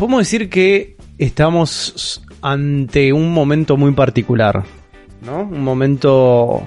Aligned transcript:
podemos 0.00 0.20
decir 0.20 0.48
que 0.48 0.96
estamos 1.18 2.22
ante 2.40 3.12
un 3.12 3.34
momento 3.34 3.76
muy 3.76 3.92
particular, 3.92 4.64
¿no? 5.20 5.42
Un 5.42 5.62
momento 5.62 6.66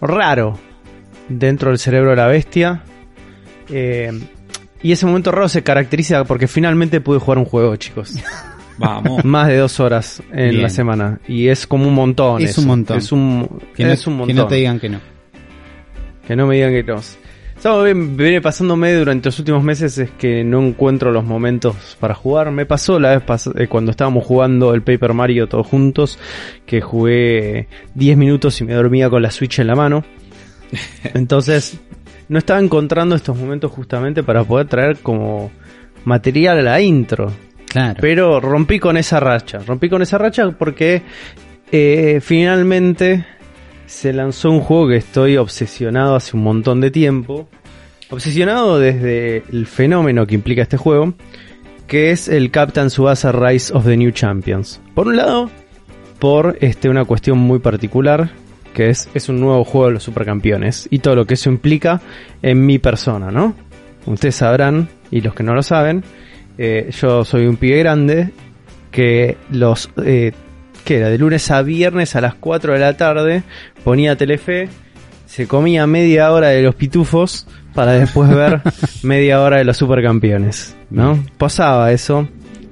raro 0.00 0.58
dentro 1.28 1.70
del 1.70 1.78
cerebro 1.78 2.10
de 2.10 2.16
la 2.16 2.26
bestia. 2.26 2.82
Eh, 3.70 4.10
y 4.82 4.90
ese 4.90 5.06
momento 5.06 5.30
raro 5.30 5.48
se 5.48 5.62
caracteriza 5.62 6.24
porque 6.24 6.48
finalmente 6.48 7.00
pude 7.00 7.20
jugar 7.20 7.38
un 7.38 7.44
juego, 7.44 7.76
chicos. 7.76 8.14
Vamos. 8.78 9.24
Más 9.24 9.46
de 9.46 9.58
dos 9.58 9.78
horas 9.78 10.20
en 10.32 10.50
Bien. 10.50 10.62
la 10.62 10.68
semana. 10.68 11.20
Y 11.28 11.46
es 11.46 11.64
como 11.68 11.86
un 11.86 11.94
montón. 11.94 12.42
Es 12.42 12.50
eso. 12.50 12.62
un 12.62 12.66
montón. 12.66 12.98
Es 12.98 13.12
un, 13.12 13.48
Que 13.76 13.84
no, 13.84 13.92
es 13.92 14.04
un 14.04 14.14
que 14.14 14.18
montón. 14.18 14.36
no 14.36 14.46
te 14.48 14.56
digan 14.56 14.80
que 14.80 14.88
no. 14.88 15.00
Que 16.26 16.34
no 16.34 16.48
me 16.48 16.56
digan 16.56 16.72
que 16.72 16.82
no. 16.82 17.00
Bien- 17.64 18.16
viene 18.16 18.40
pasándome 18.40 18.94
durante 18.94 19.28
los 19.28 19.38
últimos 19.40 19.62
meses 19.64 19.98
es 19.98 20.10
que 20.12 20.44
no 20.44 20.62
encuentro 20.62 21.10
los 21.10 21.24
momentos 21.24 21.96
para 21.98 22.14
jugar. 22.14 22.50
Me 22.52 22.64
pasó 22.64 23.00
la 23.00 23.10
vez 23.16 23.26
pas- 23.26 23.52
eh, 23.60 23.66
cuando 23.66 23.90
estábamos 23.90 24.24
jugando 24.24 24.72
el 24.72 24.82
Paper 24.82 25.14
Mario 25.14 25.48
todos 25.48 25.66
juntos, 25.66 26.18
que 26.64 26.80
jugué 26.80 27.66
10 27.94 28.16
minutos 28.16 28.60
y 28.60 28.64
me 28.64 28.74
dormía 28.74 29.10
con 29.10 29.20
la 29.22 29.30
Switch 29.32 29.58
en 29.58 29.66
la 29.66 29.74
mano. 29.74 30.04
Entonces, 31.14 31.78
no 32.28 32.38
estaba 32.38 32.60
encontrando 32.60 33.14
estos 33.16 33.36
momentos 33.36 33.70
justamente 33.72 34.22
para 34.22 34.44
poder 34.44 34.68
traer 34.68 34.98
como 34.98 35.50
material 36.04 36.58
a 36.58 36.62
la 36.62 36.80
intro. 36.80 37.32
Claro. 37.68 37.98
Pero 38.00 38.38
rompí 38.40 38.78
con 38.78 38.96
esa 38.96 39.18
racha. 39.18 39.58
Rompí 39.66 39.88
con 39.88 40.02
esa 40.02 40.18
racha 40.18 40.50
porque 40.52 41.02
eh, 41.72 42.20
finalmente 42.22 43.26
se 43.86 44.12
lanzó 44.12 44.50
un 44.50 44.60
juego 44.60 44.88
que 44.88 44.96
estoy 44.96 45.36
obsesionado 45.36 46.16
hace 46.16 46.36
un 46.36 46.42
montón 46.42 46.80
de 46.80 46.90
tiempo. 46.90 47.48
Obsesionado 48.10 48.78
desde 48.78 49.42
el 49.50 49.66
fenómeno 49.66 50.26
que 50.26 50.34
implica 50.34 50.62
este 50.62 50.76
juego, 50.76 51.14
que 51.86 52.10
es 52.10 52.28
el 52.28 52.50
Captain 52.50 52.90
Subasa 52.90 53.32
Rise 53.32 53.72
of 53.74 53.84
the 53.84 53.96
New 53.96 54.10
Champions. 54.12 54.80
Por 54.94 55.08
un 55.08 55.16
lado, 55.16 55.50
por 56.18 56.56
este, 56.60 56.88
una 56.88 57.04
cuestión 57.04 57.38
muy 57.38 57.58
particular, 57.58 58.30
que 58.74 58.90
es, 58.90 59.08
es 59.14 59.28
un 59.28 59.40
nuevo 59.40 59.64
juego 59.64 59.86
de 59.86 59.92
los 59.94 60.02
supercampeones 60.02 60.86
y 60.90 60.98
todo 60.98 61.16
lo 61.16 61.26
que 61.26 61.34
eso 61.34 61.48
implica 61.48 62.00
en 62.42 62.64
mi 62.66 62.78
persona, 62.78 63.30
¿no? 63.30 63.54
Ustedes 64.04 64.36
sabrán, 64.36 64.88
y 65.10 65.20
los 65.20 65.34
que 65.34 65.42
no 65.42 65.54
lo 65.54 65.62
saben, 65.62 66.04
eh, 66.58 66.90
yo 66.92 67.24
soy 67.24 67.46
un 67.46 67.56
pibe 67.56 67.78
grande 67.78 68.30
que 68.90 69.36
los... 69.50 69.90
Eh, 70.04 70.32
¿Qué 70.86 70.98
era? 70.98 71.10
De 71.10 71.18
lunes 71.18 71.50
a 71.50 71.62
viernes 71.62 72.14
a 72.14 72.20
las 72.20 72.36
4 72.36 72.74
de 72.74 72.78
la 72.78 72.96
tarde 72.96 73.42
ponía 73.82 74.14
Telefe, 74.14 74.68
se 75.26 75.48
comía 75.48 75.84
media 75.88 76.30
hora 76.30 76.50
de 76.50 76.62
los 76.62 76.76
pitufos 76.76 77.48
para 77.74 77.94
después 77.94 78.32
ver 78.32 78.60
media 79.02 79.40
hora 79.40 79.58
de 79.58 79.64
los 79.64 79.76
supercampeones, 79.78 80.76
¿no? 80.90 81.26
Pasaba 81.38 81.90
eso, 81.90 82.28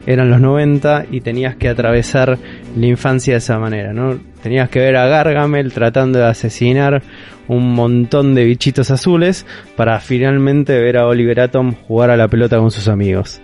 eran 0.07 0.31
los 0.31 0.41
90 0.41 1.07
y 1.11 1.23
tenías 1.23 1.57
que 1.57 1.69
atravesar 1.69 2.39
la 2.77 2.87
infancia 2.87 3.35
de 3.35 3.39
esa 3.39 3.59
manera, 3.59 3.92
¿no? 3.92 4.17
Tenías 4.45 4.69
que 4.69 4.79
ver 4.79 4.95
a 4.95 5.09
Gargamel 5.09 5.73
tratando 5.73 6.20
de 6.20 6.27
asesinar 6.27 7.03
un 7.48 7.75
montón 7.75 8.37
de 8.37 8.45
bichitos 8.45 8.92
azules 8.92 9.45
para 9.75 9.98
finalmente 9.98 10.79
ver 10.79 10.98
a 10.98 11.09
Oliver 11.09 11.41
Atom 11.41 11.75
jugar 11.89 12.11
a 12.11 12.17
la 12.17 12.29
pelota 12.29 12.59
con 12.59 12.70
sus 12.70 12.87
amigos. 12.87 13.41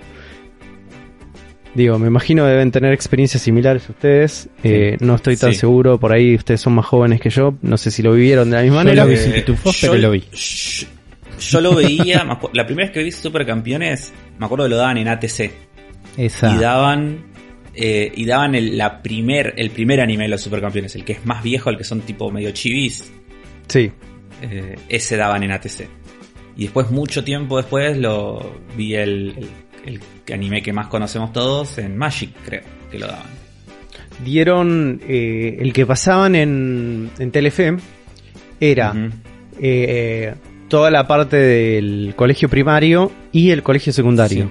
Digo, 1.74 1.98
me 2.00 2.08
imagino 2.08 2.44
deben 2.46 2.72
tener 2.72 2.92
experiencias 2.92 3.42
similares 3.42 3.88
ustedes. 3.88 4.48
Eh, 4.64 4.96
no 5.00 5.14
estoy 5.14 5.36
tan 5.36 5.52
Sí. 5.52 5.60
seguro, 5.60 6.00
por 6.00 6.12
ahí 6.12 6.34
ustedes 6.34 6.60
son 6.60 6.72
más 6.74 6.86
jóvenes 6.86 7.20
que 7.20 7.30
yo. 7.30 7.54
No 7.62 7.76
sé 7.76 7.90
si 7.92 8.02
lo 8.02 8.12
vivieron 8.12 8.50
de 8.50 8.56
la 8.56 8.62
misma 8.62 8.78
Yo 8.78 8.84
manera. 8.84 9.04
lo 9.04 9.10
vi 9.10 9.16
sin 9.16 9.32
pitufos, 9.32 9.78
pero 9.80 9.94
lo 9.96 10.10
vi. 10.10 10.24
Yo, 10.32 10.86
yo 11.38 11.60
lo 11.60 11.74
veía, 11.76 12.24
la 12.52 12.66
primera 12.66 12.86
vez 12.88 12.90
que 12.94 13.04
vi 13.04 13.12
Supercampeones, 13.12 14.12
me 14.38 14.46
acuerdo 14.46 14.64
que 14.64 14.70
lo 14.70 14.76
daban 14.78 14.98
en 14.98 15.06
ATC. 15.08 15.52
Esa. 16.16 16.54
Y 16.56 16.58
daban, 16.58 17.24
eh, 17.74 18.10
y 18.16 18.24
daban 18.24 18.56
el, 18.56 18.76
la 18.76 19.00
primer, 19.00 19.54
el 19.56 19.70
primer 19.70 20.00
anime 20.00 20.24
de 20.24 20.30
los 20.30 20.40
Supercampeones, 20.42 20.96
el 20.96 21.04
que 21.04 21.12
es 21.12 21.24
más 21.24 21.42
viejo, 21.44 21.70
el 21.70 21.76
que 21.78 21.84
son 21.84 22.00
tipo 22.00 22.32
medio 22.32 22.50
chivis. 22.50 23.12
Sí, 23.68 23.92
eh, 24.42 24.74
ese 24.88 25.16
daban 25.16 25.44
en 25.44 25.52
ATC. 25.52 25.86
Y 26.56 26.64
después, 26.64 26.90
mucho 26.90 27.22
tiempo 27.22 27.58
después, 27.58 27.96
lo 27.96 28.58
vi 28.76 28.96
el, 28.96 29.34
el- 29.38 29.48
el 29.86 30.00
anime 30.32 30.62
que 30.62 30.72
más 30.72 30.86
conocemos 30.88 31.32
todos 31.32 31.78
en 31.78 31.96
Magic, 31.96 32.30
creo, 32.44 32.62
que 32.90 32.98
lo 32.98 33.06
daban. 33.06 33.26
dieron 34.24 35.00
eh, 35.08 35.56
el 35.60 35.72
que 35.72 35.86
pasaban 35.86 36.34
en, 36.34 37.10
en 37.18 37.30
Telefe 37.30 37.76
era 38.60 38.92
eh, 39.60 40.34
toda 40.68 40.90
la 40.90 41.06
parte 41.06 41.36
del 41.36 42.12
colegio 42.16 42.48
primario 42.48 43.10
y 43.32 43.50
el 43.50 43.62
colegio 43.62 43.92
secundario. 43.92 44.50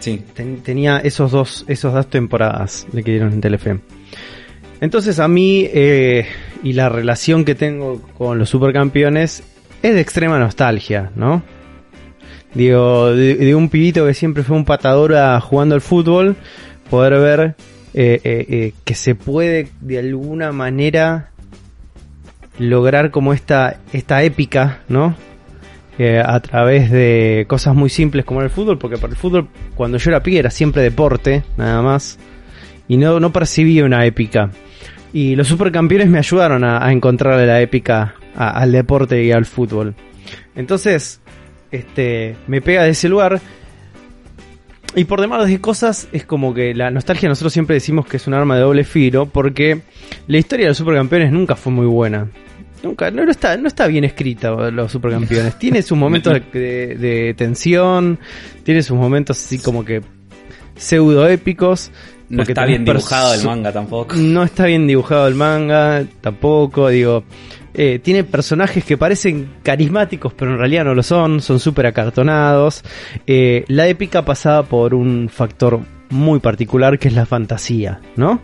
Sí. 0.00 0.22
Ten- 0.34 0.58
tenía 0.62 0.98
esos 0.98 1.30
dos, 1.30 1.64
esos 1.68 1.94
dos 1.94 2.10
temporadas 2.10 2.86
de 2.92 3.02
que 3.02 3.12
dieron 3.12 3.32
en 3.32 3.40
Telefe. 3.40 3.78
Entonces 4.80 5.18
a 5.18 5.28
mí 5.28 5.66
eh, 5.72 6.26
y 6.62 6.72
la 6.74 6.88
relación 6.90 7.44
que 7.44 7.54
tengo 7.54 8.02
con 8.18 8.38
los 8.38 8.50
supercampeones 8.50 9.42
es 9.82 9.94
de 9.94 10.00
extrema 10.00 10.38
nostalgia, 10.38 11.10
¿no? 11.14 11.42
Digo, 12.54 13.12
de, 13.12 13.54
un 13.54 13.68
pibito 13.68 14.06
que 14.06 14.14
siempre 14.14 14.42
fue 14.44 14.56
un 14.56 14.64
patador 14.64 15.14
a- 15.14 15.40
jugando 15.40 15.74
al 15.74 15.80
fútbol, 15.80 16.36
poder 16.88 17.14
ver 17.20 17.40
eh, 17.94 18.20
eh, 18.24 18.46
eh, 18.48 18.72
que 18.84 18.94
se 18.94 19.14
puede 19.14 19.68
de 19.80 19.98
alguna 19.98 20.52
manera 20.52 21.30
lograr 22.58 23.10
como 23.10 23.32
esta, 23.32 23.78
esta 23.92 24.22
épica, 24.22 24.80
¿no? 24.88 25.16
A 26.26 26.40
través 26.40 26.90
de 26.90 27.44
cosas 27.46 27.74
muy 27.76 27.88
simples 27.88 28.24
como 28.24 28.42
el 28.42 28.50
fútbol, 28.50 28.78
porque 28.78 28.96
para 28.96 29.12
el 29.12 29.16
fútbol 29.16 29.48
cuando 29.76 29.96
yo 29.98 30.10
era 30.10 30.24
pibe 30.24 30.40
era 30.40 30.50
siempre 30.50 30.82
deporte, 30.82 31.44
nada 31.56 31.82
más, 31.82 32.18
y 32.88 32.96
no, 32.96 33.20
no 33.20 33.32
percibía 33.32 33.84
una 33.84 34.04
épica. 34.04 34.50
Y 35.12 35.36
los 35.36 35.46
supercampeones 35.46 36.08
me 36.08 36.18
ayudaron 36.18 36.64
a, 36.64 36.84
a 36.84 36.90
encontrarle 36.92 37.46
la 37.46 37.60
épica 37.60 38.16
al 38.34 38.72
deporte 38.72 39.22
y 39.22 39.30
al 39.30 39.44
fútbol. 39.44 39.94
Entonces, 40.56 41.20
este, 41.74 42.36
me 42.46 42.60
pega 42.60 42.84
de 42.84 42.90
ese 42.90 43.08
lugar. 43.08 43.40
Y 44.96 45.04
por 45.04 45.20
demás 45.20 45.48
de 45.48 45.60
cosas, 45.60 46.08
es 46.12 46.24
como 46.24 46.54
que 46.54 46.72
la 46.74 46.90
nostalgia 46.90 47.28
nosotros 47.28 47.52
siempre 47.52 47.74
decimos 47.74 48.06
que 48.06 48.16
es 48.16 48.26
un 48.26 48.34
arma 48.34 48.54
de 48.54 48.62
doble 48.62 48.84
filo, 48.84 49.26
porque 49.26 49.80
la 50.28 50.38
historia 50.38 50.66
de 50.66 50.70
los 50.70 50.78
supercampeones 50.78 51.32
nunca 51.32 51.56
fue 51.56 51.72
muy 51.72 51.86
buena. 51.86 52.28
Nunca, 52.82 53.10
no, 53.10 53.24
no 53.24 53.30
está, 53.30 53.56
no 53.56 53.66
está 53.66 53.86
bien 53.86 54.04
escrita 54.04 54.50
los 54.70 54.92
supercampeones. 54.92 55.58
Tiene 55.58 55.82
sus 55.82 55.98
momentos 55.98 56.40
de, 56.52 56.96
de 56.96 57.34
tensión, 57.34 58.18
tiene 58.62 58.82
sus 58.82 58.96
momentos 58.96 59.42
así 59.42 59.58
como 59.58 59.84
que 59.84 60.02
pseudo 60.76 61.26
épicos. 61.28 61.90
No 62.28 62.42
está 62.42 62.64
bien 62.64 62.84
dibujado 62.84 63.34
el 63.34 63.44
manga 63.44 63.72
tampoco. 63.72 64.14
no 64.16 64.44
está 64.44 64.66
bien 64.66 64.86
dibujado 64.86 65.28
el 65.28 65.34
manga, 65.34 66.04
tampoco, 66.20 66.88
digo. 66.88 67.24
Eh, 67.74 67.98
tiene 68.02 68.24
personajes 68.24 68.84
que 68.84 68.96
parecen 68.96 69.54
carismáticos, 69.62 70.32
pero 70.32 70.52
en 70.52 70.58
realidad 70.58 70.84
no 70.84 70.94
lo 70.94 71.02
son, 71.02 71.40
son 71.40 71.60
súper 71.60 71.86
acartonados. 71.86 72.82
Eh, 73.26 73.64
la 73.68 73.86
épica 73.88 74.24
pasaba 74.24 74.62
por 74.62 74.94
un 74.94 75.28
factor 75.28 75.80
muy 76.10 76.40
particular 76.40 76.98
que 76.98 77.08
es 77.08 77.14
la 77.14 77.26
fantasía, 77.26 78.00
¿no? 78.16 78.40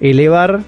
Elevar 0.00 0.62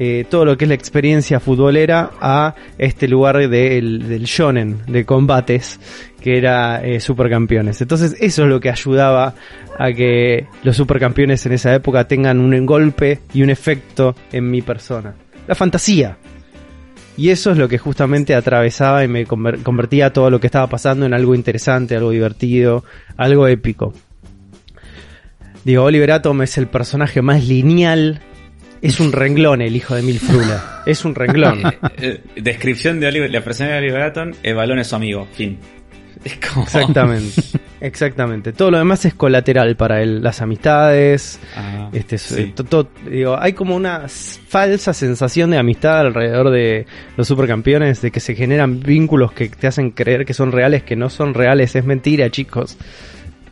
eh, 0.00 0.24
todo 0.30 0.44
lo 0.44 0.56
que 0.56 0.64
es 0.64 0.68
la 0.68 0.76
experiencia 0.76 1.40
futbolera 1.40 2.12
a 2.20 2.54
este 2.78 3.08
lugar 3.08 3.36
del, 3.48 4.08
del 4.08 4.24
shonen, 4.24 4.78
de 4.86 5.04
combates, 5.04 5.80
que 6.20 6.38
era 6.38 6.84
eh, 6.84 7.00
supercampeones. 7.00 7.80
Entonces 7.80 8.14
eso 8.20 8.44
es 8.44 8.48
lo 8.48 8.60
que 8.60 8.70
ayudaba 8.70 9.34
a 9.76 9.92
que 9.92 10.46
los 10.62 10.76
supercampeones 10.76 11.44
en 11.46 11.52
esa 11.52 11.74
época 11.74 12.06
tengan 12.06 12.38
un 12.38 12.64
golpe 12.64 13.18
y 13.34 13.42
un 13.42 13.50
efecto 13.50 14.14
en 14.30 14.48
mi 14.48 14.62
persona. 14.62 15.14
La 15.48 15.56
fantasía. 15.56 16.16
Y 17.18 17.30
eso 17.30 17.50
es 17.50 17.58
lo 17.58 17.68
que 17.68 17.76
justamente 17.78 18.34
atravesaba 18.34 19.02
y 19.04 19.08
me 19.08 19.26
conver- 19.26 19.62
convertía 19.62 20.12
todo 20.12 20.30
lo 20.30 20.38
que 20.40 20.46
estaba 20.46 20.68
pasando 20.68 21.04
en 21.04 21.12
algo 21.12 21.34
interesante, 21.34 21.96
algo 21.96 22.12
divertido, 22.12 22.84
algo 23.16 23.46
épico. 23.48 23.92
Digo, 25.64 25.82
Oliver 25.84 26.12
Atom 26.12 26.42
es 26.42 26.56
el 26.58 26.68
personaje 26.68 27.20
más 27.20 27.44
lineal. 27.46 28.20
Es 28.80 29.00
un 29.00 29.10
renglón 29.10 29.60
el 29.60 29.74
hijo 29.74 29.96
de 29.96 30.02
Milfrula. 30.02 30.82
Es 30.86 31.04
un 31.04 31.14
renglón. 31.16 31.60
Eh, 32.00 32.20
descripción 32.36 33.00
de 33.00 33.08
Oliver, 33.08 33.28
la 33.30 33.42
persona 33.42 33.70
de 33.70 33.78
Oliver 33.78 34.02
Atom, 34.02 34.30
el 34.44 34.54
balón 34.54 34.78
es 34.78 34.86
su 34.86 34.94
amigo, 34.94 35.26
fin. 35.34 35.58
Es 36.24 36.38
como... 36.38 36.64
Exactamente. 36.64 37.42
Exactamente. 37.80 38.52
Todo 38.52 38.72
lo 38.72 38.78
demás 38.78 39.04
es 39.04 39.14
colateral 39.14 39.76
para 39.76 40.02
él. 40.02 40.22
Las 40.22 40.40
amistades. 40.42 41.38
Ah, 41.56 41.90
Este, 41.92 42.18
sí. 42.18 42.34
eh, 42.40 42.52
to- 42.54 42.64
to- 42.64 42.88
digo, 43.08 43.36
hay 43.40 43.52
como 43.52 43.76
una 43.76 44.06
falsa 44.08 44.92
sensación 44.92 45.50
de 45.50 45.58
amistad 45.58 46.00
alrededor 46.00 46.50
de 46.50 46.86
los 47.16 47.28
supercampeones, 47.28 48.02
de 48.02 48.10
que 48.10 48.20
se 48.20 48.34
generan 48.34 48.80
vínculos 48.80 49.32
que 49.32 49.48
te 49.48 49.66
hacen 49.68 49.90
creer 49.92 50.24
que 50.24 50.34
son 50.34 50.50
reales, 50.52 50.82
que 50.82 50.96
no 50.96 51.08
son 51.10 51.34
reales. 51.34 51.76
Es 51.76 51.84
mentira, 51.84 52.30
chicos. 52.30 52.76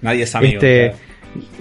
Nadie 0.03 0.25
es 0.25 0.35
amigo. 0.35 0.55
Este, 0.55 0.95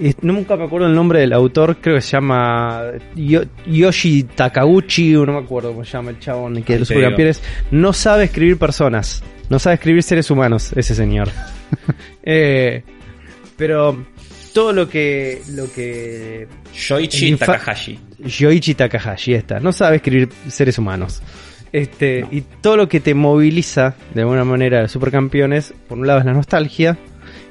claro. 0.00 0.16
nunca 0.22 0.56
me 0.56 0.64
acuerdo 0.64 0.88
el 0.88 0.94
nombre 0.94 1.20
del 1.20 1.32
autor, 1.32 1.76
creo 1.80 1.96
que 1.96 2.02
se 2.02 2.12
llama 2.12 2.82
Yo- 3.14 3.44
Yoshi 3.66 4.24
Takauchi, 4.24 5.14
o 5.16 5.24
no 5.24 5.34
me 5.34 5.38
acuerdo 5.38 5.70
cómo 5.72 5.84
se 5.84 5.92
llama 5.92 6.10
el 6.10 6.18
chabón, 6.18 6.62
que 6.62 6.78
los 6.78 6.88
supercampeones 6.88 7.42
no 7.70 7.92
sabe 7.92 8.24
escribir 8.24 8.58
personas, 8.58 9.22
no 9.48 9.58
sabe 9.58 9.74
escribir 9.74 10.02
seres 10.02 10.30
humanos, 10.30 10.72
ese 10.76 10.94
señor. 10.94 11.28
Eh, 12.28 12.82
pero 13.56 14.04
todo 14.52 14.72
lo 14.72 14.88
que. 14.88 15.42
lo 15.54 15.70
que. 15.72 16.48
Infa- 17.28 17.46
Takahashi. 17.46 17.98
Yoichi 18.18 18.74
Takahashi, 18.74 19.34
está. 19.34 19.60
No 19.60 19.72
sabe 19.72 19.96
escribir 19.96 20.28
seres 20.48 20.78
humanos. 20.78 21.22
Este, 21.72 22.22
No. 22.22 22.28
Y 22.32 22.40
todo 22.60 22.76
lo 22.76 22.88
que 22.88 23.00
te 23.00 23.14
moviliza 23.14 23.94
de 24.14 24.22
alguna 24.22 24.44
manera 24.44 24.82
de 24.82 24.88
supercampeones, 24.88 25.72
por 25.88 25.98
un 25.98 26.06
lado 26.06 26.18
es 26.20 26.24
la 26.26 26.32
nostalgia, 26.32 26.98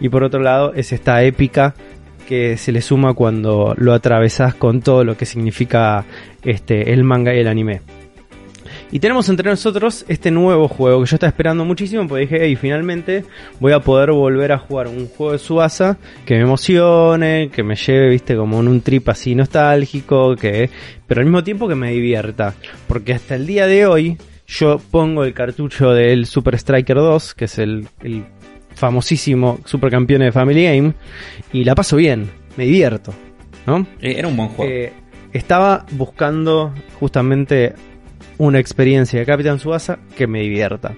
y 0.02 0.10
por 0.10 0.24
otro 0.24 0.42
lado 0.42 0.74
es 0.74 0.92
esta 0.92 1.24
épica 1.24 1.74
que 2.28 2.58
se 2.58 2.72
le 2.72 2.82
suma 2.82 3.14
cuando 3.14 3.76
lo 3.78 3.94
atravesás 3.94 4.56
con 4.56 4.82
todo 4.82 5.04
lo 5.04 5.16
que 5.16 5.26
significa 5.26 6.04
este, 6.44 6.92
el 6.92 7.04
manga 7.04 7.34
y 7.36 7.40
el 7.40 7.48
anime. 7.48 7.82
Y 8.92 9.00
tenemos 9.00 9.28
entre 9.30 9.50
nosotros 9.50 10.06
este 10.08 10.32
nuevo 10.32 10.68
juego 10.68 11.02
que 11.04 11.10
yo 11.10 11.16
estaba 11.16 11.30
esperando 11.30 11.66
muchísimo, 11.66 12.08
porque 12.08 12.22
dije, 12.22 12.38
hey, 12.42 12.56
finalmente 12.56 13.26
voy 13.60 13.74
a 13.74 13.80
poder 13.80 14.12
volver 14.12 14.52
a 14.52 14.60
jugar 14.60 14.88
un 14.88 15.08
juego 15.08 15.34
de 15.34 15.40
Subasa 15.40 15.98
que 16.26 16.36
me 16.36 16.42
emocione, 16.42 17.50
que 17.52 17.64
me 17.64 17.76
lleve, 17.76 18.10
viste, 18.10 18.36
como 18.36 18.60
en 18.60 18.68
un 18.68 18.82
trip 18.82 19.10
así 19.10 19.36
nostálgico, 19.36 20.36
que 20.36 20.70
pero 21.08 21.22
al 21.22 21.26
mismo 21.26 21.44
tiempo 21.44 21.68
que 21.68 21.76
me 21.76 21.92
divierta. 21.92 22.54
Porque 22.88 23.14
hasta 23.14 23.36
el 23.36 23.48
día 23.48 23.68
de 23.68 23.86
hoy 23.86 24.18
yo 24.48 24.80
pongo 24.92 25.24
el 25.24 25.34
cartucho 25.34 25.92
del 25.92 26.26
Super 26.26 26.56
Striker 26.56 26.98
2, 26.98 27.34
que 27.34 27.46
es 27.46 27.58
el, 27.60 27.88
el 28.02 28.24
famosísimo 28.76 29.60
supercampeón 29.66 30.22
de 30.22 30.32
Family 30.32 30.64
Game, 30.64 30.94
y 31.52 31.64
la 31.64 31.76
paso 31.76 31.96
bien, 31.96 32.30
me 32.56 32.66
divierto, 32.66 33.14
¿no? 33.66 33.88
Eh, 34.00 34.16
Era 34.18 34.28
un 34.28 34.38
buen 34.38 34.50
juego. 34.50 34.72
Eh, 34.72 34.94
estaba 35.34 35.86
buscando 35.92 36.74
justamente 37.00 37.74
una 38.38 38.60
experiencia 38.60 39.20
de 39.20 39.26
Capitán 39.26 39.60
Subasa 39.60 40.00
que 40.18 40.28
me 40.28 40.42
divierta. 40.42 40.94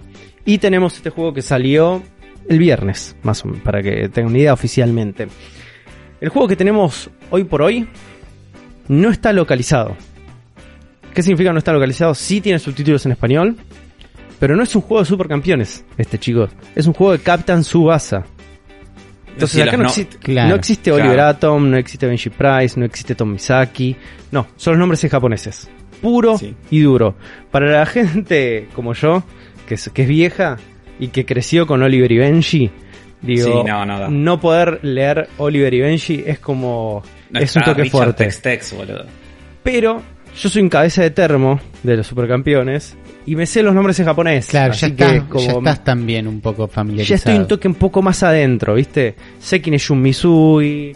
Y 0.45 0.57
tenemos 0.60 0.95
este 0.95 1.10
juego 1.10 1.34
que 1.34 1.42
salió 1.42 2.01
el 2.48 2.57
viernes, 2.60 3.16
más 3.24 3.44
o 3.44 3.48
menos, 3.50 3.62
para 3.63 3.81
que 3.81 4.10
tengan 4.10 4.31
una 4.31 4.39
idea 4.39 4.54
oficialmente. 4.54 5.28
El 6.22 6.30
juego 6.30 6.48
que 6.48 6.56
tenemos 6.56 7.10
hoy 7.30 7.44
por 7.44 7.62
hoy 7.62 7.88
no 8.88 9.10
está 9.10 9.34
localizado. 9.34 9.95
¿Qué 11.13 11.22
significa 11.22 11.51
no 11.51 11.60
está 11.60 11.74
localizado? 11.74 12.13
Sí 12.16 12.42
tiene 12.42 12.60
subtítulos 12.60 13.06
en 13.06 13.12
español, 13.12 13.56
pero 14.40 14.56
no 14.56 14.63
es 14.63 14.75
un 14.75 14.81
juego 14.81 15.01
de 15.04 15.10
supercampeones, 15.10 15.83
este 15.98 16.18
chicos. 16.18 16.51
Es 16.75 16.88
un 16.88 16.94
juego 16.94 17.12
de 17.13 17.19
Captain 17.19 17.63
Subasa. 17.63 18.24
Entonces 19.33 19.62
Sí, 19.62 19.62
acá 19.62 19.78
no, 19.78 19.83
no- 19.83 19.90
existe, 19.90 20.18
claro, 20.18 20.50
no 20.50 20.56
existe 20.56 20.90
claro. 20.92 21.04
Oliver 21.06 21.19
Atom, 21.22 21.69
no 21.69 21.78
existe 21.78 22.07
Benji 22.07 22.30
Price, 22.30 22.80
no 22.80 22.86
existe 22.86 23.13
Tom 23.16 23.31
Misaki. 23.33 23.95
No, 24.31 24.48
son 24.56 24.74
los 24.74 24.80
nombres 24.80 25.04
en 25.04 25.10
japoneses. 25.12 25.69
Puro 26.02 26.38
Sí. 26.38 26.56
y 26.72 26.80
duro. 26.82 27.16
Para 27.52 27.72
la 27.72 27.86
gente 27.88 28.68
como 28.76 28.94
yo, 28.94 29.24
que 29.68 29.76
es, 29.76 29.90
que 29.90 30.04
es 30.04 30.08
vieja 30.08 30.58
y 31.00 31.10
que 31.10 31.26
creció 31.26 31.68
con 31.68 31.82
Oliver 31.84 32.12
y 32.12 32.18
Benji, 32.18 32.72
digo, 33.22 33.64
Sí, 33.66 33.72
no, 34.10 34.40
poder 34.40 34.80
leer 34.84 35.28
Oliver 35.38 35.74
y 35.74 35.80
Benji 35.82 36.24
es 36.26 36.40
como... 36.40 37.04
No 37.30 37.40
es 37.40 37.56
un 37.56 37.62
está 37.62 37.72
toque 37.72 37.84
Richard 37.84 37.92
fuerte. 38.04 38.24
Tex 38.24 38.42
Tex, 38.42 38.74
boludo. 38.74 39.06
Pero 39.64 40.02
yo 40.42 40.50
soy 40.50 40.62
un 40.62 40.70
cabeza 40.70 41.02
de 41.02 41.10
termo 41.12 41.60
de 41.84 41.98
los 41.98 42.08
supercampeones 42.08 42.96
y 43.26 43.36
me 43.36 43.46
sé 43.46 43.62
los 43.64 43.74
nombres 43.76 44.00
en 44.00 44.06
japonés. 44.06 44.48
Claro, 44.48 44.72
así 44.72 44.90
ya, 44.92 44.96
que 44.96 45.04
estás, 45.18 45.30
como 45.30 45.46
ya 45.46 45.52
estás 45.58 45.84
también 45.84 46.28
un 46.28 46.40
poco 46.40 46.68
ya 46.68 46.74
familiarizado. 46.74 47.16
estoy 47.18 47.36
un 47.36 47.48
toque 47.48 47.68
un 47.68 47.76
poco 47.76 48.02
más 48.02 48.24
adentro, 48.24 48.76
¿viste? 48.76 49.16
Sé 49.40 49.62
quién 49.62 49.74
es 49.74 49.86
Jun 49.86 50.02
Misui, 50.02 50.96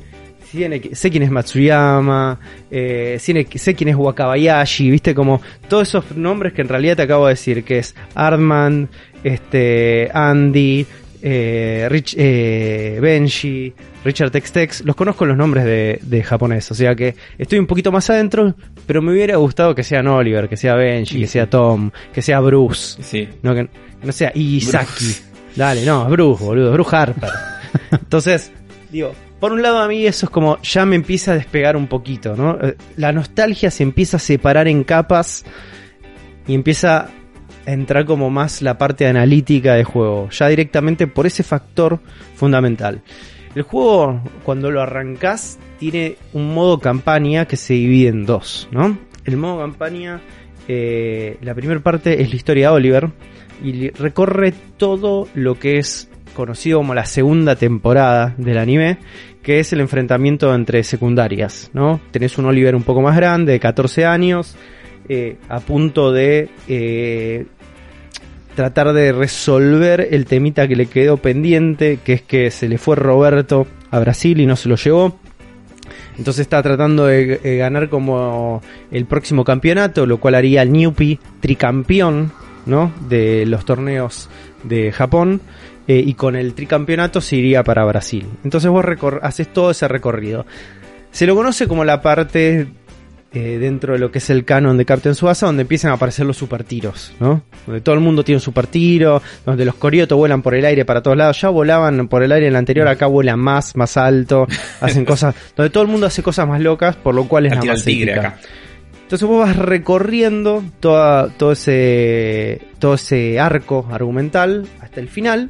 tiene- 0.51 0.81
sé 0.93 1.09
quién 1.09 1.23
es 1.23 1.31
Matsuyama, 1.31 2.39
eh, 2.69 3.17
sé, 3.19 3.47
sé 3.55 3.73
quién 3.75 3.89
es 3.89 3.95
Wakabayashi, 3.95 4.89
¿viste? 4.91 5.15
Como 5.15 5.41
todos 5.67 5.87
esos 5.87 6.15
nombres 6.15 6.53
que 6.53 6.61
en 6.61 6.67
realidad 6.69 6.95
te 6.97 7.03
acabo 7.03 7.27
de 7.27 7.33
decir, 7.33 7.63
que 7.63 7.79
es 7.79 7.95
Ardman, 8.15 8.89
este, 9.23 10.09
Andy, 10.13 10.85
eh, 11.21 11.87
Rich, 11.89 12.15
eh, 12.17 12.97
Benji, 13.01 13.73
Richard 14.03 14.31
Tex 14.31 14.51
Tex, 14.51 14.81
los 14.83 14.95
conozco 14.95 15.25
los 15.25 15.37
nombres 15.37 15.63
de, 15.63 15.99
de 16.01 16.23
japonés, 16.23 16.71
o 16.71 16.73
sea 16.73 16.95
que 16.95 17.13
estoy 17.37 17.59
un 17.59 17.67
poquito 17.67 17.91
más 17.91 18.09
adentro, 18.09 18.55
pero 18.87 19.01
me 19.03 19.11
hubiera 19.11 19.35
gustado 19.37 19.75
que 19.75 19.83
sean 19.83 20.07
Oliver, 20.07 20.49
que 20.49 20.57
sea 20.57 20.73
Benji, 20.75 21.19
que 21.21 21.27
sea 21.27 21.47
Tom, 21.49 21.91
que 22.11 22.21
sea 22.23 22.39
Bruce. 22.39 23.01
Sí. 23.03 23.29
No, 23.43 23.53
que, 23.53 23.67
que 23.99 24.05
no 24.07 24.11
sea 24.11 24.31
Isaki. 24.33 25.15
Dale, 25.55 25.85
no, 25.85 26.05
es 26.05 26.09
Bruce, 26.11 26.43
boludo, 26.43 26.71
Bruce 26.73 26.95
Harper. 26.95 27.29
Entonces, 27.91 28.51
digo, 28.89 29.13
por 29.41 29.53
un 29.53 29.63
lado 29.63 29.79
a 29.79 29.87
mí 29.87 30.05
eso 30.05 30.27
es 30.27 30.29
como, 30.29 30.61
ya 30.61 30.85
me 30.85 30.95
empieza 30.95 31.31
a 31.31 31.35
despegar 31.35 31.75
un 31.75 31.87
poquito, 31.87 32.35
¿no? 32.35 32.59
Eh, 32.61 32.77
La 32.95 33.11
nostalgia 33.11 33.71
se 33.71 33.81
empieza 33.81 34.17
a 34.17 34.19
separar 34.19 34.67
en 34.67 34.83
capas 34.83 35.43
y 36.47 36.53
empieza 36.53 37.09
a 37.65 37.71
entrar 37.71 38.05
como 38.05 38.29
más 38.29 38.61
la 38.61 38.77
parte 38.77 39.07
analítica 39.07 39.73
de 39.73 39.83
juego, 39.83 40.29
ya 40.29 40.47
directamente 40.47 41.07
por 41.07 41.25
ese 41.25 41.41
factor 41.41 41.99
fundamental. 42.35 43.01
El 43.55 43.63
juego, 43.63 44.21
cuando 44.43 44.69
lo 44.69 44.79
arrancás, 44.79 45.57
tiene 45.79 46.17
un 46.33 46.53
modo 46.53 46.79
campaña 46.79 47.45
que 47.45 47.57
se 47.57 47.73
divide 47.73 48.09
en 48.09 48.27
dos, 48.27 48.69
¿no? 48.71 48.95
El 49.25 49.37
modo 49.37 49.59
campaña, 49.59 50.21
eh, 50.67 51.37
la 51.41 51.55
primera 51.55 51.79
parte 51.79 52.21
es 52.21 52.29
la 52.29 52.35
historia 52.35 52.69
de 52.69 52.75
Oliver 52.75 53.09
y 53.63 53.89
recorre 53.89 54.53
todo 54.77 55.27
lo 55.33 55.57
que 55.57 55.79
es 55.79 56.11
conocido 56.31 56.79
como 56.79 56.93
la 56.93 57.05
segunda 57.05 57.55
temporada 57.55 58.33
del 58.37 58.57
anime, 58.57 58.97
que 59.41 59.59
es 59.59 59.73
el 59.73 59.81
enfrentamiento 59.81 60.53
entre 60.53 60.83
secundarias, 60.83 61.71
¿no? 61.73 61.99
Tenés 62.11 62.37
un 62.37 62.45
Oliver 62.45 62.75
un 62.75 62.83
poco 62.83 63.01
más 63.01 63.15
grande, 63.15 63.53
de 63.53 63.59
14 63.59 64.05
años, 64.05 64.55
eh, 65.09 65.37
a 65.49 65.59
punto 65.59 66.11
de 66.11 66.49
eh, 66.67 67.45
tratar 68.55 68.93
de 68.93 69.11
resolver 69.11 70.07
el 70.11 70.25
temita 70.25 70.67
que 70.67 70.75
le 70.75 70.85
quedó 70.85 71.17
pendiente, 71.17 71.99
que 72.03 72.13
es 72.13 72.21
que 72.21 72.51
se 72.51 72.69
le 72.69 72.77
fue 72.77 72.95
Roberto 72.95 73.65
a 73.89 73.99
Brasil 73.99 74.39
y 74.39 74.45
no 74.45 74.55
se 74.55 74.69
lo 74.69 74.75
llevó. 74.75 75.17
Entonces 76.17 76.41
está 76.41 76.61
tratando 76.61 77.07
de 77.07 77.39
eh, 77.43 77.57
ganar 77.57 77.89
como 77.89 78.61
el 78.91 79.05
próximo 79.05 79.43
campeonato, 79.43 80.05
lo 80.05 80.19
cual 80.19 80.35
haría 80.35 80.61
al 80.61 80.71
Newpie 80.71 81.19
tricampeón, 81.39 82.31
¿no? 82.65 82.91
De 83.09 83.45
los 83.45 83.65
torneos 83.65 84.29
de 84.63 84.91
Japón. 84.91 85.41
Eh, 85.87 86.03
y 86.05 86.13
con 86.13 86.35
el 86.35 86.53
tricampeonato 86.53 87.21
se 87.21 87.37
iría 87.37 87.63
para 87.63 87.83
Brasil. 87.85 88.25
Entonces 88.43 88.69
vos 88.69 88.85
haces 89.21 89.51
todo 89.51 89.71
ese 89.71 89.87
recorrido. 89.87 90.45
Se 91.11 91.25
lo 91.25 91.35
conoce 91.35 91.67
como 91.67 91.83
la 91.83 92.01
parte 92.01 92.67
eh, 93.33 93.57
dentro 93.59 93.93
de 93.93 93.99
lo 93.99 94.11
que 94.11 94.17
es 94.17 94.29
el 94.29 94.43
canon 94.43 94.77
de 94.77 94.83
Captain 94.83 95.15
Suasa, 95.15 95.45
donde 95.45 95.61
empiezan 95.61 95.91
a 95.91 95.93
aparecer 95.93 96.25
los 96.25 96.35
super 96.35 96.65
tiros, 96.65 97.13
¿no? 97.19 97.41
Donde 97.65 97.79
todo 97.79 97.95
el 97.95 98.01
mundo 98.01 98.25
tiene 98.25 98.37
un 98.37 98.41
super 98.41 98.67
tiro, 98.67 99.21
donde 99.45 99.63
los 99.63 99.75
coriotos 99.75 100.17
vuelan 100.17 100.41
por 100.41 100.53
el 100.53 100.65
aire 100.65 100.83
para 100.83 101.01
todos 101.01 101.15
lados. 101.15 101.39
Ya 101.39 101.47
volaban 101.47 102.09
por 102.09 102.23
el 102.23 102.31
aire 102.33 102.47
en 102.47 102.53
el 102.53 102.57
anterior, 102.57 102.89
acá 102.89 103.05
vuelan 103.05 103.39
más, 103.39 103.75
más 103.77 103.95
alto, 103.95 104.47
hacen 104.81 105.05
cosas, 105.05 105.33
donde 105.55 105.69
todo 105.69 105.83
el 105.83 105.89
mundo 105.89 106.07
hace 106.07 106.21
cosas 106.21 106.45
más 106.45 106.59
locas, 106.59 106.97
por 106.97 107.15
lo 107.15 107.25
cual 107.29 107.45
es 107.45 107.55
La 107.55 107.61
la 107.61 107.71
más 107.71 107.85
tigre 107.85 108.13
acá. 108.15 108.37
Entonces 109.11 109.27
vos 109.27 109.45
vas 109.45 109.57
recorriendo 109.57 110.63
toda, 110.79 111.27
todo 111.31 111.51
ese 111.51 112.61
todo 112.79 112.93
ese 112.93 113.41
arco 113.41 113.85
argumental 113.91 114.65
hasta 114.79 115.01
el 115.01 115.09
final. 115.09 115.49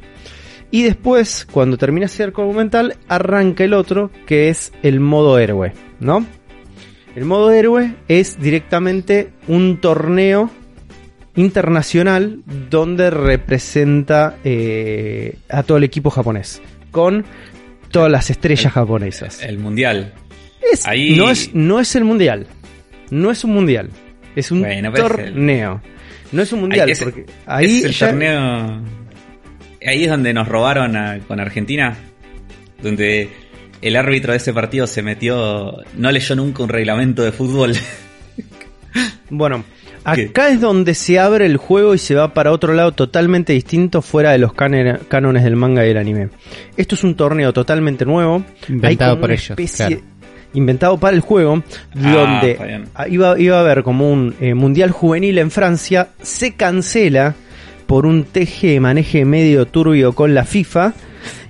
Y 0.72 0.82
después, 0.82 1.46
cuando 1.48 1.78
termina 1.78 2.06
ese 2.06 2.24
arco 2.24 2.42
argumental, 2.42 2.96
arranca 3.06 3.62
el 3.62 3.74
otro, 3.74 4.10
que 4.26 4.48
es 4.48 4.72
el 4.82 4.98
modo 4.98 5.38
héroe, 5.38 5.74
¿no? 6.00 6.26
El 7.14 7.24
modo 7.24 7.52
héroe 7.52 7.94
es 8.08 8.40
directamente 8.40 9.30
un 9.46 9.76
torneo 9.80 10.50
internacional 11.36 12.40
donde 12.68 13.10
representa 13.10 14.38
eh, 14.42 15.36
a 15.48 15.62
todo 15.62 15.78
el 15.78 15.84
equipo 15.84 16.10
japonés. 16.10 16.60
Con 16.90 17.24
todas 17.92 18.10
las 18.10 18.28
estrellas 18.28 18.72
japonesas. 18.72 19.40
El 19.40 19.58
mundial. 19.60 20.14
Es- 20.72 20.84
Ahí- 20.84 21.14
no, 21.16 21.30
es, 21.30 21.54
no 21.54 21.78
es 21.78 21.94
el 21.94 22.02
mundial. 22.02 22.48
No 23.12 23.30
es 23.30 23.44
un 23.44 23.52
mundial. 23.52 23.90
Es 24.34 24.50
un 24.50 24.60
Bueno, 24.62 24.88
el- 24.88 24.94
torneo. 24.94 25.82
No 26.32 26.42
es 26.42 26.52
un 26.52 26.60
mundial. 26.60 26.86
Ahí 26.88 26.92
es- 26.92 27.02
porque 27.02 27.26
ahí 27.46 27.78
es 27.78 27.84
el 27.84 27.92
ya- 27.92 28.06
torneo. 28.08 28.82
Ahí 29.86 30.04
es 30.04 30.10
donde 30.10 30.32
nos 30.32 30.48
robaron 30.48 30.96
a- 30.96 31.18
con 31.28 31.38
Argentina. 31.40 31.94
Donde 32.82 33.28
el 33.82 33.96
árbitro 33.96 34.32
de 34.32 34.38
ese 34.38 34.52
partido 34.54 34.86
se 34.86 35.02
metió. 35.02 35.76
No 35.96 36.10
leyó 36.10 36.34
nunca 36.36 36.62
un 36.62 36.68
reglamento 36.70 37.22
de 37.22 37.32
fútbol. 37.32 37.74
Bueno, 39.30 39.64
¿Qué? 40.14 40.24
acá 40.26 40.50
es 40.50 40.60
donde 40.60 40.94
se 40.94 41.18
abre 41.18 41.46
el 41.46 41.56
juego 41.56 41.94
y 41.94 41.98
se 41.98 42.14
va 42.14 42.34
para 42.34 42.52
otro 42.52 42.74
lado 42.74 42.92
totalmente 42.92 43.54
distinto 43.54 44.02
fuera 44.02 44.32
de 44.32 44.36
los 44.38 44.52
cánones 44.52 45.44
del 45.44 45.56
manga 45.56 45.84
y 45.84 45.88
del 45.88 45.96
anime. 45.96 46.28
Esto 46.76 46.94
es 46.94 47.02
un 47.04 47.14
torneo 47.16 47.52
totalmente 47.54 48.04
nuevo. 48.04 48.44
Inventado 48.68 49.14
Hay 49.14 49.18
por 49.20 49.30
ellos, 49.32 49.50
especie- 49.50 49.86
claro. 49.86 50.02
Inventado 50.54 50.98
para 50.98 51.16
el 51.16 51.22
juego, 51.22 51.62
Ah, 51.94 52.12
donde 52.12 52.84
ah, 52.94 53.08
iba, 53.08 53.38
iba 53.38 53.56
a 53.56 53.60
haber 53.60 53.82
como 53.82 54.10
un 54.10 54.34
eh, 54.40 54.54
mundial 54.54 54.90
juvenil 54.90 55.38
en 55.38 55.50
Francia, 55.50 56.08
se 56.20 56.54
cancela 56.54 57.34
por 57.86 58.06
un 58.06 58.24
teje 58.24 58.78
maneje 58.80 59.24
medio 59.24 59.66
turbio 59.66 60.14
con 60.14 60.34
la 60.34 60.44
FIFA 60.44 60.94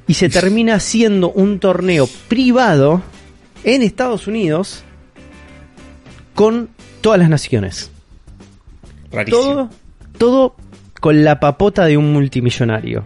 y 0.06 0.14
se 0.14 0.28
termina 0.28 0.75
haciendo 0.75 1.30
un 1.30 1.59
torneo 1.59 2.09
privado 2.28 3.02
en 3.64 3.82
Estados 3.82 4.26
Unidos 4.26 4.85
con 6.35 6.68
todas 7.00 7.18
las 7.18 7.28
naciones. 7.28 7.90
Rarísimo. 9.11 9.42
Todo, 9.42 9.71
todo 10.18 10.56
con 11.00 11.25
la 11.25 11.40
papota 11.40 11.85
de 11.87 11.97
un 11.97 12.12
multimillonario. 12.12 13.04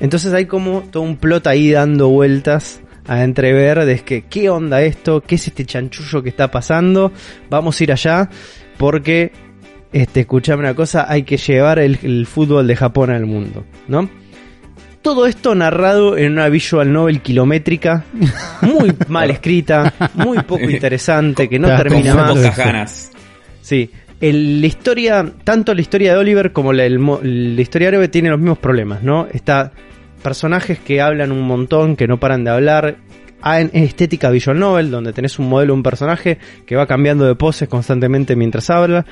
Entonces 0.00 0.32
hay 0.32 0.46
como 0.46 0.82
todo 0.90 1.02
un 1.02 1.16
plot 1.16 1.46
ahí 1.46 1.70
dando 1.70 2.08
vueltas 2.08 2.80
a 3.06 3.24
entrever 3.24 3.84
de 3.84 3.98
que 4.00 4.22
qué 4.22 4.48
onda 4.50 4.82
esto, 4.82 5.20
qué 5.22 5.34
es 5.36 5.46
este 5.48 5.64
chanchullo 5.64 6.22
que 6.22 6.28
está 6.28 6.50
pasando, 6.50 7.12
vamos 7.50 7.80
a 7.80 7.84
ir 7.84 7.92
allá 7.92 8.28
porque, 8.78 9.32
este, 9.92 10.20
escuchame 10.20 10.60
una 10.60 10.74
cosa, 10.74 11.06
hay 11.08 11.22
que 11.24 11.36
llevar 11.36 11.78
el, 11.78 11.98
el 12.02 12.26
fútbol 12.26 12.66
de 12.66 12.76
Japón 12.76 13.10
al 13.10 13.26
mundo, 13.26 13.64
¿no? 13.88 14.08
Todo 15.02 15.26
esto 15.26 15.54
narrado 15.56 16.16
en 16.16 16.32
una 16.32 16.48
visual 16.48 16.92
novel 16.92 17.20
kilométrica, 17.22 18.04
muy 18.60 18.94
mal 19.08 19.30
escrita, 19.30 19.92
muy 20.14 20.38
poco 20.42 20.70
interesante, 20.70 21.48
que 21.48 21.58
no 21.58 21.68
termina 21.76 22.14
Con 22.28 22.40
más. 22.42 22.56
ganas. 22.56 23.10
Sí. 23.60 23.90
El- 24.20 24.60
la 24.60 24.66
historia, 24.68 25.32
tanto 25.42 25.74
la 25.74 25.80
historia 25.80 26.12
de 26.12 26.18
Oliver 26.20 26.52
como 26.52 26.72
la, 26.72 26.84
el 26.84 27.00
mo- 27.00 27.18
la 27.20 27.60
historia 27.60 27.88
árabe 27.88 28.06
tiene 28.06 28.30
los 28.30 28.38
mismos 28.38 28.58
problemas, 28.58 29.02
¿no? 29.02 29.26
Está 29.32 29.72
personajes 30.22 30.78
que 30.78 31.00
hablan 31.00 31.32
un 31.32 31.42
montón, 31.42 31.96
que 31.96 32.06
no 32.08 32.18
paran 32.18 32.44
de 32.44 32.50
hablar. 32.50 32.96
Ah, 33.44 33.60
en 33.60 33.70
estética 33.72 34.30
visual 34.30 34.58
novel, 34.58 34.90
donde 34.92 35.12
tenés 35.12 35.38
un 35.40 35.48
modelo, 35.48 35.74
un 35.74 35.82
personaje 35.82 36.38
que 36.64 36.76
va 36.76 36.86
cambiando 36.86 37.24
de 37.26 37.34
poses 37.34 37.68
constantemente 37.68 38.36
mientras 38.36 38.70
habla. 38.70 39.04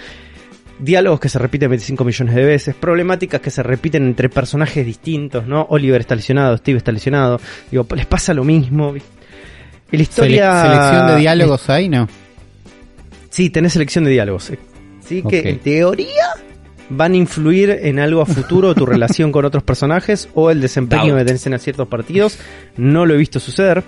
Diálogos 0.78 1.18
que 1.20 1.28
se 1.28 1.38
repiten 1.40 1.68
25 1.68 2.04
millones 2.04 2.34
de 2.36 2.44
veces. 2.44 2.74
Problemáticas 2.76 3.40
que 3.40 3.50
se 3.50 3.62
repiten 3.64 4.04
entre 4.06 4.28
personajes 4.28 4.86
distintos, 4.86 5.46
¿no? 5.46 5.66
Oliver 5.70 6.00
está 6.00 6.14
lesionado, 6.14 6.56
Steve 6.56 6.78
está 6.78 6.92
lesionado. 6.92 7.40
Digo, 7.70 7.84
les 7.96 8.06
pasa 8.06 8.32
lo 8.32 8.44
mismo. 8.44 8.94
Y 8.96 9.00
la 9.00 9.02
Sele- 9.98 10.00
historia... 10.02 10.62
¿Selección 10.62 11.06
de 11.08 11.16
diálogos 11.16 11.68
ahí, 11.68 11.88
no? 11.88 12.08
Sí, 13.30 13.50
tenés 13.50 13.72
selección 13.72 14.04
de 14.04 14.10
diálogos. 14.12 14.52
Sí, 15.04 15.22
que 15.28 15.40
en 15.50 15.58
teoría 15.58 16.26
van 16.90 17.12
a 17.12 17.16
influir 17.16 17.70
en 17.70 17.98
algo 17.98 18.20
a 18.20 18.26
futuro 18.26 18.74
tu 18.74 18.84
relación 18.94 19.32
con 19.32 19.44
otros 19.44 19.62
personajes 19.62 20.28
o 20.34 20.50
el 20.50 20.60
desempeño 20.60 21.16
que 21.16 21.24
tenés 21.24 21.46
en 21.46 21.58
ciertos 21.58 21.88
partidos. 21.88 22.38
No 22.76 23.06
lo 23.06 23.14
he 23.14 23.16
visto 23.16 23.40
suceder. 23.40 23.82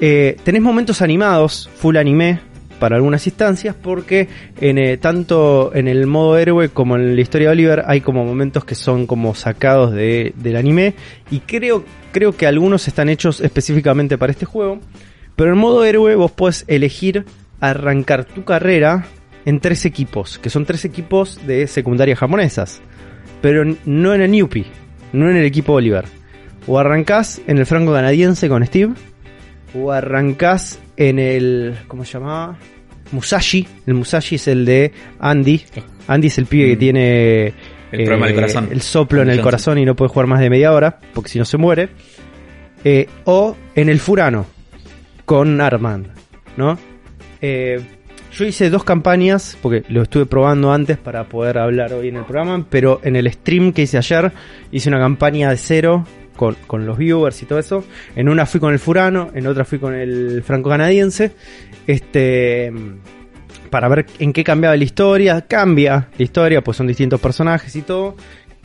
Eh, 0.00 0.36
tenés 0.42 0.62
momentos 0.62 1.02
animados, 1.02 1.70
full 1.76 1.96
anime, 1.96 2.40
para 2.78 2.96
algunas 2.96 3.26
instancias, 3.26 3.74
porque 3.74 4.28
en, 4.60 4.78
eh, 4.78 4.96
tanto 4.96 5.72
en 5.74 5.88
el 5.88 6.06
modo 6.06 6.38
héroe 6.38 6.68
como 6.68 6.96
en 6.96 7.14
la 7.14 7.20
historia 7.20 7.48
de 7.48 7.52
Oliver 7.52 7.82
hay 7.86 8.00
como 8.00 8.24
momentos 8.24 8.64
que 8.64 8.74
son 8.74 9.06
como 9.06 9.34
sacados 9.34 9.92
de, 9.92 10.32
del 10.36 10.56
anime. 10.56 10.94
Y 11.30 11.40
creo, 11.40 11.84
creo 12.12 12.36
que 12.36 12.46
algunos 12.46 12.86
están 12.88 13.08
hechos 13.08 13.40
específicamente 13.40 14.16
para 14.16 14.32
este 14.32 14.46
juego. 14.46 14.80
Pero 15.36 15.52
en 15.52 15.58
modo 15.58 15.84
héroe 15.84 16.14
vos 16.14 16.32
podés 16.32 16.64
elegir 16.68 17.24
arrancar 17.60 18.24
tu 18.24 18.44
carrera 18.44 19.06
en 19.48 19.60
tres 19.60 19.84
equipos, 19.86 20.38
que 20.38 20.50
son 20.50 20.64
tres 20.66 20.84
equipos 20.84 21.40
de 21.46 21.66
secundaria 21.66 22.14
japonesas. 22.16 22.80
Pero 23.40 23.64
no 23.86 24.14
en 24.14 24.22
el 24.22 24.30
Newpie, 24.30 24.66
no 25.12 25.30
en 25.30 25.36
el 25.36 25.44
equipo 25.44 25.74
Oliver. 25.74 26.04
O 26.66 26.78
arrancás 26.78 27.40
en 27.46 27.58
el 27.58 27.64
franco 27.66 27.92
canadiense 27.92 28.48
con 28.48 28.64
Steve, 28.66 28.92
o 29.74 29.90
arrancás 29.92 30.78
en 30.96 31.18
el. 31.18 31.76
¿Cómo 31.88 32.04
se 32.04 32.14
llamaba? 32.14 32.58
Musashi. 33.12 33.66
El 33.86 33.94
Musashi 33.94 34.34
es 34.34 34.48
el 34.48 34.64
de 34.66 34.92
Andy. 35.18 35.62
Andy 36.08 36.26
es 36.26 36.38
el 36.38 36.46
pibe 36.46 36.66
que 36.70 36.76
Mm. 36.76 36.78
tiene. 36.78 37.46
eh, 37.46 37.54
El 37.92 38.04
problema 38.04 38.26
del 38.26 38.34
corazón. 38.34 38.68
El 38.70 38.82
soplo 38.82 39.22
en 39.22 39.30
el 39.30 39.40
corazón 39.40 39.78
y 39.78 39.84
no 39.86 39.96
puede 39.96 40.10
jugar 40.10 40.26
más 40.26 40.40
de 40.40 40.50
media 40.50 40.72
hora, 40.74 40.98
porque 41.14 41.30
si 41.30 41.38
no 41.38 41.46
se 41.46 41.56
muere. 41.56 41.88
Eh, 42.84 43.06
o 43.24 43.56
en 43.74 43.88
el 43.88 43.98
Furano, 43.98 44.44
con 45.24 45.58
Armand, 45.60 46.08
¿no? 46.58 46.78
Eh, 47.40 47.80
yo 48.38 48.44
hice 48.44 48.70
dos 48.70 48.84
campañas, 48.84 49.58
porque 49.60 49.82
lo 49.88 50.02
estuve 50.02 50.24
probando 50.24 50.72
antes 50.72 50.96
para 50.96 51.24
poder 51.24 51.58
hablar 51.58 51.92
hoy 51.92 52.08
en 52.08 52.16
el 52.16 52.24
programa, 52.24 52.64
pero 52.70 53.00
en 53.02 53.16
el 53.16 53.30
stream 53.32 53.72
que 53.72 53.82
hice 53.82 53.98
ayer 53.98 54.32
hice 54.70 54.88
una 54.88 55.00
campaña 55.00 55.50
de 55.50 55.56
cero 55.56 56.04
con, 56.36 56.54
con 56.68 56.86
los 56.86 56.96
viewers 56.96 57.42
y 57.42 57.46
todo 57.46 57.58
eso. 57.58 57.84
En 58.14 58.28
una 58.28 58.46
fui 58.46 58.60
con 58.60 58.72
el 58.72 58.78
Furano, 58.78 59.30
en 59.34 59.46
otra 59.48 59.64
fui 59.64 59.80
con 59.80 59.92
el 59.94 60.44
franco 60.44 60.70
canadiense. 60.70 61.32
Este 61.86 62.72
para 63.68 63.88
ver 63.88 64.06
en 64.18 64.32
qué 64.32 64.44
cambiaba 64.44 64.76
la 64.76 64.84
historia. 64.84 65.42
Cambia 65.42 66.08
la 66.16 66.22
historia, 66.22 66.62
pues 66.62 66.76
son 66.76 66.86
distintos 66.86 67.20
personajes 67.20 67.74
y 67.74 67.82
todo. 67.82 68.14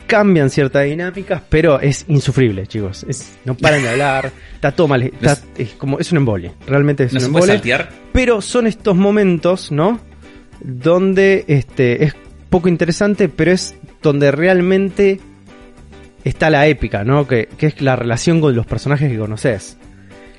Cambian 0.06 0.50
ciertas 0.50 0.84
dinámicas, 0.84 1.42
pero 1.48 1.80
es 1.80 2.04
insufrible, 2.08 2.66
chicos. 2.66 3.04
Es, 3.08 3.36
no 3.44 3.54
paran 3.56 3.82
de 3.82 3.88
hablar, 3.90 4.30
está 4.54 4.72
todo 4.72 4.88
mal. 4.88 5.02
está- 5.02 5.38
es, 5.56 5.70
como, 5.70 5.98
es 5.98 6.10
un 6.12 6.18
embole. 6.18 6.52
Realmente 6.66 7.04
es 7.04 7.12
¿No 7.12 7.20
un 7.20 7.24
embole. 7.26 7.60
Pero 8.12 8.40
son 8.42 8.66
estos 8.66 8.94
momentos, 8.96 9.72
¿no? 9.72 10.00
Donde 10.60 11.44
este 11.48 12.04
es 12.04 12.14
poco 12.50 12.68
interesante, 12.68 13.28
pero 13.28 13.50
es 13.52 13.74
donde 14.02 14.30
realmente 14.30 15.20
está 16.22 16.50
la 16.50 16.66
épica, 16.66 17.04
¿no? 17.04 17.26
Que, 17.26 17.48
que 17.58 17.66
es 17.66 17.80
la 17.80 17.96
relación 17.96 18.40
con 18.40 18.54
los 18.54 18.66
personajes 18.66 19.10
que 19.10 19.18
conoces. 19.18 19.76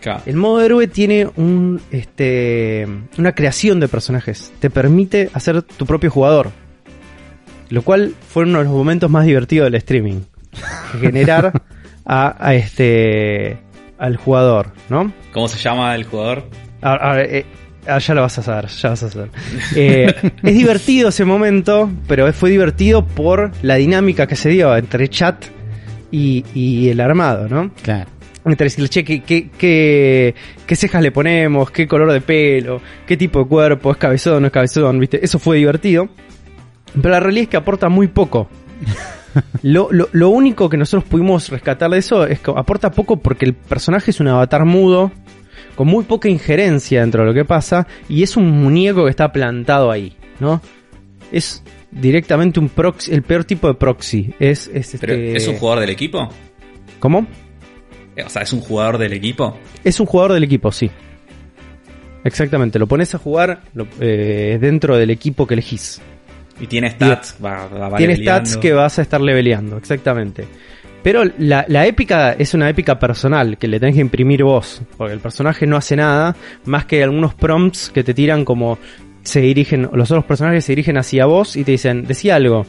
Claro. 0.02 0.22
El 0.28 0.36
modo 0.36 0.62
héroe 0.62 0.88
tiene 0.88 1.28
un 1.36 1.82
este 1.90 2.88
una 3.18 3.34
creación 3.34 3.80
de 3.80 3.88
personajes. 3.88 4.52
Te 4.60 4.70
permite 4.70 5.30
hacer 5.34 5.64
tu 5.64 5.86
propio 5.88 6.12
jugador. 6.12 6.52
Lo 7.70 7.82
cual 7.82 8.14
fue 8.28 8.44
uno 8.44 8.60
de 8.60 8.66
los 8.66 8.74
momentos 8.74 9.10
más 9.10 9.26
divertidos 9.26 9.66
del 9.66 9.76
streaming. 9.76 10.22
Generar 11.00 11.62
a, 12.06 12.36
a 12.40 12.56
este 12.56 13.58
al 13.98 14.18
jugador, 14.18 14.72
¿no? 14.90 15.12
¿Cómo 15.32 15.48
se 15.48 15.58
llama 15.58 15.96
el 15.96 16.04
jugador? 16.04 16.44
Ahora, 16.82 17.24
eh, 17.24 17.46
ah, 17.88 17.98
ya 17.98 18.14
lo 18.14 18.22
vas 18.22 18.38
a 18.38 18.44
saber, 18.44 18.68
ya 18.68 18.90
vas 18.90 19.04
a 19.04 19.10
saber. 19.10 19.30
Eh, 19.76 20.14
es 20.44 20.54
divertido 20.54 21.10
ese 21.10 21.26
momento, 21.26 21.90
pero 22.08 22.32
fue 22.34 22.50
divertido 22.50 23.06
por 23.06 23.52
la 23.62 23.76
dinámica 23.76 24.28
que 24.28 24.36
se 24.36 24.50
dio 24.50 24.76
entre 24.76 25.08
chat 25.08 25.46
y, 26.12 26.46
y 26.54 26.90
el 26.90 27.00
armado, 27.00 27.48
¿no? 27.48 27.72
Claro. 27.82 28.10
Entre 28.46 28.66
decirle, 28.66 28.90
che, 28.90 29.04
¿qué, 29.04 29.24
qué, 29.24 29.50
qué, 29.58 30.36
qué 30.68 30.76
cejas 30.76 31.02
le 31.02 31.12
ponemos? 31.12 31.72
¿Qué 31.72 31.88
color 31.88 32.12
de 32.12 32.22
pelo? 32.22 32.80
¿Qué 33.08 33.18
tipo 33.18 33.40
de 33.40 33.46
cuerpo? 33.48 33.92
¿Es 33.92 33.98
cabezón? 33.98 34.42
¿No 34.42 34.48
es 34.48 34.54
cabezón? 34.54 35.00
¿Viste? 35.00 35.24
Eso 35.26 35.40
fue 35.40 35.58
divertido. 35.58 36.10
Pero 37.02 37.10
la 37.10 37.20
realidad 37.20 37.44
es 37.44 37.50
que 37.50 37.58
aporta 37.58 37.90
muy 37.90 38.08
poco. 38.08 38.50
Lo, 39.64 39.90
lo, 39.92 40.08
lo 40.14 40.30
único 40.30 40.70
que 40.70 40.78
nosotros 40.78 41.04
pudimos 41.10 41.50
rescatar 41.50 41.90
de 41.92 41.98
eso 41.98 42.26
es 42.26 42.40
que 42.40 42.52
aporta 42.56 42.92
poco 42.92 43.18
porque 43.18 43.44
el 43.44 43.54
personaje 43.54 44.12
es 44.12 44.22
un 44.22 44.30
avatar 44.30 44.64
mudo, 44.64 45.12
con 45.76 45.88
muy 45.88 46.06
poca 46.06 46.30
injerencia 46.30 47.02
dentro 47.02 47.24
de 47.24 47.28
lo 47.28 47.34
que 47.34 47.44
pasa, 47.44 47.86
y 48.08 48.24
es 48.24 48.38
un 48.38 48.50
muñeco 48.50 49.04
que 49.04 49.10
está 49.10 49.34
plantado 49.34 49.92
ahí, 49.92 50.16
¿no? 50.40 50.62
Es 51.34 51.62
directamente 51.92 52.62
un 52.62 52.70
proxy, 52.70 53.12
el 53.14 53.24
peor 53.24 53.44
tipo 53.44 53.68
de 53.68 53.74
proxy. 53.74 54.34
Es, 54.40 54.70
es 54.74 54.96
Pero, 55.02 55.14
este... 55.16 55.36
¿Es 55.36 55.48
un 55.50 55.58
jugador 55.58 55.82
del 55.82 55.90
equipo? 55.90 56.30
¿Cómo? 57.00 57.28
Eh, 58.16 58.24
O 58.26 58.30
sea, 58.30 58.44
¿es 58.44 58.54
un 58.54 58.62
jugador 58.62 58.98
del 58.98 59.12
equipo? 59.12 59.58
Es 59.84 60.00
un 60.00 60.06
jugador 60.06 60.32
del 60.32 60.46
equipo, 60.46 60.72
sí. 60.72 60.90
Exactamente, 62.24 62.80
lo 62.80 62.88
pones 62.88 63.14
a 63.14 63.18
jugar 63.18 63.64
lo- 63.74 63.88
eh, 64.00 64.58
dentro 64.62 64.96
del 64.98 65.10
equipo 65.10 65.46
que 65.46 65.56
elegís. 65.56 66.02
Y 66.60 66.68
tiene 66.68 66.90
stats, 66.90 67.38
va, 67.44 67.68
va, 67.68 67.90
va 67.90 67.98
Tiene 67.98 68.16
stats 68.16 68.58
que 68.58 68.74
vas 68.74 68.98
a 69.00 69.02
estar 69.02 69.20
leveleando, 69.20 69.78
exactamente. 69.78 70.48
Pero 71.04 71.24
la, 71.38 71.66
la 71.68 71.86
épica 71.86 72.32
es 72.34 72.54
una 72.54 72.70
épica 72.70 72.98
personal 72.98 73.58
que 73.58 73.68
le 73.68 73.80
tenés 73.80 73.96
que 73.96 74.02
imprimir 74.02 74.44
vos, 74.44 74.82
porque 74.98 75.14
el 75.14 75.20
personaje 75.20 75.68
no 75.68 75.78
hace 75.78 75.96
nada, 75.96 76.36
más 76.66 76.86
que 76.86 77.04
algunos 77.04 77.36
prompts 77.36 77.92
que 77.92 78.04
te 78.04 78.14
tiran 78.14 78.44
como 78.44 78.80
se 79.26 79.42
dirigen, 79.42 79.90
los 79.94 80.12
otros 80.12 80.26
personajes 80.26 80.64
se 80.64 80.72
dirigen 80.72 80.98
hacia 80.98 81.26
vos 81.26 81.56
y 81.56 81.64
te 81.64 81.74
dicen, 81.74 82.06
decía 82.06 82.36
algo. 82.36 82.66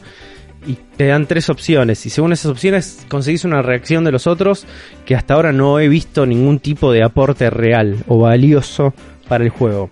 Y 0.65 0.77
te 0.97 1.07
dan 1.07 1.27
tres 1.27 1.49
opciones, 1.49 2.05
y 2.05 2.09
según 2.09 2.33
esas 2.33 2.51
opciones 2.51 3.05
conseguís 3.07 3.45
una 3.45 3.61
reacción 3.61 4.03
de 4.03 4.11
los 4.11 4.27
otros 4.27 4.65
que 5.05 5.15
hasta 5.15 5.35
ahora 5.35 5.53
no 5.53 5.79
he 5.79 5.87
visto 5.87 6.25
ningún 6.25 6.59
tipo 6.59 6.91
de 6.91 7.03
aporte 7.03 7.49
real 7.49 8.03
o 8.07 8.19
valioso 8.19 8.93
para 9.27 9.43
el 9.43 9.49
juego. 9.49 9.91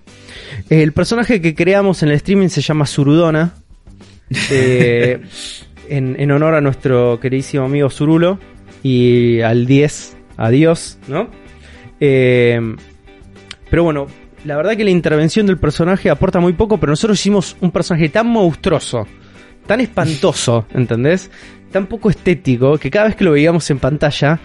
El 0.70 0.92
personaje 0.92 1.40
que 1.40 1.56
creamos 1.56 2.04
en 2.04 2.10
el 2.10 2.16
streaming 2.16 2.50
se 2.50 2.62
llama 2.62 2.86
Surudona. 2.86 3.54
En, 4.30 5.26
en 6.20 6.32
honor 6.32 6.56
a 6.56 6.62
nuestro 6.62 7.20
queridísimo 7.20 7.66
amigo 7.66 7.90
Zurulo 7.90 8.40
y 8.84 9.42
al 9.42 9.66
10, 9.66 10.18
adiós, 10.38 10.98
¿no? 11.08 11.30
Eh, 12.00 12.60
pero 13.70 13.84
bueno, 13.84 14.08
la 14.46 14.58
verdad 14.58 14.78
que 14.78 14.84
la 14.84 14.92
intervención 14.92 15.48
del 15.48 15.58
personaje 15.58 16.10
aporta 16.10 16.40
muy 16.40 16.54
poco, 16.54 16.80
pero 16.80 16.92
nosotros 16.92 17.20
hicimos 17.20 17.58
un 17.62 17.72
personaje 17.72 18.10
tan 18.10 18.28
monstruoso, 18.28 19.08
tan 19.66 19.82
espantoso, 19.82 20.68
¿entendés? 20.74 21.32
Tan 21.72 21.88
poco 21.88 22.10
estético, 22.10 22.78
que 22.78 22.92
cada 22.92 23.08
vez 23.08 23.16
que 23.16 23.24
lo 23.24 23.32
veíamos 23.32 23.70
en 23.72 23.80
pantalla, 23.80 24.40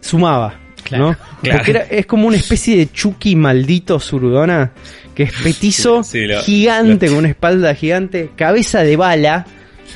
sumaba. 0.00 0.54
¿No? 0.98 1.16
claro. 1.42 1.58
Porque 1.58 1.70
era- 1.70 1.82
es 1.82 2.06
como 2.06 2.26
una 2.26 2.36
especie 2.36 2.76
de 2.76 2.90
Chucky 2.92 3.36
maldito 3.36 3.98
Surudona, 4.00 4.72
que 5.14 5.24
es 5.24 5.32
petizo, 5.42 6.02
Sí, 6.02 6.20
sí, 6.20 6.26
lo- 6.26 6.40
gigante, 6.42 7.06
lo- 7.06 7.12
con 7.12 7.18
una 7.20 7.28
espalda 7.28 7.74
gigante, 7.74 8.30
cabeza 8.36 8.82
de 8.82 8.96
bala, 8.96 9.46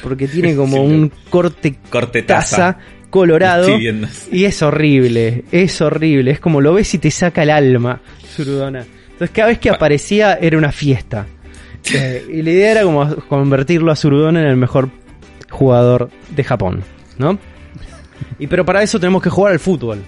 porque 0.03 0.29
tiene 0.29 0.55
como 0.57 0.77
Sí, 0.77 0.83
un 0.83 1.13
corte 1.31 1.77
Corte 1.91 2.23
taza 2.23 2.57
taza. 2.57 2.79
colorado. 3.11 3.69
Y 4.33 4.45
es 4.45 4.63
horrible, 4.63 5.45
es 5.53 5.81
horrible. 5.81 6.31
Es 6.33 6.41
como 6.41 6.61
lo 6.61 6.75
ves 6.75 6.93
y 6.95 6.99
te 6.99 7.11
saca 7.11 7.43
el 7.43 7.51
alma, 7.51 8.01
Surudona. 8.37 8.85
Entonces 9.13 9.31
cada 9.31 9.49
vez 9.49 9.59
que 9.59 9.71
aparecía 9.71 10.35
era 10.41 10.59
una 10.59 10.73
fiesta. 10.73 11.27
Eh, 11.95 12.25
y 12.33 12.41
la 12.41 12.51
idea 12.51 12.71
era 12.73 12.83
como 12.85 13.15
convertirlo 13.29 13.93
a 13.93 13.97
Surudona 13.97 14.41
en 14.41 14.47
el 14.47 14.57
mejor 14.57 14.89
jugador 15.51 16.09
de 16.35 16.43
Japón, 16.43 16.83
¿no? 17.19 17.39
Y 18.39 18.47
pero 18.47 18.65
para 18.65 18.83
eso 18.83 18.99
tenemos 18.99 19.23
que 19.23 19.29
jugar 19.29 19.53
al 19.53 19.59
fútbol. 19.61 20.03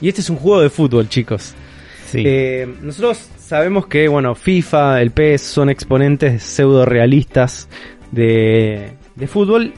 Y 0.00 0.08
este 0.08 0.20
es 0.20 0.30
un 0.30 0.36
juego 0.36 0.60
de 0.60 0.70
fútbol, 0.70 1.08
chicos. 1.08 1.54
Sí. 2.06 2.22
Eh, 2.24 2.66
nosotros 2.82 3.28
sabemos 3.38 3.86
que, 3.86 4.08
bueno, 4.08 4.34
FIFA, 4.34 5.02
el 5.02 5.10
PES 5.10 5.42
son 5.42 5.70
exponentes 5.70 6.42
pseudo 6.42 6.84
realistas 6.84 7.68
de, 8.12 8.92
de 9.16 9.26
fútbol. 9.26 9.74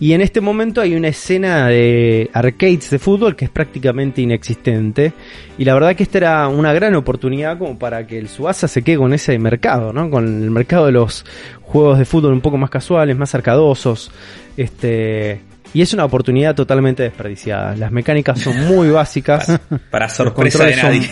Y 0.00 0.12
en 0.12 0.20
este 0.20 0.40
momento 0.40 0.80
hay 0.80 0.94
una 0.94 1.08
escena 1.08 1.68
de 1.68 2.28
arcades 2.32 2.90
de 2.90 2.98
fútbol 2.98 3.36
que 3.36 3.46
es 3.46 3.50
prácticamente 3.50 4.20
inexistente. 4.20 5.12
Y 5.56 5.64
la 5.64 5.74
verdad 5.74 5.94
que 5.94 6.02
esta 6.02 6.18
era 6.18 6.48
una 6.48 6.72
gran 6.72 6.94
oportunidad 6.94 7.58
como 7.58 7.78
para 7.78 8.06
que 8.06 8.18
el 8.18 8.28
Suasa 8.28 8.66
se 8.66 8.82
quede 8.82 8.98
con 8.98 9.14
ese 9.14 9.38
mercado, 9.38 9.92
¿no? 9.92 10.10
Con 10.10 10.42
el 10.42 10.50
mercado 10.50 10.86
de 10.86 10.92
los 10.92 11.24
juegos 11.62 11.98
de 11.98 12.04
fútbol 12.04 12.32
un 12.32 12.40
poco 12.40 12.58
más 12.58 12.70
casuales, 12.70 13.16
más 13.16 13.34
arcadosos. 13.34 14.10
Este, 14.56 15.40
y 15.74 15.82
es 15.82 15.92
una 15.92 16.04
oportunidad 16.04 16.54
totalmente 16.54 17.02
desperdiciada. 17.02 17.76
Las 17.76 17.90
mecánicas 17.90 18.40
son 18.40 18.58
muy 18.66 18.88
básicas. 18.88 19.60
Para 19.90 20.08
sorpresa 20.08 20.64
de 20.64 20.76
nadie. 20.76 21.10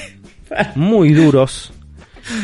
muy 0.77 1.13
duros. 1.13 1.73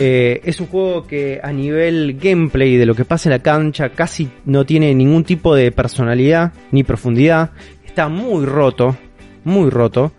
Eh, 0.00 0.40
es 0.44 0.60
un 0.60 0.66
juego 0.66 1.06
que 1.06 1.40
a 1.40 1.52
nivel 1.52 2.18
gameplay 2.20 2.76
de 2.76 2.84
lo 2.84 2.96
que 2.96 3.04
pasa 3.04 3.28
en 3.28 3.34
la 3.34 3.38
cancha 3.38 3.90
casi 3.90 4.28
no 4.44 4.66
tiene 4.66 4.92
ningún 4.92 5.22
tipo 5.22 5.54
de 5.54 5.70
personalidad 5.70 6.52
ni 6.72 6.82
profundidad. 6.82 7.52
Está 7.86 8.08
muy 8.08 8.44
roto, 8.44 8.96
muy 9.44 9.70
roto. 9.70 10.12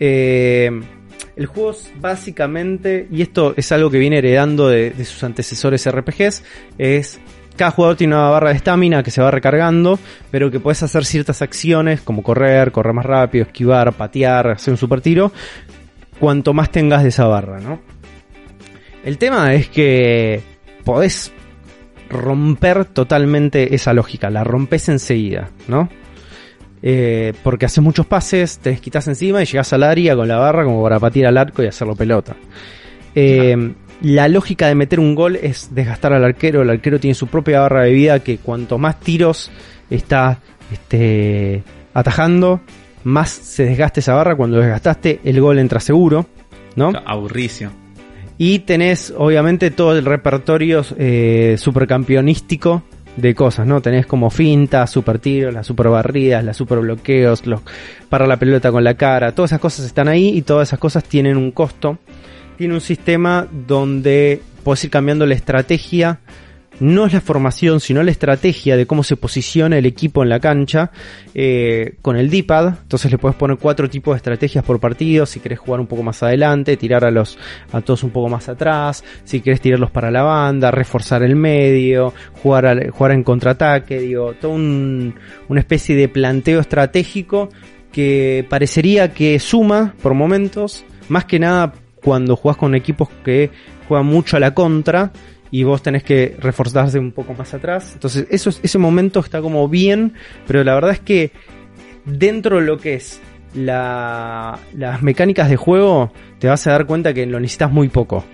Eh, 0.00 0.68
el 1.36 1.46
juego 1.46 1.70
es 1.70 1.92
básicamente, 2.00 3.06
y 3.08 3.22
esto 3.22 3.54
es 3.56 3.70
algo 3.70 3.88
que 3.90 3.98
viene 3.98 4.18
heredando 4.18 4.68
de, 4.68 4.90
de 4.90 5.04
sus 5.04 5.22
antecesores 5.22 5.88
RPGs, 5.88 6.42
es 6.78 7.20
cada 7.56 7.70
jugador 7.70 7.96
tiene 7.96 8.14
una 8.14 8.28
barra 8.28 8.50
de 8.50 8.56
estamina 8.56 9.02
que 9.02 9.10
se 9.10 9.20
va 9.20 9.30
recargando, 9.30 9.98
pero 10.30 10.50
que 10.50 10.60
puedes 10.60 10.82
hacer 10.82 11.04
ciertas 11.04 11.42
acciones 11.42 12.00
como 12.00 12.22
correr, 12.22 12.72
correr 12.72 12.92
más 12.92 13.06
rápido, 13.06 13.44
esquivar, 13.44 13.92
patear, 13.92 14.50
hacer 14.50 14.72
un 14.72 14.78
super 14.78 15.00
tiro, 15.00 15.32
cuanto 16.18 16.54
más 16.54 16.70
tengas 16.70 17.02
de 17.02 17.08
esa 17.08 17.26
barra, 17.26 17.60
¿no? 17.60 17.80
El 19.04 19.18
tema 19.18 19.54
es 19.54 19.68
que 19.68 20.40
podés 20.84 21.32
romper 22.08 22.84
totalmente 22.84 23.74
esa 23.74 23.92
lógica, 23.92 24.30
la 24.30 24.44
rompes 24.44 24.88
enseguida, 24.88 25.50
¿no? 25.68 25.88
Eh, 26.82 27.32
porque 27.42 27.66
haces 27.66 27.82
muchos 27.82 28.06
pases, 28.06 28.58
te 28.58 28.70
desquitas 28.70 29.08
encima 29.08 29.42
y 29.42 29.46
llegas 29.46 29.72
al 29.72 29.82
área 29.82 30.14
con 30.14 30.28
la 30.28 30.36
barra 30.36 30.64
como 30.64 30.82
para 30.82 31.00
patear 31.00 31.28
al 31.28 31.38
arco 31.38 31.62
y 31.62 31.66
hacerlo 31.66 31.96
pelota. 31.96 32.36
Eh, 33.14 33.74
la 34.02 34.28
lógica 34.28 34.68
de 34.68 34.74
meter 34.74 35.00
un 35.00 35.14
gol 35.14 35.36
es 35.36 35.74
desgastar 35.74 36.12
al 36.12 36.24
arquero. 36.24 36.62
El 36.62 36.70
arquero 36.70 37.00
tiene 37.00 37.14
su 37.14 37.26
propia 37.26 37.60
barra 37.60 37.82
de 37.82 37.92
vida 37.92 38.20
que 38.20 38.38
cuanto 38.38 38.78
más 38.78 39.00
tiros 39.00 39.50
está 39.90 40.38
este, 40.72 41.62
atajando, 41.94 42.60
más 43.04 43.30
se 43.30 43.64
desgaste 43.64 44.00
esa 44.00 44.14
barra. 44.14 44.36
Cuando 44.36 44.58
desgastaste, 44.58 45.20
el 45.24 45.40
gol 45.40 45.58
entra 45.58 45.80
seguro, 45.80 46.26
¿no? 46.74 46.92
Aburricio. 47.04 47.70
Y 48.38 48.60
tenés, 48.60 49.14
obviamente, 49.16 49.70
todo 49.70 49.96
el 49.96 50.04
repertorio 50.04 50.84
eh, 50.98 51.56
supercampeonístico 51.58 52.82
de 53.16 53.34
cosas, 53.34 53.66
¿no? 53.66 53.80
Tenés 53.80 54.06
como 54.06 54.28
fintas, 54.28 54.90
super 54.90 55.18
tiros, 55.18 55.54
las 55.54 55.66
super 55.66 55.88
barridas, 55.88 56.44
las 56.44 56.56
super 56.56 56.78
bloqueos, 56.80 57.46
los 57.46 57.60
para 58.10 58.26
la 58.26 58.36
pelota 58.36 58.70
con 58.70 58.84
la 58.84 58.94
cara, 58.94 59.32
todas 59.32 59.50
esas 59.52 59.60
cosas 59.60 59.86
están 59.86 60.08
ahí 60.08 60.36
y 60.36 60.42
todas 60.42 60.68
esas 60.68 60.78
cosas 60.78 61.04
tienen 61.04 61.38
un 61.38 61.50
costo. 61.50 61.98
Tiene 62.56 62.74
un 62.74 62.80
sistema 62.80 63.46
donde 63.66 64.40
puedes 64.64 64.84
ir 64.84 64.90
cambiando 64.90 65.26
la 65.26 65.34
estrategia. 65.34 66.20
No 66.78 67.06
es 67.06 67.14
la 67.14 67.22
formación, 67.22 67.80
sino 67.80 68.02
la 68.02 68.10
estrategia 68.10 68.76
de 68.76 68.86
cómo 68.86 69.02
se 69.02 69.16
posiciona 69.16 69.78
el 69.78 69.86
equipo 69.86 70.22
en 70.22 70.28
la 70.28 70.40
cancha 70.40 70.90
eh, 71.32 71.94
con 72.02 72.18
el 72.18 72.28
D-pad. 72.28 72.74
Entonces 72.82 73.10
le 73.10 73.16
puedes 73.16 73.34
poner 73.34 73.56
cuatro 73.56 73.88
tipos 73.88 74.12
de 74.12 74.16
estrategias 74.18 74.62
por 74.62 74.78
partido. 74.78 75.24
Si 75.24 75.40
querés 75.40 75.58
jugar 75.58 75.80
un 75.80 75.86
poco 75.86 76.02
más 76.02 76.22
adelante, 76.22 76.76
tirar 76.76 77.06
a 77.06 77.10
los 77.10 77.38
a 77.72 77.80
todos 77.80 78.02
un 78.02 78.10
poco 78.10 78.28
más 78.28 78.50
atrás. 78.50 79.02
Si 79.24 79.40
querés 79.40 79.62
tirarlos 79.62 79.90
para 79.90 80.10
la 80.10 80.22
banda, 80.22 80.70
reforzar 80.70 81.22
el 81.22 81.34
medio, 81.34 82.12
jugar, 82.42 82.66
al- 82.66 82.90
jugar 82.90 83.12
en 83.12 83.22
contraataque. 83.22 83.98
Digo, 84.00 84.34
todo 84.34 84.52
un, 84.52 85.14
una 85.48 85.60
especie 85.60 85.96
de 85.96 86.08
planteo 86.08 86.60
estratégico 86.60 87.48
que 87.90 88.44
parecería 88.50 89.14
que 89.14 89.38
suma 89.38 89.94
por 90.02 90.12
momentos. 90.12 90.84
Más 91.08 91.24
que 91.24 91.38
nada 91.38 91.72
cuando 92.06 92.36
jugás 92.36 92.56
con 92.56 92.76
equipos 92.76 93.08
que 93.24 93.50
juegan 93.88 94.06
mucho 94.06 94.36
a 94.36 94.40
la 94.40 94.54
contra 94.54 95.10
y 95.50 95.64
vos 95.64 95.82
tenés 95.82 96.04
que 96.04 96.36
reforzarse 96.38 97.00
un 97.00 97.10
poco 97.10 97.34
más 97.34 97.52
atrás. 97.52 97.90
Entonces, 97.94 98.28
eso, 98.30 98.50
es- 98.50 98.60
ese 98.62 98.78
momento 98.78 99.18
está 99.18 99.40
como 99.40 99.68
bien, 99.68 100.12
pero 100.46 100.62
la 100.62 100.74
verdad 100.76 100.92
es 100.92 101.00
que 101.00 101.32
dentro 102.04 102.60
de 102.60 102.62
lo 102.66 102.78
que 102.78 102.94
es 102.94 103.20
la- 103.54 104.56
las 104.76 105.02
mecánicas 105.02 105.50
de 105.50 105.56
juego, 105.56 106.12
te 106.38 106.46
vas 106.46 106.64
a 106.68 106.70
dar 106.70 106.86
cuenta 106.86 107.12
que 107.12 107.26
lo 107.26 107.40
necesitas 107.40 107.72
muy 107.72 107.88
poco. 107.88 108.24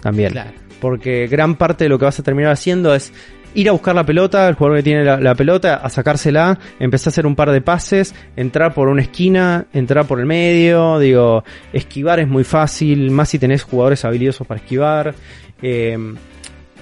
También. 0.00 0.32
Claro. 0.32 0.50
Porque 0.80 1.28
gran 1.28 1.54
parte 1.54 1.84
de 1.84 1.88
lo 1.90 2.00
que 2.00 2.04
vas 2.04 2.18
a 2.18 2.24
terminar 2.24 2.50
haciendo 2.50 2.94
es 2.96 3.12
ir 3.54 3.68
a 3.68 3.72
buscar 3.72 3.94
la 3.94 4.04
pelota, 4.04 4.48
el 4.48 4.54
jugador 4.54 4.78
que 4.78 4.82
tiene 4.82 5.04
la, 5.04 5.34
pelota, 5.34 5.76
a 5.76 5.88
sacársela, 5.90 6.58
empezar 6.78 7.08
a 7.08 7.12
hacer 7.12 7.26
un 7.26 7.34
par 7.34 7.50
de 7.50 7.60
pases, 7.60 8.14
entrar 8.36 8.74
por 8.74 8.88
una 8.88 9.02
esquina, 9.02 9.66
entrar 9.72 10.06
por 10.06 10.20
el 10.20 10.26
medio, 10.26 10.98
digo, 10.98 11.44
esquivar 11.72 12.20
es 12.20 12.28
muy 12.28 12.44
fácil, 12.44 13.10
más 13.10 13.28
si 13.28 13.38
tenés 13.38 13.62
jugadores 13.62 14.04
habilidosos 14.04 14.46
para 14.46 14.60
esquivar. 14.60 15.14
eh, 15.62 15.96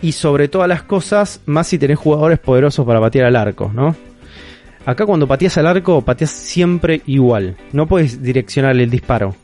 y 0.03 0.13
sobre 0.13 0.49
todas 0.49 0.69
las 0.69 0.83
cosas, 0.83 1.41
más 1.47 1.69
si 1.69 1.79
tenés 1.79 1.99
jugadores 1.99 2.39
poderosos 2.39 2.85
para 2.87 3.01
patear 3.01 3.27
al 3.27 3.37
arco, 3.37 3.71
¿no? 3.75 3.97
Acá 4.85 5.05
cuando 5.05 5.27
pateas 5.27 5.59
al 5.59 5.67
arco, 5.67 6.03
pateas 6.03 6.31
siempre 6.31 7.03
igual. 7.07 7.57
No 7.73 7.87
puedes 7.87 8.23
direccionar 8.23 8.77
el 8.77 8.91
disparo. 8.91 9.35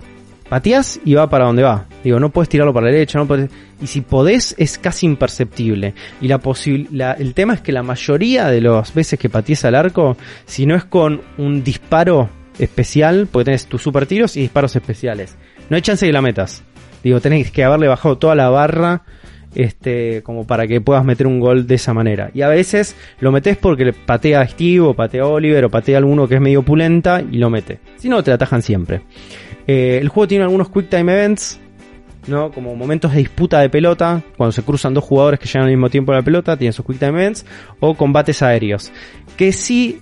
Pateas 0.53 1.01
y 1.03 1.15
va 1.15 1.31
para 1.31 1.47
donde 1.47 1.63
va. 1.63 1.87
Digo, 2.05 2.21
no 2.21 2.29
puedes 2.29 2.51
tirarlo 2.51 2.75
para 2.75 2.89
la 2.89 2.93
derecha, 2.93 3.19
no 3.19 3.27
podés- 3.27 3.49
y 3.81 3.87
si 3.87 4.03
podés 4.03 4.55
es 4.59 4.77
casi 4.77 5.07
imperceptible. 5.07 5.95
Y 6.21 6.29
la 6.29 6.41
posibil- 6.43 6.89
la- 6.91 7.13
el 7.15 7.33
tema 7.33 7.55
es 7.55 7.63
que 7.63 7.73
la 7.73 7.83
mayoría 7.83 8.49
de 8.49 8.61
las 8.61 8.93
veces 8.93 9.19
que 9.19 9.31
patees 9.31 9.65
al 9.65 9.75
arco, 9.75 10.15
si 10.45 10.67
no 10.67 10.75
es 10.75 10.85
con 10.85 11.23
un 11.39 11.65
disparo 11.65 12.29
especial, 12.59 13.29
porque 13.33 13.47
tenés 13.47 13.65
tus 13.65 13.81
super 13.81 14.05
tiros 14.05 14.37
y 14.37 14.43
disparos 14.43 14.77
especiales, 14.77 15.39
no 15.71 15.77
hay 15.77 15.81
chance 15.81 16.05
que 16.05 16.13
la 16.13 16.21
metas. 16.21 16.63
Digo, 17.03 17.19
tenés 17.19 17.51
que 17.51 17.65
haberle 17.65 17.89
bajado 17.89 18.19
toda 18.19 18.35
la 18.35 18.51
barra 18.51 19.05
este, 19.55 20.23
como 20.23 20.47
para 20.47 20.67
que 20.67 20.81
puedas 20.83 21.05
meter 21.05 21.27
un 21.27 21.41
gol 21.41 21.67
de 21.67 21.77
esa 21.77 21.93
manera. 21.95 22.31
Y 22.35 22.43
a 22.43 22.49
veces 22.49 22.95
lo 23.21 23.33
metes 23.33 23.57
porque 23.57 23.85
le 23.87 23.93
patea 23.95 24.41
a 24.43 24.47
Steve, 24.49 24.81
o 24.81 24.95
patea 24.95 25.23
a 25.23 25.27
Oliver, 25.29 25.65
o 25.65 25.71
patea 25.71 25.97
a 25.97 25.99
alguno 25.99 26.27
que 26.29 26.35
es 26.37 26.41
medio 26.43 26.63
pulenta 26.63 27.23
y 27.23 27.37
lo 27.39 27.49
mete. 27.51 27.79
Si 27.97 28.09
no, 28.11 28.23
te 28.23 28.33
atajan 28.33 28.61
siempre. 28.63 29.03
Eh, 29.67 29.99
el 30.01 30.09
juego 30.09 30.29
tiene 30.29 30.45
algunos 30.45 30.71
Quick 30.71 30.89
Time 30.89 31.13
Events, 31.13 31.61
¿no? 32.27 32.51
Como 32.51 32.75
momentos 32.75 33.13
de 33.13 33.19
disputa 33.19 33.61
de 33.61 33.69
pelota, 33.69 34.23
cuando 34.37 34.53
se 34.53 34.63
cruzan 34.63 34.95
dos 34.95 35.05
jugadores 35.05 35.41
que 35.41 35.47
llegan 35.47 35.65
al 35.65 35.71
mismo 35.71 35.91
tiempo 35.91 36.13
a 36.13 36.17
la 36.17 36.23
pelota, 36.23 36.57
tienen 36.57 36.73
sus 36.73 36.85
Quick 36.87 36.99
Time 36.99 37.21
Events, 37.21 37.45
o 37.81 37.95
combates 37.95 38.43
aéreos. 38.43 38.93
Que 39.37 39.53
sí 39.53 40.01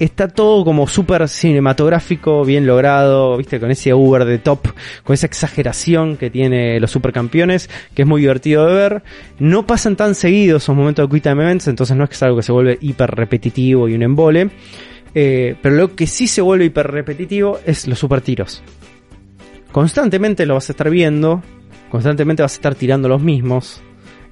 está 0.00 0.28
todo 0.28 0.64
como 0.64 0.88
súper 0.88 1.28
cinematográfico, 1.28 2.44
bien 2.44 2.66
logrado, 2.66 3.36
viste, 3.36 3.60
con 3.60 3.70
ese 3.70 3.92
Uber 3.92 4.24
de 4.24 4.38
top, 4.38 4.68
con 5.04 5.14
esa 5.14 5.26
exageración 5.26 6.16
que 6.16 6.30
tiene 6.30 6.80
los 6.80 6.90
supercampeones, 6.90 7.68
que 7.94 8.02
es 8.02 8.08
muy 8.08 8.22
divertido 8.22 8.66
de 8.66 8.74
ver. 8.74 9.02
No 9.38 9.66
pasan 9.66 9.96
tan 9.96 10.14
seguidos 10.14 10.62
esos 10.62 10.74
momentos 10.74 11.06
de 11.06 11.14
Quick 11.14 11.22
Time 11.22 11.42
Events, 11.44 11.68
entonces 11.68 11.96
no 11.96 12.04
es 12.04 12.10
que 12.10 12.14
es 12.14 12.22
algo 12.22 12.38
que 12.38 12.42
se 12.42 12.52
vuelve 12.52 12.78
hiper 12.80 13.10
repetitivo 13.10 13.88
y 13.88 13.94
un 13.94 14.02
embole. 14.02 14.50
Eh, 15.14 15.56
pero 15.60 15.74
lo 15.74 15.94
que 15.94 16.06
sí 16.06 16.26
se 16.26 16.40
vuelve 16.40 16.66
hiper 16.66 16.90
repetitivo 16.90 17.58
es 17.66 17.86
los 17.86 17.98
super 17.98 18.20
tiros. 18.20 18.62
Constantemente 19.72 20.46
lo 20.46 20.54
vas 20.54 20.68
a 20.68 20.72
estar 20.72 20.90
viendo, 20.90 21.42
constantemente 21.90 22.42
vas 22.42 22.52
a 22.52 22.56
estar 22.56 22.74
tirando 22.74 23.08
los 23.08 23.22
mismos. 23.22 23.80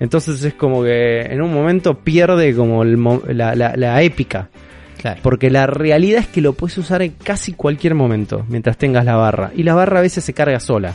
Entonces 0.01 0.43
es 0.45 0.55
como 0.55 0.83
que 0.83 1.23
en 1.23 1.43
un 1.43 1.53
momento 1.53 1.99
pierde 1.99 2.55
como 2.55 2.83
el 2.83 2.99
la, 3.37 3.55
la- 3.55 3.75
la 3.77 4.03
épica. 4.03 4.49
Claro. 5.01 5.21
Porque 5.23 5.49
la 5.51 5.67
realidad 5.69 6.21
es 6.21 6.27
que 6.27 6.41
lo 6.41 6.55
puedes 6.55 6.77
usar 6.79 7.03
en 7.03 7.13
casi 7.23 7.53
cualquier 7.53 7.95
momento 7.95 8.45
mientras 8.49 8.77
tengas 8.77 9.05
la 9.05 9.15
barra. 9.17 9.53
Y 9.55 9.63
la 9.63 9.75
barra 9.75 10.01
a 10.01 10.03
veces 10.03 10.25
se 10.25 10.33
carga 10.33 10.59
sola. 10.59 10.93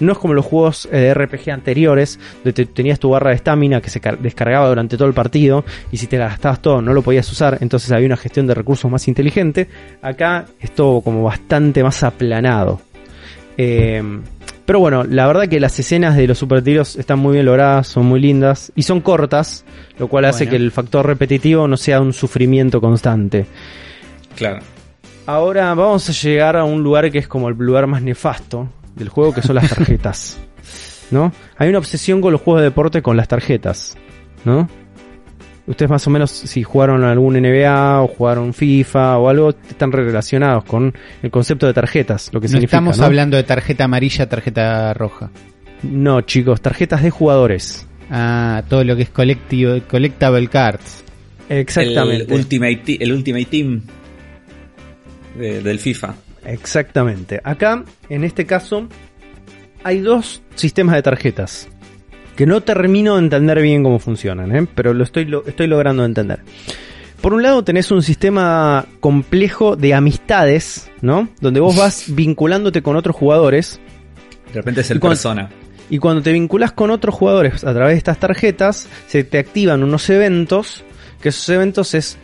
No 0.00 0.12
es 0.12 0.18
como 0.18 0.32
los 0.34 0.44
juegos 0.44 0.86
eh, 0.92 0.96
de 0.98 1.14
RPG 1.14 1.50
anteriores, 1.50 2.20
donde 2.44 2.52
te- 2.52 2.66
tenías 2.66 3.00
tu 3.00 3.10
barra 3.10 3.30
de 3.30 3.36
estamina 3.36 3.80
que 3.80 3.90
se 3.90 4.00
car- 4.00 4.18
descargaba 4.18 4.68
durante 4.68 4.96
todo 4.96 5.08
el 5.08 5.14
partido, 5.14 5.64
y 5.90 5.96
si 5.96 6.06
te 6.06 6.18
la 6.18 6.28
gastabas 6.28 6.62
todo 6.62 6.80
no 6.82 6.92
lo 6.94 7.02
podías 7.02 7.28
usar, 7.32 7.58
entonces 7.62 7.90
había 7.90 8.06
una 8.06 8.16
gestión 8.16 8.46
de 8.46 8.54
recursos 8.54 8.88
más 8.90 9.08
inteligente. 9.08 9.66
Acá 10.00 10.44
es 10.60 10.70
todo 10.72 11.00
como 11.00 11.24
bastante 11.24 11.82
más 11.82 12.02
aplanado. 12.04 12.80
Eh, 13.58 14.02
pero 14.68 14.80
bueno, 14.80 15.02
la 15.04 15.26
verdad 15.26 15.48
que 15.48 15.60
las 15.60 15.78
escenas 15.78 16.14
de 16.14 16.26
los 16.26 16.36
super 16.36 16.62
tiros 16.62 16.96
están 16.96 17.18
muy 17.20 17.32
bien 17.32 17.46
logradas, 17.46 17.88
son 17.88 18.04
muy 18.04 18.20
lindas 18.20 18.70
y 18.76 18.82
son 18.82 19.00
cortas, 19.00 19.64
lo 19.98 20.08
cual 20.08 20.26
hace 20.26 20.46
que 20.46 20.56
el 20.56 20.70
factor 20.72 21.06
repetitivo 21.06 21.66
no 21.66 21.78
sea 21.78 22.02
un 22.02 22.12
sufrimiento 22.12 22.78
constante. 22.78 23.46
Claro. 24.36 24.58
Ahora 25.24 25.72
vamos 25.72 26.06
a 26.10 26.12
llegar 26.12 26.54
a 26.54 26.64
un 26.64 26.82
lugar 26.82 27.10
que 27.10 27.16
es 27.16 27.26
como 27.26 27.48
el 27.48 27.56
lugar 27.56 27.86
más 27.86 28.02
nefasto 28.02 28.68
del 28.94 29.08
juego, 29.08 29.32
que 29.32 29.40
son 29.40 29.54
las 29.54 29.70
tarjetas. 29.74 30.38
¿No? 31.10 31.32
Hay 31.56 31.70
una 31.70 31.78
obsesión 31.78 32.20
con 32.20 32.32
los 32.32 32.42
juegos 32.42 32.60
de 32.60 32.68
deporte 32.68 33.00
con 33.00 33.16
las 33.16 33.26
tarjetas. 33.26 33.96
¿No? 34.44 34.68
Ustedes 35.68 35.90
más 35.90 36.06
o 36.06 36.10
menos 36.10 36.30
si 36.30 36.62
jugaron 36.62 37.04
algún 37.04 37.34
NBA 37.36 38.02
o 38.02 38.08
jugaron 38.08 38.54
FIFA 38.54 39.18
o 39.18 39.28
algo, 39.28 39.50
están 39.50 39.92
relacionados 39.92 40.64
con 40.64 40.94
el 41.22 41.30
concepto 41.30 41.66
de 41.66 41.74
tarjetas, 41.74 42.30
lo 42.32 42.40
que 42.40 42.46
No 42.46 42.52
significa. 42.52 42.78
estamos 42.78 42.98
¿no? 42.98 43.04
hablando 43.04 43.36
de 43.36 43.42
tarjeta 43.44 43.84
amarilla, 43.84 44.26
tarjeta 44.28 44.94
roja. 44.94 45.30
No, 45.82 46.22
chicos, 46.22 46.60
tarjetas 46.62 47.02
de 47.02 47.10
jugadores. 47.10 47.86
Ah, 48.10 48.62
todo 48.68 48.82
lo 48.82 48.96
que 48.96 49.02
es 49.02 49.10
collectivo, 49.10 49.78
collectible 49.88 50.48
cards. 50.48 51.04
Exactamente. 51.50 52.24
El 52.24 52.40
Ultimate, 52.40 52.76
Te- 52.76 53.04
el 53.04 53.12
Ultimate 53.12 53.44
Team 53.44 53.82
de- 55.36 55.62
del 55.62 55.78
FIFA. 55.78 56.14
Exactamente. 56.46 57.40
Acá, 57.44 57.84
en 58.08 58.24
este 58.24 58.46
caso, 58.46 58.88
hay 59.84 60.00
dos 60.00 60.42
sistemas 60.54 60.94
de 60.94 61.02
tarjetas. 61.02 61.68
Que 62.38 62.46
no 62.46 62.60
termino 62.60 63.14
de 63.16 63.22
entender 63.22 63.60
bien 63.60 63.82
cómo 63.82 63.98
funcionan, 63.98 64.54
¿eh? 64.54 64.64
pero 64.72 64.94
lo 64.94 65.02
estoy, 65.02 65.24
lo 65.24 65.44
estoy 65.44 65.66
logrando 65.66 66.04
entender. 66.04 66.38
Por 67.20 67.34
un 67.34 67.42
lado 67.42 67.64
tenés 67.64 67.90
un 67.90 68.00
sistema 68.00 68.86
complejo 69.00 69.74
de 69.74 69.92
amistades, 69.92 70.88
¿no? 71.00 71.28
Donde 71.40 71.58
vos 71.58 71.76
vas 71.76 72.04
vinculándote 72.14 72.80
con 72.80 72.94
otros 72.94 73.16
jugadores. 73.16 73.80
De 74.52 74.60
repente 74.60 74.82
es 74.82 74.90
el 74.92 74.98
Y 74.98 75.00
cuando- 75.00 75.14
persona. 75.16 75.50
Y 75.90 75.98
cuando 75.98 76.22
te 76.22 76.32
vinculas 76.32 76.70
con 76.70 76.90
otros 76.92 77.12
jugadores 77.12 77.64
a 77.64 77.74
través 77.74 77.94
de 77.94 77.98
estas 77.98 78.18
tarjetas, 78.20 78.88
se 79.08 79.24
te 79.24 79.38
activan 79.38 79.82
unos 79.82 80.08
eventos. 80.08 80.84
Que 81.20 81.30
esos 81.30 81.48
eventos 81.48 81.92
es. 81.94 82.18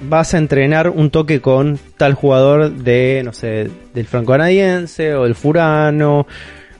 Vas 0.00 0.34
a 0.34 0.38
entrenar 0.38 0.90
un 0.90 1.10
toque 1.10 1.40
con 1.40 1.78
tal 1.96 2.14
jugador 2.14 2.72
de, 2.72 3.22
no 3.24 3.32
sé, 3.32 3.70
del 3.94 4.06
franco 4.06 4.32
canadiense 4.32 5.14
o 5.14 5.22
del 5.22 5.36
furano 5.36 6.26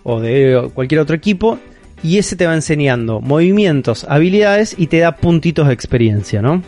o 0.03 0.21
de 0.21 0.71
cualquier 0.75 1.03
otro 1.03 1.15
equipo. 1.15 1.61
Y 2.05 2.19
ese 2.19 2.37
te 2.37 2.47
va 2.47 2.55
enseñando 2.55 3.21
movimientos, 3.23 4.05
habilidades 4.09 4.77
y 4.79 4.89
te 4.89 4.99
da 4.99 5.17
puntitos 5.17 5.67
de 5.67 5.73
experiencia, 5.73 6.43
¿no? 6.43 6.63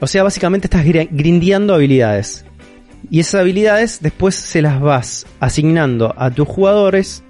O 0.00 0.08
sea, 0.08 0.24
básicamente 0.24 0.66
estás 0.66 0.84
gri- 0.84 1.08
grindeando 1.12 1.74
habilidades. 1.74 2.44
Y 3.08 3.20
esas 3.20 3.40
habilidades 3.40 4.00
después 4.02 4.34
se 4.34 4.60
las 4.60 4.80
vas 4.80 5.26
asignando 5.38 6.12
a 6.18 6.30
tus 6.32 6.48
jugadores 6.48 7.22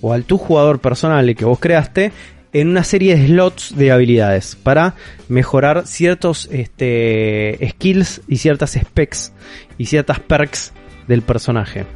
o 0.00 0.12
al 0.12 0.24
tu 0.24 0.38
jugador 0.38 0.80
personal 0.80 1.34
que 1.34 1.44
vos 1.44 1.58
creaste 1.58 2.12
en 2.52 2.68
una 2.68 2.84
serie 2.84 3.16
de 3.16 3.26
slots 3.26 3.74
de 3.76 3.90
habilidades 3.90 4.56
para 4.56 4.94
mejorar 5.28 5.86
ciertos 5.86 6.48
este, 6.52 7.58
skills 7.70 8.20
y 8.28 8.36
ciertas 8.36 8.78
specs 8.80 9.32
y 9.78 9.86
ciertas 9.86 10.20
perks 10.20 10.72
del 11.08 11.22
personaje. 11.22 11.86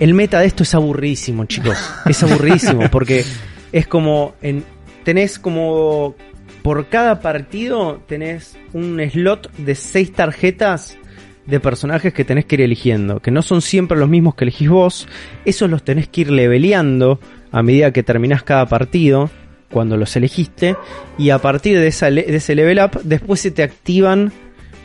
El 0.00 0.14
meta 0.14 0.40
de 0.40 0.46
esto 0.46 0.62
es 0.62 0.74
aburridísimo, 0.74 1.44
chicos. 1.44 1.78
Es 2.06 2.22
aburridísimo 2.22 2.82
porque 2.90 3.24
es 3.72 3.86
como 3.86 4.34
en, 4.42 4.64
tenés 5.04 5.38
como 5.38 6.14
por 6.62 6.88
cada 6.88 7.20
partido 7.20 8.02
tenés 8.06 8.56
un 8.72 9.00
slot 9.00 9.52
de 9.56 9.74
seis 9.74 10.12
tarjetas 10.12 10.96
de 11.46 11.58
personajes 11.58 12.14
que 12.14 12.24
tenés 12.24 12.44
que 12.44 12.54
ir 12.54 12.60
eligiendo, 12.62 13.20
que 13.20 13.32
no 13.32 13.42
son 13.42 13.62
siempre 13.62 13.98
los 13.98 14.08
mismos 14.08 14.36
que 14.36 14.44
elegís 14.44 14.68
vos, 14.68 15.08
esos 15.44 15.68
los 15.68 15.82
tenés 15.82 16.08
que 16.08 16.22
ir 16.22 16.30
leveleando 16.30 17.18
a 17.50 17.62
medida 17.62 17.92
que 17.92 18.04
terminás 18.04 18.44
cada 18.44 18.66
partido, 18.66 19.28
cuando 19.70 19.96
los 19.96 20.14
elegiste, 20.14 20.76
y 21.18 21.30
a 21.30 21.38
partir 21.38 21.78
de, 21.78 21.88
esa 21.88 22.10
de 22.10 22.36
ese 22.36 22.54
level 22.54 22.78
up, 22.78 23.00
después 23.02 23.40
se 23.40 23.50
te 23.50 23.64
activan 23.64 24.32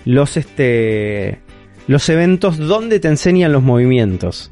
los, 0.05 0.35
este, 0.37 1.39
los 1.87 2.09
eventos 2.09 2.57
donde 2.57 2.99
te 2.99 3.07
enseñan 3.07 3.51
los 3.51 3.61
movimientos. 3.61 4.51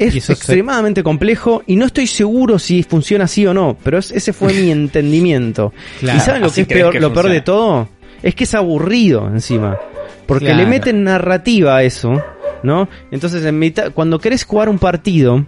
Es 0.00 0.24
se- 0.24 0.32
extremadamente 0.32 1.02
complejo 1.02 1.62
y 1.66 1.76
no 1.76 1.86
estoy 1.86 2.06
seguro 2.06 2.58
si 2.58 2.82
funciona 2.82 3.24
así 3.24 3.46
o 3.46 3.54
no, 3.54 3.76
pero 3.84 3.98
es- 3.98 4.10
ese 4.10 4.32
fue 4.32 4.52
mi 4.54 4.70
entendimiento. 4.72 5.72
Claro, 6.00 6.18
¿Y 6.18 6.20
saben 6.20 6.42
lo 6.42 6.50
que 6.50 6.62
es 6.62 6.66
peor, 6.66 6.92
que 6.92 7.00
lo 7.00 7.12
peor 7.12 7.28
de 7.28 7.40
todo? 7.42 7.88
Es 8.22 8.34
que 8.34 8.44
es 8.44 8.54
aburrido 8.54 9.26
encima. 9.28 9.78
Porque 10.26 10.46
Claro. 10.46 10.60
le 10.60 10.66
meten 10.66 11.02
narrativa 11.04 11.76
a 11.76 11.82
eso, 11.82 12.22
¿no? 12.62 12.88
Entonces, 13.10 13.44
en 13.44 13.58
mitad, 13.58 13.92
cuando 13.92 14.18
querés 14.18 14.44
jugar 14.44 14.68
un 14.68 14.78
partido, 14.78 15.44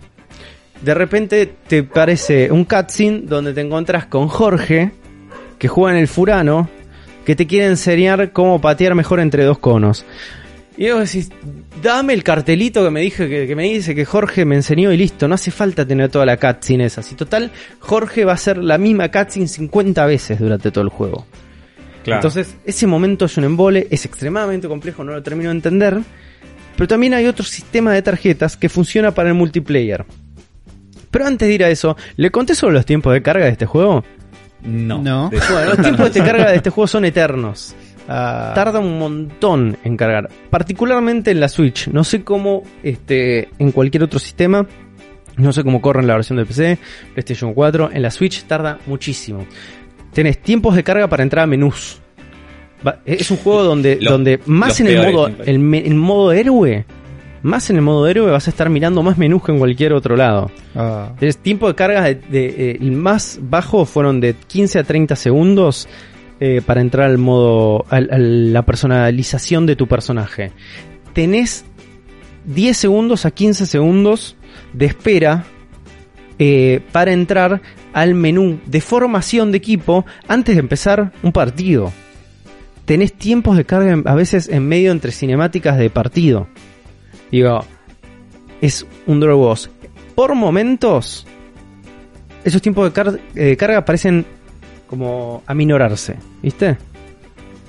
de 0.81 0.95
repente 0.95 1.51
te 1.69 1.83
parece 1.85 2.51
un 2.51 2.65
cutscene 2.65 3.21
donde 3.25 3.53
te 3.55 3.61
encontrás 3.61 4.07
con 4.07 4.27
Jorge, 4.29 4.91
que 5.59 5.69
juega 5.69 5.97
en 5.97 6.01
el 6.03 6.09
Furano, 6.09 6.69
que 7.25 7.37
te 7.37 7.47
quiere 7.47 7.67
enseñar 7.67 8.33
cómo 8.33 8.61
patear 8.61 8.95
mejor 8.97 9.21
entre 9.21 9.45
dos 9.45 9.59
conos. 9.59 10.05
Y 10.77 10.91
vos 10.91 11.01
decís, 11.13 11.31
dame 11.81 12.13
el 12.13 12.23
cartelito 12.23 12.85
que 12.85 12.91
me 12.91 13.01
dije 13.01 13.29
que, 13.29 13.47
que 13.47 13.57
me 13.57 13.65
dice 13.65 13.95
que 13.95 14.05
Jorge 14.05 14.45
me 14.45 14.57
enseñó 14.57 14.93
y 14.93 14.97
listo, 14.97 15.29
no 15.29 15.35
hace 15.35 15.51
falta 15.51 15.87
tener 15.87 16.11
toda 16.11 16.27
la 16.27 16.37
cutscene 16.37 16.87
esa. 16.87 17.03
Si 17.03 17.15
total, 17.15 17.51
Jorge 17.79 18.25
va 18.25 18.33
a 18.33 18.35
hacer 18.35 18.59
la 18.59 18.79
misma 18.79 19.11
cutscene 19.11 19.49
50 19.49 20.05
veces 20.07 20.39
durante 20.39 20.71
todo 20.71 20.85
el 20.85 20.91
juego. 20.91 21.27
Claro. 22.05 22.19
Entonces, 22.19 22.57
ese 22.65 22.87
momento 22.87 23.27
es 23.27 23.37
un 23.37 23.45
embole, 23.45 23.87
es 23.91 24.05
extremadamente 24.05 24.69
complejo, 24.69 25.05
no 25.05 25.13
lo 25.13 25.23
termino 25.23 25.51
de 25.51 25.57
entender. 25.57 26.01
Pero 26.77 26.89
también 26.89 27.15
hay 27.15 27.27
otro 27.27 27.45
sistema 27.45 27.93
de 27.93 28.03
tarjetas 28.03 28.57
que 28.57 28.69
funciona 28.69 29.13
para 29.13 29.29
el 29.29 29.35
multiplayer. 29.35 30.05
Pero 31.11 31.27
antes 31.27 31.47
de 31.47 31.55
ir 31.55 31.65
a 31.65 31.71
eso, 31.71 31.97
¿le 32.17 32.31
conté 32.31 32.55
sobre 32.55 32.75
los 32.75 32.87
tiempos 32.87 33.13
de 33.13 33.23
carga 33.23 33.45
de 33.45 33.53
este 33.53 33.67
juego? 33.67 34.05
no. 34.63 35.03
No. 35.03 35.31
Bueno, 35.31 35.71
los 35.71 35.81
tiempos 35.81 36.15
de 36.15 36.21
carga 36.23 36.51
de 36.51 36.57
este 36.57 36.71
juego 36.71 36.87
son 36.87 37.05
eternos. 37.05 37.75
Ah, 38.09 38.53
Tarda 38.55 38.81
un 38.81 38.99
montón 38.99 39.77
en 39.85 39.97
cargar. 39.97 40.29
Particularmente 40.51 41.31
en 41.31 41.41
la 41.41 41.49
Switch. 41.49 41.89
No 41.89 42.05
sé 42.05 42.23
cómo 42.25 42.63
este, 42.83 43.49
en 43.59 43.73
cualquier 43.73 44.03
otro 44.05 44.19
sistema. 44.19 44.67
No 45.37 45.53
sé 45.53 45.63
cómo 45.65 45.81
corre 45.81 46.01
en 46.01 46.09
la 46.09 46.15
versión 46.15 46.37
de 46.39 46.45
PC, 46.45 46.79
PlayStation 47.15 47.55
4. 47.55 47.91
En 47.93 48.03
la 48.03 48.11
Switch 48.11 48.45
tarda 48.45 48.79
muchísimo. 48.87 49.47
Tenés 50.13 50.39
tiempos 50.43 50.75
de 50.77 50.83
carga 50.85 51.09
para 51.09 51.23
entrar 51.23 51.45
a 51.45 51.47
menús. 51.47 52.01
Va- 52.87 52.99
Es 53.07 53.31
un 53.31 53.39
juego 53.39 53.63
donde, 53.63 53.97
donde 53.97 54.41
más 54.47 54.79
en 54.81 54.89
el 54.89 55.13
modo, 55.13 55.29
el, 55.29 55.75
el 55.75 55.95
modo 55.95 56.33
héroe, 56.33 56.85
más 57.43 57.71
en 57.71 57.77
el 57.77 57.83
modo 57.83 58.07
héroe 58.09 58.31
vas 58.31 58.47
a 58.47 58.51
estar 58.51 58.69
mirando 58.69 59.03
más 59.03 59.17
menús 59.17 59.43
que 59.43 59.53
en 59.53 59.59
cualquier 59.59 59.93
otro 59.95 60.17
lado. 60.17 60.51
ah. 60.75 61.13
El 61.21 61.37
tiempo 61.39 61.69
de 61.69 61.75
carga 61.77 62.03
de, 62.03 62.17
de, 62.17 62.47
eh, 62.73 62.79
el 62.81 62.93
más 62.93 63.39
bajo 63.41 63.85
fueron 63.87 64.21
de 64.21 64.35
15 64.35 64.81
a 64.81 64.85
30 64.85 65.17
segundos 65.17 65.89
eh, 66.45 66.61
para 66.67 66.81
entrar 66.81 67.09
al 67.09 67.19
modo, 67.19 67.87
a 67.89 68.01
la 68.01 68.63
personalización 68.67 69.65
de 69.65 69.77
tu 69.77 69.87
personaje. 69.87 70.51
Tenés 71.13 71.65
10 72.47 72.77
segundos 72.77 73.25
a 73.27 73.31
15 73.31 73.65
segundos 73.65 74.35
de 74.73 74.87
espera 74.87 75.45
eh, 76.41 76.81
para 76.91 77.13
entrar 77.13 77.63
al 77.93 78.15
menú 78.15 78.59
de 78.67 78.81
formación 78.81 79.53
de 79.53 79.59
equipo 79.59 80.05
antes 80.27 80.57
de 80.57 80.61
empezar 80.61 81.13
un 81.23 81.31
partido. 81.31 81.93
Tenés 82.87 83.13
tiempos 83.13 83.57
de 83.57 83.65
carga 83.65 84.03
a 84.05 84.15
veces 84.17 84.49
en 84.49 84.67
medio 84.67 84.91
entre 84.91 85.13
cinemáticas 85.13 85.79
de 85.79 85.91
partido. 85.91 86.49
Digo, 87.31 87.65
es 88.61 88.85
un 89.07 89.21
Drogos. 89.21 89.71
Por 90.17 90.35
momentos, 90.35 91.25
esos 92.43 92.61
tiempos 92.61 92.87
de, 92.87 92.93
car- 92.93 93.21
eh, 93.37 93.45
de 93.45 93.57
carga 93.57 93.85
parecen 93.85 94.27
como 94.93 95.43
aminorarse, 95.47 96.17
¿viste? 96.43 96.77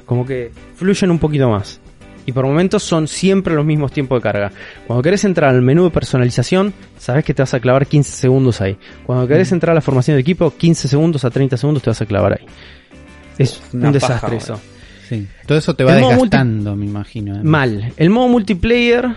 Como 0.05 0.25
que 0.25 0.51
fluyen 0.75 1.09
un 1.09 1.19
poquito 1.19 1.47
más. 1.49 1.79
Y 2.25 2.33
por 2.33 2.45
momentos 2.45 2.83
son 2.83 3.07
siempre 3.07 3.55
los 3.55 3.63
mismos 3.63 3.93
tiempos 3.93 4.17
de 4.19 4.23
carga. 4.23 4.51
Cuando 4.85 5.01
querés 5.01 5.23
entrar 5.23 5.49
al 5.49 5.61
menú 5.61 5.85
de 5.85 5.89
personalización, 5.91 6.73
sabes 6.97 7.23
que 7.23 7.33
te 7.33 7.41
vas 7.41 7.53
a 7.53 7.61
clavar 7.61 7.87
15 7.87 8.11
segundos 8.11 8.59
ahí. 8.59 8.75
Cuando 9.05 9.25
querés 9.25 9.51
Mm. 9.51 9.55
entrar 9.55 9.71
a 9.71 9.75
la 9.75 9.79
formación 9.81 10.17
de 10.17 10.21
equipo, 10.21 10.51
15 10.51 10.89
segundos 10.89 11.23
a 11.23 11.29
30 11.29 11.55
segundos 11.55 11.81
te 11.81 11.89
vas 11.91 12.01
a 12.01 12.05
clavar 12.05 12.33
ahí. 12.33 12.45
Es 13.37 13.61
Una 13.71 13.87
un 13.87 13.93
paja, 13.93 14.07
desastre 14.07 14.35
eso. 14.35 14.59
Sí. 15.07 15.25
Todo 15.47 15.57
eso 15.57 15.73
te 15.77 15.85
va 15.85 15.95
El 15.97 16.03
desgastando, 16.03 16.75
me 16.75 16.85
imagino. 16.87 17.37
¿eh? 17.37 17.43
Mal. 17.43 17.93
El 17.95 18.09
modo 18.09 18.27
multiplayer 18.27 19.07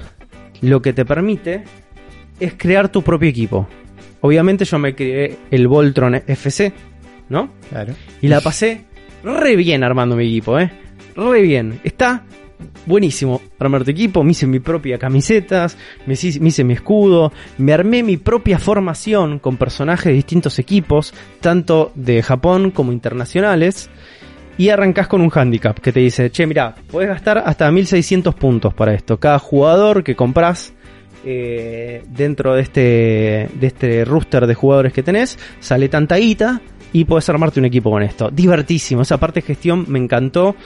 lo 0.60 0.80
que 0.80 0.92
te 0.92 1.04
permite 1.04 1.64
es 2.38 2.54
crear 2.56 2.88
tu 2.88 3.02
propio 3.02 3.28
equipo. 3.28 3.66
Obviamente 4.20 4.64
yo 4.64 4.78
me 4.78 4.94
creé 4.94 5.38
el 5.50 5.66
Voltron 5.66 6.14
FC, 6.14 6.72
¿no? 7.28 7.50
Claro. 7.70 7.94
Y 8.20 8.28
la 8.28 8.40
pasé 8.40 8.84
re 9.22 9.56
bien 9.56 9.82
armando 9.82 10.16
mi 10.16 10.26
equipo, 10.26 10.58
¿eh? 10.58 10.70
Re 11.16 11.42
bien. 11.42 11.80
Está 11.82 12.24
buenísimo 12.86 13.40
armar 13.58 13.84
tu 13.84 13.90
equipo. 13.90 14.22
Me 14.22 14.32
hice 14.32 14.46
mi 14.46 14.60
propia 14.60 14.98
camisetas, 14.98 15.76
me 16.06 16.14
hice, 16.14 16.40
me 16.40 16.48
hice 16.48 16.64
mi 16.64 16.74
escudo, 16.74 17.32
me 17.58 17.72
armé 17.72 18.02
mi 18.02 18.16
propia 18.16 18.58
formación 18.58 19.38
con 19.38 19.56
personajes 19.56 20.06
de 20.06 20.12
distintos 20.12 20.58
equipos, 20.58 21.12
tanto 21.40 21.92
de 21.94 22.22
Japón 22.22 22.70
como 22.70 22.92
internacionales. 22.92 23.90
Y 24.58 24.70
arrancás 24.70 25.06
con 25.06 25.20
un 25.20 25.30
handicap 25.34 25.78
que 25.78 25.92
te 25.92 26.00
dice, 26.00 26.30
che, 26.30 26.46
mira, 26.46 26.74
podés 26.90 27.10
gastar 27.10 27.42
hasta 27.44 27.70
1600 27.70 28.34
puntos 28.36 28.72
para 28.72 28.94
esto. 28.94 29.20
Cada 29.20 29.38
jugador 29.38 30.02
que 30.02 30.16
compras 30.16 30.72
eh, 31.26 32.02
dentro 32.08 32.54
de 32.54 32.62
este, 32.62 33.50
de 33.52 33.66
este 33.66 34.04
rooster 34.06 34.46
de 34.46 34.54
jugadores 34.54 34.94
que 34.94 35.02
tenés, 35.02 35.38
sale 35.60 35.90
tanta 35.90 36.16
guita 36.16 36.62
y 36.92 37.04
podés 37.04 37.28
armarte 37.28 37.60
un 37.60 37.66
equipo 37.66 37.90
con 37.90 38.02
esto. 38.02 38.30
Divertísimo, 38.30 39.02
esa 39.02 39.18
parte 39.18 39.40
de 39.40 39.46
gestión 39.46 39.84
me 39.88 39.98
encantó. 39.98 40.56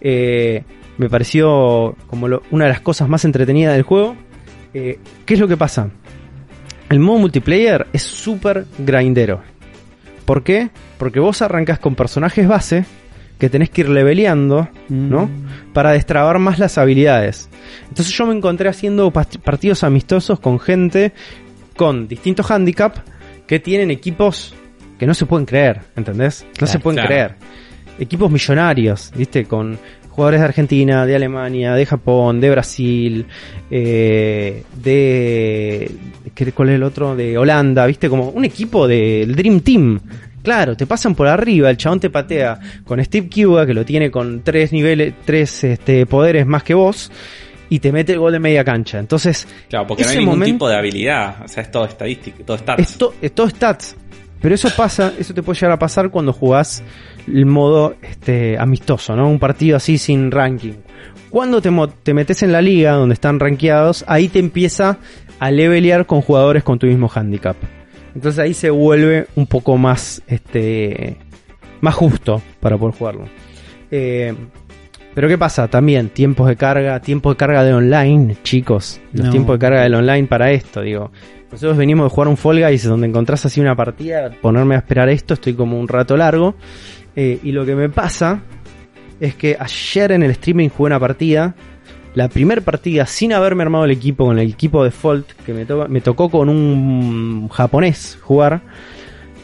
Eh, 0.00 0.62
me 0.98 1.08
pareció 1.08 1.96
como 2.06 2.28
lo- 2.28 2.42
una 2.50 2.64
de 2.66 2.70
las 2.70 2.80
cosas 2.80 3.08
más 3.08 3.24
entretenidas 3.24 3.74
del 3.74 3.82
juego. 3.82 4.16
Eh, 4.74 4.98
¿Qué 5.24 5.34
es 5.34 5.40
lo 5.40 5.48
que 5.48 5.56
pasa? 5.56 5.90
El 6.88 7.00
modo 7.00 7.18
multiplayer 7.18 7.86
es 7.92 8.02
súper 8.02 8.66
grindero. 8.78 9.40
¿Por 10.24 10.42
qué? 10.42 10.70
Porque 10.98 11.20
vos 11.20 11.42
arrancás 11.42 11.78
con 11.78 11.94
personajes 11.94 12.46
base 12.46 12.84
que 13.38 13.48
tenés 13.48 13.70
que 13.70 13.80
ir 13.80 13.88
leveleando, 13.88 14.68
¿no? 14.90 15.26
Mm. 15.26 15.72
Para 15.72 15.92
destrabar 15.92 16.38
más 16.38 16.58
las 16.58 16.76
habilidades. 16.76 17.48
Entonces 17.88 18.14
yo 18.14 18.26
me 18.26 18.34
encontré 18.34 18.68
haciendo 18.68 19.10
partidos 19.10 19.82
amistosos 19.82 20.38
con 20.40 20.60
gente 20.60 21.12
con 21.74 22.06
distintos 22.06 22.50
handicap 22.50 22.94
que 23.46 23.58
tienen 23.58 23.90
equipos 23.90 24.54
que 25.00 25.06
no 25.06 25.14
se 25.14 25.26
pueden 25.26 25.46
creer, 25.46 25.80
¿entendés? 25.96 26.46
No 26.60 26.66
se 26.68 26.78
pueden 26.78 26.96
claro. 26.98 27.08
creer. 27.08 27.34
Equipos 27.98 28.30
millonarios, 28.30 29.10
¿viste? 29.16 29.44
Con 29.46 29.76
jugadores 30.10 30.40
de 30.40 30.46
Argentina, 30.46 31.06
de 31.06 31.16
Alemania, 31.16 31.74
de 31.74 31.86
Japón, 31.86 32.40
de 32.40 32.50
Brasil, 32.50 33.26
eh, 33.70 34.62
de... 34.82 35.90
¿qué- 36.34 36.52
¿Cuál 36.52 36.68
es 36.70 36.74
el 36.76 36.82
otro? 36.82 37.16
De 37.16 37.36
Holanda, 37.38 37.86
¿viste? 37.86 38.08
Como 38.08 38.28
un 38.28 38.44
equipo 38.44 38.86
del 38.86 39.34
Dream 39.34 39.60
Team. 39.60 40.00
Claro, 40.42 40.76
te 40.76 40.86
pasan 40.86 41.14
por 41.14 41.26
arriba, 41.28 41.68
el 41.70 41.76
chabón 41.76 42.00
te 42.00 42.08
patea 42.10 42.58
con 42.84 43.02
Steve 43.04 43.28
Cuba, 43.34 43.66
que 43.66 43.74
lo 43.74 43.84
tiene 43.84 44.10
con 44.10 44.42
tres 44.42 44.72
niveles, 44.72 45.14
tres 45.24 45.64
este, 45.64 46.06
poderes 46.06 46.46
más 46.46 46.62
que 46.62 46.72
vos, 46.74 47.12
y 47.68 47.78
te 47.78 47.92
mete 47.92 48.12
el 48.14 48.18
gol 48.18 48.32
de 48.32 48.38
media 48.40 48.64
cancha. 48.64 48.98
Entonces, 48.98 49.46
Claro, 49.68 49.86
porque 49.86 50.02
no 50.04 50.08
hay 50.10 50.16
ningún 50.18 50.34
momento- 50.34 50.52
tipo 50.54 50.68
de 50.68 50.76
habilidad. 50.76 51.36
O 51.44 51.48
sea, 51.48 51.62
es 51.62 51.70
todo 51.70 51.84
estadístico, 51.84 52.42
todo 52.44 52.56
stats. 52.58 52.82
es, 52.82 52.96
to- 52.98 53.14
es 53.20 53.32
todo 53.32 53.48
stats. 53.50 53.96
Pero 54.40 54.54
eso 54.54 54.68
pasa, 54.76 55.12
eso 55.18 55.34
te 55.34 55.42
puede 55.42 55.56
llegar 55.58 55.72
a 55.72 55.78
pasar 55.78 56.10
cuando 56.10 56.32
jugás 56.32 56.82
el 57.26 57.44
modo 57.46 57.94
este, 58.02 58.58
amistoso, 58.58 59.14
¿no? 59.14 59.28
Un 59.28 59.38
partido 59.38 59.76
así 59.76 59.98
sin 59.98 60.30
ranking. 60.30 60.74
Cuando 61.28 61.60
te, 61.60 61.70
te 62.02 62.14
metes 62.14 62.42
en 62.42 62.52
la 62.52 62.62
liga 62.62 62.92
donde 62.92 63.12
están 63.14 63.38
rankeados, 63.38 64.04
ahí 64.08 64.28
te 64.28 64.38
empieza 64.38 64.98
a 65.38 65.50
levelear 65.50 66.06
con 66.06 66.22
jugadores 66.22 66.64
con 66.64 66.78
tu 66.78 66.86
mismo 66.86 67.10
handicap. 67.14 67.56
Entonces 68.14 68.38
ahí 68.40 68.54
se 68.54 68.70
vuelve 68.70 69.26
un 69.36 69.46
poco 69.46 69.76
más, 69.76 70.22
este, 70.26 71.16
más 71.80 71.94
justo 71.94 72.42
para 72.60 72.76
poder 72.76 72.94
jugarlo. 72.96 73.24
Eh, 73.90 74.34
pero 75.14 75.28
¿qué 75.28 75.38
pasa? 75.38 75.68
También 75.68 76.08
tiempos 76.08 76.48
de 76.48 76.56
carga, 76.56 77.00
tiempos 77.00 77.34
de 77.34 77.36
carga 77.36 77.62
de 77.64 77.74
online, 77.74 78.36
chicos. 78.42 79.00
Los 79.12 79.26
No. 79.26 79.30
tiempos 79.32 79.54
de 79.56 79.58
carga 79.60 79.82
del 79.82 79.94
online 79.94 80.26
para 80.26 80.50
esto, 80.50 80.80
digo. 80.82 81.10
Nosotros 81.52 81.76
venimos 81.76 82.06
de 82.06 82.10
jugar 82.10 82.28
un 82.28 82.36
Fall 82.36 82.60
Guys 82.60 82.84
donde 82.84 83.08
encontrás 83.08 83.44
así 83.44 83.60
una 83.60 83.74
partida, 83.74 84.30
ponerme 84.40 84.76
a 84.76 84.78
esperar 84.78 85.08
esto, 85.08 85.34
estoy 85.34 85.54
como 85.54 85.78
un 85.78 85.88
rato 85.88 86.16
largo. 86.16 86.54
Eh, 87.16 87.40
y 87.42 87.52
lo 87.52 87.66
que 87.66 87.74
me 87.74 87.88
pasa 87.88 88.42
es 89.18 89.34
que 89.34 89.56
ayer 89.58 90.12
en 90.12 90.22
el 90.22 90.30
streaming 90.30 90.68
jugué 90.68 90.86
una 90.86 91.00
partida, 91.00 91.54
la 92.14 92.28
primera 92.28 92.60
partida 92.60 93.04
sin 93.06 93.32
haberme 93.32 93.64
armado 93.64 93.84
el 93.84 93.90
equipo 93.90 94.26
con 94.26 94.38
el 94.38 94.48
equipo 94.48 94.84
default, 94.84 95.32
que 95.44 95.52
me, 95.52 95.66
me 95.88 96.00
tocó 96.00 96.28
con 96.28 96.48
un 96.48 97.48
japonés 97.48 98.18
jugar, 98.22 98.62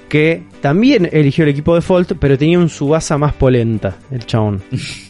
que 0.08 0.44
también 0.60 1.08
eligió 1.12 1.42
el 1.44 1.50
equipo 1.50 1.74
default, 1.74 2.12
pero 2.20 2.38
tenía 2.38 2.58
un 2.58 2.68
Subasa 2.68 3.18
más 3.18 3.34
polenta, 3.34 3.96
el 4.12 4.24
chabón. 4.24 4.62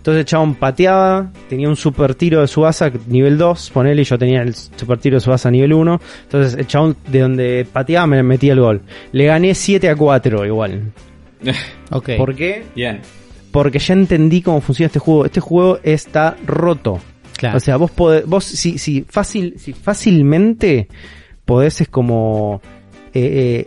Entonces 0.00 0.20
el 0.20 0.24
chabón 0.24 0.54
pateaba, 0.54 1.30
tenía 1.50 1.68
un 1.68 1.76
super 1.76 2.14
tiro 2.14 2.40
de 2.40 2.46
Subasa 2.46 2.90
nivel 3.06 3.36
2, 3.36 3.70
ponele, 3.70 4.00
y 4.00 4.04
yo 4.06 4.18
tenía 4.18 4.40
el 4.40 4.54
super 4.54 4.96
tiro 4.96 5.16
de 5.16 5.20
Subasa 5.20 5.50
nivel 5.50 5.74
1. 5.74 6.00
Entonces 6.22 6.58
el 6.58 6.66
chabón 6.66 6.96
de 7.06 7.20
donde 7.20 7.66
pateaba 7.70 8.06
me 8.06 8.22
metía 8.22 8.54
el 8.54 8.60
gol. 8.60 8.80
Le 9.12 9.26
gané 9.26 9.54
7 9.54 9.90
a 9.90 9.96
4 9.96 10.46
igual. 10.46 10.92
Ok. 11.92 12.10
¿Por 12.16 12.36
qué? 12.36 12.62
Bien. 12.76 13.00
Porque 13.50 13.80
ya 13.80 13.94
entendí 13.94 14.42
cómo 14.42 14.60
funciona 14.60 14.86
este 14.86 15.00
juego. 15.00 15.24
Este 15.24 15.40
juego 15.40 15.80
está 15.82 16.36
roto. 16.46 17.00
Claro. 17.36 17.56
O 17.56 17.60
sea, 17.60 17.76
vos 17.78 17.90
podés, 17.90 18.24
vos 18.26 18.44
si, 18.44 18.78
si 18.78 19.02
fácil, 19.02 19.54
si 19.58 19.72
fácilmente 19.72 20.86
podés 21.44 21.80
es 21.80 21.88
como, 21.88 22.62
eh, 23.12 23.66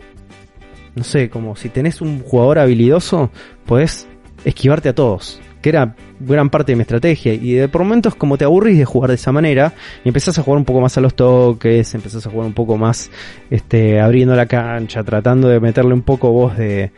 no 0.94 1.04
sé, 1.04 1.28
como 1.28 1.54
si 1.54 1.68
tenés 1.68 2.00
un 2.00 2.20
jugador 2.20 2.60
habilidoso, 2.60 3.30
podés 3.66 4.08
esquivarte 4.46 4.88
a 4.88 4.94
todos. 4.94 5.38
Que 5.64 5.70
era 5.70 5.96
gran 6.20 6.50
parte 6.50 6.72
de 6.72 6.76
mi 6.76 6.82
estrategia. 6.82 7.32
Y 7.32 7.54
de 7.54 7.68
por 7.68 7.84
momentos 7.84 8.14
como 8.14 8.36
te 8.36 8.44
aburrís 8.44 8.76
de 8.76 8.84
jugar 8.84 9.08
de 9.08 9.14
esa 9.14 9.32
manera, 9.32 9.72
y 10.04 10.08
empezás 10.08 10.38
a 10.38 10.42
jugar 10.42 10.58
un 10.58 10.66
poco 10.66 10.82
más 10.82 10.98
a 10.98 11.00
los 11.00 11.14
toques, 11.14 11.94
empezás 11.94 12.26
a 12.26 12.30
jugar 12.30 12.46
un 12.46 12.52
poco 12.52 12.76
más, 12.76 13.10
este, 13.48 13.98
abriendo 13.98 14.36
la 14.36 14.44
cancha, 14.44 15.02
tratando 15.02 15.48
de 15.48 15.60
meterle 15.60 15.94
un 15.94 16.02
poco 16.02 16.30
vos 16.32 16.54
de, 16.58 16.92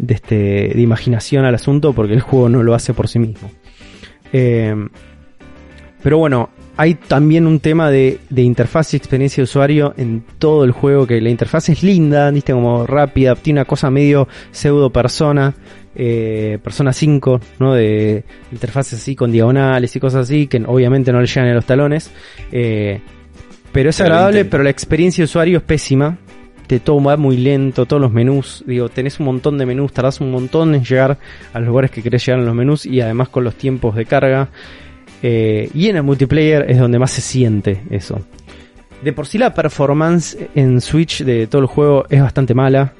de 0.00 0.14
este, 0.14 0.34
de 0.74 0.80
imaginación 0.80 1.44
al 1.44 1.54
asunto, 1.54 1.92
porque 1.92 2.14
el 2.14 2.20
juego 2.20 2.48
no 2.48 2.64
lo 2.64 2.74
hace 2.74 2.92
por 2.92 3.06
sí 3.06 3.20
mismo. 3.20 3.52
Eh, 4.32 4.74
pero 6.02 6.18
bueno, 6.18 6.50
hay 6.76 6.94
también 6.94 7.46
un 7.46 7.60
tema 7.60 7.88
de, 7.88 8.18
de 8.30 8.42
interfaz 8.42 8.94
y 8.94 8.96
experiencia 8.96 9.42
de 9.42 9.44
usuario 9.44 9.94
en 9.96 10.24
todo 10.40 10.64
el 10.64 10.72
juego, 10.72 11.06
que 11.06 11.20
la 11.20 11.30
interfaz 11.30 11.68
es 11.68 11.84
linda, 11.84 12.32
viste 12.32 12.52
como 12.52 12.84
rápida, 12.84 13.36
tiene 13.36 13.60
una 13.60 13.64
cosa 13.64 13.92
medio 13.92 14.26
pseudo 14.50 14.90
persona, 14.90 15.54
eh, 15.98 16.58
persona 16.62 16.92
5, 16.92 17.40
¿no? 17.58 17.74
De 17.74 18.24
interfaces 18.52 19.00
así 19.00 19.16
con 19.16 19.32
diagonales 19.32 19.94
y 19.94 20.00
cosas 20.00 20.22
así, 20.22 20.46
que 20.46 20.62
obviamente 20.64 21.12
no 21.12 21.20
le 21.20 21.26
llegan 21.26 21.48
a 21.48 21.54
los 21.54 21.66
talones. 21.66 22.10
eh, 22.52 23.00
pero 23.72 23.90
es 23.90 24.00
agradable, 24.00 24.44
pero 24.44 24.62
la 24.62 24.70
experiencia 24.70 25.22
de 25.22 25.26
usuario 25.26 25.58
es 25.58 25.64
pésima. 25.64 26.18
Te 26.66 26.80
todo 26.80 27.02
va 27.02 27.16
muy 27.16 27.36
lento, 27.38 27.86
todos 27.86 28.00
los 28.00 28.12
menús, 28.12 28.62
digo, 28.66 28.90
tenés 28.90 29.20
un 29.20 29.26
montón 29.26 29.56
de 29.56 29.64
menús, 29.64 29.92
tardás 29.92 30.20
un 30.20 30.30
montón 30.30 30.74
en 30.74 30.84
llegar 30.84 31.16
a 31.52 31.60
los 31.60 31.68
lugares 31.68 31.90
que 31.90 32.02
querés 32.02 32.24
llegar 32.26 32.40
en 32.40 32.46
los 32.46 32.54
menús 32.54 32.84
y 32.84 33.00
además 33.00 33.30
con 33.30 33.44
los 33.44 33.54
tiempos 33.54 33.94
de 33.94 34.04
carga. 34.04 34.48
Eh, 35.22 35.70
y 35.74 35.88
en 35.88 35.96
el 35.96 36.02
multiplayer 36.02 36.70
es 36.70 36.78
donde 36.78 36.98
más 36.98 37.10
se 37.10 37.22
siente 37.22 37.82
eso. 37.90 38.20
De 39.02 39.12
por 39.12 39.26
sí 39.26 39.38
la 39.38 39.54
performance 39.54 40.36
en 40.54 40.80
Switch 40.80 41.22
de 41.22 41.46
todo 41.46 41.62
el 41.62 41.68
juego 41.68 42.04
es 42.10 42.20
bastante 42.20 42.52
mala. 42.52 42.92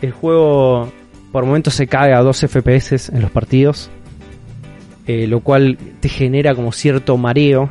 El 0.00 0.12
juego 0.12 0.92
por 1.32 1.44
momentos 1.44 1.74
se 1.74 1.86
cae 1.86 2.12
a 2.12 2.20
2 2.20 2.46
FPS 2.48 3.10
en 3.10 3.22
los 3.22 3.30
partidos. 3.30 3.90
eh, 5.06 5.26
lo 5.26 5.40
cual 5.40 5.76
te 6.00 6.08
genera 6.08 6.54
como 6.54 6.72
cierto 6.72 7.16
mareo 7.16 7.70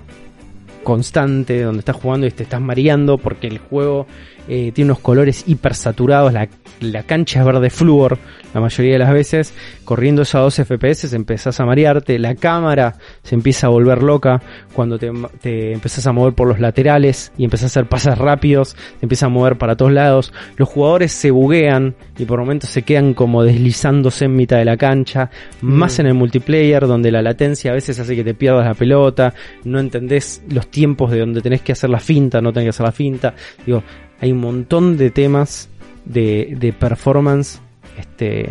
constante 0.83 1.61
donde 1.61 1.79
estás 1.79 1.95
jugando 1.95 2.27
y 2.27 2.31
te 2.31 2.43
estás 2.43 2.59
mareando 2.59 3.17
porque 3.17 3.47
el 3.47 3.59
juego 3.59 4.07
eh, 4.49 4.71
tiene 4.73 4.91
unos 4.91 4.99
colores 4.99 5.43
hiper 5.47 5.75
saturados, 5.75 6.33
la, 6.33 6.49
la 6.81 7.03
cancha 7.03 7.39
es 7.39 7.45
verde 7.45 7.69
flúor 7.69 8.17
la 8.53 8.61
mayoría 8.61 8.93
de 8.93 8.99
las 8.99 9.13
veces, 9.13 9.53
corriendo 9.85 10.23
esos 10.23 10.35
a 10.35 10.39
2 10.39 10.61
FPS 10.65 11.13
empezás 11.13 11.59
a 11.59 11.65
marearte, 11.65 12.17
la 12.17 12.35
cámara 12.35 12.95
se 13.21 13.35
empieza 13.35 13.67
a 13.67 13.69
volver 13.69 14.01
loca 14.01 14.41
cuando 14.73 14.97
te, 14.97 15.11
te 15.41 15.73
empezás 15.73 16.07
a 16.07 16.11
mover 16.11 16.33
por 16.33 16.47
los 16.47 16.59
laterales 16.59 17.31
y 17.37 17.43
empezás 17.43 17.65
a 17.65 17.67
hacer 17.67 17.89
pases 17.89 18.17
rápidos, 18.17 18.75
te 18.99 19.05
empieza 19.05 19.27
a 19.27 19.29
mover 19.29 19.57
para 19.57 19.75
todos 19.75 19.91
lados, 19.91 20.33
los 20.57 20.67
jugadores 20.67 21.11
se 21.11 21.31
buguean 21.31 21.95
y 22.17 22.25
por 22.25 22.39
momentos 22.39 22.69
se 22.69 22.81
quedan 22.81 23.13
como 23.13 23.43
deslizándose 23.43 24.25
en 24.25 24.35
mitad 24.35 24.57
de 24.57 24.65
la 24.65 24.77
cancha, 24.77 25.29
más 25.61 25.99
en 25.99 26.07
el 26.07 26.15
multiplayer 26.15 26.87
donde 26.87 27.11
la 27.11 27.21
latencia 27.21 27.71
a 27.71 27.75
veces 27.75 27.99
hace 27.99 28.15
que 28.15 28.23
te 28.23 28.33
pierdas 28.33 28.65
la 28.65 28.73
pelota, 28.73 29.33
no 29.63 29.79
entendés 29.79 30.41
los 30.49 30.67
tiempos 30.71 31.11
de 31.11 31.19
donde 31.19 31.41
tenés 31.41 31.61
que 31.61 31.73
hacer 31.73 31.89
la 31.89 31.99
finta, 31.99 32.41
no 32.41 32.51
tenés 32.51 32.65
que 32.65 32.69
hacer 32.69 32.85
la 32.85 32.91
finta, 32.91 33.33
digo, 33.65 33.83
hay 34.21 34.31
un 34.31 34.39
montón 34.39 34.97
de 34.97 35.11
temas 35.11 35.69
de, 36.05 36.55
de 36.59 36.73
performance 36.73 37.59
este 37.97 38.49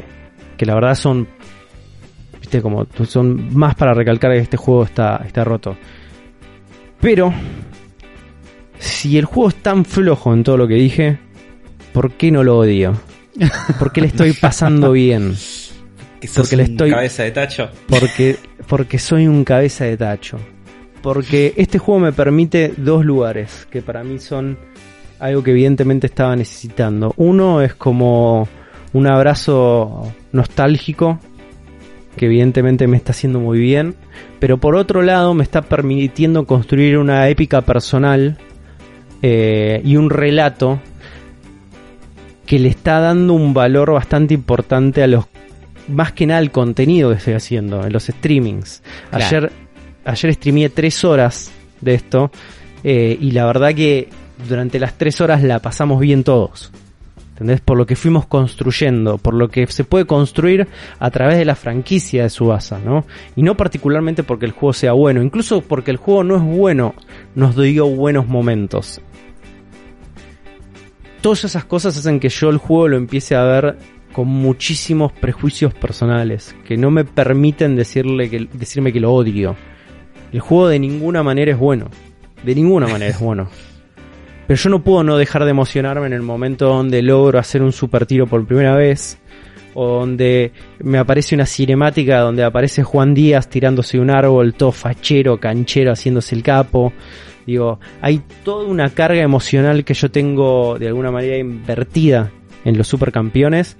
que 0.57 0.67
la 0.67 0.75
verdad 0.75 0.95
son 0.95 1.27
viste 2.41 2.61
como 2.63 2.87
son 3.07 3.57
más 3.57 3.75
para 3.75 3.95
recalcar 3.95 4.33
que 4.33 4.39
este 4.39 4.57
juego 4.57 4.85
está, 4.85 5.23
está 5.27 5.45
roto 5.45 5.77
pero 7.01 7.33
si 8.79 9.19
el 9.19 9.25
juego 9.25 9.49
es 9.49 9.57
tan 9.57 9.85
flojo 9.85 10.33
en 10.33 10.45
todo 10.45 10.57
lo 10.57 10.69
que 10.69 10.75
dije 10.75 11.19
¿por 11.93 12.13
qué 12.13 12.31
no 12.31 12.45
lo 12.45 12.59
odio? 12.59 12.95
¿por 13.79 13.93
qué 13.93 14.01
le 14.01 14.07
estoy 14.09 14.33
pasando 14.33 14.93
bien? 14.93 15.35
Porque 16.35 16.57
le 16.57 16.65
un 16.65 16.71
estoy- 16.71 16.91
cabeza 16.91 17.23
de 17.23 17.31
tacho. 17.31 17.71
Porque, 17.89 18.37
porque 18.67 18.99
soy 18.99 19.29
un 19.29 19.45
cabeza 19.45 19.85
de 19.85 19.97
tacho. 19.97 20.37
Porque 21.01 21.55
este 21.57 21.79
juego 21.79 22.01
me 22.01 22.13
permite 22.13 22.75
dos 22.77 23.05
lugares 23.05 23.69
que 23.71 23.83
para 23.83 24.03
mí 24.03 24.19
son 24.19 24.59
algo 25.19 25.43
que 25.43 25.51
evidentemente 25.51 26.07
estaba 26.07 26.37
necesitando. 26.37 27.13
Uno 27.17 27.63
es 27.63 27.75
como 27.75 28.49
un 28.93 29.07
abrazo 29.07 30.13
nostálgico 30.33 31.19
que 32.19 32.27
evidentemente 32.27 32.87
me 32.87 32.99
está 32.99 33.13
haciendo 33.13 33.41
muy 33.41 33.59
bien. 33.59 33.95
Pero 34.39 34.59
por 34.59 34.77
otro 34.77 35.03
lado 35.03 35.33
me 35.33 35.43
está 35.43 35.63
permitiendo 35.63 36.47
construir 36.47 36.99
una 36.99 37.29
épica 37.29 37.63
personal 37.63 38.37
eh, 39.23 39.81
y 39.85 39.97
un 39.97 40.11
relato 40.11 40.81
que 42.45 42.59
le 42.59 42.69
está 42.69 43.01
dando 43.01 43.33
un 43.35 43.55
valor 43.55 43.93
bastante 43.93 44.35
importante 44.35 45.03
a 45.03 45.07
los 45.07 45.27
más 45.87 46.13
que 46.13 46.27
nada 46.27 46.41
el 46.41 46.51
contenido 46.51 47.11
que 47.11 47.17
estoy 47.17 47.35
haciendo 47.35 47.85
en 47.85 47.93
los 47.93 48.05
streamings. 48.05 48.83
Claro. 49.11 49.25
Ayer, 49.25 49.53
ayer 50.05 50.35
streameé 50.35 50.69
tres 50.69 51.03
horas 51.05 51.51
de 51.81 51.95
esto 51.95 52.31
eh, 52.85 53.17
y 53.19 53.31
la 53.31 53.47
verdad 53.47 53.75
que 53.75 54.09
durante 54.47 54.79
las 54.79 54.99
tres 54.99 55.21
horas 55.21 55.43
la 55.43 55.59
pasamos 55.61 56.01
bien 56.01 56.25
todos. 56.25 56.71
¿Entendés? 57.31 57.61
Por 57.61 57.79
lo 57.79 57.87
que 57.87 57.95
fuimos 57.95 58.27
construyendo, 58.27 59.17
por 59.17 59.33
lo 59.33 59.49
que 59.49 59.65
se 59.69 59.85
puede 59.85 60.07
construir 60.07 60.67
a 60.99 61.11
través 61.13 61.39
de 61.39 61.45
la 61.45 61.55
franquicia 61.55 62.25
de 62.25 62.31
Subasa, 62.31 62.81
¿no? 62.81 63.05
Y 63.37 63.43
no 63.45 63.57
particularmente 63.57 64.25
porque 64.25 64.45
el 64.45 64.51
juego 64.51 64.73
sea 64.73 64.93
bueno, 64.93 65.23
incluso 65.23 65.61
porque 65.61 65.93
el 65.93 65.99
juego 65.99 66.25
no 66.25 66.37
es 66.37 66.43
bueno, 66.43 66.97
nos 67.37 67.55
dio 67.55 67.87
buenos 67.87 68.27
momentos. 68.27 69.01
Todas 71.21 71.45
esas 71.45 71.65
cosas 71.65 71.97
hacen 71.97 72.19
que 72.19 72.29
yo 72.29 72.51
el 72.51 72.59
juego 72.59 72.89
lo 72.89 72.97
empiece 72.97 73.37
a 73.37 73.45
ver 73.45 73.79
con 74.13 74.27
muchísimos 74.27 75.13
prejuicios 75.13 75.73
personales 75.75 76.57
que 76.67 76.77
no 76.77 76.91
me 76.91 77.05
permiten 77.05 77.77
decirle 77.77 78.29
que, 78.29 78.49
decirme 78.53 78.93
que 78.93 78.99
lo 78.99 79.13
odio. 79.13 79.55
El 80.33 80.41
juego 80.41 80.67
de 80.67 80.81
ninguna 80.81 81.23
manera 81.23 81.53
es 81.53 81.59
bueno. 81.59 81.89
De 82.43 82.53
ninguna 82.57 82.89
manera 82.89 83.13
es 83.13 83.21
bueno. 83.21 83.49
Pero 84.49 84.63
yo 84.63 84.71
no 84.71 84.83
puedo 84.83 85.05
no 85.05 85.19
dejar 85.19 85.45
de 85.45 85.51
emocionarme 85.51 86.07
en 86.07 86.15
el 86.15 86.23
momento 86.23 86.69
donde 86.69 87.03
logro 87.03 87.39
hacer 87.39 87.63
un 87.63 87.71
super 87.71 88.07
tiro 88.07 88.27
por 88.27 88.47
primera 88.47 88.75
vez. 88.75 89.19
O 89.75 90.01
donde 90.01 90.53
me 90.81 90.97
aparece 90.97 91.35
una 91.35 91.45
cinemática 91.45 92.21
donde 92.21 92.43
aparece 92.43 92.83
Juan 92.83 93.13
Díaz 93.13 93.51
tirándose 93.51 94.01
un 94.01 94.09
árbol, 94.09 94.55
todo 94.55 94.73
fachero, 94.73 95.39
canchero, 95.39 95.93
haciéndose 95.93 96.35
el 96.35 96.43
capo. 96.43 96.95
Digo, 97.47 97.79
hay 98.01 98.23
toda 98.43 98.65
una 98.65 98.89
carga 98.89 99.21
emocional 99.21 99.85
que 99.85 99.93
yo 99.93 100.11
tengo 100.11 100.79
de 100.79 100.89
alguna 100.89 101.11
manera 101.11 101.37
invertida 101.37 102.31
en 102.65 102.79
los 102.79 102.89
supercampeones 102.89 103.77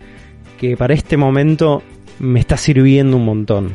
que 0.61 0.77
para 0.77 0.93
este 0.93 1.17
momento 1.17 1.83
me 2.19 2.41
está 2.41 2.59
sirviendo 2.59 3.17
un 3.17 3.25
montón. 3.25 3.73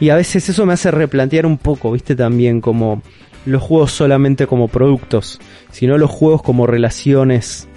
Y 0.00 0.08
a 0.08 0.16
veces 0.16 0.48
eso 0.48 0.64
me 0.64 0.72
hace 0.72 0.90
replantear 0.90 1.44
un 1.44 1.58
poco, 1.58 1.92
viste, 1.92 2.16
también 2.16 2.62
como 2.62 3.02
los 3.46 3.62
juegos 3.62 3.92
solamente 3.92 4.46
como 4.46 4.68
productos, 4.68 5.40
sino 5.70 5.98
los 5.98 6.10
juegos 6.10 6.42
como 6.42 6.66
relaciones, 6.66 7.68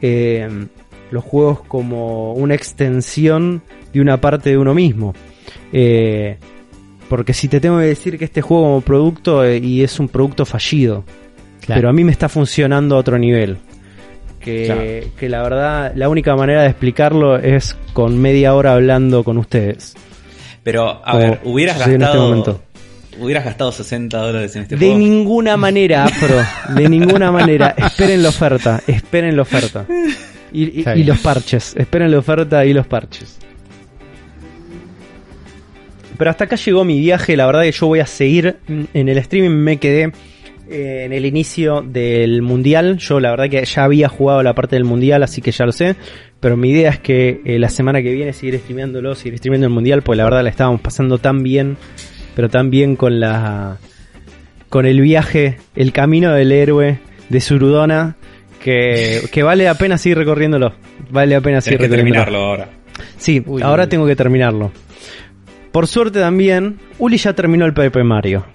eh, 0.00 0.48
los 1.10 1.22
juegos 1.24 1.60
como 1.62 2.32
una 2.34 2.54
extensión 2.54 3.62
de 3.92 4.00
una 4.00 4.20
parte 4.20 4.50
de 4.50 4.58
uno 4.58 4.74
mismo. 4.74 5.14
Eh, 5.72 6.38
porque 7.08 7.34
si 7.34 7.48
te 7.48 7.60
tengo 7.60 7.78
que 7.78 7.84
decir 7.84 8.18
que 8.18 8.24
este 8.24 8.40
juego 8.40 8.62
como 8.64 8.80
producto 8.80 9.44
eh, 9.44 9.58
y 9.58 9.82
es 9.82 10.00
un 10.00 10.08
producto 10.08 10.44
fallido, 10.46 11.04
Claro. 11.60 11.78
pero 11.78 11.88
a 11.90 11.92
mí 11.92 12.02
me 12.04 12.10
está 12.12 12.28
funcionando 12.28 12.96
a 12.96 12.98
otro 12.98 13.18
nivel. 13.18 13.58
Que, 14.40 14.64
Claro. 14.64 14.82
que 15.16 15.28
la 15.28 15.42
verdad, 15.42 15.92
la 15.94 16.08
única 16.08 16.34
manera 16.34 16.62
de 16.62 16.68
explicarlo 16.70 17.36
es 17.36 17.76
con 17.92 18.18
media 18.18 18.54
hora 18.54 18.72
hablando 18.72 19.22
con 19.22 19.38
ustedes. 19.38 19.94
Pero, 20.64 20.88
a 20.88 21.12
Como 21.12 21.18
ver, 21.18 21.40
hubieras 21.44 21.76
en 21.76 21.82
este 21.82 21.98
gastado. 21.98 22.28
momento. 22.28 22.60
Hubieras 23.24 23.44
gastado 23.44 23.72
60 23.72 24.16
dólares 24.18 24.56
en 24.56 24.62
este 24.62 24.76
De 24.76 24.86
juego. 24.86 24.98
ninguna 24.98 25.56
manera, 25.56 26.04
Afro. 26.04 26.36
De 26.74 26.88
ninguna 26.88 27.30
manera. 27.30 27.74
Esperen 27.76 28.22
la 28.22 28.28
oferta. 28.30 28.82
Esperen 28.86 29.36
la 29.36 29.42
oferta. 29.42 29.86
Y, 30.52 31.04
los 31.04 31.18
parches. 31.20 31.74
Esperen 31.76 32.10
la 32.10 32.18
oferta 32.18 32.64
y 32.64 32.72
los 32.72 32.86
parches. 32.86 33.38
Pero 36.18 36.30
hasta 36.30 36.44
acá 36.44 36.56
llegó 36.56 36.84
mi 36.84 37.00
viaje. 37.00 37.36
La 37.36 37.46
verdad 37.46 37.62
que 37.62 37.72
yo 37.72 37.86
voy 37.86 38.00
a 38.00 38.06
seguir 38.06 38.58
en 38.68 39.08
el 39.08 39.18
streaming. 39.18 39.50
Me 39.50 39.78
quedé 39.78 40.12
eh, 40.68 41.02
en 41.04 41.12
el 41.12 41.26
inicio 41.26 41.82
del 41.82 42.42
mundial. 42.42 42.98
Yo 42.98 43.20
la 43.20 43.30
verdad 43.30 43.48
que 43.50 43.64
ya 43.64 43.84
había 43.84 44.08
jugado 44.08 44.42
la 44.42 44.54
parte 44.54 44.76
del 44.76 44.84
mundial, 44.84 45.22
así 45.22 45.42
que 45.42 45.52
ya 45.52 45.66
lo 45.66 45.72
sé. 45.72 45.96
Pero 46.40 46.56
mi 46.56 46.70
idea 46.70 46.90
es 46.90 46.98
que 46.98 47.40
eh, 47.44 47.58
la 47.58 47.68
semana 47.68 48.02
que 48.02 48.12
viene 48.12 48.32
seguir 48.32 48.58
streameándolo, 48.58 49.14
seguir 49.14 49.38
streameando 49.38 49.66
el 49.66 49.72
mundial, 49.72 50.02
pues 50.02 50.16
la 50.16 50.24
verdad 50.24 50.42
la 50.42 50.50
estábamos 50.50 50.80
pasando 50.80 51.18
tan 51.18 51.42
bien. 51.42 51.76
Pero 52.34 52.48
tan 52.48 52.70
bien 52.70 52.96
con 52.96 53.20
la 53.20 53.78
con 54.68 54.86
el 54.86 55.00
viaje, 55.02 55.58
el 55.74 55.92
camino 55.92 56.32
del 56.32 56.50
héroe 56.50 56.98
de 57.28 57.40
Surudona, 57.40 58.16
que, 58.62 59.28
que 59.30 59.42
vale 59.42 59.64
la 59.64 59.74
pena 59.74 59.98
seguir 59.98 60.16
recorriéndolo. 60.18 60.72
Vale 61.10 61.34
la 61.34 61.40
pena 61.42 61.60
seguir 61.60 61.78
Tienes 61.80 61.96
recorriéndolo. 61.98 62.24
terminarlo 62.24 62.46
ahora. 62.48 62.68
Sí, 63.18 63.42
Uy, 63.44 63.60
ahora 63.62 63.82
uy. 63.84 63.88
tengo 63.90 64.06
que 64.06 64.16
terminarlo. 64.16 64.72
Por 65.72 65.86
suerte 65.86 66.20
también, 66.20 66.78
Uli 66.98 67.16
ya 67.18 67.34
terminó 67.34 67.66
el 67.66 67.74
Paper 67.74 68.04
Mario. 68.04 68.46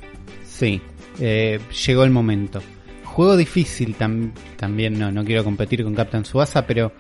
Sí, 0.44 0.82
eh, 1.20 1.60
llegó 1.86 2.04
el 2.04 2.10
momento. 2.12 2.62
Juego 3.04 3.38
difícil 3.38 3.96
tam- 3.98 4.32
también, 4.56 4.98
no, 4.98 5.12
no 5.12 5.24
quiero 5.24 5.44
competir 5.44 5.84
con 5.84 5.94
Captain 5.96 6.26
Subasa, 6.26 6.66
pero 6.66 6.92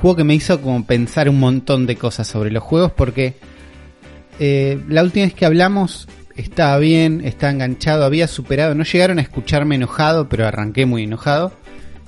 juego 0.00 0.16
que 0.16 0.24
me 0.24 0.34
hizo 0.34 0.60
como 0.60 0.84
pensar 0.86 1.28
un 1.28 1.38
montón 1.38 1.86
de 1.86 1.94
cosas 1.96 2.26
sobre 2.26 2.50
los 2.50 2.62
juegos 2.62 2.92
porque 2.92 3.34
eh, 4.40 4.78
la 4.88 5.02
última 5.04 5.26
vez 5.26 5.34
que 5.34 5.46
hablamos 5.46 6.08
estaba 6.36 6.78
bien, 6.78 7.20
estaba 7.24 7.52
enganchado, 7.52 8.04
había 8.04 8.26
superado, 8.26 8.74
no 8.74 8.82
llegaron 8.84 9.18
a 9.18 9.22
escucharme 9.22 9.76
enojado, 9.76 10.28
pero 10.28 10.46
arranqué 10.46 10.86
muy 10.86 11.04
enojado. 11.04 11.52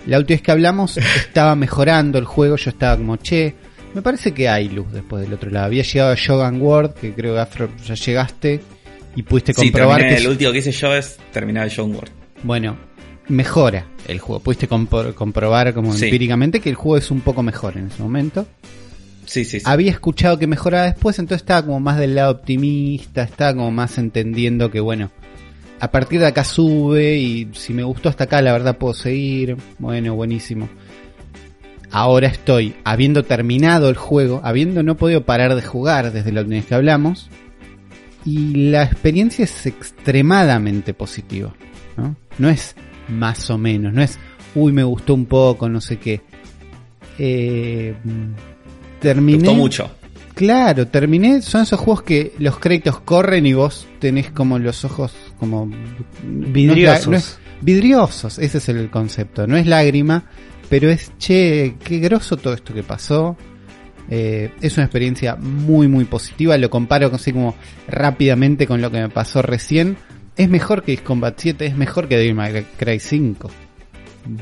La 0.06 0.18
última 0.18 0.36
vez 0.36 0.42
que 0.42 0.50
hablamos 0.50 0.96
estaba 1.16 1.54
mejorando 1.54 2.18
el 2.18 2.24
juego, 2.24 2.56
yo 2.56 2.70
estaba 2.70 2.96
como, 2.96 3.16
che, 3.18 3.54
me 3.94 4.02
parece 4.02 4.32
que 4.32 4.48
hay 4.48 4.68
luz 4.68 4.90
después 4.92 5.22
del 5.22 5.34
otro 5.34 5.50
lado. 5.50 5.66
Había 5.66 5.82
llegado 5.82 6.12
a 6.12 6.16
Shogun 6.16 6.60
World, 6.62 6.94
que 6.94 7.12
creo 7.12 7.34
que 7.34 7.40
Afro 7.40 7.68
ya 7.84 7.94
llegaste 7.94 8.60
y 9.14 9.22
pudiste 9.22 9.52
Sí, 9.52 9.70
comprobar 9.70 9.98
terminé, 9.98 10.16
que 10.16 10.22
el 10.24 10.28
último 10.30 10.52
que 10.52 10.58
hice 10.58 10.72
yo 10.72 10.94
es 10.94 11.18
terminar 11.32 11.66
el 11.68 11.72
John 11.76 11.92
World. 11.94 12.10
bueno, 12.42 12.76
mejora 13.28 13.86
el 14.08 14.18
juego. 14.18 14.40
Pudiste 14.42 14.68
compor- 14.68 15.12
comprobar 15.14 15.72
como 15.74 15.92
Sí. 15.92 16.06
empíricamente 16.06 16.60
que 16.60 16.70
el 16.70 16.74
juego 16.74 16.96
es 16.96 17.10
un 17.10 17.20
poco 17.20 17.42
mejor 17.42 17.76
en 17.76 17.88
ese 17.88 18.02
momento. 18.02 18.46
Sí, 19.32 19.46
sí. 19.46 19.62
Había 19.64 19.90
escuchado 19.90 20.38
que 20.38 20.46
mejoraba 20.46 20.84
después, 20.84 21.18
entonces 21.18 21.40
estaba 21.40 21.64
como 21.64 21.80
más 21.80 21.98
del 21.98 22.14
lado 22.16 22.32
optimista, 22.32 23.22
estaba 23.22 23.54
como 23.54 23.70
más 23.70 23.96
entendiendo 23.96 24.70
que 24.70 24.78
bueno, 24.78 25.10
a 25.80 25.90
partir 25.90 26.20
de 26.20 26.26
acá 26.26 26.44
sube 26.44 27.16
y 27.16 27.48
si 27.54 27.72
me 27.72 27.82
gustó 27.82 28.10
hasta 28.10 28.24
acá 28.24 28.42
la 28.42 28.52
verdad 28.52 28.76
puedo 28.76 28.92
seguir. 28.92 29.56
Bueno, 29.78 30.14
buenísimo. 30.14 30.68
Ahora 31.90 32.26
estoy, 32.26 32.74
habiendo 32.84 33.22
terminado 33.22 33.88
el 33.88 33.96
juego, 33.96 34.42
habiendo 34.44 34.82
no 34.82 34.98
podido 34.98 35.24
parar 35.24 35.54
de 35.54 35.62
jugar 35.62 36.12
desde 36.12 36.30
la 36.30 36.42
última 36.42 36.56
vez 36.56 36.66
que 36.66 36.74
hablamos, 36.74 37.30
y 38.26 38.68
la 38.70 38.82
experiencia 38.82 39.46
es 39.46 39.64
extremadamente 39.64 40.92
positiva. 40.92 41.54
¿no? 41.96 42.16
no 42.36 42.50
es 42.50 42.76
más 43.08 43.48
o 43.48 43.56
menos, 43.56 43.94
no 43.94 44.02
es, 44.02 44.18
uy, 44.54 44.72
me 44.72 44.84
gustó 44.84 45.14
un 45.14 45.24
poco, 45.24 45.70
no 45.70 45.80
sé 45.80 45.96
qué. 45.96 46.20
Eh, 47.18 47.94
Me 49.02 49.10
terminé. 49.14 49.38
gustó 49.38 49.54
mucho. 49.54 49.90
Claro, 50.34 50.86
terminé. 50.86 51.42
Son 51.42 51.62
esos 51.62 51.78
juegos 51.78 52.02
que 52.02 52.32
los 52.38 52.58
créditos 52.58 53.00
corren 53.00 53.46
y 53.46 53.52
vos 53.52 53.86
tenés 53.98 54.30
como 54.30 54.58
los 54.58 54.84
ojos 54.84 55.12
como 55.38 55.70
Vidriosos. 56.22 57.08
no 57.08 57.16
es 57.16 57.38
vidriosos, 57.60 58.38
ese 58.38 58.58
es 58.58 58.68
el 58.68 58.90
concepto. 58.90 59.46
No 59.46 59.56
es 59.56 59.66
lágrima, 59.66 60.24
pero 60.68 60.90
es 60.90 61.12
che, 61.18 61.76
qué 61.82 61.98
groso 61.98 62.36
todo 62.36 62.54
esto 62.54 62.74
que 62.74 62.82
pasó. 62.82 63.36
Eh, 64.10 64.50
es 64.60 64.76
una 64.76 64.84
experiencia 64.84 65.36
muy 65.36 65.88
muy 65.88 66.04
positiva. 66.04 66.56
Lo 66.58 66.70
comparo 66.70 67.10
así 67.14 67.32
como 67.32 67.54
rápidamente 67.88 68.66
con 68.66 68.80
lo 68.80 68.90
que 68.90 69.00
me 69.00 69.08
pasó 69.08 69.42
recién. 69.42 69.96
Es 70.36 70.48
mejor 70.48 70.82
que 70.82 70.96
Combat 70.98 71.34
7, 71.38 71.66
es 71.66 71.76
mejor 71.76 72.08
que 72.08 72.16
Devil 72.16 72.34
May 72.34 72.66
Cry 72.78 72.98
5. 72.98 73.50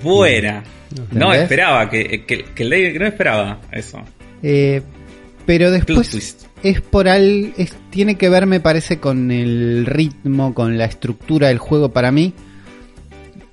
Buena. 0.02 0.62
No 1.10 1.32
esperaba 1.34 1.88
que, 1.90 2.24
que, 2.24 2.44
que 2.44 2.62
el 2.62 2.70
David 2.70 3.00
no 3.00 3.06
esperaba 3.06 3.60
eso. 3.72 4.02
Eh, 4.42 4.82
pero 5.46 5.70
después 5.70 6.36
es 6.62 6.80
por 6.80 7.08
al 7.08 7.52
es, 7.56 7.74
tiene 7.90 8.16
que 8.16 8.28
ver 8.28 8.46
me 8.46 8.60
parece 8.60 8.98
con 8.98 9.30
el 9.30 9.86
ritmo 9.86 10.54
con 10.54 10.78
la 10.78 10.84
estructura 10.84 11.48
del 11.48 11.58
juego. 11.58 11.90
Para 11.90 12.12
mí 12.12 12.34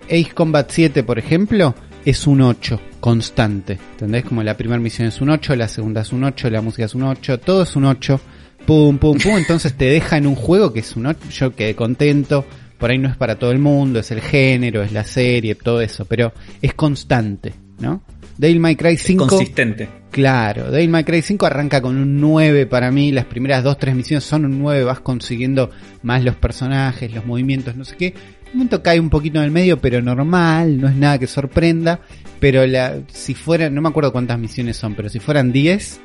Ace 0.06 0.32
Combat 0.34 0.70
7 0.70 1.04
por 1.04 1.20
ejemplo 1.20 1.74
es 2.06 2.28
un 2.28 2.42
8 2.42 2.80
constante. 3.00 3.80
¿entendés? 3.92 4.26
como 4.26 4.44
la 4.44 4.58
primera 4.58 4.80
misión 4.80 5.08
es 5.08 5.22
un 5.22 5.30
8 5.30 5.56
la 5.56 5.68
segunda 5.68 6.02
es 6.02 6.12
un 6.14 6.24
8 6.24 6.50
la 6.50 6.62
música 6.62 6.86
es 6.86 6.96
un 6.96 7.04
8 7.04 7.40
todo 7.40 7.64
es 7.64 7.76
un 7.76 7.86
8 7.86 8.20
pum 8.66 8.98
pum 8.98 9.18
pum. 9.18 9.38
Entonces 9.38 9.74
te 9.74 9.86
deja 9.86 10.18
en 10.18 10.28
un 10.28 10.36
juego 10.36 10.74
que 10.74 10.82
es 10.82 10.96
un 10.96 11.08
8 11.08 11.30
yo 11.30 11.56
quedé 11.56 11.76
contento. 11.76 12.46
Por 12.78 12.92
ahí 12.92 13.00
no 13.00 13.10
es 13.10 13.16
para 13.16 13.40
todo 13.40 13.52
el 13.52 13.58
mundo 13.58 14.00
es 14.00 14.12
el 14.12 14.22
género 14.22 14.84
es 14.84 14.92
la 14.92 15.04
serie 15.04 15.56
todo 15.56 15.82
eso. 15.82 16.06
Pero 16.06 16.34
es 16.62 16.74
constante 16.74 17.54
¿no? 17.80 18.02
Devil 18.38 18.60
May 18.60 18.76
Cry 18.76 18.98
5 18.98 19.28
Consistente. 19.28 19.90
Claro, 20.12 20.72
Devil 20.72 20.90
May 20.90 21.04
Cry 21.04 21.22
5 21.22 21.46
arranca 21.46 21.82
con 21.82 21.98
un 21.98 22.20
9 22.20 22.66
para 22.66 22.92
mí, 22.92 23.12
las 23.12 23.26
primeras 23.26 23.64
2-3 23.64 23.94
misiones 23.96 24.24
son 24.24 24.46
un 24.46 24.60
9, 24.60 24.84
vas 24.84 25.00
consiguiendo 25.00 25.70
más 26.04 26.24
los 26.24 26.36
personajes, 26.36 27.14
los 27.14 27.26
movimientos, 27.26 27.76
no 27.76 27.86
sé 27.86 27.96
qué. 27.98 28.08
En 28.08 28.54
un 28.54 28.58
momento 28.60 28.82
cae 28.82 29.00
un 29.00 29.10
poquito 29.10 29.40
en 29.40 29.46
el 29.46 29.52
medio, 29.52 29.80
pero 29.80 30.02
normal, 30.02 30.80
no 30.80 30.88
es 30.88 30.96
nada 30.96 31.20
que 31.20 31.28
sorprenda. 31.28 32.00
Pero 32.40 32.66
la, 32.66 33.00
si 33.12 33.34
fueran, 33.34 33.74
no 33.74 33.82
me 33.82 33.90
acuerdo 33.90 34.12
cuántas 34.12 34.40
misiones 34.40 34.78
son, 34.78 34.96
pero 34.96 35.10
si 35.10 35.20
fueran 35.20 35.52
10, 35.52 36.00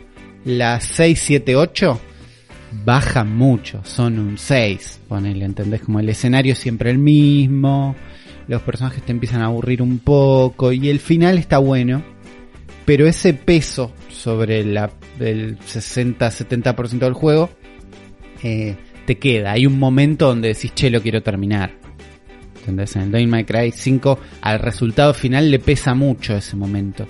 las 0.45 0.85
6, 0.85 1.21
7, 1.23 1.57
8 1.57 2.01
bajan 2.85 3.37
mucho, 3.37 3.81
son 3.85 4.19
un 4.19 4.39
6, 4.39 5.01
ponele, 5.09 5.45
¿entendés? 5.45 5.83
Como 5.83 6.01
el 6.01 6.09
escenario 6.09 6.53
es 6.53 6.59
siempre 6.59 6.91
el 6.91 6.99
mismo, 6.99 7.95
los 8.49 8.63
personajes 8.63 9.03
te 9.05 9.13
empiezan 9.13 9.43
a 9.43 9.47
aburrir 9.47 9.83
un 9.83 9.99
poco 9.99 10.73
y 10.73 10.89
el 10.89 10.99
final 10.99 11.39
está 11.39 11.59
bueno, 11.59 12.03
pero 12.85 13.07
ese 13.07 13.35
peso 13.35 13.93
sobre 14.09 14.65
la, 14.65 14.91
el 15.21 15.59
60-70% 15.59 16.99
del 16.99 17.13
juego 17.13 17.51
eh, 18.43 18.77
te 19.07 19.19
queda. 19.19 19.53
Hay 19.53 19.67
un 19.67 19.79
momento 19.79 20.27
donde 20.27 20.49
decís, 20.49 20.73
che, 20.75 20.91
lo 20.91 21.01
quiero 21.01 21.23
terminar. 21.23 21.73
¿Entendés? 22.61 22.95
En 22.97 23.03
el 23.03 23.11
Devil 23.11 23.29
May 23.29 23.45
Cry 23.45 23.73
5 23.73 24.19
al 24.41 24.59
resultado 24.61 25.15
final 25.15 25.51
le 25.51 25.59
pesa 25.59 25.95
mucho 25.95 26.37
ese 26.37 26.57
momento. 26.57 27.07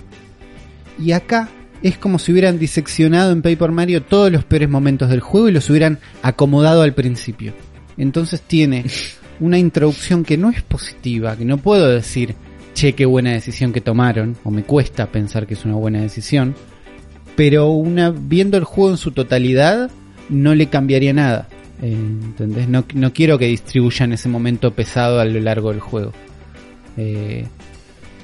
Y 0.99 1.11
acá 1.11 1.49
es 1.83 1.97
como 1.97 2.17
si 2.17 2.31
hubieran 2.31 2.57
diseccionado 2.57 3.31
en 3.31 3.41
Paper 3.41 3.71
Mario 3.71 4.03
todos 4.03 4.31
los 4.31 4.45
peores 4.45 4.69
momentos 4.69 5.09
del 5.09 5.19
juego 5.19 5.49
y 5.49 5.51
los 5.51 5.69
hubieran 5.69 5.99
acomodado 6.21 6.81
al 6.81 6.93
principio. 6.93 7.53
Entonces 7.97 8.41
tiene 8.41 8.85
una 9.39 9.59
introducción 9.59 10.23
que 10.23 10.37
no 10.37 10.49
es 10.49 10.63
positiva, 10.63 11.35
que 11.35 11.45
no 11.45 11.57
puedo 11.57 11.87
decir, 11.87 12.35
che, 12.73 12.93
qué 12.93 13.05
buena 13.05 13.31
decisión 13.31 13.73
que 13.73 13.81
tomaron, 13.81 14.35
o 14.43 14.51
me 14.51 14.63
cuesta 14.63 15.07
pensar 15.07 15.47
que 15.47 15.53
es 15.53 15.65
una 15.65 15.75
buena 15.75 16.01
decisión, 16.01 16.55
pero 17.35 17.69
una 17.69 18.11
viendo 18.11 18.57
el 18.57 18.63
juego 18.63 18.91
en 18.91 18.97
su 18.97 19.11
totalidad 19.11 19.89
no 20.29 20.55
le 20.55 20.67
cambiaría 20.67 21.13
nada. 21.13 21.47
Eh, 21.81 21.93
¿Entendés? 21.93 22.69
No, 22.69 22.85
no 22.93 23.13
quiero 23.13 23.37
que 23.37 23.47
distribuyan 23.47 24.13
ese 24.13 24.29
momento 24.29 24.73
pesado 24.73 25.19
a 25.19 25.25
lo 25.25 25.39
largo 25.39 25.71
del 25.71 25.79
juego. 25.79 26.11
Eh, 26.97 27.45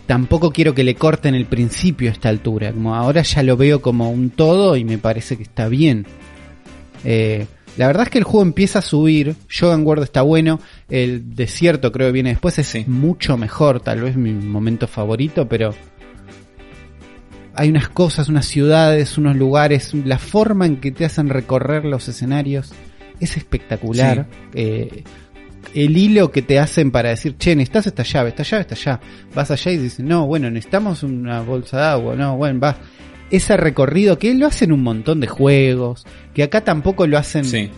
tampoco 0.06 0.52
quiero 0.52 0.74
que 0.74 0.84
le 0.84 0.96
corten 0.96 1.36
el 1.36 1.46
principio 1.46 2.10
a 2.10 2.14
esta 2.14 2.30
altura. 2.30 2.72
Como 2.72 2.96
ahora 2.96 3.22
ya 3.22 3.44
lo 3.44 3.58
veo 3.58 3.82
como 3.82 4.12
un 4.12 4.30
todo 4.30 4.76
y 4.78 4.86
me 4.86 4.98
parece 4.98 5.38
que 5.38 5.44
está 5.44 5.68
bien. 5.68 6.06
Eh, 7.04 7.48
la 7.78 7.88
verdad 7.88 8.04
es 8.04 8.10
que 8.10 8.18
el 8.18 8.24
juego 8.24 8.44
empieza 8.44 8.80
a 8.80 8.82
subir. 8.82 9.36
Shogun 9.50 9.86
World 9.86 10.04
está 10.04 10.22
bueno. 10.22 10.60
El 10.90 11.36
desierto 11.36 11.92
creo 11.92 12.08
que 12.08 12.14
viene 12.14 12.30
después. 12.32 12.60
Es 12.60 12.68
Sí. 12.68 12.84
mucho 12.88 13.38
mejor. 13.38 13.80
Tal 13.80 14.02
vez 14.02 14.16
mi 14.18 14.34
momento 14.34 14.88
favorito, 14.88 15.48
pero 15.48 15.74
hay 17.56 17.70
unas 17.70 17.90
cosas, 17.90 18.30
unas 18.30 18.46
ciudades, 18.46 19.18
unos 19.18 19.36
lugares. 19.36 19.94
La 19.94 20.18
forma 20.18 20.66
en 20.66 20.78
que 20.78 20.92
te 20.92 21.06
hacen 21.06 21.30
recorrer 21.30 21.86
los 21.86 22.08
escenarios 22.08 22.72
es 23.20 23.36
espectacular. 23.38 24.28
Eh, 24.54 25.04
el 25.76 25.98
hilo 25.98 26.32
que 26.32 26.42
te 26.42 26.58
hacen 26.58 26.90
para 26.90 27.10
decir, 27.10 27.36
che, 27.38 27.56
necesitas 27.56 27.88
esta 27.88 28.04
llave, 28.04 28.30
esta 28.30 28.44
llave 28.44 28.62
está 28.62 28.76
allá. 28.76 29.00
Vas 29.36 29.52
allá 29.52 29.72
y 29.72 29.78
dices, 29.78 30.04
no, 30.06 30.26
bueno, 30.26 30.50
necesitamos 30.50 31.04
una 31.04 31.42
bolsa 31.42 31.78
de 31.78 31.84
agua, 31.84 32.16
no, 32.16 32.38
bueno, 32.38 32.60
vas. 32.60 32.78
Ese 33.32 33.58
recorrido 33.58 34.18
que 34.18 34.34
lo 34.34 34.48
hacen 34.48 34.72
un 34.72 34.82
montón 34.84 35.20
de 35.20 35.28
juegos, 35.28 36.06
que 36.34 36.44
acá 36.44 36.62
tampoco 36.62 37.06
lo 37.08 37.18
hacen. 37.18 37.46
Sí. 37.46 37.70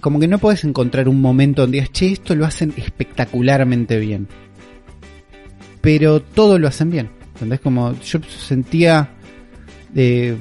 Como 0.00 0.20
que 0.20 0.28
no 0.28 0.38
puedes 0.38 0.64
encontrar 0.64 1.08
un 1.08 1.20
momento 1.20 1.62
donde 1.62 1.78
digas, 1.78 1.92
che, 1.92 2.12
esto 2.12 2.34
lo 2.34 2.44
hacen 2.44 2.74
espectacularmente 2.76 3.98
bien. 3.98 4.28
Pero 5.80 6.20
todo 6.20 6.58
lo 6.58 6.68
hacen 6.68 6.90
bien. 6.90 7.10
¿Entendés? 7.34 7.60
Como 7.60 7.98
yo 8.00 8.20
sentía. 8.22 9.10
eh, 9.94 10.36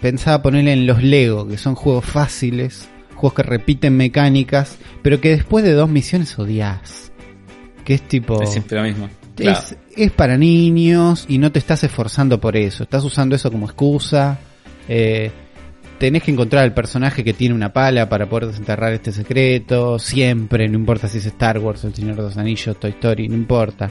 pensaba 0.00 0.42
ponerle 0.42 0.72
en 0.72 0.86
los 0.86 1.02
Lego, 1.02 1.46
que 1.48 1.58
son 1.58 1.74
juegos 1.74 2.04
fáciles, 2.04 2.88
juegos 3.14 3.34
que 3.34 3.42
repiten 3.42 3.96
mecánicas, 3.96 4.78
pero 5.02 5.20
que 5.20 5.30
después 5.30 5.64
de 5.64 5.72
dos 5.72 5.88
misiones 5.88 6.38
odias. 6.38 7.12
Que 7.84 7.94
es 7.94 8.02
tipo. 8.02 8.42
Es 8.42 8.50
siempre 8.50 8.78
lo 8.78 8.84
mismo. 8.84 9.08
Es, 9.38 9.76
es 9.96 10.10
para 10.12 10.36
niños 10.36 11.24
y 11.28 11.38
no 11.38 11.52
te 11.52 11.58
estás 11.58 11.84
esforzando 11.84 12.40
por 12.40 12.56
eso. 12.56 12.82
Estás 12.82 13.04
usando 13.04 13.36
eso 13.36 13.50
como 13.50 13.66
excusa. 13.66 14.38
Eh, 14.88 15.30
tenés 15.98 16.22
que 16.22 16.30
encontrar 16.30 16.64
al 16.64 16.72
personaje 16.72 17.24
que 17.24 17.34
tiene 17.34 17.54
una 17.54 17.72
pala 17.72 18.08
para 18.08 18.28
poder 18.28 18.48
desenterrar 18.48 18.92
este 18.92 19.12
secreto. 19.12 19.98
Siempre, 19.98 20.68
no 20.68 20.78
importa 20.78 21.08
si 21.08 21.18
es 21.18 21.26
Star 21.26 21.58
Wars, 21.58 21.84
El 21.84 21.94
Señor 21.94 22.16
de 22.16 22.22
los 22.22 22.36
Anillos, 22.36 22.78
Toy 22.78 22.90
Story, 22.90 23.28
no 23.28 23.34
importa. 23.34 23.90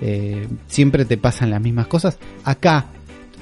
Eh, 0.00 0.48
siempre 0.66 1.04
te 1.04 1.18
pasan 1.18 1.50
las 1.50 1.60
mismas 1.60 1.86
cosas. 1.86 2.18
Acá, 2.44 2.86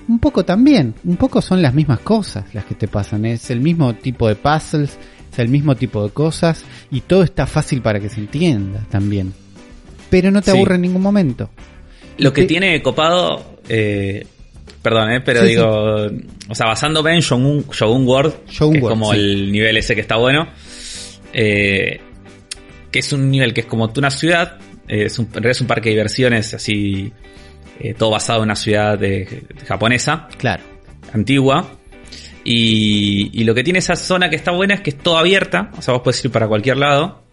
un 0.09 0.19
poco 0.19 0.45
también. 0.45 0.95
Un 1.05 1.17
poco 1.17 1.41
son 1.41 1.63
las 1.63 1.75
mismas 1.75 2.01
cosas 2.01 2.53
las 2.55 2.65
que 2.65 2.75
te 2.75 2.89
pasan. 2.89 3.25
Es 3.27 3.51
el 3.51 3.61
mismo 3.61 3.95
tipo 3.95 4.29
de 4.29 4.35
puzzles, 4.35 4.99
es 5.33 5.39
el 5.39 5.49
mismo 5.49 5.77
tipo 5.77 6.03
de 6.03 6.11
cosas. 6.11 6.65
Y 6.91 7.03
todo 7.03 7.23
está 7.23 7.47
fácil 7.47 7.83
para 7.83 8.01
que 8.01 8.09
se 8.09 8.21
entienda 8.21 8.85
también. 8.91 9.33
Pero 10.11 10.31
no 10.31 10.41
te 10.43 10.51
Sí. 10.53 10.57
aburre 10.57 10.77
en 10.77 10.83
ningún 10.83 11.03
momento. 11.03 11.51
Lo 12.19 12.33
que 12.33 12.43
Te- 12.43 12.49
tiene 12.49 12.83
copado, 12.83 13.61
eh, 13.69 14.27
perdón, 14.83 15.13
eh, 15.13 15.21
pero 15.25 15.41
Sí, 15.43 15.49
digo, 15.49 16.07
o 16.49 16.55
sea, 16.55 16.67
basándome 16.67 17.15
en 17.15 17.21
Shogun, 17.21 17.65
Shogun 17.73 18.07
World, 18.07 18.35
Shogun 18.49 18.73
que 18.73 18.79
es 18.79 18.83
World, 18.85 18.99
como 19.01 19.13
el 19.15 19.53
nivel 19.53 19.77
ese 19.77 19.95
que 19.95 20.01
está 20.01 20.17
bueno, 20.17 20.49
eh, 21.33 22.01
que 22.91 22.99
es 22.99 23.13
un 23.13 23.31
nivel 23.31 23.53
que 23.55 23.61
es 23.63 23.67
como 23.67 23.91
una 23.97 24.11
ciudad, 24.11 24.59
eh, 24.89 25.05
es 25.05 25.19
un, 25.19 25.27
en 25.27 25.33
realidad 25.35 25.51
es 25.53 25.61
un 25.61 25.67
parque 25.67 25.91
de 25.91 25.95
diversiones 25.97 26.55
así, 26.55 27.13
todo 27.97 28.11
basado 28.11 28.41
en 28.41 28.45
una 28.45 28.57
ciudad 28.57 28.99
de- 28.99 29.45
de 29.55 29.65
japonesa, 29.67 30.27
Claro. 30.39 30.63
antigua. 31.13 31.75
Y, 32.45 33.31
y 33.41 33.45
lo 33.45 33.55
que 33.55 33.63
tiene 33.63 33.79
esa 33.81 33.95
zona 33.95 34.31
que 34.31 34.37
está 34.37 34.53
buena 34.53 34.75
es 34.75 34.81
que 34.81 34.91
es 34.91 34.99
toda 34.99 35.21
abierta, 35.21 35.71
o 35.77 35.83
sea, 35.83 35.95
vos 35.95 36.03
podés 36.03 36.25
ir 36.25 36.31
para 36.33 36.49
cualquier 36.49 36.79
lado. 36.79 37.25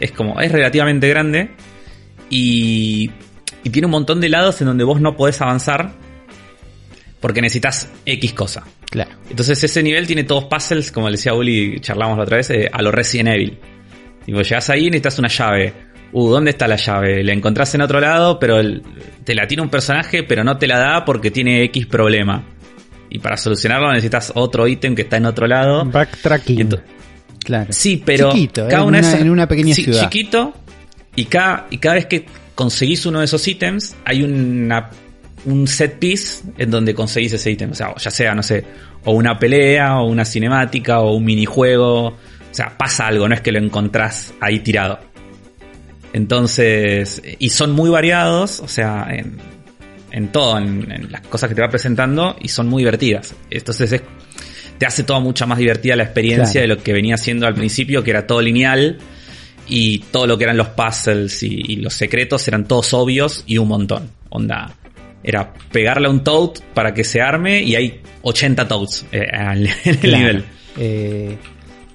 Es 0.00 0.10
como, 0.12 0.40
es 0.40 0.50
relativamente 0.52 1.08
grande. 1.08 1.50
Y, 2.30 3.10
y 3.64 3.70
tiene 3.70 3.86
un 3.86 3.92
montón 3.92 4.20
de 4.20 4.28
lados 4.28 4.60
en 4.60 4.66
donde 4.68 4.84
vos 4.84 5.00
no 5.00 5.16
podés 5.16 5.40
avanzar. 5.40 5.92
Porque 7.20 7.40
necesitas 7.40 7.90
X 8.04 8.32
cosa. 8.34 8.62
Claro. 8.90 9.10
Entonces 9.30 9.62
ese 9.64 9.82
nivel 9.82 10.06
tiene 10.06 10.24
todos 10.24 10.44
puzzles, 10.44 10.92
como 10.92 11.08
le 11.08 11.12
decía 11.16 11.34
Uli, 11.34 11.80
charlamos 11.80 12.16
la 12.18 12.24
otra 12.24 12.36
vez, 12.36 12.50
eh, 12.50 12.68
a 12.72 12.82
lo 12.82 12.92
Resident 12.92 13.30
Evil. 13.30 13.58
Y 14.26 14.32
vos 14.32 14.48
llegás 14.48 14.70
ahí 14.70 14.82
y 14.82 14.90
necesitas 14.90 15.18
una 15.18 15.28
llave. 15.28 15.72
Uh, 16.12 16.28
¿dónde 16.30 16.50
está 16.50 16.68
la 16.68 16.76
llave? 16.76 17.24
La 17.24 17.32
encontrás 17.32 17.74
en 17.74 17.80
otro 17.82 18.00
lado, 18.00 18.38
pero 18.38 18.58
el- 18.60 18.82
te 19.24 19.34
la 19.34 19.46
tiene 19.46 19.62
un 19.62 19.70
personaje, 19.70 20.22
pero 20.22 20.44
no 20.44 20.56
te 20.56 20.66
la 20.66 20.78
da 20.78 21.04
porque 21.04 21.30
tiene 21.30 21.64
X 21.64 21.86
problema. 21.86 22.44
Y 23.10 23.18
para 23.18 23.36
solucionarlo 23.36 23.88
necesitas 23.90 24.32
otro 24.34 24.68
ítem 24.68 24.94
que 24.94 25.02
está 25.02 25.16
en 25.16 25.26
otro 25.26 25.46
lado. 25.46 25.84
Backtracking. 25.84 26.76
Claro. 27.44 27.66
Sí, 27.72 28.02
pero 28.04 28.30
Chiquito, 28.32 28.66
cada 28.68 28.82
en, 28.82 28.88
una 28.88 28.98
una, 28.98 29.18
en 29.18 29.30
una 29.30 29.48
pequeña 29.48 29.74
sí, 29.74 29.84
ciudad. 29.84 30.02
chiquito 30.02 30.52
y 31.16 31.24
cada, 31.24 31.66
y 31.70 31.78
cada 31.78 31.96
vez 31.96 32.06
que 32.06 32.26
conseguís 32.54 33.04
uno 33.06 33.18
de 33.18 33.24
esos 33.24 33.46
ítems 33.48 33.96
hay 34.04 34.22
una, 34.22 34.90
un 35.44 35.66
set 35.66 35.98
piece 35.98 36.44
en 36.58 36.70
donde 36.70 36.94
conseguís 36.94 37.32
ese 37.32 37.50
ítem. 37.50 37.72
O 37.72 37.74
sea, 37.74 37.94
ya 37.96 38.10
sea, 38.10 38.34
no 38.34 38.42
sé, 38.42 38.64
o 39.04 39.12
una 39.12 39.38
pelea, 39.38 39.98
o 40.00 40.06
una 40.06 40.24
cinemática, 40.24 41.00
o 41.00 41.14
un 41.14 41.24
minijuego. 41.24 42.06
O 42.06 42.16
sea, 42.50 42.76
pasa 42.78 43.06
algo, 43.08 43.28
no 43.28 43.34
es 43.34 43.40
que 43.40 43.52
lo 43.52 43.58
encontrás 43.58 44.32
ahí 44.40 44.60
tirado. 44.60 44.98
Entonces, 46.12 47.20
y 47.38 47.50
son 47.50 47.72
muy 47.72 47.90
variados, 47.90 48.60
o 48.60 48.68
sea, 48.68 49.08
en, 49.10 49.36
en 50.10 50.28
todo, 50.32 50.56
en, 50.58 50.90
en 50.90 51.12
las 51.12 51.20
cosas 51.22 51.48
que 51.48 51.54
te 51.54 51.60
va 51.60 51.68
presentando, 51.68 52.36
y 52.40 52.48
son 52.48 52.68
muy 52.68 52.82
divertidas. 52.82 53.34
Entonces 53.50 53.92
es 53.92 54.02
te 54.78 54.84
hace 54.86 55.04
todo 55.04 55.20
mucho 55.22 55.46
más 55.46 55.56
divertida 55.58 55.96
la 55.96 56.02
experiencia 56.04 56.52
Claro. 56.60 56.68
de 56.68 56.74
lo 56.76 56.82
que 56.82 56.92
venía 56.92 57.16
siendo 57.16 57.46
al 57.46 57.54
principio, 57.54 58.04
que 58.04 58.10
era 58.10 58.26
todo 58.26 58.42
lineal 58.42 58.98
y 59.68 59.98
todo 59.98 60.26
lo 60.26 60.38
que 60.38 60.44
eran 60.44 60.56
los 60.56 60.68
puzzles 60.68 61.42
y, 61.42 61.48
y 61.68 61.76
los 61.76 61.94
secretos 61.94 62.46
eran 62.48 62.66
todos 62.66 62.92
obvios 62.94 63.42
y 63.46 63.58
un 63.58 63.68
montón. 63.68 64.10
Onda, 64.28 64.74
era 65.22 65.52
pegarle 65.72 66.06
a 66.08 66.10
un 66.10 66.22
toad 66.22 66.50
para 66.74 66.94
que 66.94 67.02
se 67.04 67.20
arme 67.20 67.62
y 67.62 67.74
hay 67.74 68.00
80 68.22 68.68
toads 68.68 69.06
eh, 69.12 69.26
al- 69.32 69.66
en 69.66 69.72
el 69.84 69.98
Claro. 69.98 70.18
nivel. 70.18 70.44
Eh, 70.78 71.36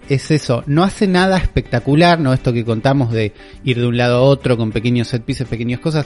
es 0.09 0.29
eso, 0.31 0.63
no 0.67 0.83
hace 0.83 1.07
nada 1.07 1.37
espectacular, 1.37 2.19
no 2.19 2.33
esto 2.33 2.51
que 2.51 2.65
contamos 2.65 3.13
de 3.13 3.31
ir 3.63 3.79
de 3.79 3.87
un 3.87 3.95
lado 3.95 4.17
a 4.17 4.21
otro 4.21 4.57
con 4.57 4.71
pequeños 4.73 5.07
set 5.07 5.23
pieces, 5.23 5.47
pequeñas 5.47 5.79
cosas, 5.79 6.05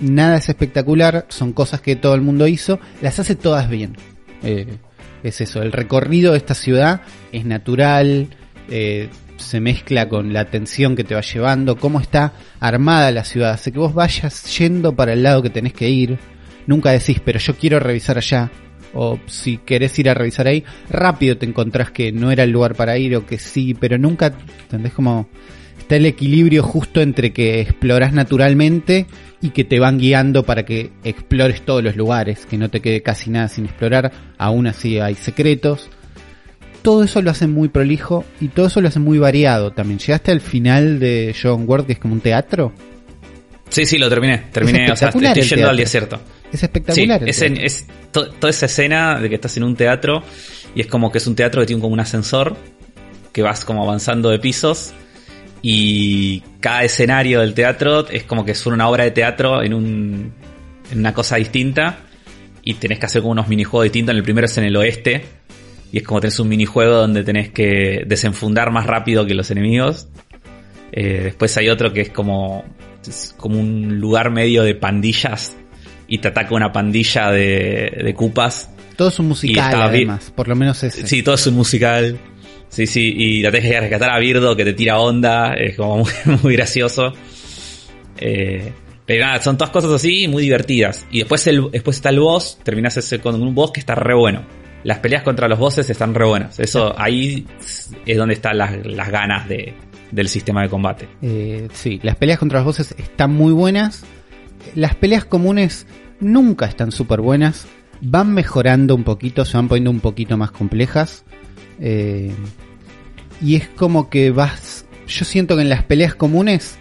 nada 0.00 0.36
es 0.38 0.48
espectacular, 0.48 1.26
son 1.28 1.52
cosas 1.52 1.82
que 1.82 1.96
todo 1.96 2.14
el 2.14 2.22
mundo 2.22 2.46
hizo, 2.46 2.78
las 3.02 3.18
hace 3.18 3.34
todas 3.34 3.68
bien. 3.68 3.96
Eh, 4.42 4.78
es 5.22 5.40
eso, 5.42 5.60
el 5.60 5.72
recorrido 5.72 6.32
de 6.32 6.38
esta 6.38 6.54
ciudad 6.54 7.02
es 7.32 7.44
natural, 7.44 8.28
eh, 8.70 9.08
se 9.36 9.60
mezcla 9.60 10.08
con 10.08 10.32
la 10.32 10.40
atención 10.40 10.96
que 10.96 11.04
te 11.04 11.14
va 11.14 11.20
llevando, 11.20 11.76
cómo 11.76 12.00
está 12.00 12.32
armada 12.60 13.10
la 13.10 13.24
ciudad, 13.24 13.52
hace 13.52 13.72
que 13.72 13.78
vos 13.78 13.94
vayas 13.94 14.58
yendo 14.58 14.94
para 14.94 15.12
el 15.12 15.22
lado 15.22 15.42
que 15.42 15.50
tenés 15.50 15.72
que 15.72 15.88
ir, 15.88 16.18
nunca 16.66 16.90
decís, 16.90 17.20
pero 17.24 17.38
yo 17.38 17.54
quiero 17.56 17.78
revisar 17.78 18.16
allá, 18.16 18.50
o 18.94 19.18
si 19.26 19.58
querés 19.58 19.98
ir 19.98 20.08
a 20.08 20.14
revisar 20.14 20.46
ahí, 20.46 20.64
rápido 20.88 21.36
te 21.36 21.46
encontrás 21.46 21.90
que 21.90 22.12
no 22.12 22.30
era 22.30 22.44
el 22.44 22.50
lugar 22.50 22.74
para 22.74 22.96
ir 22.98 23.16
o 23.16 23.26
que 23.26 23.38
sí, 23.38 23.74
pero 23.74 23.98
nunca, 23.98 24.32
¿entendés? 24.62 24.92
Como 24.92 25.28
está 25.78 25.96
el 25.96 26.06
equilibrio 26.06 26.62
justo 26.62 27.00
entre 27.00 27.32
que 27.32 27.60
explorás 27.60 28.12
naturalmente 28.12 29.06
y 29.40 29.50
que 29.50 29.64
te 29.64 29.78
van 29.78 29.98
guiando 29.98 30.44
para 30.44 30.64
que 30.64 30.90
explores 31.04 31.62
todos 31.62 31.84
los 31.84 31.94
lugares, 31.94 32.46
que 32.46 32.58
no 32.58 32.70
te 32.70 32.80
quede 32.80 33.02
casi 33.02 33.30
nada 33.30 33.48
sin 33.48 33.66
explorar, 33.66 34.12
aún 34.38 34.66
así 34.66 34.98
hay 34.98 35.14
secretos. 35.14 35.90
Todo 36.86 37.02
eso 37.02 37.20
lo 37.20 37.32
hace 37.32 37.48
muy 37.48 37.68
prolijo 37.68 38.24
y 38.40 38.46
todo 38.46 38.66
eso 38.68 38.80
lo 38.80 38.86
hace 38.86 39.00
muy 39.00 39.18
variado 39.18 39.72
también. 39.72 39.98
Llegaste 39.98 40.30
al 40.30 40.40
final 40.40 41.00
de 41.00 41.34
John 41.40 41.64
Ward, 41.66 41.84
que 41.86 41.94
es 41.94 41.98
como 41.98 42.14
un 42.14 42.20
teatro. 42.20 42.72
Sí, 43.68 43.84
sí, 43.84 43.98
lo 43.98 44.08
terminé. 44.08 44.44
Terminé, 44.52 44.92
o 44.92 44.94
sea, 44.96 45.08
estoy 45.08 45.42
yendo 45.42 45.68
al 45.68 45.76
desierto. 45.76 46.20
Es 46.52 46.62
espectacular. 46.62 47.28
es, 47.28 47.42
en- 47.42 47.54
teatro. 47.54 47.66
es 47.66 47.86
to- 48.12 48.30
toda 48.30 48.50
esa 48.50 48.66
escena 48.66 49.18
de 49.20 49.28
que 49.28 49.34
estás 49.34 49.56
en 49.56 49.64
un 49.64 49.74
teatro 49.74 50.22
y 50.76 50.80
es 50.80 50.86
como 50.86 51.10
que 51.10 51.18
es 51.18 51.26
un 51.26 51.34
teatro 51.34 51.60
que 51.62 51.66
tiene 51.66 51.82
como 51.82 51.92
un 51.92 51.98
ascensor 51.98 52.56
que 53.32 53.42
vas 53.42 53.64
como 53.64 53.82
avanzando 53.82 54.30
de 54.30 54.38
pisos 54.38 54.92
y 55.62 56.40
cada 56.60 56.84
escenario 56.84 57.40
del 57.40 57.52
teatro 57.54 58.08
es 58.08 58.22
como 58.22 58.44
que 58.44 58.52
es 58.52 58.64
una 58.64 58.88
obra 58.88 59.02
de 59.02 59.10
teatro 59.10 59.60
en, 59.62 59.74
un, 59.74 60.32
en 60.92 60.98
una 61.00 61.12
cosa 61.12 61.34
distinta 61.34 61.98
y 62.62 62.74
tenés 62.74 63.00
que 63.00 63.06
hacer 63.06 63.22
como 63.22 63.32
unos 63.32 63.48
minijuegos 63.48 63.84
distintos. 63.84 64.12
En 64.12 64.18
el 64.18 64.22
primero 64.22 64.44
es 64.46 64.56
en 64.58 64.64
el 64.64 64.76
oeste 64.76 65.24
y 65.92 65.98
es 65.98 66.04
como 66.04 66.20
tenés 66.20 66.38
un 66.40 66.48
minijuego 66.48 66.94
donde 66.94 67.22
tenés 67.22 67.50
que 67.50 68.04
desenfundar 68.06 68.70
más 68.70 68.86
rápido 68.86 69.26
que 69.26 69.34
los 69.34 69.50
enemigos. 69.50 70.08
Eh, 70.92 71.20
después 71.24 71.56
hay 71.56 71.68
otro 71.68 71.92
que 71.92 72.00
es 72.02 72.10
como, 72.10 72.64
es 73.06 73.34
como 73.36 73.58
un 73.58 73.98
lugar 73.98 74.30
medio 74.30 74.62
de 74.62 74.74
pandillas 74.74 75.56
y 76.08 76.18
te 76.18 76.28
ataca 76.28 76.54
una 76.54 76.72
pandilla 76.72 77.30
de, 77.30 78.02
de 78.04 78.14
cupas. 78.14 78.70
Todo 78.96 79.08
es 79.08 79.18
un 79.18 79.28
musical, 79.28 79.74
además. 79.80 80.32
Por 80.34 80.48
lo 80.48 80.56
menos 80.56 80.82
ese. 80.82 81.06
Sí, 81.06 81.22
todo 81.22 81.34
es 81.34 81.46
un 81.46 81.54
musical. 81.54 82.18
Sí, 82.68 82.86
sí, 82.86 83.14
y 83.16 83.42
la 83.42 83.50
tenés 83.50 83.70
que 83.70 83.80
rescatar 83.80 84.10
a 84.10 84.18
Birdo 84.18 84.56
que 84.56 84.64
te 84.64 84.72
tira 84.72 84.98
onda, 84.98 85.54
es 85.54 85.76
como 85.76 85.98
muy, 85.98 86.12
muy 86.42 86.56
gracioso. 86.56 87.12
Eh, 88.18 88.72
pero 89.04 89.24
nada, 89.24 89.40
son 89.40 89.56
todas 89.56 89.70
cosas 89.70 89.92
así 89.92 90.26
muy 90.26 90.42
divertidas. 90.42 91.06
Y 91.10 91.20
después, 91.20 91.46
el, 91.46 91.70
después 91.70 91.96
está 91.96 92.10
el 92.10 92.18
boss, 92.18 92.58
terminás 92.62 92.96
ese 92.96 93.20
con 93.20 93.40
un 93.40 93.54
boss 93.54 93.70
que 93.70 93.80
está 93.80 93.94
re 93.94 94.14
bueno. 94.14 94.42
Las 94.86 95.00
peleas 95.00 95.24
contra 95.24 95.48
los 95.48 95.58
bosses 95.58 95.90
están 95.90 96.14
re 96.14 96.24
buenas. 96.24 96.60
Eso 96.60 96.94
ahí 96.96 97.44
es 98.06 98.16
donde 98.16 98.34
están 98.34 98.56
las, 98.56 98.86
las 98.86 99.10
ganas 99.10 99.48
de, 99.48 99.74
del 100.12 100.28
sistema 100.28 100.62
de 100.62 100.68
combate. 100.68 101.08
Eh, 101.22 101.66
sí, 101.72 101.98
las 102.04 102.14
peleas 102.14 102.38
contra 102.38 102.60
los 102.60 102.66
bosses 102.66 102.94
están 102.96 103.32
muy 103.32 103.52
buenas. 103.52 104.04
las 104.76 104.94
peleas 104.94 105.24
comunes 105.24 105.88
nunca 106.20 106.66
están 106.66 106.92
súper 106.92 107.20
buenas. 107.20 107.66
Van 108.00 108.32
mejorando 108.32 108.94
un 108.94 109.02
poquito, 109.02 109.44
se 109.44 109.56
van 109.56 109.66
poniendo 109.66 109.90
un 109.90 109.98
poquito 109.98 110.36
más 110.36 110.52
complejas. 110.52 111.24
Eh, 111.80 112.32
y 113.42 113.56
es 113.56 113.66
como 113.66 114.08
que 114.08 114.30
vas. 114.30 114.86
Yo 115.08 115.24
siento 115.24 115.56
que 115.56 115.62
en 115.62 115.68
las 115.68 115.82
peleas 115.82 116.14
comunes 116.14 116.78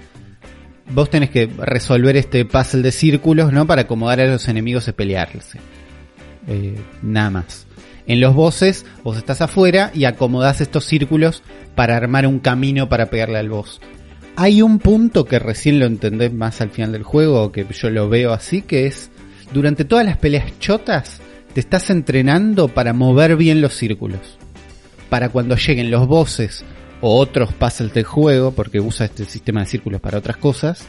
vos 0.91 1.09
tenés 1.09 1.31
que 1.31 1.47
resolver 1.57 2.15
este 2.17 2.45
puzzle 2.45 2.83
de 2.83 2.91
círculos, 2.91 3.51
¿no? 3.51 3.65
Para 3.65 3.81
acomodar 3.81 4.19
a 4.19 4.27
los 4.27 4.47
enemigos 4.47 4.87
y 4.87 4.91
pelearse. 4.91 5.57
Eh, 6.47 6.75
nada 7.01 7.31
más. 7.31 7.65
En 8.07 8.19
los 8.19 8.35
bosses, 8.35 8.85
vos 9.03 9.17
estás 9.17 9.41
afuera 9.41 9.91
y 9.93 10.05
acomodás 10.05 10.61
estos 10.61 10.85
círculos 10.85 11.41
para 11.75 11.97
armar 11.97 12.27
un 12.27 12.39
camino 12.39 12.87
para 12.87 13.07
pegarle 13.07 13.39
al 13.39 13.49
boss. 13.49 13.81
Hay 14.35 14.61
un 14.61 14.79
punto 14.79 15.25
que 15.25 15.39
recién 15.39 15.79
lo 15.79 15.85
entendés 15.85 16.33
más 16.33 16.61
al 16.61 16.69
final 16.69 16.91
del 16.91 17.03
juego, 17.03 17.51
que 17.51 17.65
yo 17.71 17.89
lo 17.89 18.09
veo 18.09 18.33
así, 18.33 18.61
que 18.61 18.85
es 18.85 19.09
durante 19.53 19.85
todas 19.85 20.05
las 20.05 20.17
peleas 20.17 20.59
chotas, 20.59 21.21
te 21.53 21.61
estás 21.61 21.89
entrenando 21.89 22.67
para 22.67 22.93
mover 22.93 23.37
bien 23.37 23.61
los 23.61 23.73
círculos. 23.73 24.37
Para 25.09 25.29
cuando 25.29 25.55
lleguen 25.55 25.89
los 25.89 26.05
bosses 26.07 26.65
o 27.01 27.17
otros 27.17 27.53
puzzles 27.53 27.93
del 27.93 28.03
juego, 28.03 28.51
porque 28.51 28.79
usa 28.79 29.05
este 29.05 29.25
sistema 29.25 29.61
de 29.61 29.67
círculos 29.67 30.01
para 30.01 30.17
otras 30.17 30.37
cosas, 30.37 30.85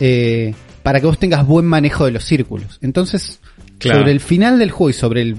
eh, 0.00 0.54
para 0.82 1.00
que 1.00 1.06
vos 1.06 1.18
tengas 1.18 1.46
buen 1.46 1.64
manejo 1.64 2.04
de 2.04 2.10
los 2.10 2.24
círculos. 2.24 2.78
Entonces, 2.82 3.40
Claro. 3.78 4.00
sobre 4.00 4.12
el 4.12 4.20
final 4.20 4.58
del 4.58 4.70
juego 4.70 4.90
y 4.90 4.92
sobre 4.92 5.22
el... 5.22 5.36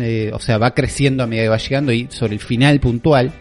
eh, 0.00 0.30
o 0.32 0.40
sea, 0.40 0.58
va 0.58 0.74
creciendo 0.74 1.22
a 1.22 1.26
medida 1.26 1.44
que 1.44 1.48
va 1.50 1.56
llegando 1.58 1.92
y 1.92 2.08
sobre 2.10 2.34
el 2.34 2.40
final 2.40 2.80
puntual, 2.80 3.32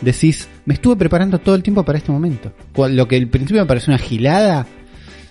decís, 0.00 0.48
me 0.64 0.74
estuve 0.74 0.96
preparando 0.96 1.38
todo 1.38 1.54
el 1.54 1.62
tiempo 1.62 1.84
para 1.84 1.98
este 1.98 2.12
momento. 2.12 2.52
Lo 2.76 3.08
que 3.08 3.16
al 3.16 3.28
principio 3.28 3.62
me 3.62 3.68
pareció 3.68 3.92
una 3.92 4.02
gilada, 4.02 4.66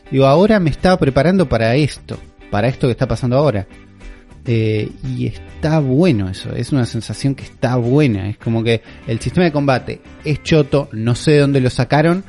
digo, 0.10 0.26
ahora 0.26 0.60
me 0.60 0.70
estaba 0.70 0.98
preparando 0.98 1.48
para 1.48 1.76
esto, 1.76 2.18
para 2.50 2.68
esto 2.68 2.88
que 2.88 2.92
está 2.92 3.08
pasando 3.08 3.38
ahora. 3.38 3.68
Eh, 4.44 4.90
y 5.08 5.28
está 5.28 5.78
bueno 5.78 6.28
eso, 6.28 6.56
es 6.56 6.72
una 6.72 6.86
sensación 6.86 7.36
que 7.36 7.44
está 7.44 7.76
buena. 7.76 8.30
Es 8.30 8.38
como 8.38 8.64
que 8.64 8.82
el 9.08 9.20
sistema 9.20 9.46
de 9.46 9.52
combate 9.52 10.02
es 10.24 10.42
choto, 10.44 10.90
no 10.92 11.16
sé 11.16 11.32
de 11.32 11.40
dónde 11.40 11.62
lo 11.62 11.70
sacaron, 11.70 12.24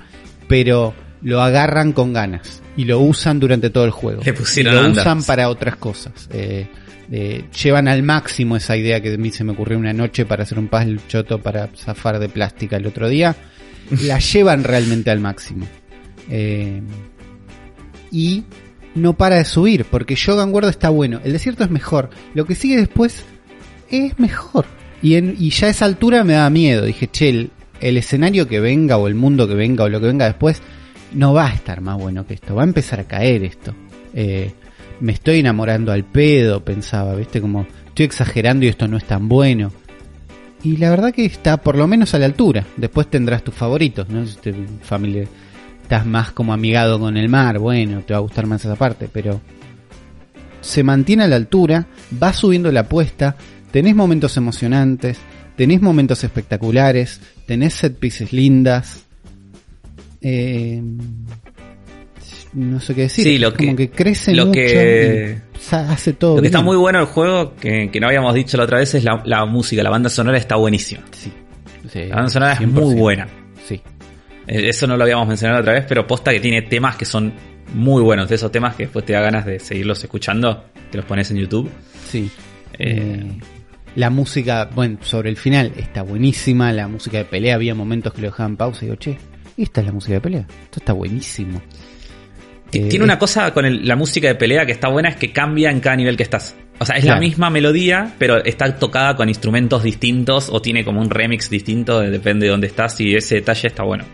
pero 0.49 0.95
lo 1.23 1.41
agarran 1.41 1.93
con 1.93 2.13
ganas 2.13 2.63
y 2.77 2.85
lo 2.85 3.01
usan 3.01 3.41
durante 3.41 3.71
todo 3.71 3.85
el 3.85 3.91
juego. 3.91 4.23
Le 4.25 4.33
pusieron 4.33 4.75
Y 4.75 4.77
lo 4.77 4.91
usan 4.91 5.23
para 5.23 5.49
otras 5.49 5.77
cosas. 5.77 6.29
Eh, 6.33 6.67
eh, 7.15 7.45
llevan 7.63 7.89
al 7.89 8.03
máximo 8.03 8.57
esa 8.57 8.75
idea 8.75 9.03
que 9.03 9.13
a 9.13 9.19
mí 9.19 9.31
se 9.31 9.45
me 9.45 9.53
ocurrió 9.53 9.79
una 9.79 9.93
noche 9.93 10.25
para 10.25 10.45
hacer 10.45 10.59
un 10.59 10.69
puzzle 10.69 10.99
choto 11.09 11.43
para 11.43 11.67
zafar 11.77 12.19
de 12.19 12.31
plástica 12.31 12.79
el 12.79 12.87
otro 12.87 13.07
día. 13.07 13.37
La 14.03 14.19
llevan 14.19 14.65
realmente 14.65 15.11
al 15.11 15.21
máximo. 15.21 15.67
Eh, 16.31 16.81
y 18.11 18.45
no 18.95 19.13
para 19.13 19.37
de 19.37 19.45
subir, 19.45 19.85
porque 19.85 20.15
Shogun 20.15 20.55
World 20.55 20.71
está 20.71 20.89
bueno. 20.89 21.21
El 21.23 21.35
desierto 21.35 21.65
es 21.65 21.71
mejor. 21.71 22.09
Lo 22.33 22.47
que 22.47 22.55
sigue 22.55 22.79
después 22.79 23.23
es 23.91 24.19
mejor. 24.19 24.65
Y, 25.03 25.17
en, 25.17 25.37
y 25.39 25.51
ya 25.51 25.67
a 25.67 25.71
esa 25.71 25.85
altura 25.85 26.25
me 26.25 26.33
da 26.33 26.49
miedo. 26.49 26.87
Dije, 26.87 27.11
che, 27.11 27.29
el, 27.29 27.51
el 27.83 27.99
escenario 27.99 28.49
que 28.49 28.59
venga, 28.61 28.97
o 28.97 29.07
el 29.07 29.15
mundo 29.15 29.47
que 29.47 29.55
venga, 29.55 29.85
o 29.85 29.91
lo 29.91 30.01
que 30.01 30.07
venga 30.07 30.25
después, 30.25 30.63
no 31.13 31.35
va 31.35 31.49
a 31.49 31.55
estar 31.55 31.83
más 31.83 31.99
bueno 31.99 32.27
que 32.27 32.33
esto. 32.33 32.55
Va 32.55 32.63
a 32.63 32.67
empezar 32.67 33.01
a 33.01 33.05
caer 33.05 33.45
esto. 33.45 33.75
Eh, 34.15 34.53
me 35.01 35.13
estoy 35.13 35.41
enamorando 35.41 35.93
al 35.93 36.05
pedo, 36.05 36.65
pensaba, 36.65 37.15
¿viste? 37.15 37.41
Como 37.41 37.67
estoy 37.87 38.07
exagerando 38.07 38.65
y 38.65 38.69
esto 38.69 38.89
no 38.89 38.97
es 38.97 39.05
tan 39.05 39.29
bueno. 39.29 39.73
Y 40.63 40.77
la 40.77 40.91
verdad 40.91 41.13
que 41.13 41.25
está 41.25 41.57
por 41.57 41.77
lo 41.77 41.87
menos 41.87 42.15
a 42.15 42.19
la 42.19 42.27
altura. 42.27 42.65
Después 42.77 43.09
tendrás 43.09 43.43
tus 43.43 43.55
favoritos, 43.55 44.09
¿no? 44.09 44.27
Si 44.27 44.37
te, 44.37 44.55
familia, 44.83 45.27
estás 45.83 46.07
más 46.07 46.33
como 46.33 46.53
amigado 46.53 46.99
con 46.99 47.17
el 47.17 47.29
mar, 47.29 47.59
bueno, 47.59 48.01
te 48.01 48.15
va 48.15 48.19
a 48.19 48.23
gustar 48.23 48.47
más 48.47 48.65
esa 48.65 48.77
parte, 48.77 49.09
pero 49.13 49.41
se 50.61 50.85
mantiene 50.85 51.25
a 51.25 51.29
la 51.29 51.37
altura, 51.37 51.87
va 52.23 52.33
subiendo 52.33 52.71
la 52.71 52.81
apuesta, 52.81 53.37
tenés 53.73 53.97
momentos 53.97 54.37
emocionantes, 54.37 55.19
tenés 55.57 55.83
momentos 55.83 56.23
espectaculares, 56.25 57.21
tenés 57.47 57.75
set 57.75 57.99
pieces 57.99 58.33
lindas. 58.33 59.05
Eh, 60.21 60.81
no 62.55 62.81
sé 62.81 62.95
qué 62.95 63.03
decir, 63.03 63.25
Sí, 63.25 63.39
lo 63.39 63.49
es 63.49 63.55
como 63.55 63.77
que- 63.77 63.89
que 63.89 63.97
crece 63.97 64.35
lo 64.35 64.47
mucho 64.47 64.61
que- 64.61 65.39
y 65.55 65.75
hace 65.75 66.13
todo 66.13 66.37
Lo 66.37 66.43
que 66.43 66.49
está 66.49 66.61
muy 66.63 66.77
bueno 66.77 66.99
el 67.01 67.07
juego, 67.07 67.55
que, 67.57 67.91
que 67.91 68.01
no 68.01 68.09
habíamos 68.09 68.35
dicho 68.35 68.57
la 68.57 68.65
otra 68.65 68.79
vez, 68.79 68.95
es 68.95 69.05
la, 69.05 69.23
la 69.25 69.45
música. 69.47 69.83
La 69.83 69.91
banda 69.91 70.09
sonora 70.11 70.37
está 70.39 70.57
buenísima. 70.57 71.03
Sí, 71.13 71.33
sí, 71.91 72.07
La 72.09 72.17
banda 72.17 72.31
sonora 72.31 72.53
es 72.53 72.59
100%. 72.61 72.67
muy 72.71 72.95
buena. 72.95 73.29
Sí. 73.67 73.81
Eh, 74.47 74.69
Eso 74.69 74.87
no 74.87 74.97
lo 74.97 75.05
habíamos 75.05 75.27
mencionado 75.29 75.61
otra 75.61 75.73
vez, 75.75 75.85
pero 75.89 76.07
posta 76.07 76.33
que 76.33 76.41
tiene 76.41 76.63
temas 76.63 76.97
que 76.97 77.05
son 77.05 77.33
muy 77.75 78.03
buenos. 78.03 78.29
De 78.29 78.35
esos 78.35 78.51
temas 78.53 78.75
que 78.77 78.83
después 78.85 79.05
te 79.05 79.13
da 79.15 79.21
ganas 79.21 79.47
de 79.47 79.59
seguirlos 79.61 80.03
escuchando, 80.03 80.65
te 80.91 80.99
los 80.99 81.07
pones 81.07 81.31
en 81.31 81.39
YouTube. 81.39 81.71
Sí. 82.09 82.29
Eh, 82.79 82.97
Eh, 83.21 83.39
la 83.95 84.09
música, 84.11 84.69
bueno, 84.75 84.99
sobre 85.03 85.29
el 85.31 85.37
final 85.37 85.73
está 85.77 86.03
buenísima. 86.03 86.73
La 86.73 86.89
música 86.89 87.19
de 87.19 87.25
pelea, 87.27 87.55
había 87.55 87.75
momentos 87.75 88.13
que 88.15 88.23
lo 88.23 88.29
dejaban 88.29 88.57
pausa 88.57 88.85
y 88.85 88.89
digo, 88.89 88.97
che, 88.97 89.17
esta 89.57 89.81
es 89.81 89.87
la 89.87 89.93
música 89.93 90.15
de 90.15 90.21
pelea. 90.23 90.47
Esto 90.65 90.81
está 90.81 90.93
buenísimo. 90.95 91.61
Eh, 92.73 92.89
Tiene 92.89 93.05
una 93.05 93.19
cosa 93.19 93.53
con 93.53 93.65
el- 93.67 93.87
la 93.87 93.97
música 93.97 94.29
de 94.29 94.35
pelea 94.35 94.65
que 94.65 94.73
está 94.73 94.89
buena, 94.89 95.11
es 95.11 95.17
que 95.17 95.31
cambia 95.33 95.71
en 95.71 95.81
cada 95.81 95.97
nivel 95.97 96.17
que 96.17 96.23
estás. 96.23 96.57
O 96.79 96.87
sea, 96.87 96.97
es 96.97 97.03
Claro. 97.05 97.21
la 97.21 97.27
misma 97.27 97.51
melodía, 97.51 98.15
pero 98.19 98.43
está 98.45 98.75
tocada 98.77 99.15
con 99.15 99.29
instrumentos 99.29 99.83
distintos 99.83 100.49
o 100.51 100.61
tiene 100.63 100.85
como 100.85 101.01
un 101.01 101.11
remix 101.11 101.51
distinto, 101.51 102.01
depende 102.01 102.47
de 102.47 102.51
dónde 102.51 102.67
estás 102.67 102.99
y 103.01 103.15
ese 103.15 103.37
detalle 103.37 103.69
está 103.69 103.83
bueno. 103.85 104.05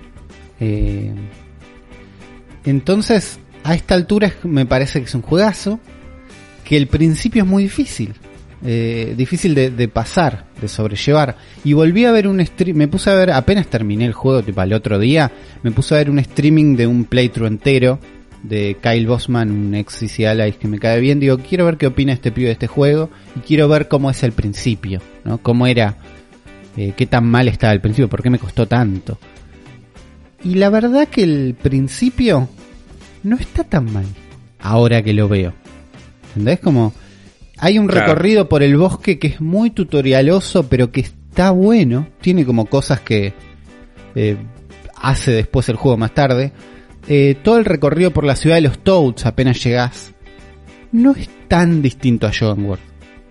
Eh, 0.60 1.12
entonces, 2.64 3.38
a 3.64 3.74
esta 3.74 3.94
altura 3.94 4.32
me 4.42 4.66
parece 4.66 4.98
que 5.00 5.06
es 5.06 5.14
un 5.14 5.22
juegazo. 5.22 5.80
Que 6.64 6.76
el 6.76 6.86
principio 6.86 7.42
es 7.44 7.48
muy 7.48 7.62
difícil. 7.64 8.14
eh, 8.66 9.14
difícil 9.16 9.54
de, 9.54 9.70
de 9.70 9.86
pasar, 9.86 10.46
de 10.60 10.66
sobrellevar. 10.66 11.36
Y 11.62 11.74
volví 11.74 12.04
a 12.04 12.10
ver 12.10 12.26
un 12.26 12.44
stream, 12.44 12.76
me 12.76 12.88
puse 12.88 13.08
a 13.08 13.14
ver, 13.14 13.30
apenas 13.30 13.68
terminé 13.68 14.04
el 14.04 14.12
juego, 14.12 14.42
tipo 14.42 14.60
al 14.60 14.72
otro 14.72 14.98
día, 14.98 15.30
me 15.62 15.70
puse 15.70 15.94
a 15.94 15.98
ver 15.98 16.10
un 16.10 16.18
streaming 16.18 16.74
de 16.74 16.88
un 16.88 17.04
playthrough 17.04 17.46
entero 17.46 18.00
de 18.42 18.76
Kyle 18.80 19.06
Bosman, 19.06 19.50
un 19.50 19.74
ex 19.74 19.94
CC 19.94 20.26
Allies 20.28 20.56
que 20.56 20.68
me 20.68 20.78
cae 20.78 21.00
bien. 21.00 21.20
Digo, 21.20 21.38
quiero 21.38 21.64
ver 21.64 21.76
qué 21.76 21.86
opina 21.86 22.12
este 22.12 22.30
pibe 22.32 22.46
de 22.46 22.52
este 22.52 22.66
juego 22.66 23.10
y 23.36 23.40
quiero 23.40 23.68
ver 23.68 23.88
cómo 23.88 24.10
es 24.10 24.22
el 24.22 24.32
principio, 24.32 25.00
¿no? 25.24 25.38
Cómo 25.38 25.66
era, 25.66 25.96
eh, 26.76 26.92
qué 26.96 27.06
tan 27.06 27.26
mal 27.26 27.48
estaba 27.48 27.72
el 27.72 27.80
principio, 27.80 28.08
por 28.08 28.22
qué 28.22 28.30
me 28.30 28.38
costó 28.38 28.66
tanto. 28.66 29.18
Y 30.44 30.54
la 30.54 30.70
verdad 30.70 31.08
que 31.08 31.24
el 31.24 31.56
principio 31.60 32.48
no 33.24 33.36
está 33.36 33.64
tan 33.64 33.92
mal. 33.92 34.04
Ahora 34.60 35.02
que 35.02 35.12
lo 35.12 35.28
veo. 35.28 35.52
¿Entendés? 36.28 36.60
Como 36.60 36.92
hay 37.58 37.78
un 37.78 37.88
Claro. 37.88 38.06
recorrido 38.06 38.48
por 38.48 38.62
el 38.62 38.76
bosque 38.76 39.18
que 39.18 39.26
es 39.28 39.40
muy 39.40 39.70
tutorialoso, 39.70 40.68
pero 40.68 40.92
que 40.92 41.00
está 41.00 41.50
bueno. 41.50 42.06
Tiene 42.20 42.44
como 42.44 42.66
cosas 42.66 43.00
que 43.00 43.32
eh, 44.14 44.36
hace 44.96 45.32
después 45.32 45.68
el 45.68 45.76
juego 45.76 45.96
más 45.96 46.14
tarde. 46.14 46.52
Eh, 47.08 47.36
todo 47.42 47.58
el 47.58 47.64
recorrido 47.64 48.10
por 48.12 48.24
la 48.24 48.36
ciudad 48.36 48.56
de 48.56 48.62
los 48.62 48.78
Toads 48.80 49.26
apenas 49.26 49.62
llegás. 49.64 50.12
No 50.92 51.12
es 51.12 51.28
tan 51.48 51.80
distinto 51.82 52.26
a 52.26 52.30
World. 52.54 52.82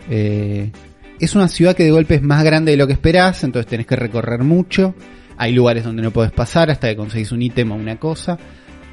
Eh, 0.09 0.71
es 1.19 1.35
una 1.35 1.47
ciudad 1.47 1.75
que 1.75 1.83
de 1.83 1.91
golpe 1.91 2.15
es 2.15 2.21
más 2.21 2.43
grande 2.43 2.71
de 2.71 2.77
lo 2.77 2.87
que 2.87 2.93
esperás, 2.93 3.43
entonces 3.43 3.69
tenés 3.69 3.85
que 3.87 3.95
recorrer 3.95 4.43
mucho. 4.43 4.95
Hay 5.37 5.53
lugares 5.53 5.83
donde 5.83 6.01
no 6.01 6.11
podés 6.11 6.31
pasar 6.31 6.71
hasta 6.71 6.87
que 6.89 6.95
conseguís 6.95 7.31
un 7.31 7.41
ítem 7.41 7.71
o 7.71 7.75
una 7.75 7.97
cosa. 7.99 8.37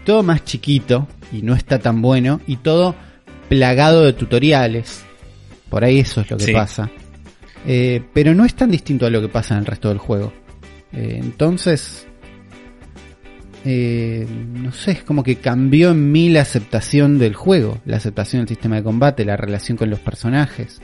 Todo 0.05 0.22
más 0.22 0.45
chiquito 0.45 1.09
y 1.32 1.41
no 1.43 1.55
está 1.55 1.78
tan 1.78 2.03
bueno. 2.03 2.41
Y 2.47 2.57
todo 2.57 2.95
plagado 3.49 4.03
de 4.05 4.12
tutoriales. 4.12 5.03
Por 5.70 5.85
ahí 5.85 6.01
eso 6.01 6.20
es 6.20 6.30
lo 6.30 6.37
que 6.37 6.45
Sí. 6.45 6.53
pasa. 6.53 6.91
Eh, 7.66 8.03
pero 8.12 8.35
no 8.35 8.45
es 8.45 8.55
tan 8.55 8.70
distinto 8.70 9.07
a 9.07 9.11
lo 9.11 9.22
que 9.22 9.28
pasa 9.28 9.55
en 9.55 9.61
el 9.61 9.66
resto 9.66 9.89
del 9.89 9.97
juego. 9.99 10.32
Eh, 10.93 11.18
entonces, 11.22 12.07
eh, 13.64 14.26
no 14.54 14.72
sé, 14.72 14.92
es 14.92 15.02
como 15.02 15.22
que 15.22 15.36
cambió 15.36 15.90
en 15.92 16.12
mí 16.12 16.28
la 16.28 16.42
aceptación 16.42 17.18
del 17.18 17.34
juego, 17.34 17.78
la 17.86 17.96
aceptación 17.96 18.40
del 18.42 18.48
sistema 18.48 18.76
de 18.76 18.82
combate, 18.82 19.24
la 19.24 19.36
relación 19.36 19.76
con 19.78 19.90
los 19.90 20.00
personajes. 20.00 20.80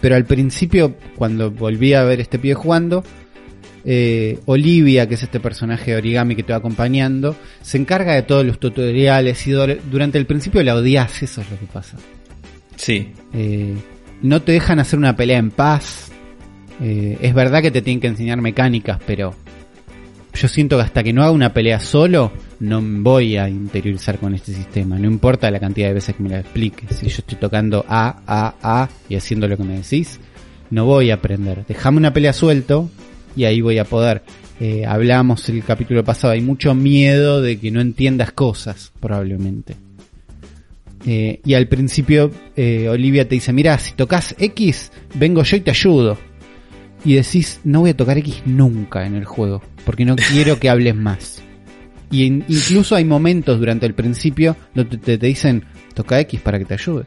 Pero 0.00 0.16
al 0.16 0.24
principio, 0.24 0.96
cuando 1.16 1.50
volví 1.50 1.92
a 1.94 2.02
ver 2.04 2.20
este 2.20 2.38
pie 2.38 2.54
jugando, 2.54 3.04
eh, 3.84 4.38
Olivia, 4.46 5.06
que 5.08 5.14
es 5.14 5.22
este 5.22 5.40
personaje 5.40 5.92
de 5.92 5.96
origami 5.98 6.34
que 6.36 6.42
te 6.42 6.52
va 6.52 6.58
acompañando, 6.58 7.36
se 7.62 7.78
encarga 7.78 8.14
de 8.14 8.22
todos 8.22 8.44
los 8.44 8.58
tutoriales 8.58 9.46
y 9.46 9.52
dur- 9.52 9.78
durante 9.90 10.18
el 10.18 10.26
principio 10.26 10.62
la 10.62 10.74
odias, 10.74 11.22
eso 11.22 11.40
es 11.42 11.50
lo 11.50 11.58
que 11.58 11.66
pasa. 11.66 11.96
Sí, 12.76 13.12
Eh, 13.32 13.74
no 14.22 14.42
te 14.42 14.52
dejan 14.52 14.80
hacer 14.80 14.98
una 14.98 15.16
pelea 15.16 15.38
en 15.38 15.50
paz. 15.50 16.10
Eh, 16.82 17.16
es 17.22 17.32
verdad 17.34 17.62
que 17.62 17.70
te 17.70 17.80
tienen 17.82 18.00
que 18.00 18.06
enseñar 18.08 18.40
mecánicas, 18.40 18.98
pero 19.06 19.34
yo 20.34 20.48
siento 20.48 20.76
que 20.76 20.82
hasta 20.82 21.02
que 21.02 21.12
no 21.12 21.22
haga 21.22 21.32
una 21.32 21.52
pelea 21.52 21.80
solo, 21.80 22.32
no 22.60 22.80
voy 22.82 23.36
a 23.36 23.48
interiorizar 23.48 24.18
con 24.18 24.34
este 24.34 24.52
sistema. 24.52 24.98
No 24.98 25.06
importa 25.06 25.50
la 25.50 25.60
cantidad 25.60 25.88
de 25.88 25.94
veces 25.94 26.16
que 26.16 26.22
me 26.22 26.30
lo 26.30 26.36
expliques. 26.36 26.96
Si 26.96 27.08
yo 27.08 27.18
estoy 27.18 27.38
tocando 27.38 27.84
A, 27.88 28.22
A, 28.26 28.54
A 28.62 28.88
y 29.08 29.16
haciendo 29.16 29.48
lo 29.48 29.56
que 29.56 29.64
me 29.64 29.76
decís, 29.78 30.20
no 30.70 30.84
voy 30.84 31.10
a 31.10 31.14
aprender. 31.14 31.64
Dejame 31.66 31.98
una 31.98 32.12
pelea 32.12 32.32
suelto 32.32 32.88
y 33.36 33.44
ahí 33.44 33.60
voy 33.60 33.78
a 33.78 33.84
poder. 33.84 34.22
eh, 34.60 34.84
hablábamos 34.86 35.48
el 35.48 35.64
capítulo 35.64 36.04
pasado, 36.04 36.34
hay 36.34 36.42
mucho 36.42 36.74
miedo 36.74 37.40
de 37.40 37.58
que 37.58 37.70
no 37.70 37.80
entiendas 37.80 38.32
cosas, 38.32 38.92
probablemente. 39.00 39.74
Eh, 41.06 41.40
y 41.46 41.54
al 41.54 41.66
principio 41.66 42.30
eh, 42.56 42.86
Olivia 42.88 43.26
te 43.26 43.34
dice, 43.34 43.54
mira, 43.54 43.78
si 43.78 43.94
tocas 43.94 44.34
X, 44.38 44.92
vengo 45.14 45.42
yo 45.42 45.56
y 45.56 45.60
te 45.60 45.70
ayudo. 45.70 46.18
Y 47.04 47.14
decís, 47.14 47.60
no 47.64 47.80
voy 47.80 47.90
a 47.90 47.96
tocar 47.96 48.18
X 48.18 48.42
nunca 48.44 49.06
en 49.06 49.14
el 49.14 49.24
juego, 49.24 49.62
porque 49.86 50.04
no 50.04 50.16
quiero 50.16 50.58
que 50.60 50.68
hables 50.68 50.94
más. 50.94 51.42
Y 52.10 52.24
in- 52.24 52.44
incluso 52.48 52.94
hay 52.96 53.04
momentos 53.04 53.58
durante 53.58 53.86
el 53.86 53.94
principio 53.94 54.56
donde 54.74 54.98
te, 54.98 55.16
te 55.16 55.26
dicen, 55.26 55.64
toca 55.94 56.20
X 56.20 56.40
para 56.40 56.58
que 56.58 56.64
te 56.66 56.74
ayude. 56.74 57.04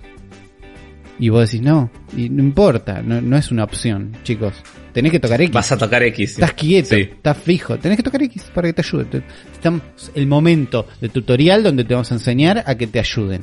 Y 1.19 1.29
vos 1.29 1.45
decís, 1.51 1.61
no, 1.63 1.91
y 2.17 2.29
no 2.29 2.41
importa, 2.41 3.01
no, 3.03 3.21
no 3.21 3.37
es 3.37 3.51
una 3.51 3.63
opción, 3.65 4.13
chicos. 4.23 4.53
Tenés 4.93 5.11
que 5.11 5.19
tocar 5.19 5.39
X. 5.41 5.53
Vas 5.53 5.71
a 5.71 5.77
tocar 5.77 6.01
X. 6.03 6.31
Estás 6.33 6.53
quieto, 6.53 6.95
Sí. 6.95 7.01
estás 7.01 7.37
fijo. 7.37 7.77
Tenés 7.77 7.97
que 7.97 8.03
tocar 8.03 8.23
X 8.23 8.49
para 8.53 8.67
que 8.69 8.73
te 8.73 8.81
ayude. 8.81 9.23
Estamos 9.51 9.81
el 10.15 10.25
momento 10.27 10.87
de 11.01 11.09
tutorial 11.09 11.61
donde 11.63 11.83
te 11.83 11.93
vamos 11.93 12.11
a 12.11 12.15
enseñar 12.15 12.63
a 12.65 12.75
que 12.75 12.87
te 12.87 12.99
ayuden. 12.99 13.41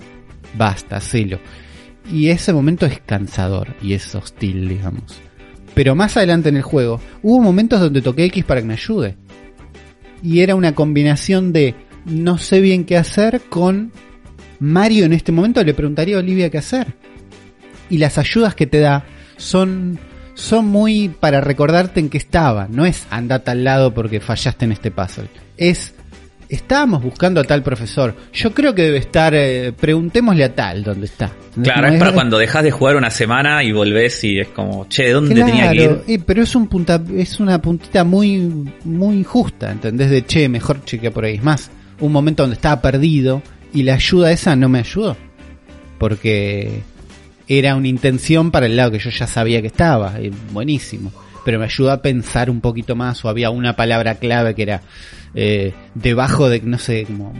Basta, 0.59 0.97
hacelo. 0.97 1.39
Y 2.13 2.29
ese 2.29 2.53
momento 2.53 2.87
es 2.87 3.01
cansador 3.01 3.75
y 3.83 3.95
es 3.95 4.15
hostil, 4.17 4.69
digamos. 4.69 5.21
Pero 5.81 5.95
más 5.95 6.15
adelante 6.19 6.51
en 6.51 6.59
el 6.59 6.63
juego, 6.63 7.01
hubo 7.23 7.41
momentos 7.41 7.81
donde 7.81 8.03
toqué 8.03 8.27
X 8.27 8.45
para 8.45 8.61
que 8.61 8.67
me 8.67 8.75
ayude. 8.75 9.17
Y 10.23 10.41
era 10.41 10.55
una 10.55 10.75
combinación 10.75 11.55
de 11.55 11.75
no 12.05 12.37
sé 12.37 12.61
bien 12.61 12.85
qué 12.85 12.99
hacer 12.99 13.41
con 13.49 13.91
Mario 14.59 15.07
en 15.07 15.15
este 15.15 15.33
momento 15.33 15.65
le 15.65 15.73
preguntaría 15.73 16.17
a 16.17 16.19
Olivia 16.19 16.51
qué 16.51 16.59
hacer. 16.59 16.89
Y 17.89 17.97
las 17.97 18.19
ayudas 18.19 18.55
que 18.55 18.67
te 18.67 18.79
da 18.79 19.07
son 19.39 19.99
son 20.35 20.67
muy 20.67 21.09
para 21.09 21.41
recordarte 21.41 21.99
en 21.99 22.11
qué 22.11 22.19
estaba. 22.19 22.69
No 22.69 22.85
es 22.85 23.07
andate 23.09 23.51
al 23.51 23.65
lado 23.65 23.95
porque 23.95 24.21
fallaste 24.21 24.67
en 24.67 24.73
este 24.73 24.91
puzzle. 24.91 25.31
Es 25.57 25.95
estábamos 26.51 27.03
buscando 27.03 27.41
a 27.41 27.45
tal 27.45 27.63
profesor. 27.63 28.15
Yo 28.33 28.53
creo 28.53 28.75
que 28.75 28.83
debe 28.83 28.99
estar. 28.99 29.33
eh, 29.35 29.73
preguntémosle 29.73 30.45
a 30.45 30.55
tal 30.55 30.83
dónde 30.83 31.07
está. 31.07 31.31
Claro, 31.63 31.89
es 31.89 31.99
para 31.99 32.13
cuando 32.13 32.39
dejas 32.39 32.65
de 32.65 32.71
jugar 32.71 32.97
una 32.97 33.11
semana 33.11 33.63
y 33.63 33.73
volvés 33.73 34.23
y 34.25 34.41
es 34.41 34.49
como, 34.49 34.87
che, 34.89 35.11
¿dónde 35.11 35.35
tenía 35.35 35.71
que 35.71 35.85
ir? 35.85 36.03
Eh, 36.07 36.19
pero 36.25 36.43
es 36.43 36.55
un 36.55 36.67
punta, 36.67 37.01
es 37.17 37.41
una 37.41 37.61
puntita 37.61 38.05
muy, 38.05 38.69
muy 38.85 39.17
injusta, 39.19 39.71
¿entendés? 39.71 40.11
De 40.11 40.27
che, 40.27 40.49
mejor 40.49 40.85
chequea 40.85 41.11
por 41.11 41.25
ahí. 41.25 41.37
Es 41.37 41.43
más, 41.43 41.71
un 42.01 42.13
momento 42.13 42.43
donde 42.43 42.55
estaba 42.55 42.83
perdido 42.83 43.43
y 43.73 43.85
la 43.85 43.95
ayuda 43.95 44.33
esa 44.33 44.57
no 44.57 44.69
me 44.69 44.81
ayudó. 44.81 45.17
Porque 45.99 46.83
era 47.47 47.77
una 47.77 47.89
intención 47.89 48.51
para 48.51 48.67
el 48.67 48.77
lado 48.77 48.93
que 48.93 48.99
yo 48.99 49.11
ya 49.11 49.27
sabía 49.27 49.61
que 49.61 49.69
estaba. 49.69 50.21
y 50.21 50.31
buenísimo. 50.53 51.13
Pero 51.45 51.59
me 51.59 51.65
ayudó 51.65 51.91
a 51.91 52.03
pensar 52.03 52.51
un 52.51 52.61
poquito 52.61 52.97
más 52.97 53.25
o 53.25 53.29
había 53.29 53.51
una 53.51 53.77
palabra 53.77 54.17
clave 54.17 54.55
que 54.55 54.63
era 54.63 54.83
eh, 55.35 55.73
debajo 55.95 56.49
de, 56.49 56.61
no 56.61 56.79
sé, 56.79 57.05
como... 57.05 57.33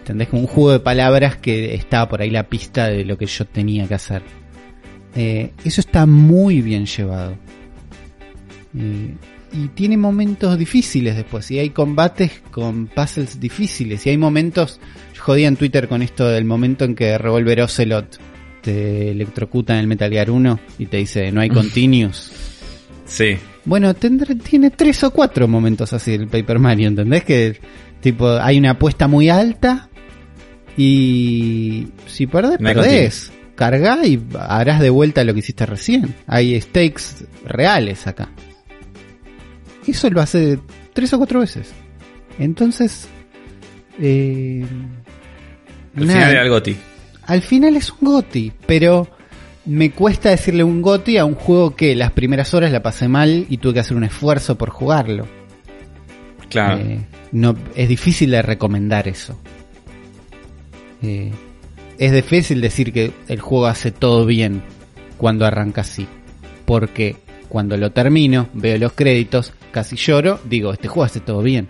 ¿Entendés? 0.00 0.28
Como 0.28 0.42
un 0.42 0.48
juego 0.48 0.72
de 0.72 0.80
palabras 0.80 1.36
que 1.36 1.74
estaba 1.74 2.08
por 2.08 2.22
ahí 2.22 2.30
la 2.30 2.48
pista 2.48 2.88
de 2.88 3.04
lo 3.04 3.16
que 3.16 3.26
yo 3.26 3.44
tenía 3.44 3.86
que 3.86 3.94
hacer. 3.94 4.22
Eh, 5.14 5.52
eso 5.64 5.80
está 5.80 6.06
muy 6.06 6.60
bien 6.60 6.86
llevado. 6.86 7.36
Eh, 8.76 9.14
y 9.52 9.68
tiene 9.68 9.96
momentos 9.96 10.58
difíciles 10.58 11.14
después. 11.14 11.50
Y 11.50 11.58
hay 11.58 11.70
combates 11.70 12.42
con 12.50 12.86
puzzles 12.86 13.38
difíciles. 13.38 14.04
Y 14.06 14.10
hay 14.10 14.18
momentos. 14.18 14.80
Yo 15.14 15.22
jodía 15.22 15.48
en 15.48 15.56
Twitter 15.56 15.88
con 15.88 16.02
esto 16.02 16.28
del 16.28 16.44
momento 16.44 16.84
en 16.84 16.94
que 16.94 17.16
Revolver 17.18 17.62
Ocelot 17.62 18.18
te 18.62 19.10
electrocuta 19.10 19.74
en 19.74 19.80
el 19.80 19.86
Metal 19.86 20.10
Gear 20.10 20.30
1 20.30 20.60
y 20.78 20.86
te 20.86 20.96
dice 20.98 21.30
no 21.32 21.40
hay 21.40 21.48
continuous. 21.50 22.32
Sí. 23.12 23.36
Bueno, 23.66 23.92
tendré, 23.94 24.34
tiene 24.36 24.70
tres 24.70 25.04
o 25.04 25.10
cuatro 25.10 25.46
momentos 25.46 25.92
así 25.92 26.14
el 26.14 26.28
Paper 26.28 26.58
Mario, 26.58 26.88
¿entendés? 26.88 27.24
Que 27.24 27.60
tipo 28.00 28.28
hay 28.30 28.58
una 28.58 28.70
apuesta 28.70 29.06
muy 29.06 29.28
alta 29.28 29.88
y 30.76 31.88
si 32.06 32.26
perdés, 32.26 32.58
hay 32.58 32.74
perdés. 32.74 33.32
Cargá 33.54 34.04
y 34.06 34.20
harás 34.38 34.80
de 34.80 34.90
vuelta 34.90 35.22
lo 35.24 35.34
que 35.34 35.40
hiciste 35.40 35.66
recién. 35.66 36.14
Hay 36.26 36.58
stakes 36.60 37.26
reales 37.44 38.06
acá. 38.06 38.30
Eso 39.86 40.08
lo 40.10 40.20
hace 40.20 40.58
tres 40.94 41.12
o 41.12 41.18
cuatro 41.18 41.40
veces. 41.40 41.70
Entonces, 42.38 43.06
eh, 44.00 44.64
Al 45.96 46.06
nada, 46.06 46.18
final 46.20 46.30
era 46.32 46.42
el 46.42 46.48
Goti. 46.48 46.76
al 47.26 47.42
final 47.42 47.76
es 47.76 47.90
un 47.92 47.98
GOTI, 48.08 48.52
pero 48.66 49.06
me 49.64 49.90
cuesta 49.92 50.30
decirle 50.30 50.64
un 50.64 50.82
GOTI 50.82 51.18
a 51.18 51.24
un 51.24 51.34
juego 51.34 51.76
que 51.76 51.94
las 51.94 52.10
primeras 52.12 52.52
horas 52.54 52.72
la 52.72 52.82
pasé 52.82 53.08
mal 53.08 53.46
y 53.48 53.58
tuve 53.58 53.74
que 53.74 53.80
hacer 53.80 53.96
un 53.96 54.04
esfuerzo 54.04 54.56
por 54.58 54.70
jugarlo. 54.70 55.26
Claro. 56.48 56.80
Eh, 56.80 57.00
no, 57.32 57.54
es 57.74 57.88
difícil 57.88 58.30
de 58.32 58.42
recomendar 58.42 59.08
eso. 59.08 59.38
Eh, 61.02 61.30
es 61.98 62.12
difícil 62.12 62.60
decir 62.60 62.92
que 62.92 63.12
el 63.28 63.40
juego 63.40 63.66
hace 63.66 63.90
todo 63.92 64.26
bien 64.26 64.62
cuando 65.16 65.46
arranca 65.46 65.82
así. 65.82 66.06
Porque 66.66 67.16
cuando 67.48 67.76
lo 67.76 67.92
termino, 67.92 68.48
veo 68.54 68.76
los 68.78 68.92
créditos, 68.92 69.52
casi 69.70 69.96
lloro, 69.96 70.40
digo, 70.44 70.72
este 70.72 70.88
juego 70.88 71.04
hace 71.04 71.20
todo 71.20 71.42
bien. 71.42 71.68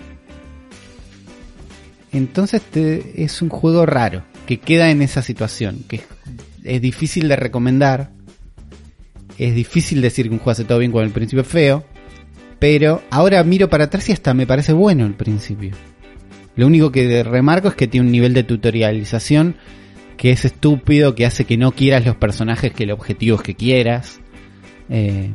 Entonces 2.12 2.61
te- 2.62 3.22
es 3.22 3.40
un 3.43 3.49
juego 3.49 3.86
raro, 3.86 4.22
que 4.47 4.59
queda 4.59 4.90
en 4.90 5.03
esa 5.03 5.22
situación, 5.22 5.84
que 5.88 6.01
es, 6.65 6.81
difícil 6.81 7.29
de 7.29 7.37
recomendar. 7.37 8.11
Es 9.39 9.55
difícil 9.55 10.01
decir 10.01 10.27
que 10.29 10.33
un 10.33 10.39
juego 10.39 10.53
hace 10.53 10.65
todo 10.65 10.79
bien 10.79 10.93
cuando 10.93 11.07
el 11.07 11.13
principio 11.13 11.43
es 11.43 11.49
feo. 11.49 11.85
Pero 12.59 13.03
ahora 13.11 13.43
miro 13.43 13.69
para 13.69 13.85
atrás 13.85 14.09
y 14.09 14.13
hasta 14.13 14.35
me 14.35 14.47
parece 14.47 14.73
bueno 14.73 15.05
el 15.05 15.15
principio. 15.15 15.73
Lo 16.55 16.67
único 16.67 16.93
que 16.93 17.23
remarco 17.25 17.69
es 17.69 17.75
que 17.75 17.89
tiene 17.89 18.07
un 18.07 18.13
nivel 18.13 18.35
de 18.35 18.45
tutorialización 18.45 19.57
que 20.17 20.31
es 20.31 20.45
estúpido, 20.45 21.15
que 21.15 21.27
hace 21.27 21.45
que 21.45 21.57
no 21.57 21.73
quieras 21.73 22.07
los 22.07 22.17
personajes 22.17 22.73
que 22.73 22.85
el 22.85 22.93
objetivo 22.93 23.37
es 23.37 23.43
que 23.43 23.55
quieras. 23.55 24.21
Eh, 24.89 25.31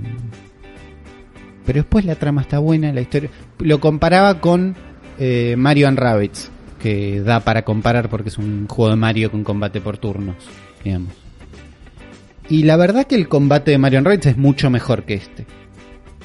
pero 1.66 1.80
después 1.80 2.06
la 2.06 2.16
trama 2.16 2.42
está 2.42 2.60
buena, 2.60 2.94
la 2.94 3.02
historia... 3.02 3.30
Lo 3.60 3.82
comparaba 3.82 4.40
con 4.40 4.78
eh, 5.20 5.56
Mario 5.58 5.90
and 5.90 6.00
Rabbids, 6.00 6.50
que 6.80 7.20
da 7.20 7.42
para 7.42 7.64
comparar 7.64 8.10
porque 8.10 8.30
es 8.30 8.38
un 8.38 8.68
juego 8.68 8.92
de 8.92 8.96
Mario 8.96 9.32
con 9.32 9.44
combate 9.44 9.82
por 9.82 9.98
turnos, 9.98 10.38
digamos. 10.88 11.14
Y 12.50 12.64
la 12.64 12.78
verdad 12.78 13.06
que 13.08 13.16
el 13.16 13.28
combate 13.28 13.72
de 13.72 13.78
Mario 13.78 14.00
and 14.00 14.08
Rabbids 14.08 14.26
es 14.28 14.38
mucho 14.38 14.70
mejor 14.70 15.04
que 15.04 15.16
este. 15.16 15.46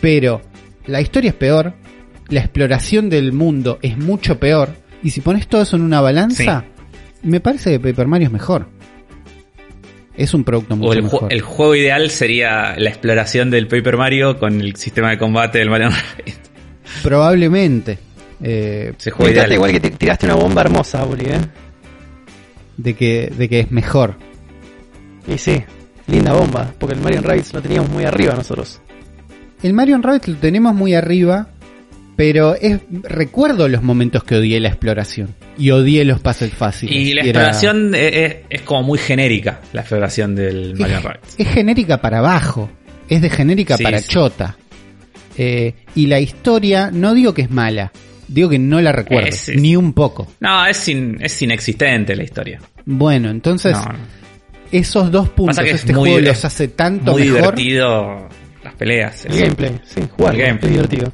Pero 0.01 0.41
la 0.87 1.01
historia 1.01 1.31
es 1.31 1.37
peor, 1.37 1.75
la 2.29 2.41
exploración 2.41 3.11
del 3.11 3.33
mundo 3.33 3.79
es 3.83 3.97
mucho 3.99 4.39
peor, 4.39 4.71
y 5.03 5.11
si 5.11 5.21
pones 5.21 5.49
todo 5.49 5.63
eso 5.63 5.77
en 5.77 5.83
una 5.83 6.01
balanza, 6.01 6.65
me 7.23 7.41
parece 7.41 7.71
que 7.73 7.81
Paper 7.81 8.07
Mario 8.07 8.27
es 8.29 8.33
mejor. 8.33 8.69
Es 10.17 10.35
un 10.35 10.45
producto 10.45 10.77
mucho 10.77 10.91
O 10.91 10.93
el, 10.93 11.01
ju- 11.01 11.03
mejor. 11.05 11.33
el 11.33 11.41
juego 11.41 11.75
ideal 11.75 12.11
sería 12.11 12.75
la 12.77 12.91
exploración 12.91 13.51
del 13.51 13.67
Paper 13.67 13.97
Mario 13.97 14.39
con 14.39 14.61
el 14.61 14.77
sistema 14.77 15.11
de 15.11 15.19
combate 15.19 15.59
del 15.59 15.71
Mario 15.71 15.89
Rabbids. 15.89 16.39
Probablemente. 17.03 17.99
Eh, 18.43 18.93
Tiraste 18.99 19.31
ideal. 19.31 19.53
igual 19.53 19.73
que 19.73 19.81
te- 19.81 19.91
tiraste 19.93 20.27
una 20.27 20.35
bomba 20.35 20.61
hermosa, 20.63 21.05
Uri, 21.07 21.27
¿eh? 21.27 21.39
de, 22.77 22.95
que, 22.95 23.33
de 23.37 23.49
que 23.49 23.61
es 23.61 23.71
mejor. 23.71 24.17
Y 25.29 25.39
sí, 25.39 25.63
linda 26.07 26.33
bomba, 26.33 26.73
porque 26.79 26.95
el 26.95 27.01
Mario 27.01 27.23
Rabbids 27.23 27.53
lo 27.55 27.63
teníamos 27.63 27.91
muy 27.91 28.05
arriba 28.05 28.35
nosotros. 28.35 28.81
El 29.63 29.73
Mario 29.75 29.99
Rabbit 30.03 30.27
lo 30.27 30.37
tenemos 30.37 30.75
muy 30.75 30.95
arriba, 30.95 31.49
pero 32.17 32.55
es 32.57 32.81
recuerdo 33.05 33.69
los 33.69 33.83
momentos 33.83 34.25
que 34.25 34.35
odié 34.37 34.59
la 34.61 34.69
exploración. 34.69 35.35
Y 35.57 35.71
odié 35.71 36.05
los 36.05 36.21
puzzles 36.21 36.53
fáciles. 36.53 36.95
Y 36.97 37.15
la 37.15 37.23
exploración 37.23 37.95
es, 37.95 38.15
es- 38.17 38.37
es 38.51 38.63
como 38.63 38.83
muy 38.83 38.99
genérica, 38.99 39.61
la 39.73 39.83
exploración 39.83 40.35
del 40.35 40.75
Mario 40.77 40.97
es, 40.99 41.03
Rabbids. 41.05 41.35
es 41.39 41.49
genérica 41.49 42.01
para 42.01 42.19
abajo. 42.19 42.69
Es 43.09 43.23
de 43.23 43.31
genérica 43.31 43.77
Sí, 43.77 43.85
para 43.85 43.99
sí. 43.99 44.09
chota. 44.09 44.57
Eh, 45.37 45.75
y 45.95 46.07
la 46.09 46.19
historia, 46.21 46.91
no 46.93 47.15
digo 47.15 47.33
que 47.35 47.43
es 47.43 47.51
mala. 47.51 47.93
Digo 48.29 48.49
que 48.49 48.59
no 48.59 48.81
la 48.81 48.93
recuerdo. 48.93 49.29
Es- 49.29 49.49
es- 49.49 49.61
Ni 49.61 49.77
un 49.77 49.93
poco. 49.93 50.27
No, 50.41 50.67
es, 50.67 50.89
in- 50.89 51.19
es 51.21 51.41
inexistente 51.43 52.17
la 52.17 52.25
historia. 52.25 52.61
Bueno, 52.85 53.31
entonces, 53.31 53.73
No, 53.77 53.85
no. 53.93 53.99
Esos 54.73 55.11
dos 55.13 55.29
puntos, 55.29 55.59
que 55.61 55.71
es 55.71 55.77
este 55.77 55.95
juego 55.95 56.19
los 56.21 56.45
hace 56.45 56.69
tanto 56.69 57.13
Muy 57.13 57.23
mejor. 57.25 57.55
divertido 57.55 58.29
las 58.65 58.75
peleas. 58.75 59.25
El 59.27 59.33
es- 59.33 59.41
gameplay, 59.41 59.81
sí, 59.85 60.01
jugar, 60.17 60.35
El 60.35 60.41
gameplay. 60.41 60.71
es 60.71 60.77
divertido. 60.89 61.13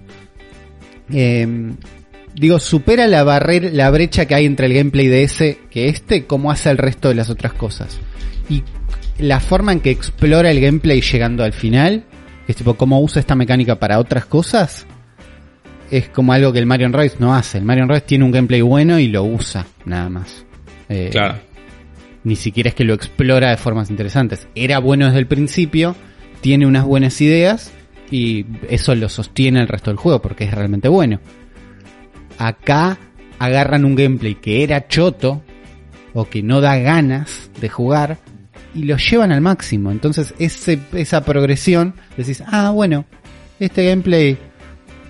Eh, 1.13 1.73
digo, 2.35 2.59
supera 2.61 3.07
la 3.07 3.25
barrera, 3.25 3.69
la 3.73 3.91
brecha 3.91 4.27
que 4.27 4.35
hay 4.35 4.47
entre 4.47 4.67
el 4.67 4.75
gameplay 4.75 5.07
de 5.09 5.23
ese 5.25 5.59
que 5.71 5.89
este, 5.89 6.27
como 6.27 6.51
hace 6.51 6.71
el 6.71 6.79
resto 6.79 7.09
de 7.09 7.15
las 7.15 7.31
otras 7.31 7.53
cosas. 7.55 7.99
Y 8.49 8.63
la 9.19 9.41
forma 9.41 9.73
en 9.73 9.81
que 9.81 9.91
explora 9.91 10.51
el 10.51 10.61
gameplay 10.61 11.01
llegando 11.01 11.45
al 11.45 11.53
final, 11.53 12.05
que 12.47 12.53
es 12.53 12.57
tipo 12.57 12.75
cómo 12.75 13.01
usa 13.01 13.21
esta 13.21 13.35
mecánica 13.35 13.77
para 13.77 13.99
otras 13.99 14.27
cosas, 14.27 14.87
es 15.91 16.09
como 16.11 16.33
algo 16.35 16.53
que 16.53 16.59
el 16.59 16.67
Mario 16.67 16.89
Rabbids 16.91 17.19
no 17.19 17.35
hace. 17.35 17.59
El 17.59 17.65
Mario 17.65 17.87
Rabbids 17.87 18.07
tiene 18.07 18.25
un 18.25 18.31
gameplay 18.31 18.61
bueno 18.61 18.99
y 18.99 19.09
lo 19.09 19.25
usa, 19.25 19.67
nada 19.87 20.09
más. 20.11 20.45
Eh, 20.91 21.09
Claro. 21.11 21.39
Ni 22.29 22.37
siquiera 22.37 22.69
es 22.69 22.75
que 22.75 22.85
lo 22.85 22.93
explora 22.93 23.49
de 23.49 23.57
formas 23.57 23.89
interesantes. 23.89 24.49
Era 24.55 24.81
bueno 24.81 25.07
desde 25.07 25.19
el 25.19 25.27
principio, 25.27 25.97
tiene 26.43 26.67
unas 26.67 26.85
buenas 26.85 27.19
ideas 27.23 27.73
y 28.11 28.45
eso 28.69 28.95
lo 28.95 29.09
sostiene 29.09 29.63
el 29.63 29.67
resto 29.67 29.91
del 29.91 29.97
juego 29.97 30.21
porque 30.21 30.45
es 30.45 30.53
realmente 30.53 30.89
bueno. 30.89 31.21
acá 32.37 32.99
agarran 33.39 33.87
un 33.87 33.95
gameplay 33.95 34.35
que 34.35 34.63
era 34.63 34.89
choto 34.89 35.43
o 36.13 36.29
que 36.29 36.43
no 36.43 36.61
da 36.61 36.77
ganas 36.77 37.51
de 37.63 37.71
jugar 37.71 38.19
y 38.75 38.83
lo 38.83 38.99
llevan 38.99 39.33
al 39.33 39.41
máximo. 39.41 39.91
Entonces 39.91 40.35
ese, 40.39 40.81
esa 40.93 41.25
progresión, 41.25 41.95
decís, 42.19 42.43
ah, 42.47 42.73
bueno, 42.73 43.07
este 43.59 43.87
gameplay, 43.87 44.37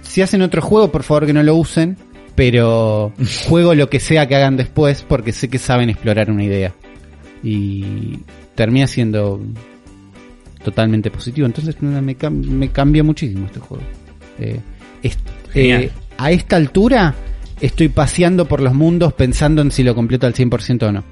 si 0.02 0.22
hacen 0.22 0.42
otro 0.42 0.62
juego, 0.62 0.92
por 0.92 1.02
favor 1.02 1.26
que 1.26 1.32
no 1.32 1.42
lo 1.42 1.56
usen, 1.56 1.96
pero 2.36 3.12
juego 3.48 3.74
lo 3.74 3.90
que 3.90 3.98
sea 3.98 4.28
que 4.28 4.36
hagan 4.36 4.56
después 4.56 5.02
porque 5.02 5.32
sé 5.32 5.48
que 5.48 5.58
saben 5.58 5.90
explorar 5.90 6.30
una 6.30 6.44
idea. 6.44 6.72
Y 7.42 8.20
termina 8.54 8.86
siendo 8.86 9.40
totalmente 10.64 11.10
positivo. 11.10 11.46
Entonces 11.46 11.80
me, 11.80 12.00
me 12.00 12.68
cambia 12.70 13.04
muchísimo 13.04 13.46
este 13.46 13.60
juego. 13.60 13.84
Eh, 14.38 14.60
eh, 15.54 15.90
a 16.16 16.30
esta 16.30 16.56
altura 16.56 17.14
estoy 17.60 17.88
paseando 17.88 18.46
por 18.46 18.60
los 18.60 18.74
mundos 18.74 19.12
pensando 19.12 19.62
en 19.62 19.70
si 19.70 19.82
lo 19.82 19.94
completo 19.94 20.26
al 20.26 20.34
100% 20.34 20.82
o 20.82 20.92
no. 20.92 21.04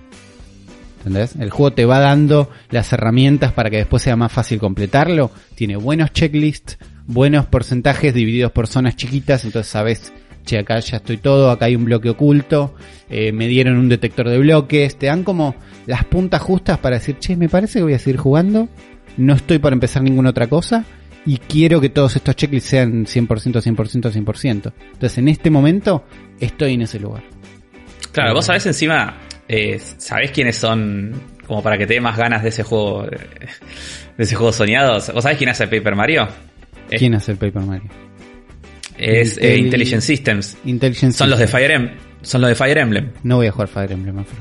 ¿Entendés? 0.99 1.37
El 1.37 1.51
juego 1.51 1.73
te 1.73 1.85
va 1.85 2.01
dando 2.01 2.51
las 2.71 2.93
herramientas 2.93 3.53
para 3.53 3.71
que 3.71 3.77
después 3.77 4.03
sea 4.03 4.17
más 4.17 4.33
fácil 4.33 4.59
completarlo. 4.59 5.31
Tiene 5.55 5.77
buenos 5.77 6.13
checklists, 6.13 6.79
buenos 7.07 7.47
porcentajes 7.47 8.13
divididos 8.13 8.51
por 8.51 8.67
zonas 8.67 8.97
chiquitas, 8.97 9.45
entonces 9.45 9.71
sabes, 9.71 10.13
che, 10.47 10.59
acá 10.59 10.79
ya 10.79 10.97
estoy 10.97 11.19
todo, 11.19 11.51
acá 11.51 11.67
hay 11.67 11.77
un 11.77 11.85
bloque 11.85 12.09
oculto, 12.09 12.75
eh, 13.11 13.33
me 13.33 13.47
dieron 13.49 13.77
un 13.77 13.91
detector 13.91 14.29
de 14.31 14.39
bloques, 14.39 14.97
te 14.97 15.07
dan 15.07 15.25
como 15.25 15.55
las 15.87 16.05
puntas 16.05 16.41
justas 16.41 16.79
para 16.79 16.97
decir, 16.97 17.19
che, 17.19 17.37
me 17.37 17.51
parece 17.51 17.81
que 17.81 17.83
voy 17.83 17.95
a 17.95 17.99
seguir 17.99 18.19
jugando, 18.19 18.69
no 19.19 19.35
estoy 19.35 19.59
para 19.59 19.75
empezar 19.75 20.03
ninguna 20.03 20.31
otra 20.31 20.47
cosa 20.47 20.87
y 21.27 21.39
quiero 21.39 21.81
que 21.81 21.89
todos 21.89 22.17
estos 22.17 22.37
checklists 22.37 22.71
sean 22.71 23.05
100%, 23.05 23.27
100%, 23.27 24.13
100%. 24.13 24.73
Entonces 24.93 25.19
en 25.19 25.29
este 25.29 25.51
momento 25.51 26.05
estoy 26.41 26.75
en 26.75 26.83
ese 26.83 27.01
lugar. 27.01 27.25
Claro, 28.13 28.35
vos 28.35 28.47
sabés 28.47 28.65
encima, 28.67 29.19
eh, 29.49 29.79
sabés 29.79 30.31
quiénes 30.31 30.57
son, 30.57 31.13
como 31.47 31.63
para 31.63 31.77
que 31.77 31.87
te 31.87 31.95
dé 31.95 32.01
más 32.01 32.17
ganas 32.17 32.43
de 32.43 32.51
ese 32.51 32.63
juego, 32.63 33.05
eh, 33.05 33.19
de 34.17 34.25
ese 34.25 34.37
juego 34.37 34.53
soñado. 34.53 34.95
¿Vos 34.95 35.23
sabés 35.23 35.37
quién 35.37 35.51
hace 35.51 35.67
Paper 35.67 35.97
Mario? 35.97 36.29
¿Quién 36.89 37.15
hace 37.15 37.33
el 37.33 37.39
Paper 37.39 37.63
Mario? 37.63 38.06
Es 38.99 39.37
eh, 39.39 39.57
Intel- 39.57 39.59
Intelligent 39.59 40.03
Systems. 40.03 40.57
Son 41.17 41.31
los 41.31 41.39
de. 41.39 41.47
Fire 41.47 41.71
Emblem. 41.71 41.97
Son 42.23 42.41
los 42.41 42.49
de 42.49 42.55
Fire 42.55 42.79
Emblem. 42.79 43.11
No 43.23 43.37
voy 43.37 43.47
a 43.47 43.53
jugar 43.53 43.69
Fire 43.69 43.93
Emblem, 43.93 44.19
Afro. 44.19 44.39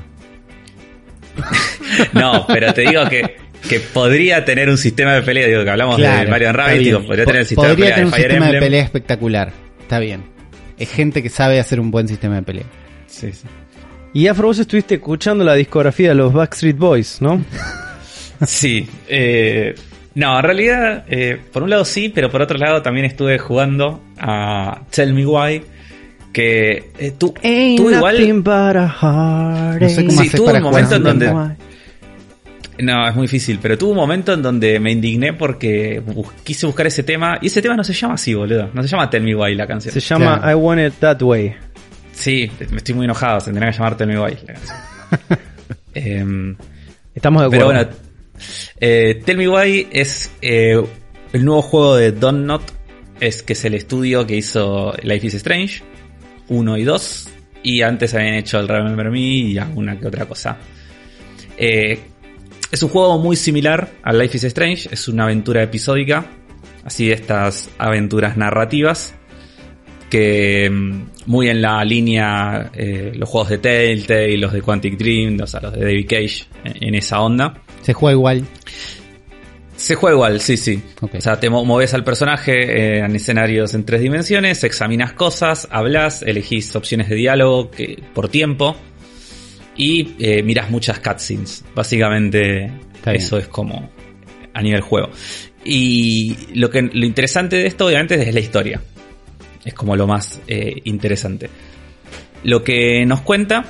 No, 2.12 2.46
pero 2.48 2.72
te 2.74 2.82
digo 2.82 3.04
que, 3.08 3.36
que 3.68 3.80
podría 3.80 4.44
tener 4.44 4.68
un 4.68 4.78
sistema 4.78 5.14
de 5.14 5.22
pelea. 5.22 5.46
Digo, 5.46 5.64
que 5.64 5.70
hablamos 5.70 5.98
de 5.98 6.26
Mario 6.28 6.52
Rabbit, 6.52 6.78
digo, 6.80 7.04
podría 7.06 7.24
Po- 7.24 7.30
tener 7.30 7.40
el 7.42 7.46
sistema 7.46 7.68
de 7.68 7.74
pelea 7.74 7.94
tener 7.94 7.98
de 8.00 8.04
un 8.06 8.12
Fire 8.12 8.30
sistema 8.30 8.52
de 8.52 8.58
pelea 8.60 8.82
espectacular. 8.82 9.52
Está 9.80 9.98
bien. 9.98 10.22
Es 10.78 10.90
gente 10.90 11.22
que 11.22 11.28
sabe 11.28 11.58
hacer 11.60 11.80
un 11.80 11.90
buen 11.90 12.08
sistema 12.08 12.36
de 12.36 12.42
pelea. 12.42 12.64
Sí, 13.06 13.32
sí. 13.32 13.46
Y 14.12 14.28
Afro, 14.28 14.48
vos 14.48 14.58
estuviste 14.58 14.94
escuchando 14.96 15.44
la 15.44 15.54
discografía 15.54 16.08
de 16.10 16.14
los 16.14 16.32
Backstreet 16.32 16.76
Boys, 16.76 17.18
¿no? 17.20 17.44
Sí, 18.46 18.86
eh, 19.08 19.74
no, 20.16 20.36
en 20.36 20.42
realidad, 20.42 21.04
eh, 21.08 21.38
por 21.52 21.62
un 21.62 21.70
lado 21.70 21.84
sí, 21.84 22.08
pero 22.12 22.28
por 22.30 22.42
otro 22.42 22.58
lado 22.58 22.82
también 22.82 23.06
estuve 23.06 23.38
jugando 23.38 24.02
a 24.18 24.80
Tell 24.90 25.12
Me 25.14 25.24
Why, 25.24 25.62
que 26.32 26.90
eh, 26.98 27.12
tú, 27.16 27.32
tú 27.32 27.40
igual... 27.90 28.16
No 29.80 29.88
sé 29.88 30.04
cómo 30.06 30.10
Sí, 30.10 30.18
haces 30.28 30.32
tuvo 30.32 30.46
para 30.46 30.58
un 30.58 30.64
jugar 30.64 30.82
momento 30.84 30.94
en 30.96 31.02
sin 31.02 31.02
donde- 31.04 31.26
cantar. 31.26 31.56
No, 32.78 33.08
es 33.08 33.14
muy 33.14 33.22
difícil, 33.22 33.58
pero 33.62 33.78
tuvo 33.78 33.92
un 33.92 33.96
momento 33.96 34.34
en 34.34 34.42
donde 34.42 34.78
me 34.78 34.92
indigné 34.92 35.32
porque 35.32 36.02
bus- 36.04 36.30
quise 36.44 36.66
buscar 36.66 36.86
ese 36.86 37.02
tema, 37.04 37.38
y 37.40 37.46
ese 37.46 37.62
tema 37.62 37.74
no 37.74 37.82
se 37.82 37.94
llama 37.94 38.14
así, 38.14 38.34
boludo, 38.34 38.68
no 38.74 38.82
se 38.82 38.88
llama 38.88 39.08
Tell 39.08 39.22
Me 39.22 39.34
Why 39.34 39.54
la 39.54 39.66
canción. 39.66 39.94
Se 39.94 40.00
llama 40.00 40.40
Claro. 40.42 40.50
I 40.50 40.62
Want 40.62 40.80
It 40.82 40.94
That 41.00 41.22
Way. 41.22 41.54
Sí, 42.12 42.50
me 42.70 42.76
estoy 42.76 42.94
muy 42.94 43.04
enojado, 43.06 43.40
se 43.40 43.46
tendría 43.46 43.70
que 43.70 43.78
llamar 43.78 43.96
Tell 43.96 44.08
Me 44.08 44.18
Why 44.20 44.36
la 44.46 44.52
canción. 44.54 44.76
Em, 45.94 46.56
Estamos 47.14 47.42
de 47.44 47.48
Pero 47.50 47.62
acuerdo. 47.70 47.84
bueno, 47.86 48.05
eh, 48.80 49.22
Tell 49.24 49.36
Me 49.36 49.48
Why 49.48 49.88
es 49.90 50.30
eh, 50.42 50.82
el 51.32 51.44
nuevo 51.44 51.62
juego 51.62 51.96
de 51.96 52.12
Don't 52.12 52.46
Not, 52.46 52.62
es 53.20 53.42
que 53.42 53.54
es 53.54 53.64
el 53.64 53.74
estudio 53.74 54.26
que 54.26 54.36
hizo 54.36 54.92
Life 55.02 55.26
is 55.26 55.34
Strange 55.34 55.82
1 56.48 56.76
y 56.76 56.84
2, 56.84 57.28
y 57.62 57.82
antes 57.82 58.14
habían 58.14 58.34
hecho 58.34 58.58
el 58.58 58.68
Remember 58.68 59.10
Me 59.10 59.20
y 59.20 59.58
alguna 59.58 59.98
que 59.98 60.06
otra 60.06 60.26
cosa. 60.26 60.58
Eh, 61.56 61.98
es 62.70 62.82
un 62.82 62.88
juego 62.88 63.18
muy 63.18 63.36
similar 63.36 63.90
a 64.02 64.12
Life 64.12 64.36
is 64.36 64.44
Strange, 64.44 64.88
es 64.92 65.08
una 65.08 65.24
aventura 65.24 65.62
episódica, 65.62 66.26
así 66.84 67.08
de 67.08 67.14
estas 67.14 67.70
aventuras 67.78 68.36
narrativas 68.36 69.14
que 70.10 70.68
mm, 70.70 71.02
muy 71.26 71.48
en 71.48 71.60
la 71.62 71.84
línea 71.84 72.70
eh, 72.74 73.12
los 73.14 73.28
juegos 73.28 73.50
de 73.50 73.58
Telltale, 73.58 74.36
los 74.38 74.52
de 74.52 74.62
Quantic 74.62 74.96
Dream, 74.96 75.38
o 75.42 75.46
sea, 75.46 75.60
los 75.60 75.72
de 75.72 75.80
David 75.80 76.06
Cage, 76.08 76.44
en, 76.64 76.88
en 76.88 76.94
esa 76.94 77.20
onda. 77.20 77.54
Se 77.82 77.92
juega 77.92 78.14
igual. 78.14 78.44
Se 79.76 79.94
juega 79.94 80.14
igual, 80.14 80.40
sí, 80.40 80.56
sí. 80.56 80.82
O 81.00 81.20
sea, 81.20 81.38
te 81.38 81.50
mo- 81.50 81.64
moves 81.64 81.92
al 81.92 82.02
personaje 82.02 82.52
eh, 82.52 82.98
en 83.00 83.14
escenarios 83.14 83.74
en 83.74 83.84
tres 83.84 84.00
dimensiones, 84.00 84.64
examinas 84.64 85.12
cosas, 85.12 85.68
hablas, 85.70 86.22
elegís 86.22 86.74
opciones 86.74 87.08
de 87.10 87.14
diálogo 87.16 87.70
que, 87.70 88.02
por 88.14 88.28
tiempo 88.28 88.74
y 89.76 90.14
eh, 90.18 90.42
miras 90.42 90.70
muchas 90.70 90.98
cutscenes. 91.00 91.62
Básicamente, 91.74 92.72
Está 92.94 93.10
bien. 93.12 93.22
eso 93.22 93.36
es 93.38 93.48
como 93.48 93.90
a 94.54 94.62
nivel 94.62 94.80
juego. 94.80 95.10
Y 95.62 96.36
lo, 96.54 96.70
que, 96.70 96.80
lo 96.80 97.04
interesante 97.04 97.56
de 97.56 97.66
esto, 97.66 97.86
obviamente, 97.86 98.14
es 98.26 98.32
la 98.32 98.40
historia. 98.40 98.80
Es 99.66 99.74
como 99.74 99.96
lo 99.96 100.06
más 100.06 100.40
eh, 100.46 100.80
interesante. 100.84 101.50
Lo 102.44 102.62
que 102.64 103.04
nos 103.04 103.20
cuenta 103.20 103.64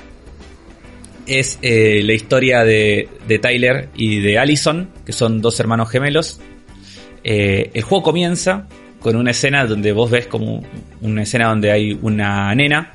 es 1.26 1.58
eh, 1.62 2.02
la 2.04 2.12
historia 2.12 2.62
de, 2.62 3.08
de 3.26 3.38
Tyler 3.38 3.88
y 3.96 4.20
de 4.20 4.38
Allison, 4.38 4.90
que 5.04 5.12
son 5.12 5.40
dos 5.40 5.58
hermanos 5.58 5.90
gemelos. 5.90 6.38
Eh, 7.24 7.70
el 7.74 7.82
juego 7.82 8.04
comienza 8.04 8.68
con 9.00 9.16
una 9.16 9.30
escena 9.30 9.66
donde 9.66 9.92
vos 9.92 10.10
ves 10.10 10.26
como 10.26 10.62
una 11.00 11.22
escena 11.22 11.48
donde 11.48 11.72
hay 11.72 11.98
una 12.00 12.54
nena 12.54 12.92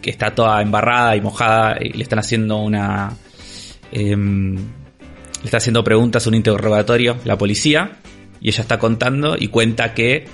que 0.00 0.10
está 0.10 0.34
toda 0.34 0.62
embarrada 0.62 1.16
y 1.16 1.20
mojada 1.20 1.76
y 1.80 1.90
le 1.90 2.02
están 2.02 2.18
haciendo 2.18 2.58
una... 2.58 3.16
em, 3.92 4.56
le 4.56 5.44
está 5.44 5.56
haciendo 5.56 5.82
preguntas, 5.82 6.26
un 6.26 6.34
interrogatorio, 6.34 7.16
la 7.24 7.38
policía, 7.38 7.92
y 8.40 8.50
ella 8.50 8.60
está 8.60 8.78
contando 8.78 9.36
y 9.38 9.48
cuenta 9.48 9.94
que, 9.94 10.26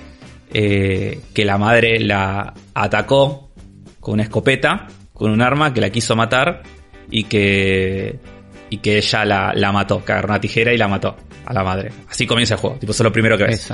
eh, 0.53 1.19
que 1.33 1.45
la 1.45 1.57
madre 1.57 1.99
la 1.99 2.53
atacó 2.73 3.51
con 3.99 4.15
una 4.15 4.23
escopeta, 4.23 4.87
con 5.13 5.31
un 5.31 5.41
arma, 5.41 5.73
que 5.73 5.81
la 5.81 5.89
quiso 5.89 6.15
matar 6.15 6.63
y 7.09 7.25
que, 7.25 8.19
y 8.69 8.77
que 8.77 8.97
ella 8.97 9.25
la, 9.25 9.53
la 9.53 9.71
mató, 9.71 10.03
que 10.03 10.11
agarró 10.11 10.29
una 10.29 10.41
tijera 10.41 10.73
y 10.73 10.77
la 10.77 10.87
mató 10.87 11.15
a 11.45 11.53
la 11.53 11.63
madre. 11.63 11.91
Así 12.09 12.25
comienza 12.25 12.55
el 12.55 12.59
juego, 12.59 12.77
tipo, 12.77 12.91
eso 12.91 13.03
es 13.03 13.05
lo 13.05 13.11
primero 13.11 13.37
que 13.37 13.45
ves. 13.45 13.73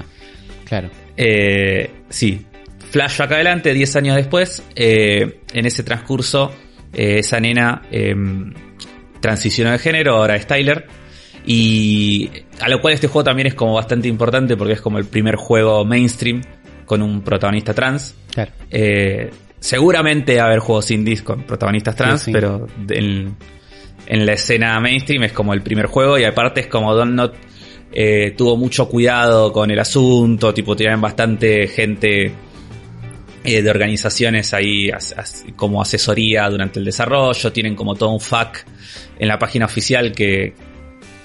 Claro. 0.65 0.89
Eh, 1.15 1.91
sí. 2.09 2.45
Flashback 2.91 3.31
adelante, 3.31 3.73
10 3.73 3.95
años 3.95 4.15
después. 4.15 4.63
eh, 4.75 5.41
en 5.53 5.65
ese 5.65 5.83
transcurso, 5.83 6.51
esa 6.93 7.39
nena 7.39 7.81
eh, 7.91 8.15
transicionó 9.19 9.71
de 9.71 9.79
género, 9.79 10.17
ahora 10.17 10.35
es 10.35 10.45
Tyler. 10.45 10.85
Y 11.45 12.29
a 12.61 12.69
lo 12.69 12.79
cual 12.79 12.93
este 12.93 13.07
juego 13.07 13.23
también 13.23 13.47
es 13.47 13.55
como 13.55 13.73
bastante 13.73 14.07
importante 14.07 14.55
porque 14.55 14.73
es 14.73 14.81
como 14.81 14.97
el 14.97 15.05
primer 15.05 15.35
juego 15.35 15.83
mainstream 15.83 16.41
con 16.85 17.01
un 17.01 17.21
protagonista 17.21 17.73
trans. 17.73 18.15
Claro. 18.33 18.51
Eh, 18.71 19.29
seguramente 19.59 20.35
va 20.37 20.43
a 20.43 20.45
haber 20.47 20.59
juegos 20.59 20.91
indies 20.91 21.21
con 21.23 21.43
protagonistas 21.43 21.95
trans, 21.95 22.21
Sí, 22.21 22.25
sí. 22.25 22.31
pero 22.33 22.67
en, 22.89 23.35
en 24.07 24.25
la 24.25 24.33
escena 24.33 24.79
mainstream 24.79 25.23
es 25.23 25.31
como 25.31 25.53
el 25.53 25.61
primer 25.61 25.85
juego 25.85 26.17
y 26.17 26.23
aparte 26.25 26.61
es 26.61 26.67
como 26.67 26.93
Don't 26.93 27.13
Not 27.13 27.35
eh, 27.95 28.33
tuvo 28.37 28.57
mucho 28.57 28.89
cuidado 28.89 29.51
con 29.53 29.69
el 29.71 29.79
asunto, 29.79 30.53
tipo 30.53 30.75
tienen 30.75 30.99
bastante 30.99 31.67
gente 31.67 32.31
eh, 33.45 33.61
de 33.61 33.69
organizaciones 33.69 34.53
ahí 34.53 34.89
as- 34.89 35.13
as- 35.17 35.45
como 35.55 35.81
asesoría 35.81 36.49
durante 36.49 36.79
el 36.79 36.85
desarrollo, 36.85 37.51
tienen 37.53 37.75
como 37.75 37.93
todo 37.95 38.09
un 38.09 38.19
FAQ 38.19 38.65
en 39.19 39.27
la 39.27 39.37
página 39.37 39.65
oficial 39.65 40.11
que, 40.11 40.53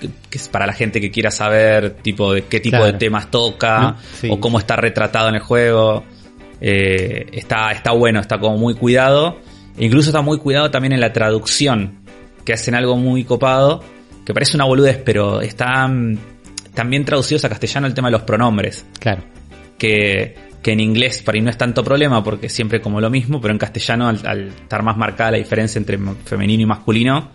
que- 0.00 0.08
que 0.30 0.38
es 0.38 0.48
para 0.48 0.66
la 0.66 0.72
gente 0.72 1.00
que 1.00 1.10
quiera 1.10 1.30
saber 1.30 1.90
tipo 2.02 2.32
de 2.32 2.42
qué 2.44 2.60
tipo 2.60 2.76
Claro. 2.76 2.92
de 2.92 2.98
temas 2.98 3.30
toca 3.30 3.80
No, 3.80 3.96
sí. 4.20 4.28
o 4.30 4.38
cómo 4.40 4.58
está 4.58 4.76
retratado 4.76 5.28
en 5.28 5.34
el 5.36 5.40
juego. 5.40 6.04
Eh, 6.60 7.26
está, 7.32 7.70
está 7.72 7.92
bueno, 7.92 8.20
está 8.20 8.38
como 8.38 8.56
muy 8.58 8.74
cuidado. 8.74 9.38
E 9.76 9.84
incluso 9.84 10.08
está 10.10 10.22
muy 10.22 10.38
cuidado 10.38 10.70
también 10.70 10.92
en 10.92 11.00
la 11.00 11.12
traducción, 11.12 12.00
que 12.44 12.52
hacen 12.52 12.74
algo 12.74 12.96
muy 12.96 13.24
copado, 13.24 13.82
que 14.24 14.34
parece 14.34 14.56
una 14.56 14.64
boludez, 14.64 15.00
pero 15.04 15.40
está 15.40 15.86
mm, 15.86 16.18
también 16.74 17.04
traducidos 17.04 17.44
a 17.44 17.48
castellano 17.48 17.86
el 17.86 17.94
tema 17.94 18.08
de 18.08 18.12
los 18.12 18.22
pronombres, 18.22 18.84
Claro. 18.98 19.22
que, 19.78 20.34
que 20.62 20.72
en 20.72 20.80
inglés 20.80 21.22
para 21.22 21.36
mí 21.38 21.42
no 21.44 21.50
es 21.50 21.56
tanto 21.56 21.84
problema 21.84 22.22
porque 22.24 22.48
siempre 22.48 22.80
como 22.80 23.00
lo 23.00 23.08
mismo, 23.10 23.40
pero 23.40 23.52
en 23.52 23.58
castellano 23.58 24.08
al, 24.08 24.20
al 24.26 24.48
estar 24.48 24.82
más 24.82 24.96
marcada 24.96 25.32
la 25.32 25.38
diferencia 25.38 25.78
entre 25.78 25.96
femenino 26.24 26.62
y 26.64 26.66
masculino, 26.66 27.30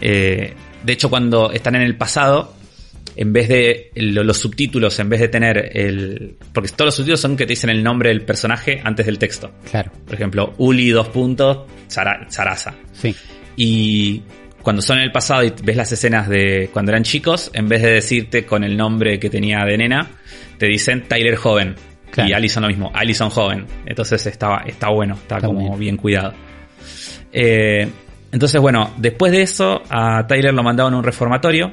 eh, 0.00 0.54
de 0.82 0.92
hecho 0.92 1.10
cuando 1.10 1.50
están 1.52 1.74
en 1.76 1.82
el 1.82 1.96
pasado, 1.96 2.54
en 3.16 3.32
vez 3.32 3.48
de 3.48 3.90
lo- 3.96 4.22
los 4.22 4.38
subtítulos, 4.38 4.98
en 5.00 5.08
vez 5.08 5.20
de 5.20 5.28
tener 5.28 5.70
el... 5.76 6.36
Porque 6.52 6.68
todos 6.70 6.86
los 6.86 6.94
subtítulos 6.94 7.20
son 7.20 7.36
que 7.36 7.44
te 7.46 7.52
dicen 7.52 7.70
el 7.70 7.82
nombre 7.82 8.10
del 8.10 8.22
personaje 8.22 8.80
antes 8.84 9.06
del 9.06 9.18
texto. 9.18 9.50
Claro, 9.70 9.90
Por 10.04 10.14
ejemplo, 10.14 10.54
Uli 10.58 10.90
dos 10.90 11.08
puntos, 11.08 11.66
Sara- 11.88 12.26
Sarasa. 12.30 12.74
sí. 12.92 13.14
Y 13.56 14.22
cuando 14.62 14.82
son 14.82 14.98
en 14.98 15.04
el 15.04 15.10
pasado 15.12 15.42
y 15.42 15.52
ves 15.64 15.76
las 15.76 15.90
escenas 15.90 16.28
de 16.28 16.70
cuando 16.72 16.92
eran 16.92 17.02
chicos, 17.02 17.50
en 17.54 17.68
vez 17.68 17.82
de 17.82 17.90
decirte 17.92 18.44
con 18.46 18.62
el 18.62 18.76
nombre 18.76 19.18
que 19.18 19.30
tenía 19.30 19.64
de 19.64 19.78
nena, 19.78 20.10
te 20.58 20.66
dicen 20.66 21.08
Tyler 21.08 21.34
joven. 21.36 21.74
Claro. 22.12 22.30
Y 22.30 22.32
Allison 22.34 22.62
lo 22.62 22.68
mismo, 22.68 22.90
Allison 22.94 23.30
joven. 23.30 23.66
Entonces 23.86 24.24
está, 24.26 24.62
está 24.66 24.90
bueno, 24.90 25.14
está, 25.14 25.36
Está 25.36 25.46
como 25.48 25.60
bien. 25.60 25.78
bien, 25.78 25.96
cuidado. 25.96 26.34
Eh, 27.32 27.88
entonces, 28.32 28.60
bueno, 28.60 28.92
después 28.98 29.32
de 29.32 29.42
eso, 29.42 29.82
a 29.88 30.26
Tyler 30.26 30.52
lo 30.52 30.62
mandaron 30.62 30.94
a 30.94 30.98
un 30.98 31.04
reformatorio. 31.04 31.72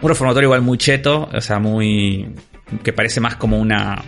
Un 0.00 0.08
reformatorio 0.08 0.48
igual 0.48 0.62
muy 0.62 0.78
cheto, 0.78 1.28
o 1.32 1.40
sea, 1.40 1.58
muy. 1.58 2.28
que 2.82 2.92
parece 2.92 3.20
más 3.20 3.36
como 3.36 3.58
una. 3.58 4.02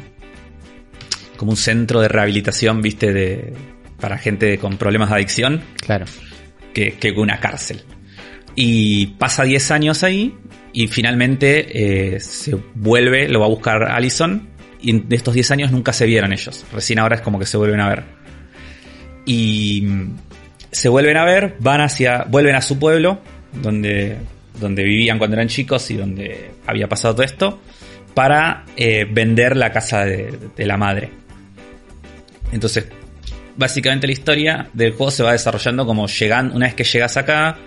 como 1.36 1.52
un 1.52 1.56
centro 1.56 2.00
de 2.00 2.08
rehabilitación, 2.08 2.80
viste, 2.82 3.12
de. 3.12 3.54
para 4.00 4.18
gente 4.18 4.58
con 4.58 4.76
problemas 4.76 5.10
de 5.10 5.14
adicción 5.16 5.62
Claro. 5.80 6.06
que, 6.74 6.92
que 6.92 7.10
una 7.12 7.38
cárcel. 7.40 7.82
Y 8.54 9.06
pasa 9.18 9.44
10 9.44 9.70
años 9.70 10.02
ahí 10.02 10.34
y 10.72 10.88
finalmente 10.88 12.14
eh, 12.14 12.20
se 12.20 12.56
vuelve, 12.74 13.28
lo 13.28 13.40
va 13.40 13.46
a 13.46 13.48
buscar 13.48 13.84
Allison 13.90 14.48
y 14.82 15.00
de 15.00 15.16
estos 15.16 15.34
10 15.34 15.50
años 15.52 15.72
nunca 15.72 15.92
se 15.92 16.06
vieron 16.06 16.32
ellos. 16.32 16.64
Recién 16.72 16.98
ahora 16.98 17.16
es 17.16 17.22
como 17.22 17.38
que 17.38 17.46
se 17.46 17.56
vuelven 17.56 17.80
a 17.80 17.88
ver. 17.88 18.04
Y 19.26 19.86
se 20.70 20.88
vuelven 20.88 21.16
a 21.16 21.24
ver, 21.24 21.56
van 21.58 21.80
hacia, 21.80 22.24
vuelven 22.24 22.54
a 22.54 22.62
su 22.62 22.78
pueblo, 22.78 23.20
donde, 23.52 24.16
donde 24.58 24.84
vivían 24.84 25.18
cuando 25.18 25.36
eran 25.36 25.48
chicos 25.48 25.90
y 25.90 25.96
donde 25.96 26.52
había 26.66 26.88
pasado 26.88 27.14
todo 27.14 27.24
esto, 27.24 27.60
para 28.14 28.64
eh, 28.76 29.06
vender 29.10 29.56
la 29.56 29.72
casa 29.72 30.04
de, 30.04 30.38
de 30.56 30.66
la 30.66 30.76
madre. 30.76 31.10
Entonces, 32.52 32.86
básicamente 33.56 34.06
la 34.06 34.12
historia 34.12 34.68
del 34.72 34.92
juego 34.92 35.10
se 35.10 35.22
va 35.22 35.32
desarrollando 35.32 35.86
como 35.86 36.06
llegan, 36.06 36.52
una 36.52 36.66
vez 36.66 36.74
que 36.74 36.84
llegas 36.84 37.16
acá, 37.16 37.58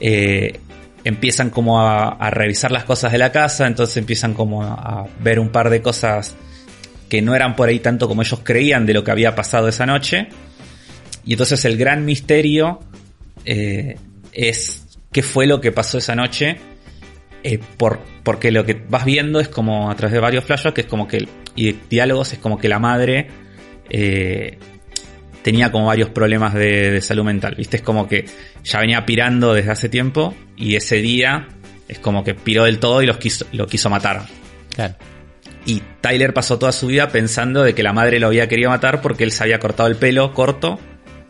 eh, 0.00 0.58
empiezan 1.04 1.50
como 1.50 1.80
a, 1.80 2.30
revisar 2.30 2.70
las 2.70 2.84
cosas 2.84 3.12
de 3.12 3.18
la 3.18 3.32
casa, 3.32 3.66
entonces 3.66 3.96
empiezan 3.96 4.34
como 4.34 4.62
a 4.62 5.06
ver 5.20 5.38
un 5.38 5.50
par 5.50 5.70
de 5.70 5.80
cosas 5.80 6.34
que 7.08 7.22
no 7.22 7.34
eran 7.34 7.56
por 7.56 7.68
ahí 7.68 7.78
tanto 7.78 8.08
como 8.08 8.22
ellos 8.22 8.40
creían 8.42 8.84
de 8.84 8.94
lo 8.94 9.04
que 9.04 9.10
había 9.10 9.34
pasado 9.34 9.68
esa 9.68 9.86
noche. 9.86 10.28
Y 11.28 11.32
entonces 11.34 11.62
el 11.66 11.76
gran 11.76 12.06
misterio 12.06 12.80
eh, 13.44 13.96
es 14.32 14.98
qué 15.12 15.22
fue 15.22 15.46
lo 15.46 15.60
que 15.60 15.72
pasó 15.72 15.98
esa 15.98 16.14
noche. 16.14 16.56
eh, 17.44 17.60
por, 17.76 18.00
porque 18.22 18.50
lo 18.50 18.64
que 18.64 18.72
vas 18.88 19.04
viendo 19.04 19.38
es 19.38 19.48
como 19.48 19.90
a 19.90 19.94
través 19.94 20.14
de 20.14 20.20
varios 20.20 20.44
flashbacks, 20.44 20.74
que 20.74 20.80
es 20.80 20.86
como 20.86 21.06
que, 21.06 21.28
y 21.54 21.72
de 21.72 21.78
diálogos, 21.90 22.32
es 22.32 22.38
como 22.38 22.56
que 22.56 22.68
la 22.70 22.78
madre 22.78 23.28
eh, 23.90 24.56
tenía 25.42 25.70
como 25.70 25.84
varios 25.84 26.08
problemas 26.08 26.54
de, 26.54 26.90
de 26.92 27.00
salud 27.02 27.24
mental. 27.24 27.56
¿Viste? 27.56 27.76
Es 27.76 27.82
como 27.82 28.08
que 28.08 28.24
ya 28.64 28.80
venía 28.80 29.04
pirando 29.04 29.52
desde 29.52 29.70
hace 29.70 29.90
tiempo 29.90 30.34
y 30.56 30.76
ese 30.76 30.96
día 30.96 31.48
es 31.88 31.98
como 31.98 32.24
que 32.24 32.34
piró 32.34 32.64
del 32.64 32.78
todo 32.78 33.02
y 33.02 33.06
los 33.06 33.18
quiso, 33.18 33.44
lo 33.52 33.66
quiso 33.66 33.90
matar. 33.90 34.22
Claro. 34.74 34.94
Y 35.66 35.82
Tyler 36.00 36.32
pasó 36.32 36.58
toda 36.58 36.72
su 36.72 36.86
vida 36.86 37.08
pensando 37.08 37.62
de 37.64 37.74
que 37.74 37.82
la 37.82 37.92
madre 37.92 38.18
lo 38.18 38.28
había 38.28 38.48
querido 38.48 38.70
matar 38.70 39.02
porque 39.02 39.24
él 39.24 39.32
se 39.32 39.42
había 39.42 39.58
cortado 39.58 39.90
el 39.90 39.96
pelo 39.96 40.32
corto 40.32 40.78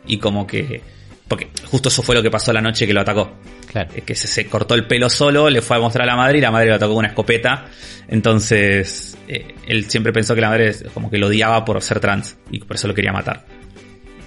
y 0.09 0.19
como 0.19 0.47
que... 0.47 0.83
Porque 1.29 1.51
justo 1.67 1.91
eso 1.91 2.03
fue 2.03 2.15
lo 2.15 2.23
que 2.23 2.31
pasó 2.31 2.53
la 2.55 2.63
noche 2.63 2.87
que 2.87 2.95
lo 2.95 3.03
atacó. 3.03 3.31
Claro. 3.71 3.91
Que 4.05 4.15
se, 4.15 4.27
se 4.27 4.47
cortó 4.47 4.75
el 4.75 4.87
pelo 4.87 5.11
solo, 5.11 5.51
le 5.51 5.61
fue 5.61 5.77
a 5.77 5.81
mostrar 5.81 6.09
a 6.09 6.13
la 6.13 6.17
madre 6.17 6.39
y 6.39 6.41
la 6.41 6.51
madre 6.51 6.71
lo 6.71 6.77
atacó 6.77 6.93
con 6.93 7.01
una 7.01 7.09
escopeta. 7.09 7.67
Entonces, 8.09 9.19
eh, 9.29 9.55
él 9.67 9.91
siempre 9.91 10.11
pensó 10.11 10.35
que 10.35 10.41
la 10.41 10.49
madre 10.49 10.75
como 10.95 11.11
que 11.11 11.19
lo 11.19 11.27
odiaba 11.27 11.65
por 11.67 11.83
ser 11.83 12.01
trans 12.01 12.39
y 12.51 12.61
por 12.61 12.77
eso 12.77 12.89
lo 12.89 12.95
quería 12.95 13.13
matar. 13.13 13.45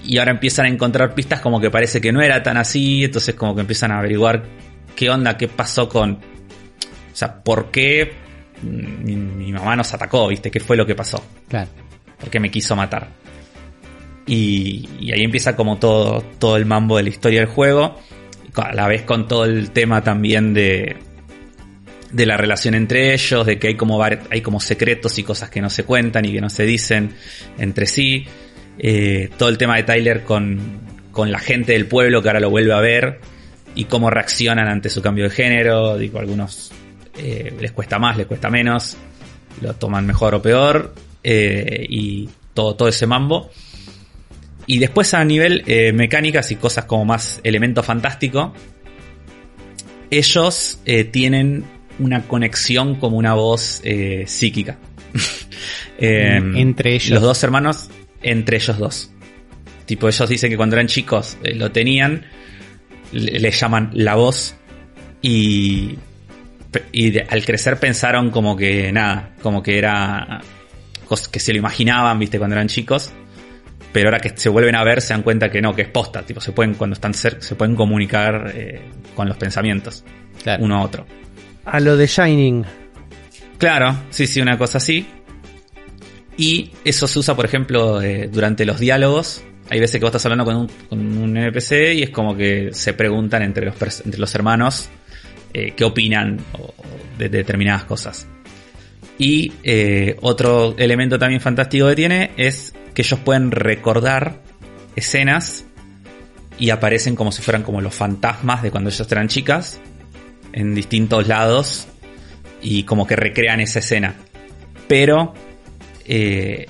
Y 0.03 0.19
ahora 0.19 0.31
empiezan 0.31 0.67
a 0.67 0.69
encontrar 0.69 1.15
pistas 1.15 1.41
como 1.41 1.59
que 1.59 1.71
parece 1.71 1.99
que 1.99 2.11
no 2.11 2.21
era 2.21 2.41
tan 2.43 2.57
así, 2.57 3.03
entonces 3.03 3.33
como 3.33 3.55
que 3.55 3.61
empiezan 3.61 3.91
a 3.91 3.99
averiguar 3.99 4.43
qué 4.95 5.09
onda, 5.09 5.37
qué 5.37 5.47
pasó 5.47 5.89
con... 5.89 6.13
O 6.13 7.15
sea, 7.15 7.41
¿por 7.43 7.71
qué 7.71 8.13
mi, 8.61 9.15
mi 9.15 9.51
mamá 9.51 9.75
nos 9.75 9.91
atacó? 9.93 10.27
¿Viste? 10.27 10.51
¿Qué 10.51 10.59
fue 10.59 10.77
lo 10.77 10.85
que 10.85 10.95
pasó? 10.95 11.23
Claro. 11.47 11.69
¿Por 12.19 12.29
qué 12.29 12.39
me 12.39 12.51
quiso 12.51 12.75
matar? 12.75 13.07
Y, 14.27 14.87
ahí 15.11 15.23
empieza 15.23 15.55
como 15.55 15.77
todo, 15.77 16.23
todo 16.39 16.57
el 16.57 16.65
mambo 16.65 16.97
de 16.97 17.03
la 17.03 17.09
historia 17.09 17.39
del 17.41 17.49
juego, 17.49 17.99
a 18.55 18.73
la 18.73 18.87
vez 18.87 19.03
con 19.03 19.27
todo 19.27 19.45
el 19.45 19.71
tema 19.71 20.03
también 20.03 20.53
de, 20.53 20.97
de 22.11 22.25
la 22.25 22.37
relación 22.37 22.75
entre 22.75 23.13
ellos, 23.13 23.45
de 23.45 23.57
que 23.57 23.69
hay 23.69 23.75
como, 23.75 24.03
hay 24.03 24.41
como 24.41 24.59
secretos 24.59 25.17
y 25.17 25.23
cosas 25.23 25.49
que 25.49 25.61
no 25.61 25.69
se 25.69 25.83
cuentan 25.83 26.25
y 26.25 26.33
que 26.33 26.41
no 26.41 26.49
se 26.49 26.63
dicen 26.63 27.11
entre 27.57 27.85
sí. 27.85 28.25
Eh, 28.77 29.29
todo 29.37 29.49
el 29.49 29.57
tema 29.57 29.75
de 29.77 29.83
Tyler 29.83 30.23
con, 30.23 30.59
con 31.11 31.31
la 31.31 31.39
gente 31.39 31.73
del 31.73 31.87
pueblo 31.87 32.21
que 32.21 32.29
ahora 32.29 32.39
lo 32.39 32.49
vuelve 32.49 32.73
a 32.73 32.79
ver 32.79 33.19
y 33.75 33.85
cómo 33.85 34.09
reaccionan 34.09 34.67
ante 34.67 34.89
su 34.89 35.01
cambio 35.01 35.25
de 35.25 35.29
género. 35.29 35.97
Digo, 35.97 36.19
algunos 36.19 36.71
eh, 37.17 37.53
les 37.59 37.71
cuesta 37.71 37.99
más, 37.99 38.17
les 38.17 38.27
cuesta 38.27 38.49
menos, 38.49 38.97
lo 39.61 39.73
toman 39.75 40.05
mejor 40.05 40.35
o 40.35 40.41
peor 40.41 40.93
eh, 41.23 41.85
y 41.87 42.29
todo, 42.53 42.75
todo 42.75 42.87
ese 42.87 43.07
mambo. 43.07 43.49
Y 44.71 44.79
después 44.79 45.13
a 45.13 45.25
nivel 45.25 45.63
eh, 45.67 45.91
mecánicas 45.91 46.49
y 46.51 46.55
cosas 46.55 46.85
como 46.85 47.03
más 47.03 47.41
elemento 47.43 47.83
fantástico, 47.83 48.53
ellos 50.09 50.79
eh, 50.85 51.03
tienen 51.03 51.65
una 51.99 52.21
conexión 52.27 52.95
como 52.95 53.17
una 53.17 53.33
voz 53.33 53.81
eh, 53.83 54.23
psíquica. 54.27 54.77
Eh, 56.03 56.41
Entre 56.55 56.95
ellos. 56.95 57.11
Los 57.11 57.21
dos 57.21 57.43
hermanos, 57.43 57.91
entre 58.23 58.57
ellos 58.57 58.75
dos. 58.79 59.11
Tipo, 59.85 60.07
ellos 60.07 60.27
dicen 60.27 60.49
que 60.49 60.57
cuando 60.57 60.75
eran 60.75 60.87
chicos 60.87 61.37
lo 61.53 61.71
tenían, 61.71 62.25
le, 63.11 63.39
le 63.39 63.51
llaman 63.51 63.91
la 63.93 64.15
voz 64.15 64.55
y, 65.21 65.97
y 66.91 67.11
de- 67.11 67.27
al 67.29 67.45
crecer 67.45 67.77
pensaron 67.79 68.31
como 68.31 68.55
que 68.57 68.91
nada, 68.91 69.35
como 69.43 69.61
que 69.61 69.77
era 69.77 70.41
que 71.31 71.39
se 71.39 71.51
lo 71.53 71.59
imaginaban, 71.59 72.17
viste, 72.17 72.39
cuando 72.39 72.55
eran 72.55 72.67
chicos. 72.67 73.11
Pero 73.91 74.07
ahora 74.07 74.19
que 74.19 74.31
se 74.35 74.49
vuelven 74.49 74.75
a 74.75 74.83
ver 74.83 75.01
se 75.01 75.13
dan 75.13 75.21
cuenta 75.23 75.49
que 75.49 75.61
no, 75.61 75.75
que 75.75 75.83
es 75.83 75.87
posta, 75.89 76.23
tipo, 76.23 76.39
se 76.39 76.51
pueden, 76.53 76.75
cuando 76.75 76.93
están 76.93 77.13
cerca, 77.13 77.41
se 77.41 77.55
pueden 77.55 77.75
comunicar 77.75 78.51
eh, 78.55 78.81
con 79.15 79.27
los 79.27 79.37
pensamientos, 79.37 80.03
Claro. 80.43 80.63
uno 80.63 80.77
a 80.77 80.83
otro. 80.83 81.05
A 81.65 81.79
lo 81.79 81.97
de 81.97 82.07
Shining. 82.07 82.65
Claro, 83.57 83.95
sí, 84.09 84.25
sí, 84.27 84.41
una 84.41 84.57
cosa 84.57 84.77
así. 84.77 85.05
Y 86.37 86.71
eso 86.85 87.07
se 87.07 87.19
usa, 87.19 87.35
por 87.35 87.45
ejemplo, 87.45 88.01
eh, 88.01 88.29
durante 88.31 88.65
los 88.65 88.79
diálogos. 88.79 89.43
Hay 89.69 89.79
veces 89.79 89.99
que 89.99 90.05
vos 90.05 90.09
estás 90.09 90.25
hablando 90.25 90.45
con 90.45 90.55
un, 90.55 90.67
con 90.89 91.17
un 91.17 91.37
NPC 91.37 91.93
y 91.93 92.03
es 92.03 92.09
como 92.09 92.35
que 92.35 92.69
se 92.73 92.93
preguntan 92.93 93.43
entre 93.43 93.65
los, 93.65 93.75
entre 94.05 94.19
los 94.19 94.33
hermanos 94.35 94.89
eh, 95.53 95.73
qué 95.75 95.83
opinan 95.83 96.39
de 97.17 97.29
determinadas 97.29 97.83
cosas. 97.83 98.27
Y 99.17 99.53
eh, 99.63 100.17
otro 100.21 100.75
elemento 100.77 101.19
también 101.19 101.41
fantástico 101.41 101.87
que 101.89 101.95
tiene 101.95 102.31
es 102.37 102.73
que 102.93 103.01
ellos 103.03 103.19
pueden 103.19 103.51
recordar 103.51 104.41
escenas 104.95 105.65
y 106.57 106.69
aparecen 106.69 107.15
como 107.15 107.31
si 107.31 107.41
fueran 107.41 107.63
como 107.63 107.81
los 107.81 107.93
fantasmas 107.95 108.61
de 108.61 108.71
cuando 108.71 108.89
ellos 108.89 109.07
eran 109.11 109.27
chicas 109.27 109.79
en 110.53 110.75
distintos 110.75 111.27
lados 111.27 111.87
y 112.61 112.83
como 112.83 113.07
que 113.07 113.15
recrean 113.15 113.59
esa 113.61 113.79
escena. 113.79 114.15
Pero 114.87 115.33
eh, 116.05 116.67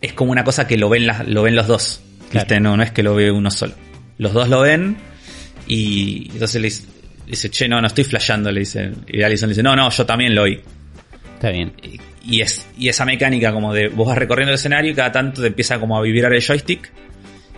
es 0.00 0.12
como 0.12 0.30
una 0.32 0.44
cosa 0.44 0.66
que 0.66 0.76
lo 0.76 0.88
ven, 0.88 1.06
las- 1.06 1.26
lo 1.26 1.42
ven 1.42 1.56
los 1.56 1.66
dos. 1.66 2.00
Claro. 2.30 2.44
¿viste? 2.46 2.60
No, 2.60 2.76
no 2.76 2.82
es 2.82 2.90
que 2.92 3.02
lo 3.02 3.14
ve 3.14 3.30
uno 3.30 3.50
solo. 3.50 3.74
Los 4.18 4.32
dos 4.34 4.48
lo 4.48 4.60
ven 4.60 4.96
y 5.66 6.28
entonces 6.32 6.60
le 6.60 7.30
dice, 7.30 7.50
che, 7.50 7.68
no, 7.68 7.80
no 7.80 7.86
estoy 7.86 8.04
flasheando, 8.04 8.50
le 8.52 8.60
dice. 8.60 8.92
Y 9.08 9.22
Alison 9.22 9.48
le 9.48 9.52
dice, 9.54 9.62
no, 9.62 9.74
no, 9.74 9.88
yo 9.90 10.04
también 10.06 10.34
lo 10.34 10.42
oí. 10.42 10.60
Está 11.38 11.50
bien. 11.50 11.72
Y- 12.24 12.42
es, 12.42 12.66
y 12.76 12.88
esa 12.88 13.06
mecánica 13.06 13.52
como 13.52 13.72
de 13.72 13.88
vos 13.88 14.06
vas 14.06 14.18
recorriendo 14.18 14.50
el 14.50 14.56
escenario 14.56 14.90
y 14.90 14.94
cada 14.94 15.12
tanto 15.12 15.40
te 15.40 15.46
empieza 15.46 15.78
como 15.78 15.96
a 15.96 16.02
vibrar 16.02 16.34
el 16.34 16.42
joystick 16.42 16.92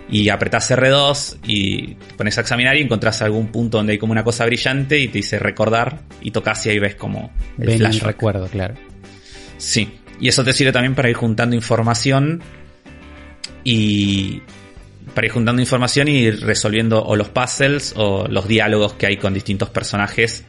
y 0.09 0.29
apretás 0.29 0.71
R2 0.71 1.39
y 1.45 1.95
te 1.95 2.13
pones 2.15 2.37
a 2.37 2.41
examinar 2.41 2.77
y 2.77 2.81
encontrás 2.81 3.21
algún 3.21 3.47
punto 3.47 3.77
donde 3.77 3.93
hay 3.93 3.97
como 3.97 4.13
una 4.13 4.23
cosa 4.23 4.45
brillante 4.45 4.97
y 4.99 5.07
te 5.07 5.17
dice 5.17 5.39
recordar 5.39 6.01
y 6.21 6.31
tocas 6.31 6.65
y 6.67 6.69
ahí 6.69 6.79
ves 6.79 6.95
como 6.95 7.33
el 7.57 7.67
Ven 7.67 7.85
el 7.85 7.99
recuerdo, 7.99 8.47
claro. 8.47 8.75
Sí, 9.57 9.89
y 10.21 10.29
eso 10.29 10.43
te 10.43 10.53
sirve 10.53 10.71
también 10.71 10.95
para 10.95 11.09
ir 11.09 11.15
juntando 11.15 11.55
información 11.55 12.41
y 13.63 14.41
para 15.13 15.27
ir 15.27 15.33
juntando 15.33 15.61
información 15.61 16.07
y 16.07 16.17
ir 16.17 16.45
resolviendo 16.45 17.03
o 17.03 17.15
los 17.15 17.29
puzzles 17.29 17.93
o 17.97 18.27
los 18.29 18.47
diálogos 18.47 18.93
que 18.93 19.07
hay 19.07 19.17
con 19.17 19.33
distintos 19.33 19.69
personajes. 19.69 20.45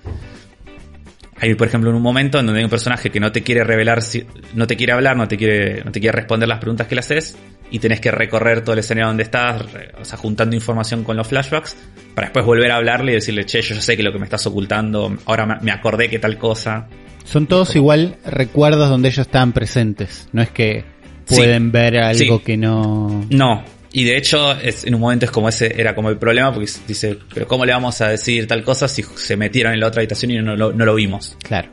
Hay, 1.43 1.55
por 1.57 1.67
ejemplo, 1.67 1.91
en 1.91 1.97
un 1.97 2.03
momento 2.03 2.39
en 2.39 2.47
donde 2.47 2.61
hay 2.61 2.65
un 2.65 2.71
personaje 2.71 3.11
que 3.11 3.19
no 3.21 3.33
te 3.33 3.43
quiere 3.43 3.65
revelar, 3.65 4.01
si- 4.01 4.25
no 4.55 4.67
te 4.69 4.77
quiere 4.77 4.93
hablar, 4.93 5.17
no 5.17 5.27
te 5.27 5.37
quiere, 5.37 5.83
no 5.85 5.91
te 5.91 5.99
quiere 6.01 6.15
responder 6.17 6.49
las 6.49 6.61
preguntas 6.61 6.87
que 6.87 6.95
le 6.95 7.01
haces, 7.01 7.37
y 7.71 7.81
tenés 7.81 8.01
que 8.01 8.11
recorrer 8.13 8.61
todo 8.63 8.75
el 8.75 8.79
escenario 8.79 9.09
donde 9.09 9.25
estás, 9.25 9.63
o 10.01 10.05
sea, 10.05 10.17
juntando 10.19 10.55
información 10.55 11.03
con 11.05 11.17
los 11.17 11.27
flashbacks, 11.27 11.77
para 12.15 12.29
después 12.29 12.47
volver 12.47 12.71
a 12.71 12.77
hablarle 12.77 13.11
y 13.13 13.15
decirle, 13.17 13.45
che, 13.45 13.61
yo 13.61 13.75
ya 13.75 13.81
sé 13.81 13.97
que 13.97 14.03
lo 14.05 14.13
que 14.13 14.19
me 14.21 14.25
estás 14.25 14.47
ocultando, 14.47 15.17
ahora 15.27 15.59
me- 15.61 15.73
acordé 15.73 16.09
que 16.09 16.19
tal 16.21 16.39
cosa. 16.39 16.87
Son 17.25 17.47
todos 17.49 17.75
igual 17.75 18.17
recuerdos 18.25 18.89
donde 18.89 19.09
ellos 19.09 19.27
estaban 19.27 19.53
presentes. 19.53 20.29
No 20.33 20.43
es 20.43 20.51
que 20.51 20.85
Sí. 21.25 21.35
pueden 21.37 21.73
ver 21.73 21.97
algo 21.99 22.39
Sí. 22.39 22.43
que 22.45 22.57
no. 22.57 23.25
No, 23.31 23.65
y 23.93 24.05
de 24.05 24.17
hecho 24.17 24.53
es, 24.53 24.85
en 24.85 24.95
un 24.95 25.01
momento 25.01 25.27
es 25.27 25.31
como 25.31 25.49
ese, 25.49 25.79
era 25.79 25.95
como 25.95 26.09
el 26.09 26.17
problema, 26.17 26.53
porque 26.53 26.71
dice, 26.87 27.19
pero 27.33 27.47
¿cómo 27.47 27.65
le 27.65 27.73
vamos 27.73 28.01
a 28.01 28.09
decir 28.09 28.47
tal 28.47 28.65
cosa 28.65 28.89
si 28.89 29.03
se 29.03 29.37
metieron 29.37 29.75
en 29.75 29.81
la 29.81 29.89
otra 29.89 30.01
habitación 30.01 30.31
y 30.31 30.39
no 30.39 30.57
lo, 30.57 30.73
no 30.73 30.85
lo 30.85 30.95
vimos? 30.95 31.37
Claro, 31.43 31.69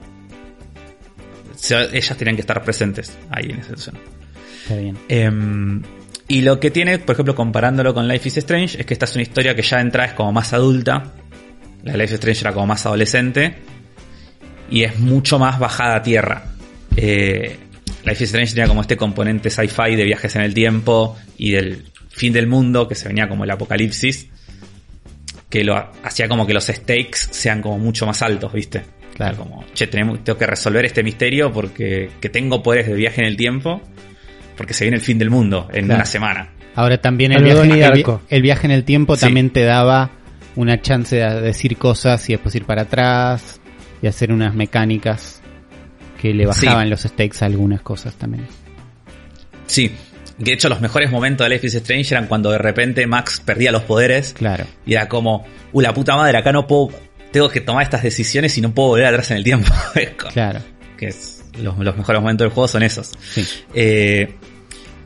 ellas 1.91 2.17
tenían 2.17 2.36
que 2.36 2.41
estar 2.41 2.63
presentes 2.63 3.17
ahí 3.30 3.45
en 3.45 3.59
esa 3.59 3.76
situación. 3.76 3.97
está 4.63 4.76
bien. 4.76 4.97
Em, 5.07 5.82
y 6.28 6.41
lo 6.41 6.59
que 6.59 6.72
tiene, 6.72 6.99
por 6.99 7.13
ejemplo, 7.13 7.36
comparándolo 7.36 7.93
con 7.93 8.07
Life 8.07 8.28
is 8.28 8.38
Strange, 8.38 8.80
es 8.80 8.86
que 8.86 8.93
esta 8.93 9.05
es 9.05 9.15
una 9.15 9.24
historia 9.24 9.55
que 9.55 9.61
ya 9.61 9.78
de 9.78 9.84
entrada 9.84 10.09
es 10.09 10.13
como 10.13 10.32
más 10.32 10.53
adulta. 10.53 11.11
La 11.84 11.93
Life 11.93 12.05
is 12.05 12.11
Strange 12.13 12.41
era 12.41 12.53
como 12.53 12.67
más 12.67 12.86
adolescente. 12.86 13.55
Y 14.70 14.84
es 14.84 14.99
mucho 14.99 15.39
más 15.39 15.57
bajada 15.57 15.95
a 15.95 16.03
tierra. 16.03 16.43
Eh, 16.95 17.57
Life 18.05 18.24
is 18.24 18.30
Strange 18.30 18.53
tenía 18.53 18.67
como 18.67 18.82
este 18.82 18.95
componente 18.95 19.49
sci-fi 19.49 19.95
de 19.95 20.03
viajes 20.03 20.36
en 20.36 20.43
el 20.43 20.53
tiempo 20.53 21.17
y 21.38 21.51
del 21.51 21.84
fin 22.20 22.34
del 22.34 22.47
mundo, 22.47 22.88
que 22.88 22.95
se 22.95 23.07
venía 23.07 23.28
como 23.30 23.45
el 23.45 23.51
apocalipsis. 23.51 24.28
Que 25.49 25.63
lo 25.63 25.76
hacía 26.03 26.28
como 26.28 26.45
que 26.45 26.53
los 26.53 26.65
stakes 26.65 27.17
sean 27.32 27.61
como 27.61 27.80
mucho 27.80 28.05
más 28.05 28.22
altos, 28.22 28.51
¿viste? 28.53 28.84
Claro. 29.15 29.38
Como, 29.38 29.65
che, 29.74 29.88
tenemos, 29.88 30.24
tengo 30.24 30.38
que 30.38 30.45
resolver 30.45 30.86
este 30.86 31.01
misterio 31.01 31.51
porque 31.51 32.11
que 32.22 32.30
tengo 32.30 32.61
poderes 32.61 32.88
de 32.88 32.93
viaje 32.93 33.22
en 33.22 33.28
el 33.28 33.36
tiempo 33.38 33.82
porque 34.55 34.74
se 34.74 34.84
viene 34.84 34.97
el 34.97 35.01
fin 35.01 35.17
del 35.17 35.30
mundo 35.30 35.67
en 35.74 35.86
Claro. 35.86 35.99
una 35.99 36.05
semana. 36.05 36.49
Ahora 36.76 36.99
también 37.01 37.32
el 37.32 37.43
viaje, 37.43 37.84
el, 37.84 38.05
el 38.30 38.41
viaje 38.41 38.67
en 38.67 38.72
el 38.72 38.84
tiempo 38.84 39.15
Sí. 39.15 39.22
también 39.22 39.49
te 39.49 39.63
daba 39.63 40.11
una 40.55 40.82
chance 40.82 41.15
de 41.15 41.41
decir 41.41 41.78
cosas 41.78 42.30
y 42.30 42.34
después 42.34 42.53
ir 42.55 42.65
para 42.65 42.84
atrás 42.84 43.59
y 44.01 44.07
hacer 44.07 44.32
unas 44.32 44.53
mecánicas 44.53 45.41
que 46.22 46.34
le 46.34 46.45
bajaban 46.45 46.89
los 46.89 47.01
stakes 47.01 47.38
a 47.41 47.45
algunas 47.47 47.82
cosas 47.82 48.13
también. 48.15 48.45
Sí, 49.65 49.91
de 50.40 50.54
hecho 50.54 50.70
los 50.70 50.82
mejores 50.82 51.12
momentos 51.12 51.46
de 51.46 51.54
Life 51.54 51.68
is 51.68 51.76
Strange 51.76 52.14
eran 52.14 52.28
cuando 52.28 52.50
de 52.52 52.58
repente 52.58 53.06
Max 53.06 53.42
perdía 53.46 53.72
los 53.72 53.84
poderes 53.84 54.34
Claro, 54.34 54.66
y 54.86 54.94
era 54.94 55.08
como, 55.08 55.46
uh, 55.74 55.82
la 55.82 55.94
puta 55.94 56.16
madre, 56.16 56.38
acá 56.38 56.52
no 56.52 56.66
puedo, 56.66 56.90
tengo 57.32 57.50
que 57.50 57.62
tomar 57.62 57.84
estas 57.84 58.04
decisiones 58.04 58.58
y 58.58 58.62
no 58.62 58.74
puedo 58.74 58.90
volver 58.90 59.06
atrás 59.08 59.32
en 59.32 59.38
el 59.38 59.44
tiempo. 59.44 59.72
Claro. 60.34 60.62
que 60.98 61.08
es, 61.08 61.44
los, 61.62 61.78
los 61.78 61.98
mejores 61.98 62.22
momentos 62.22 62.46
del 62.46 62.54
juego 62.54 62.68
son 62.68 62.84
esos. 62.84 63.12
Sí. 63.22 63.46
Eh, 63.74 64.36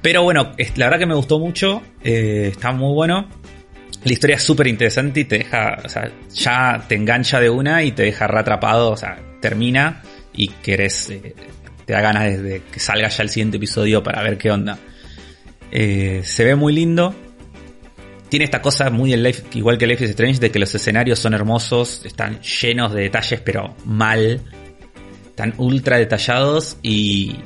pero 0.01 0.23
bueno, 0.23 0.51
la 0.75 0.85
verdad 0.85 0.99
que 0.99 1.05
me 1.05 1.15
gustó 1.15 1.39
mucho, 1.39 1.81
eh, 2.03 2.49
está 2.51 2.71
muy 2.71 2.93
bueno. 2.93 3.29
La 4.03 4.11
historia 4.11 4.35
es 4.35 4.43
súper 4.43 4.67
interesante 4.67 5.21
y 5.21 5.25
te 5.25 5.37
deja, 5.39 5.77
o 5.83 5.87
sea, 5.87 6.11
ya 6.33 6.83
te 6.87 6.95
engancha 6.95 7.39
de 7.39 7.49
una 7.49 7.83
y 7.83 7.93
te 7.93 8.03
deja 8.03 8.27
reatrapado, 8.27 8.91
o 8.91 8.97
sea, 8.97 9.17
termina 9.39 10.01
y 10.33 10.49
querés, 10.49 11.09
eh, 11.09 11.33
te 11.85 11.93
da 11.93 12.01
ganas 12.01 12.25
de, 12.25 12.41
de 12.41 12.61
que 12.69 12.79
salga 12.81 13.07
ya 13.07 13.23
el 13.23 13.29
siguiente 13.29 13.57
episodio 13.57 14.03
para 14.03 14.21
ver 14.21 14.37
qué 14.37 14.51
onda. 14.51 14.77
Eh, 15.75 16.21
se 16.23 16.45
ve 16.45 16.55
muy 16.55 16.71
lindo. 16.71 17.15
Tiene 18.29 18.45
esta 18.45 18.61
cosa 18.61 18.91
muy 18.91 19.11
en 19.11 19.23
Life, 19.23 19.43
igual 19.55 19.79
que 19.79 19.87
Life 19.87 20.03
is 20.03 20.11
Strange, 20.11 20.39
de 20.39 20.51
que 20.51 20.59
los 20.59 20.73
escenarios 20.73 21.17
son 21.17 21.33
hermosos, 21.33 22.01
están 22.05 22.41
llenos 22.41 22.93
de 22.93 23.01
detalles, 23.01 23.41
pero 23.41 23.75
mal. 23.83 24.41
Están 25.25 25.55
ultra 25.57 25.97
detallados 25.97 26.77
y, 26.83 27.37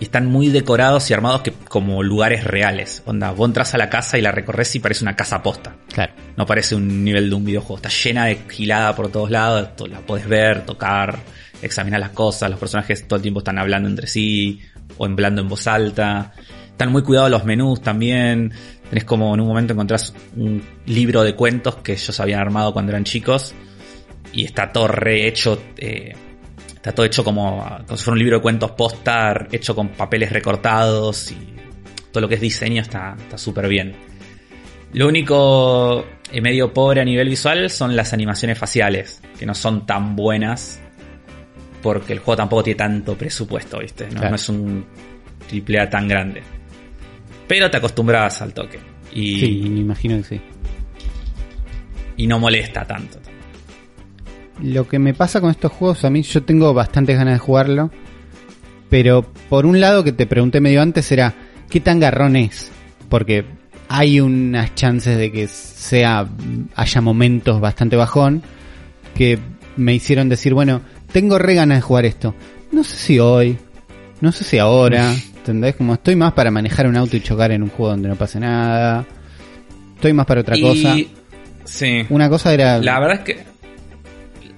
y 0.00 0.04
están 0.04 0.26
muy 0.26 0.48
decorados 0.48 1.08
y 1.08 1.14
armados 1.14 1.42
que, 1.42 1.52
como 1.52 2.02
lugares 2.02 2.42
reales. 2.42 3.04
Onda, 3.06 3.30
vos 3.30 3.48
entras 3.48 3.74
a 3.74 3.78
la 3.78 3.88
casa 3.88 4.18
y 4.18 4.22
la 4.22 4.32
recorres 4.32 4.74
y 4.74 4.80
parece 4.80 5.04
una 5.04 5.14
casa 5.14 5.40
posta. 5.40 5.76
Claro. 5.92 6.14
No 6.36 6.46
parece 6.46 6.74
un 6.74 7.04
nivel 7.04 7.30
de 7.30 7.36
un 7.36 7.44
videojuego. 7.44 7.76
Está 7.76 7.90
llena 7.90 8.24
de 8.24 8.40
gilada 8.50 8.96
por 8.96 9.08
todos 9.12 9.30
lados. 9.30 9.70
La 9.88 10.00
podés 10.00 10.26
ver, 10.26 10.66
tocar, 10.66 11.20
examinar 11.62 12.00
las 12.00 12.10
cosas. 12.10 12.50
Los 12.50 12.58
personajes 12.58 13.06
todo 13.06 13.18
el 13.18 13.22
tiempo 13.22 13.38
están 13.38 13.58
hablando 13.58 13.88
entre 13.88 14.08
sí 14.08 14.60
o 14.98 15.04
hablando 15.04 15.42
en 15.42 15.48
voz 15.48 15.68
alta. 15.68 16.32
Están 16.76 16.92
muy 16.92 17.02
cuidados 17.02 17.30
los 17.30 17.44
menús 17.46 17.80
también. 17.80 18.52
Tenés 18.90 19.04
como 19.04 19.32
en 19.34 19.40
un 19.40 19.48
momento 19.48 19.72
encontrás 19.72 20.12
un 20.36 20.62
libro 20.84 21.22
de 21.22 21.34
cuentos 21.34 21.76
que 21.76 21.92
ellos 21.92 22.20
habían 22.20 22.40
armado 22.40 22.74
cuando 22.74 22.92
eran 22.92 23.04
chicos. 23.04 23.54
Y 24.32 24.44
está 24.44 24.70
todo 24.72 24.86
rehecho. 24.88 25.58
eh, 25.78 26.14
está 26.74 26.92
todo 26.92 27.06
hecho 27.06 27.24
como, 27.24 27.66
como 27.86 27.96
si 27.96 28.04
fuera 28.04 28.12
un 28.12 28.18
libro 28.18 28.36
de 28.36 28.42
cuentos 28.42 28.72
postar, 28.72 29.48
hecho 29.52 29.74
con 29.74 29.88
papeles 29.88 30.30
recortados. 30.30 31.32
Y 31.32 31.36
todo 32.12 32.20
lo 32.20 32.28
que 32.28 32.34
es 32.34 32.40
diseño 32.42 32.82
está 32.82 33.16
está 33.18 33.38
súper 33.38 33.68
bien. 33.68 33.94
Lo 34.92 35.08
único 35.08 36.04
eh, 36.30 36.40
medio 36.42 36.74
pobre 36.74 37.00
a 37.00 37.04
nivel 37.06 37.28
visual 37.30 37.70
son 37.70 37.96
las 37.96 38.12
animaciones 38.12 38.58
faciales, 38.58 39.22
que 39.38 39.46
no 39.46 39.54
son 39.54 39.86
tan 39.86 40.14
buenas, 40.14 40.78
porque 41.82 42.12
el 42.12 42.18
juego 42.18 42.36
tampoco 42.36 42.62
tiene 42.64 42.76
tanto 42.78 43.16
presupuesto, 43.16 43.78
¿viste? 43.78 44.04
No, 44.08 44.10
Claro. 44.12 44.28
no 44.30 44.36
es 44.36 44.48
un 44.50 44.84
triple 45.48 45.80
A 45.80 45.88
tan 45.88 46.06
grande. 46.06 46.42
Pero 47.48 47.70
te 47.70 47.76
acostumbras 47.76 48.42
al 48.42 48.52
toque. 48.52 48.78
Y, 49.12 49.40
Sí, 49.40 49.68
me 49.68 49.80
imagino 49.80 50.16
que 50.18 50.24
sí. 50.24 50.40
y 52.16 52.26
no 52.26 52.38
molesta 52.38 52.84
tanto. 52.86 53.18
Lo 54.62 54.88
que 54.88 54.98
me 54.98 55.12
pasa 55.14 55.40
con 55.40 55.50
estos 55.50 55.70
juegos, 55.72 56.04
a 56.04 56.10
mí 56.10 56.22
yo 56.22 56.42
tengo 56.42 56.72
bastantes 56.72 57.16
ganas 57.16 57.34
de 57.34 57.38
jugarlo. 57.38 57.90
Pero 58.88 59.22
por 59.48 59.66
un 59.66 59.80
lado 59.80 60.02
que 60.04 60.12
te 60.12 60.26
pregunté 60.26 60.60
medio 60.60 60.80
antes 60.80 61.10
era, 61.12 61.34
¿qué 61.68 61.80
tan 61.80 62.00
garrón 62.00 62.36
es? 62.36 62.70
Porque 63.08 63.44
hay 63.88 64.20
unas 64.20 64.74
chances 64.74 65.18
de 65.18 65.30
que 65.30 65.46
sea 65.48 66.26
haya 66.74 67.00
momentos 67.00 67.60
bastante 67.60 67.96
bajón 67.96 68.42
que 69.14 69.38
me 69.76 69.94
hicieron 69.94 70.28
decir, 70.28 70.54
bueno, 70.54 70.80
tengo 71.12 71.38
re 71.38 71.54
ganas 71.54 71.78
de 71.78 71.82
jugar 71.82 72.04
esto. 72.06 72.34
No 72.72 72.82
sé 72.84 72.96
si 72.96 73.18
hoy, 73.18 73.58
no 74.20 74.32
sé 74.32 74.44
si 74.44 74.58
ahora, 74.58 75.14
¿entendés? 75.46 75.76
Como 75.76 75.94
estoy 75.94 76.16
más 76.16 76.32
para 76.32 76.50
manejar 76.50 76.86
un 76.88 76.96
auto 76.96 77.16
y 77.16 77.20
chocar 77.20 77.52
en 77.52 77.62
un 77.62 77.68
juego 77.70 77.90
donde 77.92 78.08
no 78.08 78.16
pase 78.16 78.40
nada. 78.40 79.04
Estoy 79.94 80.12
más 80.12 80.26
para 80.26 80.40
otra 80.40 80.56
Y- 80.56 80.62
cosa. 80.62 80.96
Sí. 81.64 82.04
Una 82.10 82.28
cosa 82.28 82.52
era 82.54 82.78
La 82.78 82.98
verdad 83.00 83.18
es 83.18 83.24
que 83.24 83.44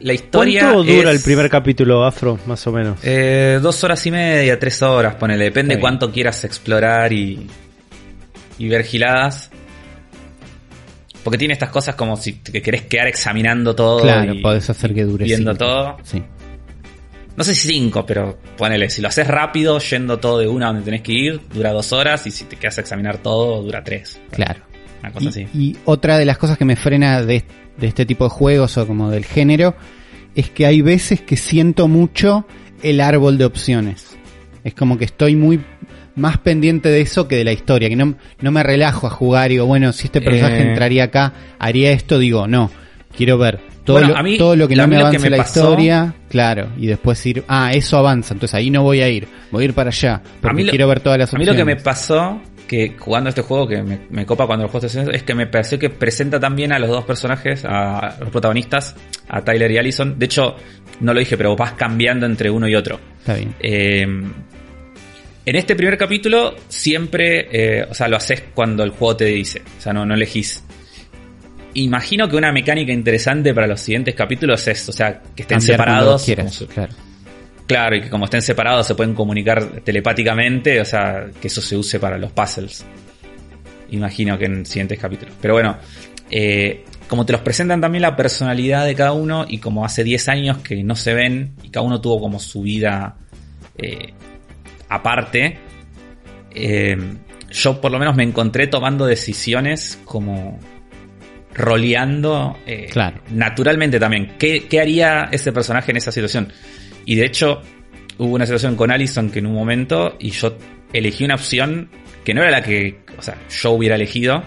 la 0.01 0.13
historia. 0.15 0.61
¿Cuánto 0.73 0.85
dura 0.85 1.11
es, 1.11 1.17
el 1.19 1.23
primer 1.23 1.51
capítulo, 1.51 2.05
Afro, 2.05 2.39
más 2.47 2.67
o 2.67 2.73
menos? 2.73 2.99
Eh, 3.03 3.59
dos 3.61 3.83
horas 3.85 4.05
y 4.07 4.11
media, 4.11 4.59
tres 4.59 4.81
horas, 4.83 5.15
ponele. 5.17 5.45
Depende 5.45 5.79
cuánto 5.79 6.11
quieras 6.11 6.43
explorar 6.45 7.13
y, 7.13 7.47
y 8.59 8.69
ver 8.69 8.85
giladas. 8.85 9.51
Porque 11.25 11.37
tiene 11.37 11.53
estas 11.55 11.71
cosas 11.71 11.95
como 11.97 12.17
si 12.17 12.35
te 12.35 12.63
querés 12.63 12.83
quedar 12.83 13.09
examinando 13.09 13.75
todo. 13.75 14.01
Claro, 14.03 14.33
y 14.33 14.41
podés 14.41 14.71
hacer 14.71 14.95
que 14.95 15.05
dure 15.05 15.25
Viendo 15.25 15.51
cinco. 15.53 15.65
todo. 15.65 15.97
Sí. 16.05 16.23
No 17.39 17.45
sé 17.45 17.55
si 17.55 17.69
cinco, 17.69 18.05
pero 18.05 18.37
ponele. 18.57 18.91
Si 18.91 19.01
lo 19.01 19.07
haces 19.09 19.27
rápido, 19.29 19.79
yendo 19.79 20.19
todo 20.19 20.39
de 20.41 20.49
una 20.49 20.67
donde 20.67 20.83
tenés 20.83 21.03
que 21.03 21.13
ir, 21.13 21.41
dura 21.55 21.73
dos 21.73 21.93
horas. 21.93 22.27
Y 22.27 22.33
si 22.33 22.45
te 22.45 22.57
quedas 22.57 22.79
a 22.79 22.81
examinar 22.81 23.19
todo, 23.19 23.63
dura 23.63 23.83
tres. 23.85 24.21
Claro. 24.33 24.61
Una 25.01 25.13
cosa 25.13 25.25
Y, 25.27 25.29
así. 25.29 25.47
y 25.55 25.77
otra 25.85 26.19
de 26.19 26.25
las 26.25 26.37
cosas 26.37 26.59
que 26.59 26.65
me 26.65 26.75
frena 26.75 27.23
de, 27.23 27.45
de 27.77 27.87
este 27.87 28.05
tipo 28.05 28.25
de 28.25 28.31
juegos 28.31 28.77
o 28.77 28.87
como 28.89 29.11
del 29.11 29.25
género 29.25 29.77
es 30.35 30.51
que 30.51 30.67
hay 30.67 30.83
veces 30.83 31.21
que 31.21 31.37
siento 31.37 31.87
mucho 31.87 32.45
el 32.83 33.01
árbol 33.01 33.39
de 33.39 33.45
opciones. 33.45 34.17
Es 34.65 34.75
como 34.75 34.99
que 34.99 35.05
estoy 35.05 35.37
muy 35.37 35.61
más 36.17 36.39
pendiente 36.39 36.89
de 36.89 37.01
eso 37.03 37.29
que 37.29 37.37
de 37.37 37.45
la 37.45 37.53
historia, 37.53 37.89
que 37.89 37.95
no, 37.95 38.17
no 38.41 38.51
me 38.51 38.65
relajo 38.65 39.07
a 39.07 39.11
jugar 39.11 39.53
y 39.53 39.55
digo, 39.55 39.67
bueno, 39.67 39.93
si 39.93 40.07
este 40.09 40.21
personaje 40.21 40.59
Eh. 40.59 40.69
entraría 40.71 41.05
acá, 41.05 41.33
haría 41.61 41.93
esto, 41.93 42.19
digo, 42.19 42.49
no, 42.49 42.73
quiero 43.17 43.39
ver 43.39 43.61
todo, 43.89 43.99
Bueno, 44.01 44.13
lo, 44.15 44.17
a 44.19 44.23
mí- 44.23 44.37
todo 44.39 44.55
lo 44.55 44.69
que 44.69 44.75
a 44.75 44.77
no 44.77 44.87
me 44.89 44.95
lo 44.97 45.01
avance 45.07 45.19
me 45.19 45.31
la 45.31 45.37
pasó- 45.39 45.61
historia, 45.61 46.15
claro, 46.29 46.69
y 46.77 46.87
después 46.87 47.25
ir, 47.25 47.43
ah, 47.49 47.73
eso 47.73 47.97
avanza, 47.97 48.35
entonces 48.35 48.55
ahí 48.55 48.69
no 48.71 48.83
voy 48.83 49.01
a 49.01 49.09
ir, 49.09 49.27
voy 49.51 49.63
a 49.63 49.65
ir 49.67 49.73
para 49.75 49.89
allá, 49.89 50.21
porque 50.43 50.55
mí 50.57 50.65
lo- 50.65 50.71
quiero 50.71 50.87
ver 50.89 51.01
todas 51.01 51.19
las 51.19 51.33
A 51.33 51.39
mí 51.39 51.43
opciones. 51.45 51.59
lo 51.59 51.67
que 51.67 51.75
me 51.77 51.81
pasó 51.83 52.41
que 52.67 52.95
jugando 52.99 53.31
este 53.31 53.41
juego 53.41 53.67
que 53.67 53.83
me, 53.83 53.99
me 54.11 54.27
copa 54.27 54.47
cuando 54.47 54.65
los 54.65 54.71
juegos 54.71 54.83
te 54.93 54.99
hacen 54.99 55.03
eso, 55.09 55.11
es 55.17 55.23
que 55.23 55.35
me 55.35 55.47
pareció 55.47 55.79
que 55.79 55.89
presenta 55.89 56.39
también 56.39 56.71
a 56.73 56.79
los 56.79 56.91
dos 56.91 57.03
personajes, 57.07 57.65
a 57.65 58.17
los 58.21 58.29
protagonistas, 58.29 58.95
a 59.27 59.41
Tyler 59.43 59.71
y 59.71 59.79
Allison. 59.79 60.19
De 60.19 60.27
hecho, 60.27 60.55
no 61.01 61.15
lo 61.15 61.19
dije, 61.21 61.39
pero 61.39 61.57
vas 61.57 61.73
cambiando 61.73 62.27
entre 62.27 62.51
uno 62.51 62.69
y 62.69 62.75
otro. 62.75 63.01
Está 63.21 63.35
bien. 63.37 63.55
Eh, 63.61 64.03
en 64.03 65.57
este 65.57 65.75
primer 65.77 65.97
capítulo 65.97 66.55
siempre, 66.69 67.49
eh, 67.81 67.87
o 67.91 67.95
sea, 67.95 68.07
lo 68.07 68.17
haces 68.19 68.45
cuando 68.53 68.85
el 68.85 68.91
juego 68.91 69.17
te 69.17 69.25
dice, 69.25 69.63
o 69.79 69.81
sea, 69.81 69.95
no, 69.95 70.05
no 70.05 70.13
elegís. 70.15 70.63
Imagino 71.83 72.29
que 72.29 72.37
una 72.37 72.51
mecánica 72.51 72.93
interesante 72.93 73.55
para 73.55 73.67
los 73.67 73.81
siguientes 73.81 74.15
capítulos 74.15 74.67
es, 74.67 74.89
o 74.89 74.93
sea, 74.93 75.21
que 75.35 75.43
estén 75.43 75.59
Cambiar 75.59 75.79
separados. 75.79 76.25
quieras, 76.25 76.65
claro. 76.73 76.93
Claro, 77.67 77.97
y 77.97 78.01
que 78.01 78.09
como 78.09 78.25
estén 78.25 78.43
separados 78.43 78.87
se 78.87 78.95
pueden 78.95 79.15
comunicar 79.15 79.83
telepáticamente, 79.85 80.81
o 80.81 80.85
sea, 80.85 81.27
que 81.41 81.49
eso 81.49 81.61
se 81.61 81.77
use 81.77 82.01
para 82.01 82.17
los 82.19 82.33
puzzles. 82.33 82.85
Imagino 83.91 84.39
que 84.39 84.47
en 84.47 84.67
siguientes 84.67 84.99
capítulos. 84.99 85.35
Pero 85.41 85.55
bueno, 85.55 85.77
eh, 86.31 86.85
como 87.07 87.25
te 87.25 87.33
los 87.33 87.43
presentan 87.43 87.81
también 87.81 88.03
la 88.03 88.17
personalidad 88.17 88.85
de 88.85 88.95
cada 88.95 89.13
uno 89.13 89.45
y 89.49 89.59
como 89.59 89.85
hace 89.85 90.03
10 90.03 90.29
años 90.29 90.59
que 90.59 90.83
no 90.83 90.97
se 90.97 91.15
ven 91.15 91.53
y 91.63 91.69
cada 91.69 91.87
uno 91.87 92.01
tuvo 92.01 92.21
como 92.21 92.41
su 92.41 92.63
vida 92.63 93.17
eh, 93.77 94.13
aparte, 94.89 95.59
eh, 96.55 96.97
yo 97.51 97.81
por 97.81 97.93
lo 97.93 97.99
menos 97.99 98.17
me 98.17 98.25
encontré 98.25 98.67
tomando 98.67 99.07
decisiones 99.07 99.99
como 100.05 100.59
roleando 101.59 102.59
eh, 102.67 102.87
Claro. 102.91 103.21
naturalmente 103.31 103.99
también. 103.99 104.37
¿Qué, 104.39 104.67
qué 104.69 104.81
haría 104.81 105.29
ese 105.31 105.53
personaje 105.53 105.91
en 105.91 105.97
esa 105.99 106.13
situación? 106.13 106.53
Y 107.05 107.17
de 107.17 107.27
hecho, 107.27 107.61
hubo 108.19 108.35
una 108.35 108.47
situación 108.47 108.77
con 108.77 108.91
Allison 108.91 109.31
que 109.31 109.41
en 109.41 109.47
un 109.47 109.55
momento, 109.55 110.17
y 110.19 110.31
yo 110.31 110.57
elegí 110.93 111.25
una 111.25 111.35
opción 111.35 111.91
que 112.25 112.33
no 112.35 112.43
era 112.43 112.51
la 112.51 112.63
que, 112.63 113.01
o 113.19 113.23
sea, 113.23 113.37
yo 113.51 113.73
hubiera 113.73 113.97
elegido, 113.97 114.43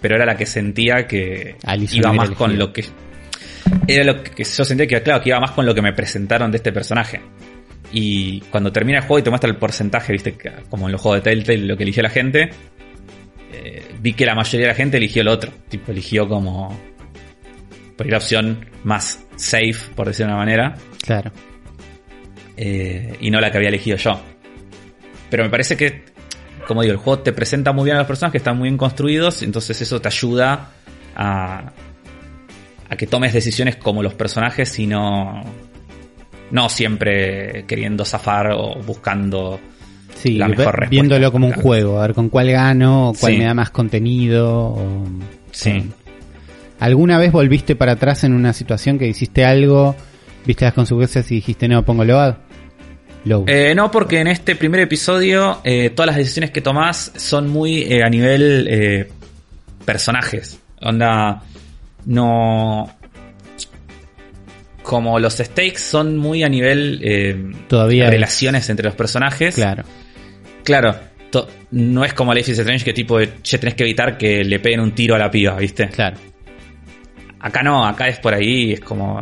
pero 0.00 0.16
era 0.16 0.26
la 0.26 0.36
que 0.36 0.46
sentía 0.46 1.06
que 1.06 1.56
Allison 1.64 1.98
iba 1.98 2.12
más 2.12 2.30
con 2.30 2.58
lo 2.58 2.72
que. 2.72 2.84
Era 3.86 4.04
lo 4.04 4.22
que 4.22 4.44
yo 4.44 4.64
sentía 4.64 4.86
que, 4.86 5.02
claro, 5.02 5.20
que 5.22 5.30
iba 5.30 5.40
más 5.40 5.52
con 5.52 5.64
lo 5.66 5.74
que 5.74 5.82
me 5.82 5.92
presentaron 5.92 6.50
de 6.50 6.56
este 6.58 6.72
personaje. 6.72 7.20
Y 7.92 8.40
cuando 8.50 8.72
termina 8.72 8.98
el 8.98 9.04
juego 9.04 9.18
y 9.18 9.22
te 9.22 9.30
muestra 9.30 9.50
el 9.50 9.56
porcentaje, 9.56 10.12
viste, 10.12 10.36
como 10.68 10.86
en 10.86 10.92
los 10.92 11.00
juegos 11.00 11.22
de 11.22 11.30
Telltale, 11.30 11.66
lo 11.66 11.76
que 11.76 11.82
eligió 11.82 12.02
la 12.02 12.10
gente, 12.10 12.50
eh, 13.52 13.88
vi 14.00 14.12
que 14.14 14.24
la 14.26 14.34
mayoría 14.34 14.66
de 14.66 14.72
la 14.72 14.76
gente 14.76 14.96
eligió 14.96 15.22
el 15.22 15.28
otro. 15.28 15.50
Tipo, 15.68 15.92
eligió 15.92 16.28
como. 16.28 16.78
Por 17.96 18.06
ir 18.06 18.12
la 18.12 18.18
opción 18.18 18.66
más 18.84 19.22
safe, 19.36 19.76
por 19.94 20.06
decirlo 20.06 20.28
de 20.28 20.34
una 20.34 20.44
manera, 20.44 20.74
Claro. 21.04 21.32
eh, 22.56 23.16
y 23.20 23.30
no 23.30 23.40
la 23.40 23.50
que 23.50 23.58
había 23.58 23.68
elegido 23.68 23.96
yo. 23.98 24.18
Pero 25.28 25.44
me 25.44 25.50
parece 25.50 25.76
que, 25.76 26.04
como 26.66 26.80
digo, 26.82 26.92
el 26.92 26.98
juego 26.98 27.22
te 27.22 27.32
presenta 27.32 27.72
muy 27.72 27.84
bien 27.84 27.96
a 27.96 28.00
los 28.00 28.06
personajes, 28.06 28.32
que 28.32 28.38
están 28.38 28.56
muy 28.56 28.68
bien 28.68 28.78
construidos, 28.78 29.42
entonces 29.42 29.80
eso 29.82 30.00
te 30.00 30.08
ayuda 30.08 30.70
a, 31.14 31.72
a 32.88 32.96
que 32.96 33.06
tomes 33.06 33.32
decisiones 33.34 33.76
como 33.76 34.02
los 34.02 34.14
personajes 34.14 34.78
y 34.78 34.86
no, 34.86 35.42
no 36.50 36.68
siempre 36.70 37.64
queriendo 37.66 38.04
zafar 38.06 38.52
o 38.52 38.76
buscando 38.82 39.60
Sí, 40.22 40.36
la 40.36 40.46
ve- 40.48 40.56
mejor 40.56 40.66
respuesta. 40.74 40.90
viéndolo 40.90 41.32
como 41.32 41.46
un 41.46 41.52
Claro. 41.52 41.62
juego, 41.68 41.98
a 41.98 42.02
ver 42.06 42.14
con 42.14 42.28
cuál 42.28 42.50
gano, 42.50 43.12
cuál 43.18 43.32
Sí. 43.32 43.38
me 43.38 43.44
da 43.44 43.54
más 43.54 43.70
contenido. 43.70 44.50
o- 44.68 45.06
Sí. 45.52 45.84
¿Alguna 46.78 47.18
vez 47.18 47.32
volviste 47.32 47.76
para 47.76 47.92
atrás 47.92 48.24
en 48.24 48.32
una 48.32 48.52
situación 48.52 48.98
que 48.98 49.06
hiciste 49.06 49.44
algo, 49.44 49.94
viste 50.46 50.64
las 50.64 50.74
consecuencias 50.74 51.30
y 51.30 51.36
dijiste 51.36 51.68
no, 51.68 51.84
pongo 51.84 52.04
load? 52.04 52.34
Low. 53.24 53.44
Eh, 53.48 53.74
no, 53.74 53.90
porque 53.90 54.18
en 54.20 54.28
este 54.28 54.56
primer 54.56 54.80
episodio 54.80 55.60
eh, 55.62 55.90
todas 55.90 56.06
las 56.06 56.16
decisiones 56.16 56.50
que 56.52 56.62
tomás 56.62 57.12
son 57.16 57.48
muy 57.50 57.82
eh, 57.82 58.02
a 58.02 58.08
nivel 58.08 58.66
eh, 58.70 59.08
personajes. 59.84 60.58
Onda, 60.80 61.42
no... 62.06 62.90
Como 64.82 65.18
los 65.18 65.34
stakes 65.34 65.78
son 65.78 66.16
muy 66.16 66.42
a 66.42 66.48
nivel 66.48 67.00
eh, 67.04 67.52
Todavía 67.68 68.06
es- 68.06 68.10
relaciones 68.10 68.68
entre 68.70 68.86
los 68.86 68.94
personajes. 68.94 69.54
claro. 69.54 69.84
Claro, 70.64 70.94
no 71.72 72.04
es 72.04 72.14
como 72.14 72.34
Life 72.34 72.50
is 72.50 72.58
Strange 72.58 72.84
que 72.84 72.92
tipo, 72.92 73.18
che, 73.42 73.58
tenés 73.58 73.74
que 73.74 73.84
evitar 73.84 74.16
que 74.16 74.44
le 74.44 74.58
peguen 74.58 74.80
un 74.80 74.92
tiro 74.92 75.14
a 75.14 75.18
la 75.18 75.30
piba, 75.30 75.56
¿viste? 75.56 75.88
Claro. 75.88 76.16
Acá 77.40 77.62
no, 77.62 77.86
acá 77.86 78.08
es 78.08 78.18
por 78.18 78.34
ahí, 78.34 78.72
es 78.72 78.80
como. 78.80 79.20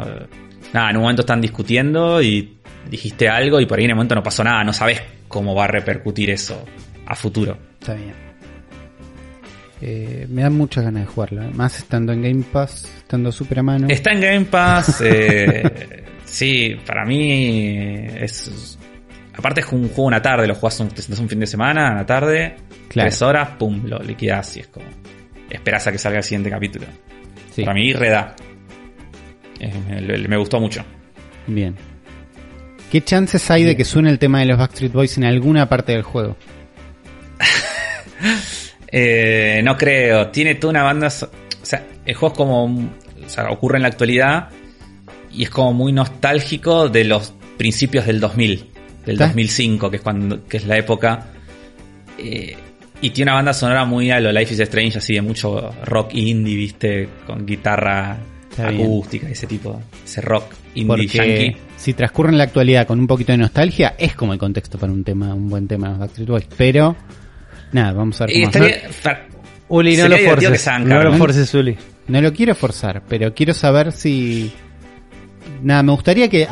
Nada, 0.73 0.91
en 0.91 0.97
un 0.97 1.03
momento 1.03 1.23
están 1.23 1.41
discutiendo 1.41 2.21
y 2.21 2.59
dijiste 2.91 3.29
algo 3.29 3.61
y 3.61 3.67
por 3.67 3.79
ahí 3.79 3.85
en 3.85 3.91
el 3.91 3.97
momento 3.97 4.15
no 4.15 4.23
pasó 4.23 4.43
nada, 4.45 4.65
no 4.65 4.73
sabes 4.73 5.01
cómo 5.27 5.55
va 5.55 5.65
a 5.65 5.69
repercutir 5.69 6.31
eso 6.31 6.65
a 7.07 7.15
futuro. 7.15 7.57
Está 7.81 7.95
bien. 7.95 8.13
Eh, 9.81 10.27
me 10.29 10.43
dan 10.43 10.55
muchas 10.55 10.85
ganas 10.85 11.05
de 11.05 11.07
jugarlo, 11.07 11.43
¿eh? 11.43 11.51
más 11.55 11.79
estando 11.79 12.13
en 12.13 12.23
Game 12.23 12.45
Pass, 12.53 12.85
estando 12.99 13.31
super 13.31 13.61
a 13.61 13.63
mano. 13.63 13.87
Está 13.89 14.11
en 14.11 14.21
Game 14.21 14.45
Pass, 14.47 15.01
eh, 15.03 16.05
sí, 16.25 16.77
para 16.85 17.05
mí 17.05 18.07
es. 18.17 18.78
Aparte 19.39 19.61
es 19.61 19.67
un 19.73 19.87
juego 19.89 20.05
una 20.09 20.21
tarde, 20.21 20.47
lo 20.47 20.55
jugás 20.55 20.79
un, 20.81 20.89
te 20.89 21.01
sentás 21.01 21.21
un 21.21 21.29
fin 21.29 21.41
de 21.41 21.47
semana, 21.47 21.93
una 21.93 22.05
tarde, 22.05 22.57
Claro. 22.89 23.09
tres 23.09 23.23
horas, 23.23 23.51
pum, 23.59 23.83
lo 23.87 23.99
liquidás 24.01 24.57
y 24.57 24.61
es 24.61 24.67
como. 24.67 24.87
Esperás 25.49 25.87
a 25.87 25.93
que 25.93 25.99
salga 25.99 26.19
el 26.19 26.25
siguiente 26.25 26.51
capítulo. 26.51 26.87
Sí, 27.55 27.63
Para 27.63 27.75
mí, 27.75 27.93
reda. 27.93 28.35
Me, 30.29 30.37
gustó 30.37 30.61
mucho. 30.61 30.85
bien. 31.47 31.75
¿Qué 32.93 33.03
chances 33.03 33.51
hay 33.51 33.65
de 33.65 33.77
que 33.77 33.85
suene 33.85 34.09
el 34.11 34.19
tema 34.19 34.41
de 34.41 34.47
los 34.47 34.59
Backstreet 34.59 34.93
Boys 34.93 35.17
en 35.19 35.25
alguna 35.25 35.69
parte 35.69 35.93
del 35.93 36.03
juego? 36.03 36.37
Eh, 38.91 39.61
no 39.65 39.77
creo. 39.77 40.29
Tiene 40.29 40.55
toda 40.55 40.71
una 40.71 40.83
banda. 40.83 41.11
so- 41.11 41.31
O 41.63 41.67
sea, 41.67 41.85
el 42.07 42.15
juego 42.15 42.33
es 42.33 42.37
como. 42.39 42.65
O 42.65 43.29
sea, 43.29 43.51
ocurre 43.51 43.77
en 43.77 43.83
la 43.83 43.89
actualidad. 43.89 44.49
Y 45.31 45.43
es 45.43 45.51
como 45.51 45.75
muy 45.75 45.93
nostálgico 45.93 46.89
de 46.89 47.05
los 47.05 47.35
principios 47.59 48.07
del 48.07 48.19
2000. 48.21 48.71
Del 49.09 49.15
¿Está? 49.15 49.29
2005, 49.29 49.91
que 49.91 49.97
es, 49.97 50.03
cuando, 50.03 50.45
que 50.45 50.59
es 50.59 50.67
la 50.67 50.77
época. 50.77 51.29
Eh, 52.19 52.55
y 53.01 53.09
tiene 53.11 53.31
una 53.31 53.37
banda 53.37 53.55
sonora 53.55 53.87
muy 53.87 54.11
a 54.11 54.21
lo 54.21 54.31
Life 54.31 54.53
is 54.53 54.61
Strange, 54.61 54.99
así 54.99 55.15
de 55.15 55.23
mucho 55.23 55.71
rock 55.87 56.13
indie, 56.13 56.55
viste, 56.57 57.09
con 57.27 57.47
guitarra 57.47 58.19
Está 58.51 58.69
bien. 58.69 58.83
acústica, 58.83 59.27
ese 59.31 59.47
tipo, 59.47 59.81
ese 60.05 60.21
rock 60.21 60.53
indie 60.75 60.87
Porque 60.87 61.07
yankee. 61.07 61.57
si 61.77 61.95
transcurre 61.95 62.33
en 62.33 62.39
la 62.39 62.45
actualidad 62.45 62.87
con 62.87 63.01
un 63.01 63.07
poquito 63.07 63.33
de 63.33 63.39
nostalgia, 63.39 63.95
es 63.99 64.15
como 64.15 64.35
el 64.35 64.39
contexto 64.39 64.77
para 64.77 64.93
un 64.93 65.03
tema, 65.03 65.33
un 65.33 65.49
buen 65.49 65.67
tema 65.67 65.87
de 65.87 65.93
los 65.93 66.01
Backstreet 66.01 66.29
Boys. 66.29 66.47
Pero, 66.59 66.95
nada, 67.73 67.93
vamos 67.95 68.21
a 68.21 68.27
ver 68.27 68.35
cómo 68.53 68.67
Uli, 69.69 69.97
no 69.97 70.03
Sería 70.03 70.19
lo 70.19 70.31
forces. 70.31 70.51
que 70.51 70.59
sean 70.59 70.87
no 70.87 71.03
lo 71.03 71.15
forces, 71.15 71.55
Uli. 71.55 71.79
No 72.09 72.21
lo 72.21 72.33
quiero 72.35 72.55
forzar, 72.55 73.03
pero 73.09 73.33
quiero 73.33 73.55
saber 73.55 73.91
si... 73.93 74.53
Nada, 75.63 75.83
me 75.83 75.93
gustaría 75.93 76.29
que... 76.29 76.47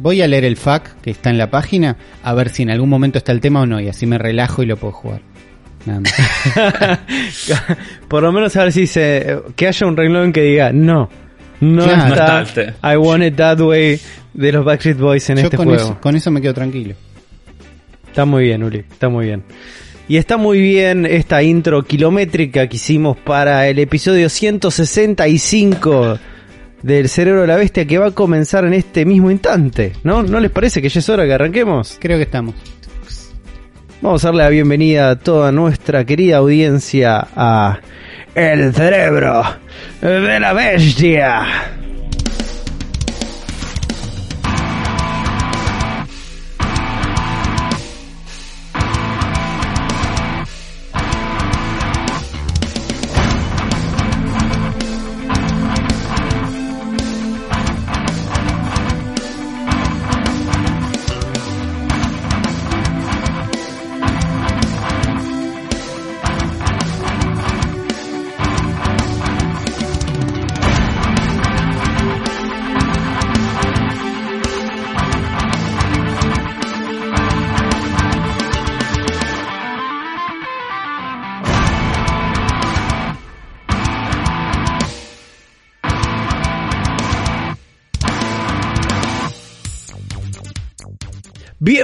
Voy 0.00 0.22
a 0.22 0.28
leer 0.28 0.44
el 0.44 0.56
FAQ 0.56 1.00
que 1.02 1.10
está 1.10 1.28
en 1.30 1.36
la 1.38 1.50
página, 1.50 1.96
a 2.22 2.32
ver 2.34 2.48
si 2.48 2.62
en 2.62 2.70
algún 2.70 2.88
momento 2.88 3.18
está 3.18 3.32
el 3.32 3.40
tema 3.40 3.60
o 3.60 3.66
no, 3.66 3.80
y 3.80 3.88
así 3.88 4.06
me 4.06 4.16
relajo 4.18 4.62
y 4.62 4.66
lo 4.66 4.76
puedo 4.76 4.92
jugar. 4.92 5.20
Nada 5.86 6.00
más. 6.00 6.98
Por 8.08 8.22
lo 8.22 8.32
menos 8.32 8.54
a 8.56 8.64
ver 8.64 8.72
si 8.72 8.80
dice 8.82 9.38
que 9.56 9.66
haya 9.68 9.86
un 9.86 9.96
renglón 9.96 10.32
que 10.32 10.42
diga 10.42 10.72
no. 10.72 11.08
No 11.60 11.84
Claro. 11.84 12.14
está, 12.14 12.32
No 12.38 12.40
está. 12.72 12.92
I 12.92 12.96
want 12.96 13.22
it 13.24 13.36
that 13.36 13.60
way 13.60 14.00
de 14.32 14.52
los 14.52 14.64
Backstreet 14.64 14.98
Boys 14.98 15.28
en 15.30 15.36
Yo 15.36 15.44
este 15.44 15.56
con 15.56 15.66
juego. 15.66 15.82
eso, 15.82 16.00
con 16.00 16.16
eso 16.16 16.30
me 16.30 16.40
quedo 16.40 16.54
tranquilo. 16.54 16.94
Está 18.06 18.24
muy 18.24 18.44
bien, 18.44 18.62
Uli, 18.64 18.78
está 18.78 19.08
muy 19.08 19.26
bien. 19.26 19.42
Y 20.08 20.16
está 20.16 20.36
muy 20.36 20.60
bien 20.60 21.06
esta 21.06 21.42
intro 21.42 21.84
kilométrica 21.84 22.66
que 22.66 22.76
hicimos 22.76 23.16
para 23.18 23.68
el 23.68 23.78
episodio 23.78 24.28
165 24.28 26.18
del 26.82 27.08
Cerebro 27.08 27.42
de 27.42 27.46
la 27.46 27.56
Bestia 27.56 27.84
que 27.84 27.98
va 27.98 28.06
a 28.06 28.10
comenzar 28.12 28.64
en 28.64 28.74
este 28.74 29.04
mismo 29.04 29.30
instante, 29.30 29.92
¿no? 30.04 30.22
¿No 30.22 30.40
les 30.40 30.50
parece 30.50 30.80
que 30.80 30.88
ya 30.88 31.00
es 31.00 31.08
hora 31.08 31.24
que 31.26 31.34
arranquemos? 31.34 31.98
Creo 32.00 32.16
que 32.16 32.24
estamos. 32.24 32.54
Vamos 34.00 34.24
a 34.24 34.28
darle 34.28 34.44
la 34.44 34.48
bienvenida 34.48 35.10
a 35.10 35.16
toda 35.16 35.52
nuestra 35.52 36.04
querida 36.04 36.38
audiencia 36.38 37.28
a 37.36 37.78
El 38.34 38.72
Cerebro 38.72 39.42
de 40.00 40.40
la 40.40 40.52
Bestia. 40.54 41.79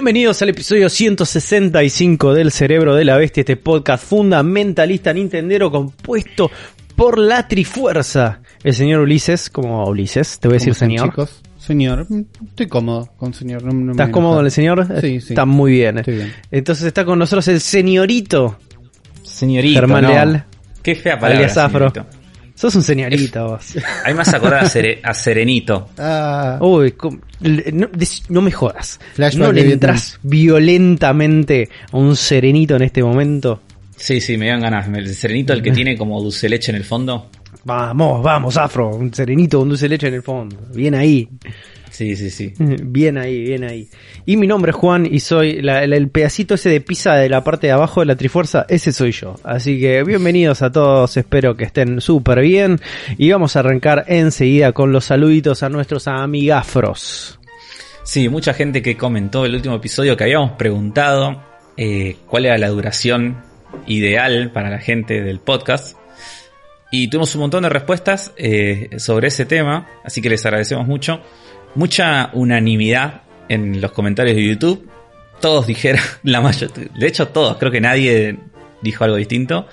Bienvenidos 0.06 0.40
al 0.40 0.50
episodio 0.50 0.88
165 0.88 2.32
del 2.32 2.52
Cerebro 2.52 2.94
de 2.94 3.04
la 3.04 3.16
Bestia, 3.16 3.40
este 3.40 3.56
podcast 3.56 4.04
fundamentalista 4.04 5.12
nintendero 5.12 5.68
compuesto 5.72 6.48
por 6.94 7.18
la 7.18 7.48
Trifuerza. 7.48 8.38
El 8.62 8.72
señor 8.74 9.00
Ulises, 9.00 9.50
como 9.50 9.84
Ulises, 9.84 10.38
te 10.38 10.46
voy 10.46 10.54
a 10.54 10.58
decir 10.58 10.68
¿Cómo 10.68 10.74
están, 10.74 10.88
señor. 10.90 11.08
chicos? 11.08 11.42
Señor, 11.58 12.06
estoy 12.50 12.68
cómodo 12.68 13.08
con 13.16 13.34
señor. 13.34 13.64
no- 13.64 13.72
no 13.72 13.84
me 13.86 13.90
¿Estás 13.90 14.10
cómodo 14.10 14.36
con 14.36 14.44
el 14.44 14.52
señor? 14.52 14.86
Sí, 15.00 15.20
sí. 15.20 15.32
Está 15.32 15.44
muy 15.44 15.72
bien. 15.72 15.98
Estoy 15.98 16.14
bien. 16.14 16.32
Entonces 16.52 16.86
está 16.86 17.04
con 17.04 17.18
nosotros 17.18 17.48
el 17.48 17.60
señorito 17.60 18.60
Señorito. 19.24 19.80
Germán 19.80 20.04
no. 20.04 20.10
Leal, 20.10 20.44
Qué 20.84 20.94
fea 20.94 21.18
palabra. 21.18 21.38
alias 21.38 21.56
Afro. 21.58 21.90
señorito. 21.90 22.15
Sos 22.56 22.74
un 22.74 22.82
señorito 22.82 23.50
vos. 23.50 23.76
A 24.04 24.08
mí 24.08 24.14
me 24.14 24.22
hace 24.22 24.34
acordar 24.36 24.64
a, 24.64 24.68
Sere- 24.68 24.98
a 25.04 25.12
Serenito. 25.14 25.90
Ah, 25.98 26.58
Uy, 26.60 26.92
no, 27.72 27.86
des- 27.92 28.24
no 28.30 28.40
me 28.42 28.50
jodas. 28.50 28.98
Flashback 29.14 29.46
no 29.46 29.52
le 29.52 29.62
Vietnam. 29.62 29.90
entras 29.90 30.18
violentamente 30.22 31.68
a 31.92 31.96
un 31.96 32.16
serenito 32.16 32.76
en 32.76 32.82
este 32.82 33.02
momento. 33.02 33.60
Sí, 33.96 34.20
sí, 34.20 34.36
me 34.36 34.48
dan 34.48 34.60
ganas. 34.60 34.88
El 34.88 35.14
serenito, 35.14 35.52
el 35.52 35.62
que 35.62 35.70
tiene 35.70 35.96
como 35.96 36.20
dulce 36.22 36.48
leche 36.48 36.70
en 36.72 36.76
el 36.76 36.84
fondo. 36.84 37.30
Vamos, 37.64 38.22
vamos, 38.22 38.56
Afro. 38.56 38.90
Un 38.94 39.12
serenito 39.12 39.58
con 39.58 39.68
dulce 39.68 39.88
leche 39.88 40.08
en 40.08 40.14
el 40.14 40.22
fondo. 40.22 40.56
Bien 40.74 40.94
ahí. 40.94 41.28
Sí, 41.90 42.14
sí, 42.16 42.30
sí. 42.30 42.52
Bien 42.58 43.16
ahí, 43.16 43.40
bien 43.42 43.64
ahí. 43.64 43.88
Y 44.26 44.36
mi 44.36 44.46
nombre 44.46 44.70
es 44.70 44.76
Juan 44.76 45.06
y 45.10 45.20
soy 45.20 45.62
la- 45.62 45.82
el 45.84 46.08
pedacito 46.08 46.54
ese 46.54 46.68
de 46.68 46.80
pizza 46.80 47.14
de 47.14 47.28
la 47.28 47.42
parte 47.44 47.68
de 47.68 47.72
abajo 47.72 48.00
de 48.00 48.06
la 48.06 48.16
Trifuerza, 48.16 48.66
ese 48.68 48.92
soy 48.92 49.12
yo. 49.12 49.36
Así 49.44 49.80
que 49.80 50.02
bienvenidos 50.02 50.62
a 50.62 50.70
todos, 50.70 51.16
espero 51.16 51.56
que 51.56 51.64
estén 51.64 52.00
súper 52.00 52.40
bien. 52.40 52.80
Y 53.16 53.30
vamos 53.30 53.56
a 53.56 53.60
arrancar 53.60 54.04
enseguida 54.08 54.72
con 54.72 54.92
los 54.92 55.04
saluditos 55.06 55.62
a 55.62 55.68
nuestros 55.68 56.06
amigafros. 56.08 57.38
Sí, 58.04 58.28
mucha 58.28 58.52
gente 58.54 58.82
que 58.82 58.96
comentó 58.96 59.44
el 59.46 59.54
último 59.54 59.76
episodio 59.76 60.16
que 60.16 60.24
habíamos 60.24 60.52
preguntado 60.52 61.42
eh, 61.76 62.16
cuál 62.26 62.46
era 62.46 62.56
la 62.58 62.68
duración 62.68 63.38
ideal 63.86 64.50
para 64.52 64.70
la 64.70 64.78
gente 64.78 65.22
del 65.22 65.40
podcast. 65.40 65.96
Y 66.92 67.08
tuvimos 67.08 67.34
un 67.34 67.40
montón 67.42 67.64
de 67.64 67.68
respuestas 67.68 68.32
eh, 68.36 68.90
sobre 68.98 69.28
ese 69.28 69.44
tema, 69.44 69.88
así 70.04 70.22
que 70.22 70.30
les 70.30 70.44
agradecemos 70.46 70.86
mucho. 70.86 71.20
Mucha 71.76 72.30
unanimidad 72.32 73.22
en 73.48 73.80
los 73.80 73.92
comentarios 73.92 74.34
de 74.34 74.46
YouTube. 74.46 74.88
Todos 75.40 75.66
dijeron, 75.66 76.02
la 76.22 76.40
mayor, 76.40 76.72
de 76.72 77.06
hecho 77.06 77.28
todos, 77.28 77.58
creo 77.58 77.70
que 77.70 77.80
nadie 77.80 78.38
dijo 78.82 79.04
algo 79.04 79.16
distinto, 79.16 79.68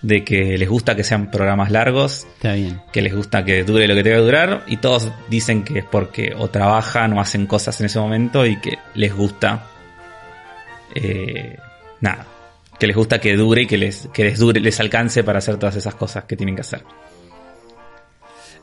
de 0.00 0.24
que 0.24 0.58
les 0.58 0.68
gusta 0.68 0.96
que 0.96 1.04
sean 1.04 1.30
programas 1.30 1.70
largos, 1.70 2.26
Está 2.34 2.54
bien. 2.54 2.80
que 2.92 3.02
les 3.02 3.14
gusta 3.14 3.44
que 3.44 3.64
dure 3.64 3.86
lo 3.86 3.94
que 3.94 4.02
tenga 4.02 4.16
que 4.16 4.22
durar 4.22 4.64
y 4.66 4.78
todos 4.78 5.10
dicen 5.28 5.62
que 5.62 5.80
es 5.80 5.84
porque 5.84 6.34
o 6.36 6.48
trabajan 6.48 7.12
o 7.12 7.20
hacen 7.20 7.46
cosas 7.46 7.78
en 7.80 7.86
ese 7.86 8.00
momento 8.00 8.44
y 8.44 8.58
que 8.58 8.78
les 8.94 9.14
gusta 9.14 9.66
eh, 10.94 11.56
nada 12.00 12.26
que 12.80 12.88
les 12.88 12.96
gusta 12.96 13.20
que 13.20 13.36
dure 13.36 13.62
y 13.62 13.66
que 13.66 13.78
les, 13.78 14.08
que 14.12 14.24
les 14.24 14.38
dure 14.40 14.58
les 14.60 14.80
alcance 14.80 15.22
para 15.22 15.38
hacer 15.38 15.56
todas 15.56 15.76
esas 15.76 15.94
cosas 15.94 16.24
que 16.24 16.36
tienen 16.36 16.56
que 16.56 16.62
hacer 16.62 16.82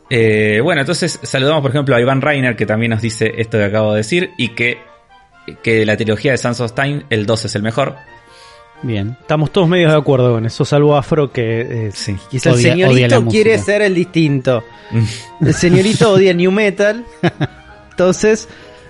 Eh, 0.09 0.59
bueno 0.63 0.81
entonces 0.81 1.19
saludamos 1.21 1.61
por 1.61 1.71
ejemplo 1.71 1.95
a 1.95 2.01
Iván 2.01 2.21
Reiner 2.21 2.55
que 2.55 2.65
también 2.65 2.89
nos 2.91 3.01
dice 3.01 3.31
esto 3.37 3.57
que 3.59 3.65
acabo 3.65 3.91
de 3.93 3.97
decir 3.97 4.31
y 4.37 4.49
que 4.49 4.79
que 5.63 5.75
de 5.75 5.85
la 5.85 5.95
trilogía 5.97 6.31
de 6.31 6.37
Sands 6.37 6.59
of 6.61 6.73
Time 6.73 7.03
el 7.09 7.25
2 7.25 7.45
es 7.45 7.55
el 7.55 7.61
mejor 7.63 7.95
Bien. 8.81 9.17
Estamos 9.19 9.51
todos 9.51 9.67
medios 9.67 9.91
de 9.91 9.97
acuerdo 9.97 10.31
con 10.31 10.45
eso, 10.45 10.63
salvo 10.63 10.95
Afro 10.95 11.33
que 11.33 11.87
eh, 11.87 11.91
Sí. 11.93 12.15
quizá 12.31 12.51
el 12.51 12.55
Odia- 12.55 12.71
odia 12.73 12.87
señorito 13.09 13.19
la 13.19 13.27
quiere 13.29 13.57
ser 13.57 13.81
el 13.81 13.93
distinto. 13.93 14.63
El 15.41 15.53
señorito 15.53 16.11
odia 16.13 16.33
New 16.33 16.49
Metal. 16.49 17.03
Entonces, 17.89 18.47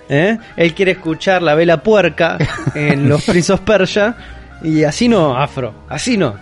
¿eh? 0.08 0.38
él 0.58 0.76
quiere 0.76 0.92
escuchar 0.92 1.42
la 1.42 1.56
vela 1.56 1.82
puerca 1.82 2.38
en 2.76 3.10
los 3.10 3.24
Prince 3.26 3.52
of 3.52 3.62
Persia. 3.62 4.16
Y 4.62 4.84
así 4.84 5.08
no, 5.08 5.36
Afro, 5.36 5.74
así 5.90 6.18
no. 6.18 6.36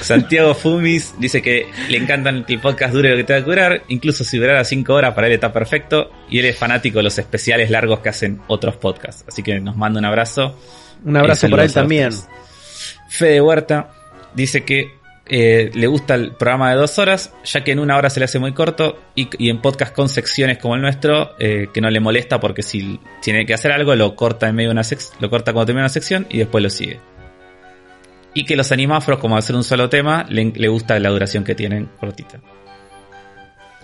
Santiago 0.00 0.54
Fumis 0.54 1.14
dice 1.18 1.42
que 1.42 1.66
le 1.88 1.98
encantan 1.98 2.44
que 2.44 2.54
el 2.54 2.60
podcast 2.60 2.94
dure 2.94 3.10
lo 3.10 3.16
que 3.16 3.24
tenga 3.24 3.40
que 3.40 3.50
durar, 3.50 3.82
incluso 3.88 4.24
si 4.24 4.38
durara 4.38 4.64
5 4.64 4.92
horas 4.92 5.14
para 5.14 5.26
él 5.26 5.34
está 5.34 5.52
perfecto, 5.52 6.10
y 6.30 6.38
él 6.38 6.46
es 6.46 6.56
fanático 6.56 6.98
de 6.98 7.04
los 7.04 7.18
especiales 7.18 7.70
largos 7.70 8.00
que 8.00 8.08
hacen 8.08 8.40
otros 8.46 8.76
podcasts, 8.76 9.24
así 9.28 9.42
que 9.42 9.60
nos 9.60 9.76
manda 9.76 9.98
un 9.98 10.04
abrazo. 10.06 10.58
Un 11.04 11.16
abrazo 11.16 11.46
Y 11.46 11.50
para 11.50 11.64
él 11.64 11.70
a 11.70 11.74
también. 11.74 12.10
Fede 13.08 13.40
Huerta 13.40 13.90
dice 14.34 14.64
que 14.64 15.00
eh, 15.26 15.70
le 15.74 15.86
gusta 15.86 16.14
el 16.14 16.32
programa 16.32 16.70
de 16.70 16.76
dos 16.76 16.98
horas, 16.98 17.32
ya 17.44 17.62
que 17.62 17.72
en 17.72 17.78
una 17.78 17.96
hora 17.96 18.10
se 18.10 18.18
le 18.20 18.24
hace 18.24 18.38
muy 18.38 18.52
corto, 18.52 18.98
y, 19.14 19.28
y 19.38 19.50
en 19.50 19.60
podcast 19.60 19.94
con 19.94 20.08
secciones 20.08 20.58
como 20.58 20.74
el 20.74 20.80
nuestro, 20.82 21.32
eh, 21.38 21.68
que 21.72 21.80
no 21.80 21.90
le 21.90 22.00
molesta 22.00 22.40
porque 22.40 22.62
si 22.62 22.98
tiene 23.22 23.46
que 23.46 23.54
hacer 23.54 23.72
algo 23.72 23.94
lo 23.94 24.16
corta 24.16 24.48
en 24.48 24.54
medio 24.56 24.70
de 24.70 24.72
una 24.72 24.82
sec- 24.82 25.12
lo 25.20 25.30
corta 25.30 25.52
cuando 25.52 25.66
termina 25.66 25.84
una 25.84 25.88
sección 25.90 26.26
y 26.28 26.38
después 26.38 26.62
lo 26.62 26.70
sigue. 26.70 27.00
Y 28.34 28.44
que 28.44 28.56
los 28.56 28.72
animafros, 28.72 29.18
como 29.18 29.36
hacer 29.36 29.54
un 29.56 29.64
solo 29.64 29.88
tema, 29.88 30.24
le, 30.28 30.44
le 30.54 30.68
gusta 30.68 30.98
la 30.98 31.10
duración 31.10 31.44
que 31.44 31.54
tienen 31.54 31.90
cortita. 32.00 32.38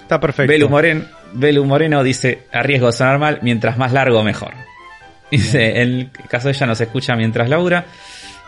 Está 0.01 0.19
perfecto. 0.19 0.51
Belu, 0.51 0.69
Moren, 0.69 1.07
Belu 1.35 1.65
Moreno 1.65 2.03
dice, 2.03 2.45
a 2.53 2.63
riesgo 2.63 2.87
de 2.87 2.93
sonar 2.93 3.19
mal, 3.19 3.39
mientras 3.43 3.77
más 3.77 3.93
largo 3.93 4.23
mejor. 4.23 4.53
Dice, 5.31 5.83
en 5.83 5.89
el 5.89 6.11
caso 6.31 6.49
de 6.49 6.55
ella 6.55 6.67
nos 6.67 6.81
escucha 6.81 7.15
mientras 7.15 7.51
labura 7.51 7.85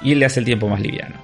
y 0.01 0.13
él 0.13 0.19
le 0.21 0.25
hace 0.25 0.41
el 0.41 0.47
tiempo 0.47 0.67
más 0.67 0.81
liviano. 0.81 1.17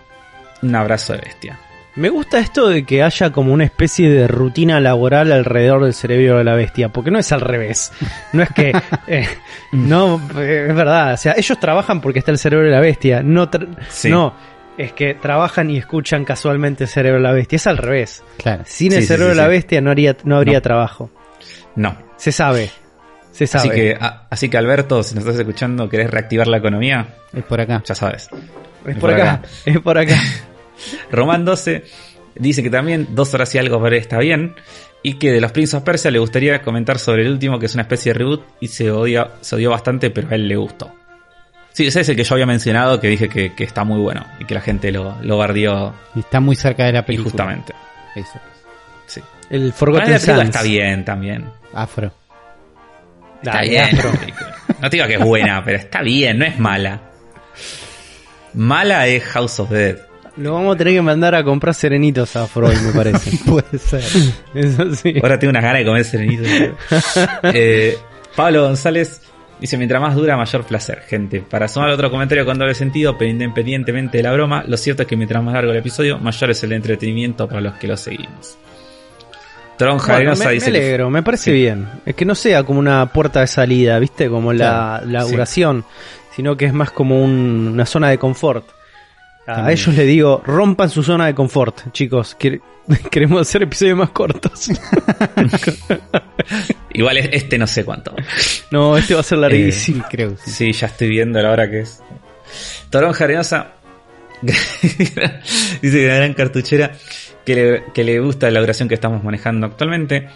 Un 0.61 0.75
abrazo 0.75 1.15
de 1.15 1.21
bestia. 1.21 1.59
Me 1.95 2.11
gusta 2.11 2.39
esto 2.39 2.69
de 2.69 2.85
que 2.85 3.03
haya 3.03 3.33
como 3.33 3.55
una 3.55 3.65
especie 3.65 4.11
de 4.11 4.29
rutina 4.29 4.81
laboral 4.81 5.33
alrededor 5.33 5.85
del 5.85 5.95
cerebro 5.95 6.37
de 6.37 6.45
la 6.45 6.55
bestia, 6.55 6.91
porque 6.91 7.11
no 7.11 7.19
es 7.19 7.33
al 7.33 7.41
revés. 7.41 7.91
No 8.35 8.43
es 8.43 8.51
que... 8.51 8.71
eh, 9.07 9.27
no, 9.73 10.17
es 10.39 10.75
verdad. 10.75 11.15
O 11.15 11.17
sea, 11.17 11.33
ellos 11.39 11.59
trabajan 11.59 12.03
porque 12.03 12.19
está 12.19 12.33
el 12.33 12.39
cerebro 12.39 12.67
de 12.67 12.73
la 12.73 12.81
bestia. 12.81 13.23
No, 13.23 13.51
tra- 13.51 13.67
Sí. 13.89 14.11
no, 14.11 14.35
es 14.79 14.93
que 14.93 15.15
trabajan 15.15 15.71
y 15.71 15.79
escuchan 15.79 16.25
casualmente 16.25 16.85
el 16.85 16.89
cerebro 16.91 17.19
de 17.19 17.23
la 17.25 17.33
bestia. 17.33 17.57
Es 17.57 17.67
al 17.67 17.79
revés. 17.79 18.23
Claro. 18.39 18.65
Sin 18.67 18.91
Sí, 18.93 18.97
el 18.97 19.03
sí, 19.03 19.09
cerebro 19.09 19.27
sí, 19.27 19.31
de 19.31 19.37
la 19.37 19.45
sí. 19.45 19.51
bestia 19.51 19.81
no, 19.81 19.91
haría, 19.91 20.17
no 20.25 20.37
habría 20.37 20.59
No. 20.59 20.63
trabajo. 20.63 21.11
No. 21.75 21.97
Se 22.17 22.33
sabe. 22.33 22.71
Se 23.33 23.47
sabe. 23.47 23.69
Así 23.69 23.75
que, 23.77 23.97
a- 24.01 24.27
así 24.31 24.49
que 24.49 24.57
Alberto, 24.57 25.03
si 25.03 25.15
nos 25.15 25.25
estás 25.25 25.39
escuchando, 25.39 25.89
querés 25.89 26.11
reactivar 26.11 26.47
la 26.47 26.57
economía, 26.59 27.07
Es 27.35 27.45
por 27.45 27.61
acá. 27.61 27.83
ya 27.85 27.95
sabes. 27.95 28.29
es 28.85 28.95
es 28.95 28.97
por 29.01 29.11
acá. 29.13 29.33
acá. 29.35 29.49
Es 29.67 29.81
por 29.81 29.99
acá. 29.99 30.15
Román 31.11 31.45
12 31.45 31.85
dice 32.35 32.63
que 32.63 32.71
también 32.71 33.09
dos 33.11 33.33
horas 33.35 33.55
y 33.55 33.59
algo 33.59 33.87
está 33.89 34.19
bien. 34.19 34.55
Y 35.03 35.15
que 35.19 35.31
de 35.31 35.41
los 35.41 35.53
Prince 35.53 35.77
of 35.77 35.85
Persia 35.85 36.11
le 36.11 36.19
gustaría 36.19 36.63
comentar 36.63 36.99
sobre 36.99 37.23
el 37.23 37.31
último, 37.31 37.59
que 37.61 37.67
es 37.67 37.75
una 37.75 37.83
especie 37.83 38.13
de 38.13 38.19
reboot 38.19 38.43
y 38.61 38.69
se 38.69 38.91
odia, 38.91 39.31
se 39.41 39.55
odió 39.55 39.71
bastante, 39.71 40.11
pero 40.11 40.29
a 40.31 40.35
él 40.35 40.49
le 40.49 40.57
gustó. 40.57 40.93
Sí, 41.77 41.87
ese 41.87 42.01
es 42.01 42.09
el 42.09 42.17
que 42.17 42.25
yo 42.25 42.35
había 42.35 42.47
mencionado, 42.47 42.99
que 43.01 43.09
dije 43.09 43.29
que, 43.29 43.53
que 43.53 43.63
está 43.63 43.85
muy 43.85 44.01
bueno 44.01 44.25
y 44.41 44.47
que 44.47 44.55
la 44.55 44.63
gente 44.63 44.91
lo, 44.91 45.15
lo 45.21 45.37
bardió 45.37 45.93
Y 46.15 46.21
Está 46.21 46.41
muy 46.41 46.57
cerca 46.57 46.85
de 46.87 46.93
la 46.93 47.05
película. 47.05 47.27
injustamente. 47.29 47.75
Eso. 48.15 48.41
Sí. 49.05 49.21
El 49.51 49.75
Forgotten 49.75 50.19
Sands. 50.19 50.45
está 50.45 50.63
bien 50.63 51.05
también. 51.05 51.45
Afro. 51.75 52.11
Está 53.43 53.57
Dale, 53.59 53.69
bien. 53.69 53.85
Afro. 53.95 54.11
No 54.81 54.89
te 54.89 54.97
digo 54.97 55.07
que 55.07 55.15
es 55.17 55.21
buena, 55.21 55.63
pero 55.67 55.77
está 55.77 56.01
bien, 56.01 56.39
no 56.39 56.47
es 56.47 56.59
mala. 56.59 56.99
Mala 58.55 59.07
es 59.07 59.23
House 59.25 59.61
of 59.61 59.69
Dead. 59.69 59.99
Lo 60.39 60.55
vamos 60.55 60.77
a 60.77 60.79
tener 60.79 60.95
que 60.95 61.03
mandar 61.03 61.35
a 61.35 61.45
comprar 61.45 61.75
serenitos 61.75 62.37
a 62.37 62.47
Freud, 62.47 62.75
me 62.79 62.93
parece. 62.93 63.37
Puede 63.47 63.79
ser. 63.79 64.03
Eso 64.55 64.95
sí. 64.95 65.15
Ahora 65.23 65.39
tengo 65.39 65.51
unas 65.51 65.63
ganas 65.63 65.81
de 65.81 65.85
comer 65.85 66.05
serenito. 66.07 66.43
Eh, 67.53 67.99
Pablo 68.35 68.63
González 68.63 69.21
dice, 69.61 69.77
mientras 69.77 70.01
más 70.01 70.15
dura, 70.15 70.37
mayor 70.37 70.65
placer. 70.65 71.01
Gente, 71.09 71.41
para 71.41 71.69
sumar 71.69 71.91
otro 71.91 72.11
comentario 72.11 72.45
con 72.45 72.59
doble 72.59 72.75
sentido, 72.75 73.17
pero 73.19 73.31
independientemente 73.31 74.19
de 74.19 74.23
la 74.23 74.33
broma, 74.33 74.65
lo 74.67 74.77
cierto 74.77 75.03
es 75.03 75.09
que 75.09 75.17
mientras 75.17 75.43
más 75.43 75.55
largo 75.55 75.73
el 75.73 75.79
episodio, 75.79 76.19
mayor 76.19 76.51
es 76.51 76.63
el 76.65 76.73
entretenimiento 76.73 77.49
para 77.49 77.61
los 77.61 77.75
que 77.75 77.87
lo 77.89 77.97
seguimos. 77.97 78.59
Tronja 79.77 80.15
Bueno, 80.15 80.35
me, 80.37 80.45
me 80.47 80.53
dice 80.53 80.71
que- 80.73 80.79
alegro, 80.79 81.11
me 81.11 81.23
parece 81.23 81.45
Sí. 81.45 81.53
bien. 81.53 81.87
Es 82.07 82.15
que 82.15 82.25
no 82.25 82.35
sea 82.35 82.63
como 82.65 82.79
una 82.81 83.07
puerta 83.13 83.41
de 83.41 83.47
salida, 83.47 83.99
¿viste? 83.99 84.29
Como 84.29 84.53
la, 84.53 85.01
Claro, 85.03 85.07
la 85.11 85.23
sí. 85.25 85.31
duración, 85.33 85.85
sino 86.35 86.57
que 86.57 86.65
es 86.65 86.73
más 86.73 86.91
como 86.91 87.23
un- 87.23 87.71
una 87.75 87.85
zona 87.85 88.09
de 88.09 88.17
confort. 88.19 88.65
A 89.47 89.55
También. 89.57 89.79
ellos 89.79 89.95
les 89.95 90.07
digo, 90.07 90.43
rompan 90.45 90.91
su 90.91 91.03
zona 91.03 91.27
de 91.27 91.35
confort, 91.35 91.93
chicos. 91.93 92.37
Quere- 92.39 92.61
Queremos 93.11 93.41
hacer 93.43 93.63
episodios 93.63 93.97
más 93.97 94.11
cortos. 94.11 94.71
Igual 96.93 97.19
es- 97.19 97.29
este 97.33 97.59
no 97.59 97.67
sé 97.67 97.85
cuánto. 97.85 98.15
no, 98.71 98.97
este 98.97 99.15
va 99.15 99.21
a 99.21 99.25
ser 99.25 99.39
larguísimo. 99.39 100.03
Sí, 100.03 100.09
creo. 100.11 100.37
que 100.37 100.43
sí. 100.43 100.51
Sí, 100.51 100.73
ya 100.73 100.87
estoy 100.87 101.09
viendo 101.09 101.41
la 101.41 101.51
hora 101.51 101.71
que 101.71 101.81
es. 101.81 102.03
Toronja 102.91 103.25
Arenosa 103.25 103.73
dice 104.43 105.41
que 105.81 106.09
la 106.09 106.15
gran 106.17 106.35
cartuchera 106.35 106.93
que 107.45 107.55
le, 107.55 107.85
que 107.93 108.05
le 108.05 108.21
gusta 108.21 108.51
la 108.51 108.61
duración 108.61 108.89
que 108.89 108.95
estamos 108.95 109.23
manejando 109.25 109.67
actualmente. 109.67 110.29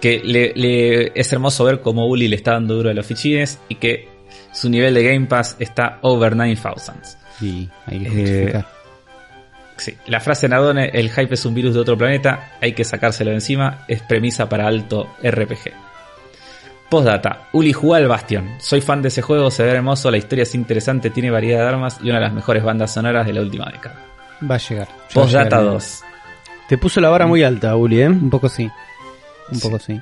Que 0.00 0.20
le, 0.22 0.52
le- 0.54 1.12
es 1.18 1.32
hermoso 1.32 1.64
ver 1.64 1.80
cómo 1.80 2.06
Uli 2.06 2.28
le 2.28 2.36
está 2.36 2.52
dando 2.52 2.74
duro 2.74 2.90
a 2.90 2.94
los 2.94 3.06
fichines 3.06 3.58
y 3.68 3.76
que 3.76 4.08
su 4.52 4.68
nivel 4.68 4.94
de 4.94 5.02
Game 5.04 5.26
Pass 5.26 5.56
está 5.58 5.98
over 6.02 6.36
9000. 6.36 6.94
Sí, 7.38 7.68
hay 7.86 7.98
que 8.00 8.06
Eh, 8.06 8.10
justificar. 8.10 8.66
Sí, 9.76 9.96
la 10.06 10.20
frase 10.20 10.48
Nardone, 10.48 10.90
el 10.94 11.10
hype 11.10 11.34
es 11.34 11.44
un 11.44 11.54
virus 11.54 11.74
de 11.74 11.80
otro 11.80 11.98
planeta, 11.98 12.52
hay 12.60 12.74
que 12.74 12.84
sacárselo 12.84 13.30
de 13.30 13.36
encima, 13.36 13.84
es 13.88 14.02
premisa 14.02 14.48
para 14.48 14.68
alto 14.68 15.16
RPG. 15.22 15.72
Postdata, 16.88 17.48
Uli 17.52 17.72
jugó 17.72 17.94
al 17.94 18.06
Bastion. 18.06 18.54
Soy 18.60 18.80
fan 18.80 19.02
de 19.02 19.08
ese 19.08 19.20
juego, 19.20 19.50
se 19.50 19.64
ve 19.64 19.70
hermoso, 19.72 20.10
la 20.12 20.16
historia 20.16 20.42
es 20.42 20.54
interesante, 20.54 21.10
tiene 21.10 21.30
variedad 21.30 21.62
de 21.62 21.68
armas 21.68 21.98
y 22.00 22.08
una 22.10 22.18
de 22.20 22.26
las 22.26 22.32
mejores 22.32 22.62
bandas 22.62 22.92
sonoras 22.92 23.26
de 23.26 23.32
la 23.32 23.40
última 23.40 23.64
década. 23.70 23.96
Va 24.48 24.54
a 24.54 24.58
llegar. 24.58 24.88
Postdata 25.12 25.58
llegar. 25.58 25.72
2. 25.74 26.00
Te 26.68 26.78
puso 26.78 27.00
la 27.00 27.08
vara 27.08 27.26
muy 27.26 27.42
alta, 27.42 27.74
Uli, 27.74 28.00
¿eh? 28.00 28.08
Un 28.08 28.30
poco 28.30 28.48
sí. 28.48 28.70
Un 29.50 29.60
poco 29.60 29.78
sí. 29.80 30.00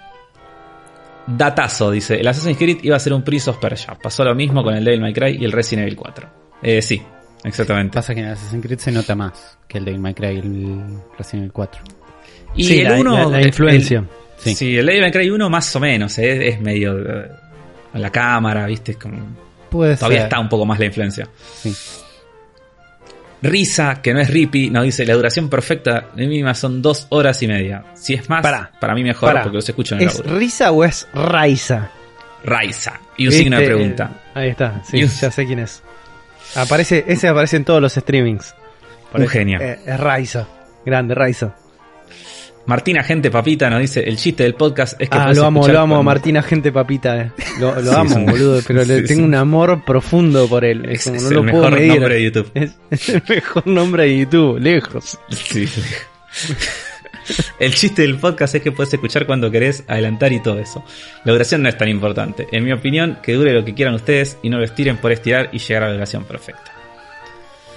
Datazo, 1.27 1.91
dice, 1.91 2.21
el 2.21 2.27
Assassin's 2.27 2.59
Creed 2.59 2.79
iba 2.83 2.97
a 2.97 3.01
ser 3.01 3.13
un 3.15 3.23
Prince 3.23 3.49
of 3.49 3.57
Persia. 3.59 3.97
Pasó 4.01 4.25
lo 4.25 4.35
mismo 4.35 4.63
con 4.63 4.75
el 4.75 4.85
Devil 4.85 5.01
May 5.01 5.15
Cry 5.15 5.39
y 5.41 5.45
el 5.45 5.53
Resident 5.53 5.87
Evil 5.87 5.97
4. 5.97 6.29
Eh, 6.63 6.83
sí, 6.83 7.01
exactamente. 7.45 7.95
Pasa 7.95 8.15
que 8.15 8.21
en 8.21 8.27
Assassin's 8.29 8.65
Creed 8.65 8.79
se 8.79 8.93
nota 8.93 9.15
más 9.15 9.59
que 9.69 9.79
el 9.79 9.85
de 9.85 9.99
May 9.99 10.15
Cry 10.15 10.39
el 10.39 10.85
Resident 11.19 11.45
Evil 11.45 11.53
4. 11.53 11.83
Y 12.57 12.65
Sí, 12.65 12.81
el 12.81 12.89
la- 12.89 12.95
1... 13.01 13.31
la- 13.31 13.39
la 13.39 13.47
influencia. 13.47 14.05
Sí. 14.39 14.55
Sí. 14.55 14.77
el 14.77 14.87
Devil 14.87 15.03
May 15.03 15.13
Cry 15.13 15.31
1 15.31 15.51
más 15.51 15.75
o 15.77 15.81
menos, 15.81 16.19
eh, 16.19 16.49
es 16.49 16.61
medio... 16.61 16.99
eh, 16.99 17.31
con 17.93 18.01
la 18.01 18.11
cámara, 18.11 18.67
viste, 18.67 18.93
es 18.93 18.99
como... 18.99 19.19
Puede 19.71 19.97
Todavía 19.97 20.19
ser. 20.19 20.27
está 20.27 20.39
un 20.41 20.49
poco 20.49 20.65
más 20.67 20.79
la 20.79 20.85
influencia. 20.87 21.29
Sí. 21.55 21.75
Risa, 23.43 24.01
que 24.01 24.15
no 24.15 24.21
es 24.21 24.31
rippy, 24.31 24.71
nos 24.71 24.85
dice 24.85 25.05
la 25.05 25.15
duración 25.15 25.49
perfecta 25.49 26.09
de 26.15 26.27
mínima 26.29 26.55
son 26.55 26.81
dos 26.81 27.07
horas 27.11 27.43
y 27.43 27.49
media. 27.49 27.85
Si 27.95 28.15
es 28.15 28.29
más, 28.31 28.41
Pará. 28.41 28.71
para 28.81 28.95
mí 28.95 29.03
mejor 29.03 29.33
porque 29.43 29.57
los 29.57 29.69
escucho 29.69 29.97
en 29.97 30.03
el 30.03 30.07
¿Es 30.09 30.21
audio. 30.21 30.39
Risa 30.39 30.71
o 30.71 30.85
es 30.85 31.09
Raiza? 31.13 31.91
Raiza. 32.45 33.01
Y 33.17 33.27
un 33.27 33.33
signo 33.33 33.59
de 33.59 33.67
pregunta. 33.67 34.23
Ahí 34.35 34.51
está, 34.51 34.81
sí, 34.85 35.03
un- 35.03 35.09
ya 35.11 35.31
sé 35.31 35.45
quién 35.45 35.59
es. 35.59 35.83
Aparece, 36.57 37.05
ese 37.07 37.29
aparece 37.29 37.57
en 37.57 37.65
todos 37.65 37.81
los 37.81 37.93
streamings. 37.95 38.55
Un 39.15 39.27
genio. 39.29 39.61
Eh, 39.61 39.79
es 39.87 40.01
Raiza. 40.01 40.47
Grande, 40.85 41.15
Raiza. 41.15 41.55
Martina 42.65 43.03
Gente 43.03 43.29
Papita 43.31 43.69
nos 43.69 43.81
dice, 43.81 44.01
el 44.09 44.17
chiste 44.17 44.45
del 44.45 44.55
podcast 44.55 44.95
es 45.01 45.09
que 45.11 45.19
Ah, 45.19 45.33
lo 45.35 45.45
amo, 45.47 45.67
lo 45.67 45.81
amo, 45.81 45.95
cuando- 45.97 46.03
Martina 46.05 46.43
Gente 46.43 46.71
Papita. 46.71 47.21
eh. 47.21 47.33
Lo, 47.59 47.75
lo 47.81 47.91
Sí, 47.91 47.97
amo, 47.99 48.15
un- 48.17 48.27
boludo, 48.27 48.61
pero 48.67 48.85
le 48.85 49.03
tengo 49.03 49.21
sí. 49.23 49.27
un 49.27 49.35
amor 49.35 49.85
profundo 49.85 50.47
por 50.49 50.65
él. 50.65 50.85
Es, 50.89 51.01
Es, 51.01 51.05
como 51.07 51.17
es 51.17 51.23
no 51.25 51.29
el 51.29 51.35
lo 51.35 51.41
puedo 51.43 51.65
mejor 51.65 51.73
medir. 51.81 51.93
nombre 51.95 52.15
de 52.15 52.23
YouTube. 52.23 52.51
Es, 52.55 52.71
es 52.91 53.09
el 53.09 53.23
mejor 53.29 53.67
nombre 53.67 54.03
de 54.05 54.19
YouTube, 54.19 54.59
lejos. 54.61 55.19
Sí. 55.31 55.69
El 57.59 57.75
chiste 57.75 58.03
del 58.03 58.17
podcast 58.19 58.55
es 58.55 58.63
que 58.63 58.73
puedes 58.73 58.93
escuchar 58.93 59.27
cuando 59.27 59.51
querés, 59.51 59.85
adelantar 59.89 60.33
y 60.33 60.41
todo 60.41 60.59
eso. 60.59 60.85
La 61.25 61.33
duración 61.33 61.63
no 61.63 61.69
es 61.69 61.77
tan 61.79 61.89
importante. 61.89 62.47
En 62.53 62.65
mi 62.65 62.73
opinión, 62.73 63.19
que 63.23 63.35
dure 63.35 63.53
lo 63.53 63.65
que 63.65 63.75
quieran 63.75 63.95
ustedes 63.95 64.39
y 64.43 64.49
no 64.51 64.59
lo 64.59 64.65
estiren 64.65 64.97
por 64.97 65.13
estirar 65.13 65.49
y 65.53 65.59
llegar 65.59 65.85
a 65.85 65.87
la 65.89 65.93
duración 65.95 66.25
perfecta. 66.25 66.73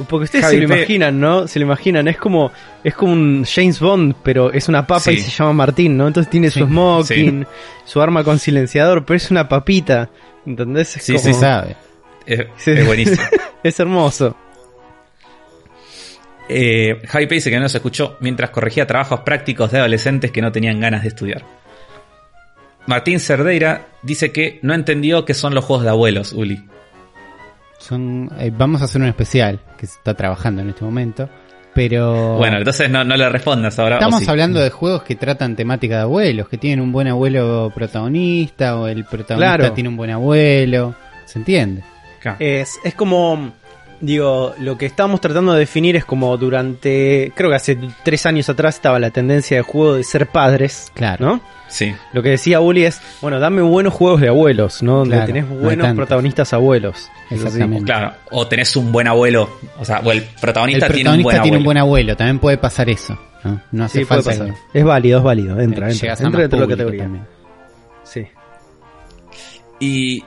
Porque 0.09 0.25
ustedes 0.25 0.43
Javi 0.43 0.57
se 0.57 0.61
lo 0.63 0.67
P. 0.67 0.75
imaginan, 0.75 1.19
¿no? 1.21 1.47
Se 1.47 1.57
lo 1.57 1.65
imaginan, 1.65 2.07
es 2.09 2.17
como 2.17 2.51
es 2.83 2.93
como 2.95 3.13
un 3.13 3.45
James 3.45 3.79
Bond, 3.79 4.15
pero 4.23 4.51
es 4.51 4.67
una 4.67 4.85
papa 4.85 5.09
y 5.13 5.17
Sí. 5.17 5.23
se 5.23 5.31
llama 5.31 5.53
Martín, 5.53 5.95
¿no? 5.95 6.05
Entonces 6.07 6.29
tiene 6.29 6.49
su 6.49 6.59
Sí. 6.59 6.65
smoking, 6.65 7.47
su 7.85 8.01
arma 8.01 8.21
con 8.25 8.37
silenciador, 8.37 9.05
pero 9.05 9.15
es 9.15 9.31
una 9.31 9.47
papita, 9.47 10.09
¿entendés? 10.45 10.97
Es 10.97 11.03
Sí, 11.03 11.13
como- 11.13 11.23
Se 11.23 11.33
sabe. 11.33 11.77
Es, 12.25 12.45
Sí. 12.57 12.71
es 12.71 12.85
buenísimo. 12.85 13.21
es 13.63 13.79
hermoso. 13.79 14.35
Eh, 16.47 17.01
Javi 17.07 17.25
P 17.27 17.35
dice 17.35 17.49
que 17.49 17.59
no 17.59 17.67
se 17.69 17.77
escuchó 17.77 18.17
mientras 18.19 18.49
corregía 18.51 18.85
trabajos 18.85 19.21
prácticos 19.21 19.71
de 19.71 19.79
adolescentes 19.79 20.31
que 20.31 20.41
no 20.41 20.51
tenían 20.51 20.79
ganas 20.79 21.01
de 21.03 21.07
estudiar. 21.09 21.43
Martín 22.87 23.19
Cerdeira 23.19 23.87
dice 24.03 24.31
que 24.31 24.59
no 24.61 24.73
entendió 24.75 25.25
qué 25.25 25.33
son 25.33 25.55
los 25.55 25.65
juegos 25.65 25.83
de 25.85 25.89
abuelos, 25.89 26.33
Uli. 26.33 26.63
Son, 27.79 28.29
eh, 28.39 28.51
vamos 28.55 28.81
a 28.81 28.85
hacer 28.85 29.01
un 29.01 29.07
especial 29.07 29.59
que 29.77 29.87
se 29.87 29.97
está 29.97 30.13
trabajando 30.13 30.61
en 30.61 30.69
este 30.69 30.83
momento. 30.83 31.29
Pero 31.73 32.37
Bueno, 32.37 32.57
entonces 32.57 32.89
no, 32.89 33.03
no 33.03 33.17
le 33.17 33.27
respondas 33.27 33.77
ahora. 33.79 33.95
estamos 33.95 34.21
sí. 34.23 34.29
hablando 34.29 34.61
de 34.61 34.69
juegos 34.69 35.03
que 35.03 35.15
tratan 35.15 35.55
temática 35.57 35.95
de 35.97 36.01
abuelos, 36.03 36.47
que 36.47 36.57
tienen 36.57 36.79
un 36.79 36.91
buen 36.93 37.07
abuelo 37.09 37.69
protagonista 37.75 38.77
o 38.79 38.87
el 38.87 39.03
protagonista 39.03 39.57
Claro. 39.57 39.73
tiene 39.73 39.89
un 39.89 39.97
buen 39.97 40.11
abuelo. 40.11 40.95
¿Se 41.25 41.37
entiende? 41.39 41.83
Es 42.39 42.79
como, 42.95 43.51
digo, 44.05 44.53
lo 44.59 44.77
que 44.77 44.85
estamos 44.85 45.19
tratando 45.21 45.53
de 45.53 45.59
definir 45.59 45.95
es 45.95 46.05
como 46.05 46.35
durante, 46.37 47.31
creo 47.35 47.49
que 47.49 47.55
hace 47.55 47.77
tres 48.03 48.25
años 48.25 48.47
atrás 48.49 48.75
estaba 48.75 48.99
la 48.99 49.09
tendencia 49.11 49.57
de 49.57 49.63
juego 49.63 49.95
de 49.95 50.03
ser 50.03 50.27
padres, 50.27 50.91
Claro. 50.93 51.25
¿no? 51.25 51.41
Sí. 51.67 51.93
Lo 52.13 52.21
que 52.21 52.29
decía 52.29 52.59
Uli 52.61 52.83
es, 52.85 53.01
bueno, 53.21 53.39
dame 53.39 53.61
buenos 53.63 53.93
juegos 53.93 54.21
de 54.21 54.27
abuelos, 54.29 54.83
¿no? 54.83 54.97
Donde 54.99 55.15
Claro, 55.15 55.25
tenés 55.25 55.49
buenos 55.49 55.93
protagonistas 55.95 56.53
abuelos. 56.53 57.09
Sí. 57.29 57.35
Exactamente. 57.35 57.85
Claro, 57.85 58.13
o 58.31 58.47
tenés 58.47 58.75
un 58.75 58.91
buen 58.91 59.07
abuelo, 59.07 59.49
o 59.79 59.83
sea, 59.83 59.99
o 60.05 60.11
el 60.11 60.19
El 60.19 60.23
protagonista, 60.39 60.87
tiene 60.89 61.09
un 61.09 61.23
buen 61.23 61.41
tiene 61.41 61.47
un 61.49 61.53
abuelo. 61.55 61.65
buen 61.65 61.77
abuelo, 61.77 62.15
también 62.15 62.39
puede 62.39 62.57
pasar 62.57 62.89
eso. 62.89 63.17
No, 63.43 63.61
no 63.71 63.83
hace 63.85 63.99
Sí, 63.99 64.05
puede 64.05 64.21
falta 64.23 64.39
pasar. 64.43 64.55
que- 64.71 64.79
Es 64.79 64.85
válido, 64.85 65.17
es 65.17 65.23
válido. 65.23 65.59
Entra, 65.59 65.89
entra. 65.91 66.09
Entra 66.13 66.41
dentro 66.41 66.59
de 66.59 66.65
la 66.65 66.67
categoría. 66.71 67.03
también. 67.03 67.25
Sí. 68.03 68.27
Y, 69.79 70.23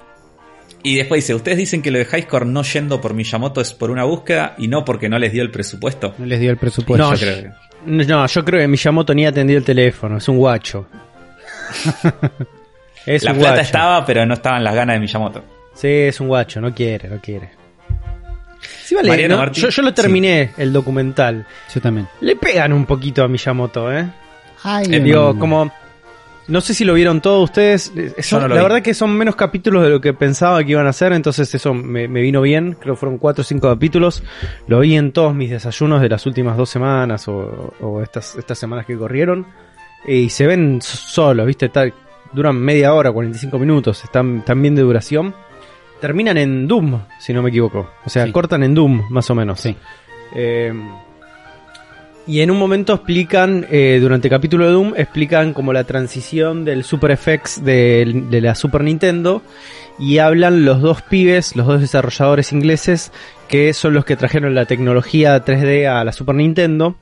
y 0.82 0.96
después 0.96 1.24
dice, 1.24 1.34
ustedes 1.34 1.58
dicen 1.58 1.82
que 1.82 1.90
lo 1.90 1.98
de 1.98 2.04
Highscore 2.04 2.46
no 2.46 2.62
yendo 2.62 3.00
por 3.00 3.14
Miyamoto 3.14 3.60
es 3.60 3.72
por 3.74 3.90
una 3.90 4.04
búsqueda 4.04 4.54
y 4.58 4.68
no 4.68 4.84
porque 4.84 5.08
no 5.08 5.18
les 5.18 5.32
dio 5.32 5.42
el 5.42 5.50
presupuesto. 5.50 6.14
No 6.18 6.26
les 6.26 6.40
dio 6.40 6.50
el 6.50 6.56
presupuesto. 6.56 7.04
No, 7.08 7.14
Yo 7.14 7.26
creo 7.26 7.42
que- 7.42 8.04
No, 8.06 8.26
yo 8.26 8.44
creo 8.44 8.60
que 8.60 8.68
Miyamoto 8.68 9.14
ni 9.14 9.26
atendió 9.26 9.58
el 9.58 9.64
teléfono. 9.64 10.16
Es 10.18 10.28
un 10.28 10.36
guacho. 10.38 10.86
es 13.06 13.22
La 13.24 13.32
un 13.32 13.38
plata 13.38 13.54
guacho. 13.54 13.62
estaba, 13.62 14.04
pero 14.06 14.26
no 14.26 14.34
estaban 14.34 14.62
las 14.64 14.74
ganas 14.74 14.96
de 14.96 15.00
Miyamoto. 15.00 15.44
Sí, 15.74 15.88
es 15.88 16.20
un 16.20 16.28
guacho. 16.28 16.60
No 16.60 16.74
quiere, 16.74 17.08
no 17.08 17.20
quiere. 17.20 17.50
Sí, 18.84 18.94
vale. 18.94 19.28
Yo, 19.52 19.68
yo 19.68 19.82
lo 19.82 19.94
terminé, 19.94 20.50
el 20.56 20.72
documental. 20.72 21.46
Yo 21.72 21.80
también. 21.80 22.08
Le 22.20 22.36
pegan 22.36 22.72
un 22.72 22.86
poquito 22.86 23.22
a 23.22 23.28
Miyamoto, 23.28 23.92
¿eh? 23.92 24.08
Ay, 24.64 24.86
Eh, 24.90 25.00
Digo, 25.00 25.32
no. 25.34 25.38
como... 25.38 25.72
No 26.48 26.60
sé 26.62 26.72
si 26.74 26.84
lo 26.84 26.94
vieron 26.94 27.20
todos 27.20 27.44
ustedes. 27.44 27.92
eh, 27.96 28.22
son- 28.22 28.40
no 28.42 28.48
lo 28.48 28.54
la 28.54 28.60
vi. 28.62 28.64
verdad 28.68 28.82
que 28.82 28.94
son 28.94 29.12
menos 29.16 29.36
capítulos 29.36 29.82
de 29.82 29.90
lo 29.90 30.00
que 30.00 30.14
pensaba 30.14 30.64
que 30.64 30.72
iban 30.72 30.86
a 30.86 30.92
ser, 30.92 31.12
entonces 31.12 31.54
eso 31.54 31.74
me, 31.74 32.08
me 32.08 32.20
vino 32.22 32.40
bien. 32.40 32.76
Creo 32.80 32.94
que 32.94 33.00
fueron 33.00 33.18
cuatro 33.18 33.42
o 33.42 33.44
cinco 33.44 33.68
capítulos. 33.68 34.22
Lo 34.66 34.80
vi 34.80 34.96
en 34.96 35.12
todos 35.12 35.34
mis 35.34 35.50
desayunos 35.50 36.00
de 36.00 36.08
las 36.08 36.24
últimas 36.26 36.56
dos 36.56 36.70
semanas 36.70 37.28
o, 37.28 37.74
o 37.80 38.02
estas, 38.02 38.34
estas 38.36 38.58
semanas 38.58 38.86
que 38.86 38.96
corrieron. 38.96 39.46
Y 40.06 40.30
se 40.30 40.46
ven 40.46 40.80
so- 40.80 40.96
solos, 40.96 41.46
¿viste? 41.46 41.70
Duran 42.32 42.56
media 42.56 42.94
hora, 42.94 43.12
45 43.12 43.58
minutos. 43.58 44.02
Están, 44.04 44.38
están 44.38 44.60
bien 44.62 44.74
de 44.74 44.82
duración. 44.82 45.34
Terminan 46.00 46.38
en 46.38 46.66
Doom, 46.68 47.00
si 47.18 47.32
no 47.32 47.42
me 47.42 47.48
equivoco. 47.50 47.90
O 48.04 48.08
sea, 48.10 48.24
Sí. 48.24 48.32
cortan 48.32 48.62
en 48.62 48.74
Doom, 48.74 49.02
más 49.10 49.28
o 49.30 49.34
menos. 49.34 49.60
Sí. 49.60 49.76
Eh, 50.34 50.72
y 52.28 52.42
en 52.42 52.50
un 52.50 52.58
momento 52.58 52.92
explican, 52.92 53.66
eh, 53.70 53.98
durante 54.02 54.28
el 54.28 54.30
capítulo 54.30 54.66
de 54.66 54.72
Doom, 54.72 54.92
explican 54.98 55.54
como 55.54 55.72
la 55.72 55.84
transición 55.84 56.62
del 56.62 56.84
Super 56.84 57.16
FX 57.16 57.64
de, 57.64 58.24
de 58.28 58.40
la 58.42 58.54
Super 58.54 58.84
Nintendo. 58.84 59.40
Y 59.98 60.18
hablan 60.18 60.66
los 60.66 60.82
dos 60.82 61.00
pibes, 61.00 61.56
los 61.56 61.66
dos 61.66 61.80
desarrolladores 61.80 62.52
ingleses, 62.52 63.12
que 63.48 63.72
son 63.72 63.94
los 63.94 64.04
que 64.04 64.14
trajeron 64.14 64.54
la 64.54 64.66
tecnología 64.66 65.42
3D 65.42 65.88
a 65.88 66.04
la 66.04 66.12
Super 66.12 66.34
Nintendo 66.34 66.96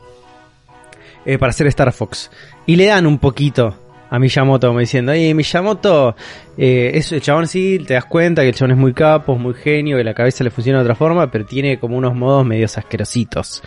eh, 1.26 1.38
para 1.38 1.50
hacer 1.50 1.66
Star 1.66 1.92
Fox. 1.92 2.30
Y 2.64 2.76
le 2.76 2.86
dan 2.86 3.04
un 3.04 3.18
poquito 3.18 3.74
a 4.08 4.20
Miyamoto, 4.20 4.68
como 4.68 4.78
diciendo, 4.78 5.10
oye, 5.10 5.34
Miyamoto, 5.34 6.14
eh, 6.56 6.92
es, 6.94 7.10
el 7.10 7.20
chabón 7.20 7.48
sí, 7.48 7.80
te 7.84 7.94
das 7.94 8.04
cuenta 8.04 8.42
que 8.42 8.50
el 8.50 8.54
chabón 8.54 8.70
es 8.70 8.78
muy 8.78 8.94
capo, 8.94 9.34
es 9.34 9.40
muy 9.40 9.54
genio, 9.54 9.96
que 9.96 10.04
la 10.04 10.14
cabeza 10.14 10.44
le 10.44 10.50
funciona 10.50 10.78
de 10.78 10.84
otra 10.84 10.94
forma, 10.94 11.28
pero 11.32 11.44
tiene 11.44 11.80
como 11.80 11.96
unos 11.96 12.14
modos 12.14 12.46
medios 12.46 12.78
asquerositos. 12.78 13.62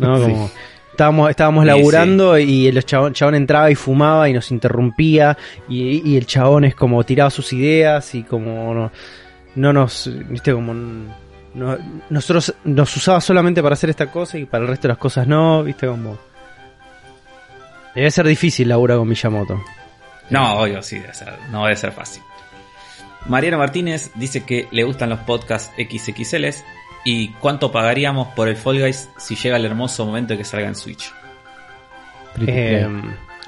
¿no? 0.00 0.18
Sí. 0.24 0.34
Estábamos, 0.94 1.28
estábamos 1.30 1.64
Sí, 1.64 1.68
laburando 1.68 2.38
y 2.38 2.68
el 2.68 2.84
chabón, 2.84 3.12
chabón 3.14 3.34
entraba 3.34 3.68
y 3.70 3.74
fumaba 3.74 4.28
y 4.28 4.32
nos 4.32 4.50
interrumpía, 4.52 5.36
y, 5.68 6.08
y 6.08 6.16
el 6.16 6.24
chabón 6.24 6.64
es 6.64 6.74
como 6.76 7.02
tiraba 7.02 7.30
sus 7.30 7.52
ideas 7.52 8.14
y 8.14 8.22
como 8.22 8.72
no, 8.72 8.92
no 9.56 9.72
nos, 9.72 10.08
viste, 10.28 10.52
como 10.52 10.72
no- 10.72 11.78
nosotros 12.10 12.54
nos 12.64 12.96
usaba 12.96 13.20
solamente 13.20 13.60
para 13.62 13.72
hacer 13.72 13.90
esta 13.90 14.10
cosa 14.10 14.38
y 14.38 14.44
para 14.44 14.62
el 14.62 14.68
resto 14.70 14.86
de 14.86 14.92
las 14.94 14.98
cosas 14.98 15.26
no, 15.26 15.64
viste, 15.64 15.86
como... 15.88 16.16
Debe 17.94 18.10
ser 18.10 18.26
difícil 18.26 18.68
laburar 18.68 18.98
con 18.98 19.08
Miyamoto. 19.08 19.62
No, 20.30 20.58
obvio, 20.60 20.82
sí, 20.82 20.98
debe 20.98 21.14
ser- 21.14 21.38
no 21.50 21.64
debe 21.64 21.76
ser 21.76 21.92
fácil. 21.92 22.22
Mariano 23.26 23.58
Martínez 23.58 24.10
dice 24.16 24.44
que 24.44 24.68
le 24.70 24.84
gustan 24.84 25.10
los 25.10 25.18
podcasts 25.20 25.72
XXLs 25.78 26.62
y 27.04 27.28
cuánto 27.34 27.70
pagaríamos 27.70 28.28
por 28.28 28.48
el 28.48 28.56
Fall 28.56 28.80
Guys 28.80 29.08
si 29.18 29.36
llega 29.36 29.56
el 29.56 29.64
hermoso 29.64 30.06
momento 30.06 30.32
de 30.32 30.38
que 30.38 30.44
salga 30.44 30.68
en 30.68 30.74
Switch. 30.74 31.12
Eh, 32.46 32.88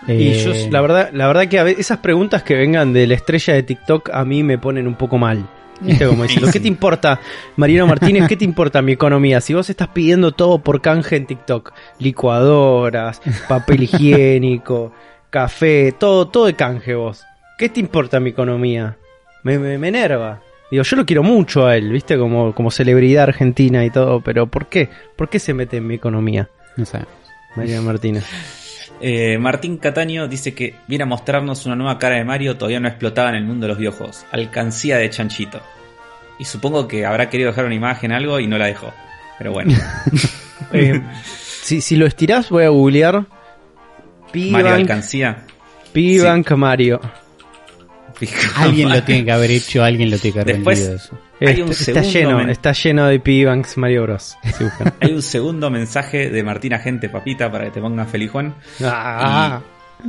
y 0.07 0.29
Eh, 0.29 0.45
yo, 0.45 0.71
la 0.71 0.81
verdad, 0.81 1.11
la 1.13 1.27
verdad 1.27 1.49
que 1.49 1.59
a 1.59 1.65
veces 1.65 1.81
esas 1.81 1.99
preguntas 1.99 2.43
que 2.43 2.55
vengan 2.55 2.93
de 2.93 3.07
la 3.07 3.15
estrella 3.15 3.55
de 3.55 3.63
TikTok 3.63 4.11
a 4.13 4.25
mí 4.25 4.43
me 4.43 4.59
ponen 4.59 4.87
un 4.87 4.95
poco 4.95 5.19
mal. 5.19 5.47
¿qué 6.53 6.61
te 6.61 6.69
importa, 6.69 7.21
Mariano 7.57 7.87
Martínez? 7.87 8.27
¿Qué 8.29 8.37
te 8.37 8.45
importa 8.45 8.81
mi 8.83 8.93
economía? 8.93 9.41
Si 9.41 9.53
vos 9.53 9.69
estás 9.69 9.89
pidiendo 9.89 10.33
todo 10.33 10.59
por 10.59 10.81
canje 10.81 11.17
en 11.17 11.27
TikTok, 11.27 11.73
licuadoras, 11.99 13.21
papel 13.49 13.83
higiénico, 13.85 14.93
café, 15.31 15.93
todo, 15.93 16.29
todo 16.29 16.47
de 16.47 16.55
canje 16.55 16.95
vos. 16.95 17.25
¿Qué 17.59 17.69
te 17.69 17.81
importa 17.81 18.21
mi 18.21 18.31
economía? 18.31 18.97
Me, 19.43 19.59
me, 19.59 19.79
me 19.79 19.89
enerva. 19.89 20.41
Digo, 20.71 20.83
yo 20.83 20.97
lo 20.97 21.07
quiero 21.07 21.23
mucho 21.23 21.67
a 21.67 21.77
él, 21.77 21.93
¿viste? 21.93 22.19
Como, 22.19 22.55
como 22.55 22.71
celebridad 22.71 23.25
argentina 23.25 23.85
y 23.85 23.91
todo, 23.91 24.21
pero 24.21 24.47
¿por 24.49 24.67
qué? 24.67 24.89
¿Por 25.15 25.29
qué 25.29 25.39
se 25.39 25.55
mete 25.55 25.77
en 25.77 25.87
mi 25.87 25.95
economía, 25.95 26.49
No 26.77 26.85
sé. 26.85 27.01
Mariano 27.55 27.83
Martínez? 27.83 28.25
Eh, 29.01 29.39
Martín 29.39 29.77
Cataño 29.79 30.27
dice 30.29 30.55
que 30.55 30.75
viene 30.87 31.05
a 31.05 31.07
mostrarnos 31.07 31.67
una 31.67 31.77
nueva 31.77 31.99
cara 31.99 32.17
de 32.17 32.25
Mario 32.25 32.57
todavía 32.57 32.81
no 32.81 32.89
explotada 32.89 33.31
en 33.31 33.37
el 33.37 33.45
mundo 33.45 33.65
de 33.65 33.69
los 33.69 33.79
videojuegos. 33.79 34.25
Alcancía 34.33 34.99
de 34.99 35.11
chanchito. 35.11 35.61
Y 36.39 36.45
supongo 36.45 36.87
que 36.87 37.07
habrá 37.07 37.31
querido 37.31 37.51
dejar 37.51 37.65
una 37.65 37.75
imagen 37.75 38.13
algo 38.13 38.41
y 38.41 38.47
no 38.47 38.59
la 38.59 38.67
dejó. 38.67 38.93
Pero 39.39 39.53
bueno. 39.53 39.73
Eh, 40.73 41.01
si, 41.63 41.83
si 41.83 41.97
lo 41.97 42.07
estirás, 42.07 42.49
voy 42.49 42.65
a 42.65 42.71
googlear. 42.71 43.27
Mario 44.35 44.75
Alcancía. 44.75 45.45
P-Bank 45.93 46.51
Mario. 46.53 47.01
Alguien 48.57 48.89
lo 48.91 49.03
tiene 49.05 49.25
que 49.25 49.33
haber 49.33 49.51
hecho, 49.51 49.83
alguien 49.85 50.11
lo 50.11 50.19
tiene 50.19 50.35
que 50.35 50.41
haber 50.41 50.55
Después- 50.57 50.79
vendido 50.81 50.97
eso. 50.97 51.19
Hay 51.41 51.61
un 51.61 51.71
Está- 51.71 52.01
lleno, 52.01 52.41
está 52.51 52.73
lleno 52.73 53.07
de 53.07 53.21
P-Banks 53.21 53.77
Mario 53.77 54.03
Bros. 54.05 54.37
Si. 54.57 54.65
Hay 55.01 55.13
un 55.13 55.21
segundo 55.23 55.71
mensaje 55.71 56.31
de 56.31 56.43
Martín 56.43 56.73
Agente 56.73 57.09
Papita 57.11 57.51
para 57.53 57.65
que 57.67 57.71
te 57.73 57.81
pongas 57.81 58.11
feliz 58.11 58.31
Juan. 58.31 58.55
Ah, 58.83 59.61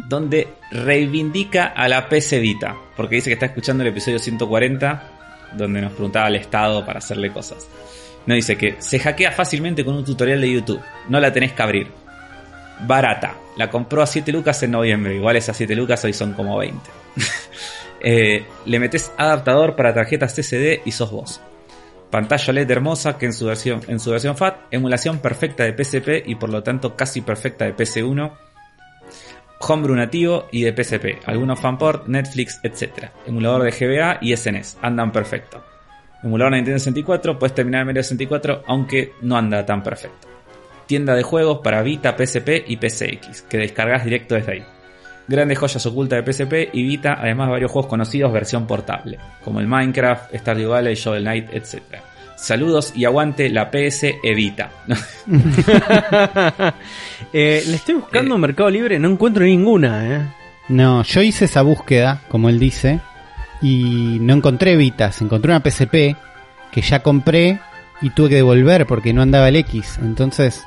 donde 0.09 0.47
reivindica 0.71 1.65
a 1.67 1.87
la 1.89 2.07
PC 2.09 2.39
Vita, 2.39 2.75
porque 2.95 3.15
dice 3.15 3.29
que 3.29 3.33
está 3.33 3.47
escuchando 3.47 3.83
el 3.83 3.89
episodio 3.89 4.19
140, 4.19 5.03
donde 5.53 5.81
nos 5.81 5.91
preguntaba 5.93 6.27
al 6.27 6.35
Estado 6.35 6.85
para 6.85 6.99
hacerle 6.99 7.31
cosas. 7.31 7.67
Nos 8.25 8.35
dice 8.35 8.57
que 8.57 8.75
se 8.79 8.99
hackea 8.99 9.31
fácilmente 9.31 9.83
con 9.85 9.95
un 9.95 10.03
tutorial 10.05 10.41
de 10.41 10.51
YouTube. 10.51 10.81
No 11.09 11.19
la 11.19 11.31
tenés 11.31 11.53
que 11.53 11.61
abrir. 11.63 11.87
Barata. 12.85 13.35
La 13.55 13.69
compró 13.69 14.01
a 14.01 14.05
7 14.05 14.31
lucas 14.31 14.61
en 14.63 14.71
noviembre. 14.71 15.15
Igual 15.15 15.35
esas 15.37 15.57
7 15.57 15.73
lucas 15.75 16.03
hoy 16.05 16.13
son 16.13 16.33
como 16.33 16.57
20. 16.57 16.77
Eh, 18.01 18.45
le 18.65 18.79
metes 18.79 19.11
adaptador 19.17 19.75
para 19.75 19.93
tarjetas 19.93 20.35
TCD 20.35 20.81
y 20.85 20.91
sos 20.91 21.11
vos. 21.11 21.41
Pantalla 22.09 22.53
LED 22.53 22.71
hermosa 22.71 23.17
que 23.17 23.25
en 23.25 23.33
su 23.33 23.45
versión, 23.45 23.81
en 23.87 23.99
su 23.99 24.11
versión 24.11 24.37
FAT, 24.37 24.59
emulación 24.71 25.19
perfecta 25.19 25.63
de 25.63 25.73
PSP 25.73 26.23
y 26.25 26.35
por 26.35 26.49
lo 26.49 26.63
tanto 26.63 26.95
casi 26.95 27.21
perfecta 27.21 27.65
de 27.65 27.75
PC1, 27.75 28.31
homebrew 29.59 29.95
nativo 29.95 30.47
y 30.51 30.63
de 30.63 30.71
PSP, 30.71 31.27
algunos 31.27 31.59
fanport, 31.59 32.07
Netflix, 32.07 32.59
etc. 32.63 33.09
Emulador 33.25 33.63
de 33.63 33.71
GBA 33.71 34.19
y 34.21 34.35
SNES, 34.35 34.77
andan 34.81 35.11
perfecto. 35.11 35.63
Emulador 36.23 36.53
de 36.53 36.57
Nintendo 36.57 36.79
64, 36.79 37.37
puedes 37.37 37.55
terminar 37.55 37.81
en 37.81 37.87
medio 37.87 38.03
64, 38.03 38.63
aunque 38.67 39.13
no 39.21 39.37
anda 39.37 39.65
tan 39.65 39.83
perfecto. 39.83 40.27
Tienda 40.85 41.13
de 41.13 41.23
juegos 41.23 41.59
para 41.61 41.81
Vita, 41.81 42.15
PSP 42.17 42.63
y 42.67 42.77
PCX, 42.77 43.41
que 43.43 43.57
descargas 43.57 44.05
directo 44.05 44.35
desde 44.35 44.51
ahí. 44.53 44.65
Grandes 45.27 45.57
joyas 45.59 45.85
ocultas 45.85 46.23
de 46.23 46.31
PSP 46.33 46.69
y 46.73 46.83
Vita, 46.83 47.17
además 47.19 47.49
varios 47.49 47.71
juegos 47.71 47.89
conocidos 47.89 48.31
versión 48.31 48.65
portable, 48.65 49.19
como 49.43 49.59
el 49.59 49.67
Minecraft, 49.67 50.33
Stardew 50.33 50.69
Valley, 50.69 50.95
Shovel 50.95 51.23
Knight, 51.23 51.49
etc. 51.53 51.81
Saludos 52.37 52.93
y 52.95 53.03
aguante 53.05 53.49
la 53.49 53.69
PS 53.71 54.05
Evita. 54.23 54.69
Eh, 57.33 57.63
le 57.67 57.75
estoy 57.75 57.95
buscando 57.95 58.33
Eh. 58.33 58.35
en 58.35 58.41
Mercado 58.41 58.69
Libre, 58.69 58.99
no 58.99 59.09
encuentro 59.09 59.43
ninguna, 59.43 60.15
¿eh? 60.15 60.21
No, 60.69 61.03
yo 61.03 61.21
hice 61.21 61.45
esa 61.45 61.61
búsqueda, 61.61 62.21
como 62.29 62.47
él 62.49 62.57
dice, 62.59 62.99
y 63.61 64.17
no 64.21 64.33
encontré 64.33 64.75
Vitas, 64.77 65.21
encontré 65.21 65.51
una 65.51 65.61
PSP 65.61 66.15
que 66.71 66.81
ya 66.81 67.03
compré 67.03 67.59
y 68.01 68.11
tuve 68.11 68.29
que 68.29 68.35
devolver 68.35 68.85
porque 68.85 69.13
no 69.13 69.21
andaba 69.21 69.49
el 69.49 69.57
X. 69.57 69.99
Entonces, 70.01 70.63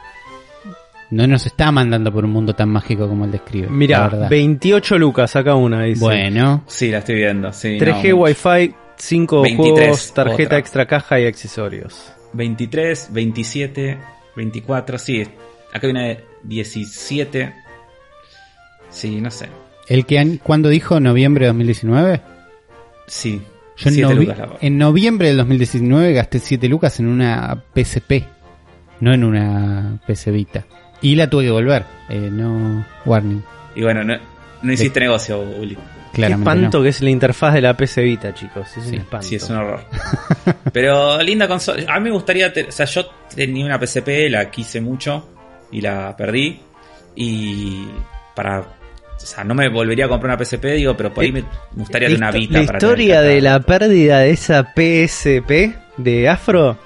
no 1.10 1.26
nos 1.26 1.46
está 1.46 1.70
mandando 1.72 2.12
por 2.12 2.24
un 2.24 2.30
mundo 2.32 2.54
tan 2.54 2.68
mágico 2.68 3.08
como 3.08 3.24
él 3.24 3.32
describe. 3.32 3.68
Mira, 3.68 4.08
verdad. 4.08 4.30
28 4.30 4.98
lucas 4.98 5.34
acá 5.36 5.54
una, 5.54 5.82
dice. 5.84 6.00
Bueno, 6.00 6.62
sí, 6.66 6.90
la 6.90 6.98
estoy 6.98 7.16
viendo. 7.16 7.52
Sí, 7.52 7.78
3G 7.78 8.10
no, 8.10 8.16
Wi-Fi, 8.16 8.74
5 8.96 9.42
23, 9.42 9.74
juegos, 9.78 10.14
tarjeta 10.14 10.42
otra. 10.44 10.58
extra 10.58 10.86
caja 10.86 11.20
y 11.20 11.26
accesorios. 11.26 12.12
23, 12.32 13.08
27, 13.12 13.98
24, 14.36 14.98
sí. 14.98 15.22
Acá 15.72 15.86
hay 15.86 15.90
una 15.90 16.02
de 16.04 16.24
17. 16.44 17.52
Sí, 18.90 19.20
no 19.20 19.30
sé. 19.30 19.48
el 19.88 20.06
que 20.06 20.18
an- 20.18 20.38
¿cuándo 20.42 20.68
dijo 20.68 21.00
noviembre 21.00 21.44
de 21.46 21.48
2019? 21.48 22.20
Sí. 23.08 23.42
Yo 23.76 23.88
en, 23.88 23.94
7 23.94 24.12
novi- 24.14 24.20
lucas 24.26 24.38
la- 24.38 24.48
en 24.60 24.78
noviembre 24.78 25.28
del 25.28 25.36
2019 25.38 26.12
gasté 26.12 26.38
7 26.38 26.68
lucas 26.68 27.00
en 27.00 27.06
una 27.08 27.64
PSP, 27.74 28.24
no 29.00 29.12
en 29.12 29.24
una 29.24 30.00
PC 30.06 30.30
Vita. 30.30 30.66
Y 31.02 31.14
la 31.14 31.28
tuve 31.30 31.42
que 31.44 31.46
devolver, 31.46 31.84
eh, 32.08 32.28
no 32.30 32.84
warning. 33.04 33.42
Y 33.74 33.82
bueno, 33.82 34.04
no, 34.04 34.16
no 34.62 34.72
hiciste 34.72 35.00
negocio, 35.00 35.40
Uli. 35.40 35.76
Qué 36.12 36.16
Claramente 36.16 36.50
espanto 36.50 36.78
no. 36.78 36.82
que 36.82 36.88
es 36.90 37.00
la 37.02 37.10
interfaz 37.10 37.54
de 37.54 37.60
la 37.60 37.76
PC 37.76 38.02
Vita, 38.02 38.34
chicos. 38.34 38.68
Es 38.76 38.78
un 38.78 38.90
Sí, 38.90 38.96
espanto. 38.96 39.26
Sí, 39.26 39.34
es 39.36 39.48
un 39.48 39.56
horror. 39.58 39.84
Pero 40.72 41.22
linda 41.22 41.46
consola. 41.46 41.84
A 41.88 42.00
mí 42.00 42.04
me 42.04 42.10
gustaría. 42.10 42.48
o 42.68 42.72
sea, 42.72 42.84
yo 42.86 43.06
tenía 43.34 43.64
una 43.64 43.78
PSP, 43.78 44.28
la 44.28 44.50
quise 44.50 44.80
mucho 44.80 45.28
y 45.70 45.80
la 45.80 46.14
perdí. 46.16 46.60
Y 47.14 47.86
para. 48.34 48.60
O 48.60 48.66
sea, 49.26 49.44
no 49.44 49.54
me 49.54 49.68
volvería 49.68 50.06
a 50.06 50.08
comprar 50.08 50.34
una 50.34 50.44
PSP, 50.44 50.64
digo, 50.76 50.96
pero 50.96 51.14
por 51.14 51.22
ahí 51.22 51.30
me 51.30 51.44
gustaría 51.74 52.08
la, 52.08 52.14
tener 52.14 52.18
una 52.18 52.30
Vita 52.32 52.58
la 52.60 52.66
para 52.66 52.78
historia 52.78 53.20
tener 53.20 53.34
de 53.34 53.40
la 53.42 53.60
pérdida 53.60 54.18
de 54.20 54.30
esa 54.30 54.62
PSP 54.74 55.76
de 55.98 56.28
Afro 56.28 56.76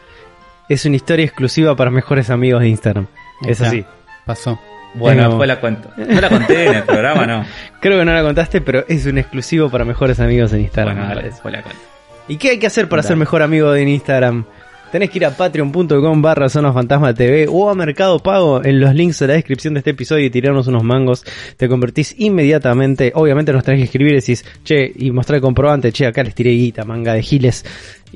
es 0.68 0.84
una 0.84 0.96
historia 0.96 1.24
exclusiva 1.24 1.74
para 1.76 1.90
mejores 1.90 2.28
amigos 2.30 2.60
de 2.60 2.68
Instagram. 2.68 3.06
Es 3.46 3.60
así. 3.60 3.84
Pasó. 4.26 4.59
Bueno, 4.94 5.18
Pero- 5.22 5.28
después 5.30 5.48
la 5.48 5.60
cuento. 5.60 5.90
No 5.96 6.20
la 6.20 6.28
conté 6.28 6.66
en 6.66 6.74
el 6.74 6.82
programa, 6.84 7.26
no. 7.26 7.44
Creo 7.80 7.98
que 7.98 8.05
no 8.05 8.12
la 8.12 8.22
contaste, 8.22 8.60
pero 8.60 8.84
es 8.88 9.05
un 9.06 9.18
exclusivo 9.18 9.68
para 9.68 9.84
mejores 9.84 10.20
amigos 10.20 10.52
en 10.52 10.60
Instagram. 10.60 10.96
Bueno, 10.96 11.09
dale, 11.14 11.28
después 11.28 11.52
la 11.52 11.62
cuento. 11.62 11.82
¿Y 12.28 12.36
qué 12.36 12.51
hay 12.51 12.59
que 12.59 12.66
hacer 12.68 12.88
para 12.88 13.02
Dale. 13.02 13.09
ser 13.09 13.16
mejor 13.16 13.42
amigo 13.42 13.70
de 13.72 13.82
Instagram? 13.82 14.44
Tenés 14.92 15.10
que 15.10 15.18
ir 15.18 15.26
a 15.26 15.30
patreon.com 15.30 16.22
barra 16.22 16.48
Zona 16.48 16.72
Fantasma 16.72 17.12
TV 17.12 17.48
o 17.51 17.68
a 17.68 17.74
Mercado 17.74 18.20
Pago 18.20 18.64
en 18.64 18.78
los 18.78 18.94
links 18.94 19.18
de 19.18 19.26
la 19.26 19.32
descripción 19.34 19.74
de 19.74 19.78
este 19.78 19.90
episodio 19.90 20.24
y 20.24 20.30
tirarnos 20.30 20.68
unos 20.68 20.84
mangos. 20.84 21.24
Te 21.56 21.68
convertís 21.68 22.14
inmediatamente. 22.16 23.10
Obviamente 23.16 23.52
nos 23.52 23.64
tenés 23.64 23.80
que 23.80 23.84
escribir 23.86 24.12
y 24.12 24.16
decís, 24.20 24.44
che, 24.62 24.92
y 24.94 25.10
mostrar 25.10 25.34
el 25.38 25.42
comprobante, 25.42 25.90
che, 25.90 26.06
acá 26.06 26.22
les 26.22 26.32
tiré 26.36 26.51
guita, 26.51 26.84
manga 26.84 27.12
de 27.12 27.22
giles. 27.22 27.64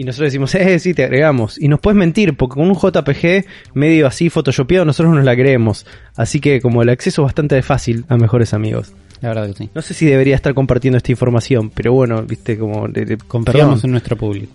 Y 0.00 0.04
nosotros 0.04 0.28
decimos, 0.28 0.54
eh, 0.54 0.78
sí, 0.78 0.94
te 0.94 1.02
agregamos. 1.02 1.60
Y 1.60 1.66
nos 1.66 1.80
puedes 1.80 1.98
mentir, 1.98 2.36
porque 2.36 2.54
con 2.54 2.70
un 2.70 2.76
JPG 2.76 3.44
medio 3.74 4.06
así 4.06 4.30
photoshopeado 4.30 4.84
nosotros 4.84 5.12
nos 5.12 5.24
la 5.24 5.34
creemos. 5.34 5.86
Así 6.14 6.38
que 6.38 6.60
como 6.60 6.82
el 6.82 6.88
acceso 6.88 7.22
es 7.22 7.24
bastante 7.24 7.60
fácil 7.62 8.04
a 8.08 8.16
mejores 8.16 8.54
amigos. 8.54 8.92
La 9.22 9.30
verdad 9.30 9.48
que 9.48 9.54
sí. 9.54 9.70
No 9.74 9.82
sé 9.82 9.94
si 9.94 10.06
debería 10.06 10.36
estar 10.36 10.54
compartiendo 10.54 10.98
esta 10.98 11.10
información, 11.10 11.70
pero 11.70 11.92
bueno, 11.94 12.22
viste, 12.22 12.56
como... 12.56 12.86
Confiamos 13.26 13.82
en 13.82 13.90
nuestro 13.90 14.14
público. 14.16 14.52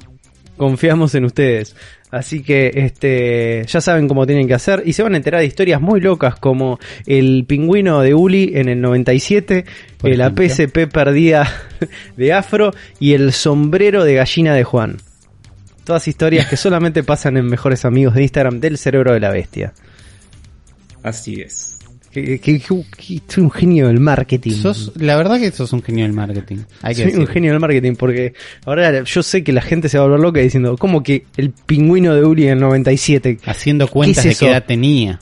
confiamos 0.55 1.13
en 1.13 1.25
ustedes. 1.25 1.75
Así 2.09 2.41
que 2.41 2.71
este 2.75 3.65
ya 3.67 3.81
saben 3.81 4.07
cómo 4.07 4.25
tienen 4.25 4.47
que 4.47 4.53
hacer 4.53 4.83
y 4.85 4.93
se 4.93 5.03
van 5.03 5.13
a 5.13 5.17
enterar 5.17 5.41
de 5.41 5.47
historias 5.47 5.81
muy 5.81 5.99
locas 5.99 6.35
como 6.37 6.79
el 7.05 7.43
pingüino 7.45 7.99
de 7.99 8.13
Uli 8.13 8.51
en 8.53 8.69
el 8.69 8.79
97, 8.79 9.65
Por 9.97 10.15
la 10.15 10.27
ejemplo. 10.27 10.47
PSP 10.47 10.87
perdida 10.89 11.51
de 12.15 12.31
Afro 12.31 12.71
y 12.97 13.11
el 13.11 13.33
sombrero 13.33 14.05
de 14.05 14.13
gallina 14.13 14.53
de 14.55 14.63
Juan. 14.63 14.99
Todas 15.84 16.07
historias 16.07 16.47
que 16.47 16.55
solamente 16.57 17.03
pasan 17.03 17.38
en 17.38 17.45
mejores 17.45 17.84
amigos 17.85 18.14
de 18.15 18.23
Instagram 18.23 18.60
del 18.60 18.77
cerebro 18.77 19.14
de 19.14 19.19
la 19.19 19.30
bestia. 19.31 19.73
Así 21.03 21.41
es. 21.41 21.69
Que, 22.11 22.39
que- 22.39 22.60
que- 22.60 22.84
que 22.95 23.22
soy 23.27 23.43
un 23.43 23.51
genio 23.51 23.88
del 23.88 23.99
marketing. 23.99 24.51
Sos, 24.51 24.91
la 24.95 25.15
verdad 25.15 25.39
que 25.39 25.51
sos 25.51 25.73
un 25.73 25.81
genio 25.81 26.03
del 26.05 26.14
marketing. 26.14 26.57
Hay 26.84 26.93
que 26.95 27.10
Soy 27.10 27.19
un 27.19 27.27
genio 27.27 27.51
del 27.51 27.60
marketing 27.60 27.95
porque 27.95 28.34
ahora 28.65 29.03
yo 29.03 29.23
sé 29.23 29.43
que 29.43 29.51
la 29.51 29.61
gente 29.64 29.89
se 29.89 29.97
va 29.97 30.03
a 30.03 30.07
volver 30.07 30.22
loca 30.22 30.39
diciendo, 30.39 30.77
¿cómo 30.77 31.01
que 31.01 31.26
el 31.38 31.49
pingüino 31.51 32.14
de 32.14 32.23
Uli 32.23 32.43
en 32.45 32.51
el 32.53 32.60
97? 32.60 33.39
Haciendo 33.45 33.88
cuentas 33.88 34.23
¿Qué 34.23 34.30
es 34.30 34.39
de 34.39 34.45
qué 34.45 34.51
edad 34.51 34.64
tenía. 34.65 35.19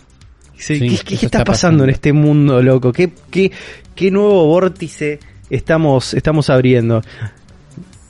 Sí, 0.58 0.76
Sí, 0.76 0.80
¿Qué, 0.82 0.88
qué- 0.90 0.94
eso 0.96 1.04
qué 1.06 1.14
está, 1.16 1.26
está 1.26 1.38
pasando 1.40 1.54
pasando. 1.54 1.84
en 1.86 1.90
este 1.92 2.14
mundo, 2.14 2.62
loco? 2.62 2.92
¿Qué, 2.92 3.10
qué, 3.32 3.52
qué 3.96 4.12
nuevo 4.12 4.46
vórtice 4.48 5.20
estamos, 5.50 6.14
estamos 6.14 6.50
abriendo? 6.50 7.02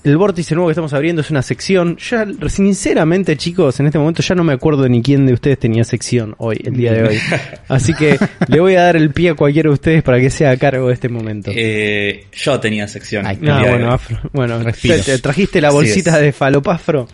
El 0.04 0.18
vórtice 0.18 0.56
nuevo 0.56 0.68
que 0.70 0.72
estamos 0.72 0.94
abriendo 0.94 1.22
es 1.22 1.30
una 1.30 1.44
sección. 1.44 1.96
Ya, 1.98 2.26
sinceramente, 2.50 3.38
chicos, 3.38 3.80
en 3.80 3.86
este 3.86 4.00
momento 4.00 4.24
ya 4.24 4.34
no 4.34 4.44
me 4.44 4.54
acuerdo 4.54 4.90
ni 4.90 5.04
quién 5.04 5.28
de 5.28 5.34
ustedes 5.34 5.60
tenía 5.60 5.84
sección 5.84 6.34
hoy, 6.40 6.60
el 6.66 6.74
día 6.76 6.94
de 6.94 7.04
hoy. 7.04 7.20
Así 7.68 7.94
que 7.94 8.18
le 8.48 8.60
voy 8.60 8.74
a 8.76 8.82
dar 8.84 8.96
el 8.96 9.12
pie 9.12 9.30
a 9.30 9.36
cualquiera 9.36 9.70
de 9.70 9.74
ustedes 9.76 10.02
para 10.02 10.20
que 10.20 10.32
sea 10.32 10.50
a 10.52 10.58
cargo 10.58 10.88
de 10.88 10.96
este 10.96 11.08
momento. 11.08 11.52
Eh, 11.54 12.26
yo 12.34 12.60
tenía 12.60 12.88
sección. 12.88 13.28
Ay, 13.28 13.38
no, 13.42 13.60
bueno. 13.62 13.92
Afro, 13.92 14.18
bueno. 14.34 14.60
¿te- 14.82 15.00
te 15.00 15.20
trajiste 15.20 15.62
la 15.62 15.70
bolsita 15.70 16.18
de 16.20 16.32
falopafro. 16.32 17.08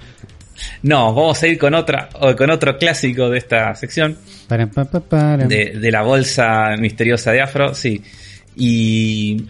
No, 0.81 1.13
vamos 1.13 1.43
a 1.43 1.47
ir 1.47 1.57
con 1.57 1.73
otra, 1.75 2.07
o 2.21 2.35
con 2.37 2.49
otro 2.49 2.77
clásico 2.77 3.29
de 3.29 3.37
esta 3.37 3.75
sección. 3.75 4.17
Para, 4.47 4.65
pa, 4.67 4.85
pa, 4.85 5.01
para. 5.01 5.45
de, 5.45 5.73
de 5.79 5.91
la 5.91 6.03
bolsa 6.03 6.75
misteriosa 6.79 7.31
de 7.33 7.41
Afro, 7.41 7.75
sí. 7.75 8.01
Y 8.55 9.43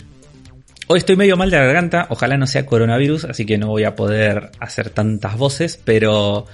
hoy 0.88 1.00
estoy 1.00 1.16
medio 1.16 1.38
mal 1.38 1.50
de 1.52 1.58
la 1.58 1.64
garganta, 1.66 2.08
ojalá 2.10 2.38
no 2.38 2.48
sea 2.48 2.66
coronavirus, 2.66 3.26
así 3.26 3.46
que 3.46 3.58
no 3.58 3.68
voy 3.68 3.84
a 3.84 3.96
poder 3.96 4.52
hacer 4.60 4.90
tantas 4.90 5.38
voces, 5.38 5.80
pero 5.84 6.46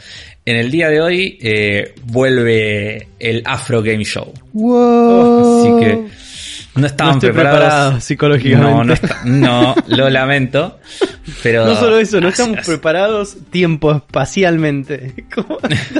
en 0.45 0.57
el 0.57 0.71
día 0.71 0.89
de 0.89 1.01
hoy 1.01 1.37
eh, 1.41 1.93
vuelve 2.05 3.07
el 3.19 3.43
Afro 3.45 3.81
Game 3.81 4.03
Show. 4.03 4.33
Wow. 4.53 5.79
Así 5.79 5.85
que 5.85 6.23
no 6.75 6.87
estaban 6.87 7.13
No 7.13 7.17
estoy 7.19 7.31
preparados. 7.31 7.59
preparado 7.69 8.01
psicológicamente. 8.01 8.71
No, 8.71 8.83
no, 8.83 8.93
está- 8.93 9.21
no, 9.25 9.75
lo 9.87 10.09
lamento. 10.09 10.79
Pero 11.43 11.65
No 11.65 11.75
solo 11.75 11.99
eso, 11.99 12.19
no 12.19 12.29
estamos 12.29 12.65
preparados 12.65 13.37
tiempo 13.51 13.91
espacialmente. 13.95 15.13
¿Cómo? 15.33 15.59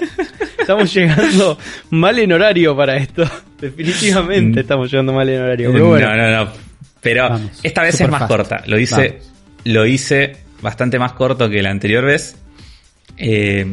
estamos 0.60 0.94
llegando 0.94 1.58
mal 1.92 2.18
en 2.20 2.32
horario 2.32 2.76
para 2.76 2.98
esto. 2.98 3.24
Definitivamente 3.62 4.60
Mm. 4.60 4.62
estamos 4.64 4.92
llegando 4.92 5.14
mal 5.14 5.30
en 5.30 5.42
horario. 5.42 5.72
Pero 5.72 5.88
bueno, 5.90 6.10
No, 6.10 6.16
no, 6.32 6.46
no. 6.46 6.52
Pero 7.04 7.30
Vamos, 7.30 7.60
esta 7.62 7.84
vez 7.84 8.00
es 8.02 8.10
más 8.10 8.22
fast. 8.22 8.32
corta. 8.32 8.64
Lo 8.66 8.80
hice, 8.80 9.10
Vamos. 9.10 9.32
lo 9.66 9.86
hice 9.86 10.38
bastante 10.62 10.98
más 10.98 11.14
corto 11.14 11.50
que 11.50 11.62
la 11.62 11.70
anterior 11.70 12.06
vez. 12.06 12.38
Eh, 13.18 13.66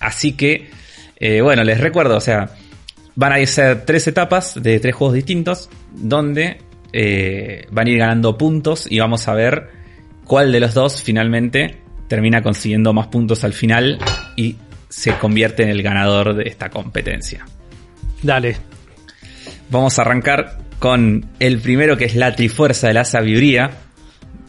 así 0.00 0.32
que, 0.32 0.70
eh, 1.20 1.40
bueno, 1.42 1.62
les 1.62 1.78
recuerdo, 1.78 2.16
o 2.16 2.20
sea, 2.20 2.50
van 3.14 3.32
a 3.34 3.46
ser 3.46 3.84
tres 3.84 4.06
etapas 4.08 4.60
de 4.60 4.80
tres 4.80 4.94
juegos 4.94 5.14
distintos, 5.14 5.68
donde 5.92 6.58
eh, 6.92 7.66
van 7.70 7.86
a 7.86 7.90
ir 7.90 7.98
ganando 7.98 8.36
puntos 8.38 8.86
y 8.90 8.98
vamos 8.98 9.28
a 9.28 9.34
ver 9.34 9.68
cuál 10.24 10.50
de 10.52 10.60
los 10.60 10.74
dos 10.74 11.02
finalmente 11.02 11.78
termina 12.08 12.42
consiguiendo 12.42 12.92
más 12.92 13.08
puntos 13.08 13.44
al 13.44 13.52
final 13.52 13.98
y 14.36 14.56
se 14.88 15.16
convierte 15.18 15.62
en 15.64 15.68
el 15.68 15.82
ganador 15.82 16.34
de 16.34 16.44
esta 16.48 16.70
competencia. 16.70 17.44
dale. 18.22 18.56
Vamos 19.68 19.98
a 19.98 20.02
arrancar 20.02 20.58
con 20.78 21.26
el 21.40 21.58
primero 21.60 21.96
que 21.96 22.04
es 22.04 22.14
la 22.14 22.34
Trifuerza 22.34 22.88
de 22.88 22.94
la 22.94 23.04
Sabiduría. 23.04 23.70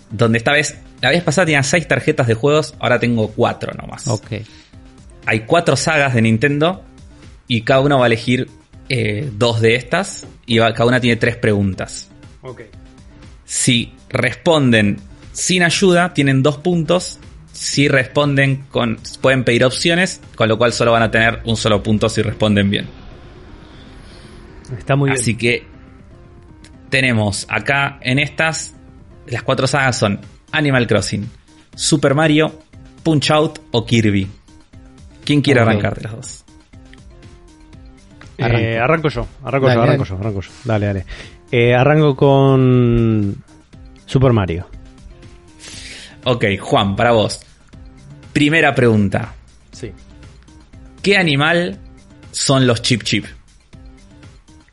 Donde 0.09 0.37
esta 0.37 0.53
vez, 0.53 0.77
la 1.01 1.09
vez 1.09 1.21
pasada 1.23 1.45
tenía 1.45 1.63
seis 1.63 1.87
tarjetas 1.87 2.27
de 2.27 2.33
juegos, 2.33 2.75
ahora 2.79 2.99
tengo 2.99 3.27
cuatro 3.29 3.73
nomás. 3.73 4.07
Ok. 4.07 4.31
hay 5.25 5.41
cuatro 5.41 5.75
sagas 5.75 6.13
de 6.13 6.21
Nintendo 6.21 6.83
y 7.47 7.61
cada 7.63 7.81
uno 7.81 7.97
va 7.99 8.05
a 8.05 8.07
elegir 8.07 8.49
eh, 8.89 9.29
dos 9.33 9.59
de 9.59 9.75
estas 9.75 10.25
y 10.45 10.59
va- 10.59 10.71
cada 10.73 10.85
una 10.87 11.01
tiene 11.01 11.17
tres 11.17 11.35
preguntas. 11.35 12.09
Ok. 12.41 12.61
Si 13.43 13.93
responden 14.09 14.97
sin 15.33 15.63
ayuda, 15.63 16.13
tienen 16.13 16.41
dos 16.43 16.57
puntos. 16.57 17.19
Si 17.51 17.87
responden 17.89 18.65
con. 18.69 18.97
pueden 19.19 19.43
pedir 19.43 19.65
opciones, 19.65 20.21
con 20.35 20.47
lo 20.47 20.57
cual 20.57 20.71
solo 20.73 20.91
van 20.93 21.03
a 21.03 21.11
tener 21.11 21.41
un 21.45 21.57
solo 21.57 21.81
punto 21.83 22.07
si 22.07 22.21
responden 22.21 22.69
bien. 22.69 22.87
Está 24.77 24.95
muy 24.95 25.11
Así 25.11 25.33
bien. 25.33 25.37
que 25.37 25.76
tenemos 26.89 27.45
acá 27.49 27.99
en 28.01 28.19
estas. 28.19 28.75
Las 29.27 29.43
cuatro 29.43 29.67
sagas 29.67 29.97
son 29.97 30.19
Animal 30.51 30.87
Crossing, 30.87 31.29
Super 31.75 32.13
Mario, 32.15 32.59
Punch 33.03 33.31
Out 33.31 33.59
o 33.71 33.85
Kirby. 33.85 34.27
¿Quién 35.25 35.41
quiere 35.41 35.59
arrancar 35.61 35.95
de 35.95 36.03
los 36.03 36.11
dos? 36.13 36.43
Eh, 38.37 38.43
Arranco. 38.43 38.83
arranco 38.83 39.09
yo, 39.09 39.27
arranco 39.43 39.67
Dale, 39.67 39.75
yo, 39.75 39.83
arranco 39.83 40.03
dale. 40.03 40.09
yo, 40.09 40.17
arranco 40.19 40.41
yo. 40.41 40.51
Dale, 40.63 40.85
dale. 40.85 41.05
Eh, 41.51 41.73
arranco 41.75 42.15
con 42.15 43.43
Super 44.05 44.31
Mario. 44.33 44.67
Ok, 46.23 46.45
Juan, 46.59 46.95
para 46.95 47.11
vos. 47.11 47.41
Primera 48.33 48.75
pregunta. 48.75 49.33
Sí. 49.71 49.91
¿Qué 51.01 51.17
animal 51.17 51.77
son 52.31 52.67
los 52.67 52.81
Chip 52.81 53.03
Chip? 53.03 53.25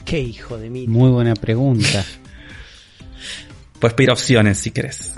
Qué 0.04 0.20
hijo 0.20 0.58
de 0.58 0.70
mí. 0.70 0.86
Muy 0.86 1.10
buena 1.10 1.34
pregunta. 1.34 2.04
Puedes 3.78 3.94
pedir 3.94 4.10
opciones 4.10 4.58
si 4.58 4.70
querés. 4.70 5.14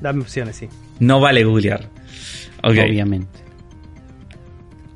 Dame 0.00 0.22
opciones, 0.22 0.56
sí. 0.56 0.68
No 0.98 1.20
vale 1.20 1.44
googlear. 1.44 1.88
Obviamente. 2.62 3.40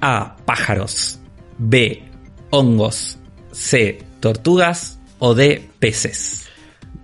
A. 0.01 0.37
Pájaros. 0.45 1.19
B. 1.59 2.03
Hongos. 2.51 3.19
C. 3.53 4.03
Tortugas. 4.21 4.99
O 5.19 5.35
D. 5.35 5.69
Peces. 5.79 6.49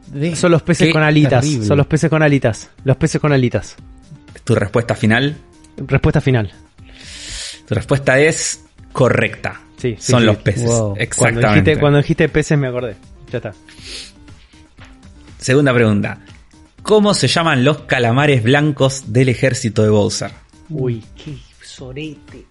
De- 0.08 0.34
Son 0.36 0.50
los 0.50 0.62
peces 0.62 0.88
Qué 0.88 0.92
con 0.92 1.02
alitas. 1.02 1.42
terrible. 1.42 1.66
Son 1.66 1.78
los 1.78 1.86
peces 1.86 2.10
con 2.10 2.22
alitas. 2.22 2.70
Los 2.84 2.96
peces 2.96 3.20
con 3.20 3.32
alitas. 3.32 3.76
¿Tu 4.44 4.54
respuesta 4.54 4.94
final? 4.94 5.36
Respuesta 5.76 6.20
final. 6.20 6.52
Tu 7.66 7.74
respuesta 7.74 8.18
es 8.18 8.64
correcta. 8.92 9.60
Sí, 9.80 9.96
sí, 9.98 10.12
Son 10.12 10.20
sí. 10.20 10.26
los 10.26 10.36
peces. 10.38 10.64
Wow. 10.66 10.78
Cuando 10.78 11.00
Exactamente. 11.00 11.48
dijiste, 11.48 11.80
cuando 11.80 11.98
dijiste 11.98 12.28
peces 12.28 12.58
me 12.58 12.66
acordé. 12.68 12.96
Ya 13.32 13.38
está. 13.38 13.54
Segunda 15.38 15.72
pregunta. 15.72 16.18
¿Cómo 16.82 17.14
se 17.14 17.28
llaman 17.28 17.64
los 17.64 17.82
calamares 17.82 18.42
blancos 18.42 19.12
del 19.12 19.28
ejército 19.30 19.82
de 19.82 19.88
Bowser? 19.90 20.30
Uy, 20.68 21.02
qué 21.16 21.36
sorete. 21.62 22.44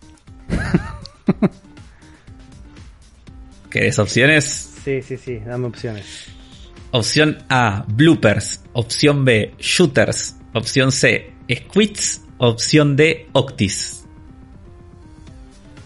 ¿Querés 3.70 4.00
opciones? 4.00 4.74
Sí, 4.84 5.02
sí, 5.02 5.18
sí. 5.18 5.38
Dame 5.46 5.68
opciones. 5.68 6.26
Opción 6.92 7.38
A, 7.50 7.86
bloopers. 7.88 8.62
Opción 8.74 9.24
B, 9.26 9.54
shooters. 9.60 10.36
Opción 10.54 10.92
C, 10.92 11.34
squids. 11.52 12.22
Opción 12.40 12.96
D, 12.96 13.28
octis. 13.34 13.99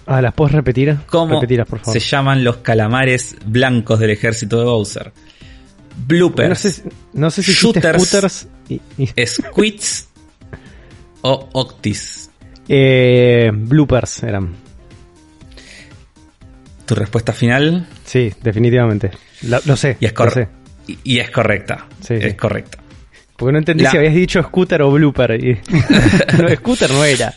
Ah, 0.05 0.21
¿las 0.21 0.33
puedes 0.33 0.53
repetir? 0.53 0.97
¿Cómo 1.07 1.35
Repetilas, 1.35 1.67
por 1.67 1.79
favor. 1.79 1.93
se 1.93 1.99
llaman 2.05 2.43
los 2.43 2.57
calamares 2.57 3.35
blancos 3.45 3.99
del 3.99 4.09
ejército 4.11 4.59
de 4.59 4.65
Bowser? 4.65 5.11
Bloopers, 6.07 6.49
No 6.49 6.55
sé, 6.55 6.71
si- 6.71 6.81
no 7.13 7.29
sé 7.31 7.43
si 7.43 7.51
dijiste 7.51 7.79
Shooters. 7.81 8.03
scooters 8.07 8.47
y- 8.69 8.81
y- 8.97 9.25
squids 9.25 10.09
o 11.21 11.49
octis. 11.53 12.29
eh, 12.67 13.51
bloopers 13.53 14.23
eran. 14.23 14.55
¿Tu 16.85 16.95
respuesta 16.95 17.31
final? 17.31 17.87
Sí, 18.05 18.33
definitivamente. 18.41 19.11
Lo, 19.43 19.59
lo 19.65 19.75
sé. 19.77 19.97
Y 19.99 20.05
es, 20.05 20.11
lo 20.11 20.15
cor- 20.17 20.33
sé. 20.33 20.47
y, 20.87 20.97
y 21.03 21.19
es 21.19 21.29
correcta. 21.31 21.85
Sí, 22.01 22.15
es 22.15 22.31
sí. 22.31 22.33
correcta. 22.37 22.79
Porque 23.37 23.53
no 23.53 23.57
entendí 23.59 23.83
La- 23.83 23.91
si 23.91 23.97
habías 23.97 24.13
dicho 24.15 24.41
scooter 24.43 24.81
o 24.81 24.91
blooper. 24.91 25.31
y- 25.43 25.59
no, 26.41 26.49
scooter 26.55 26.91
no 26.91 27.03
era. 27.05 27.33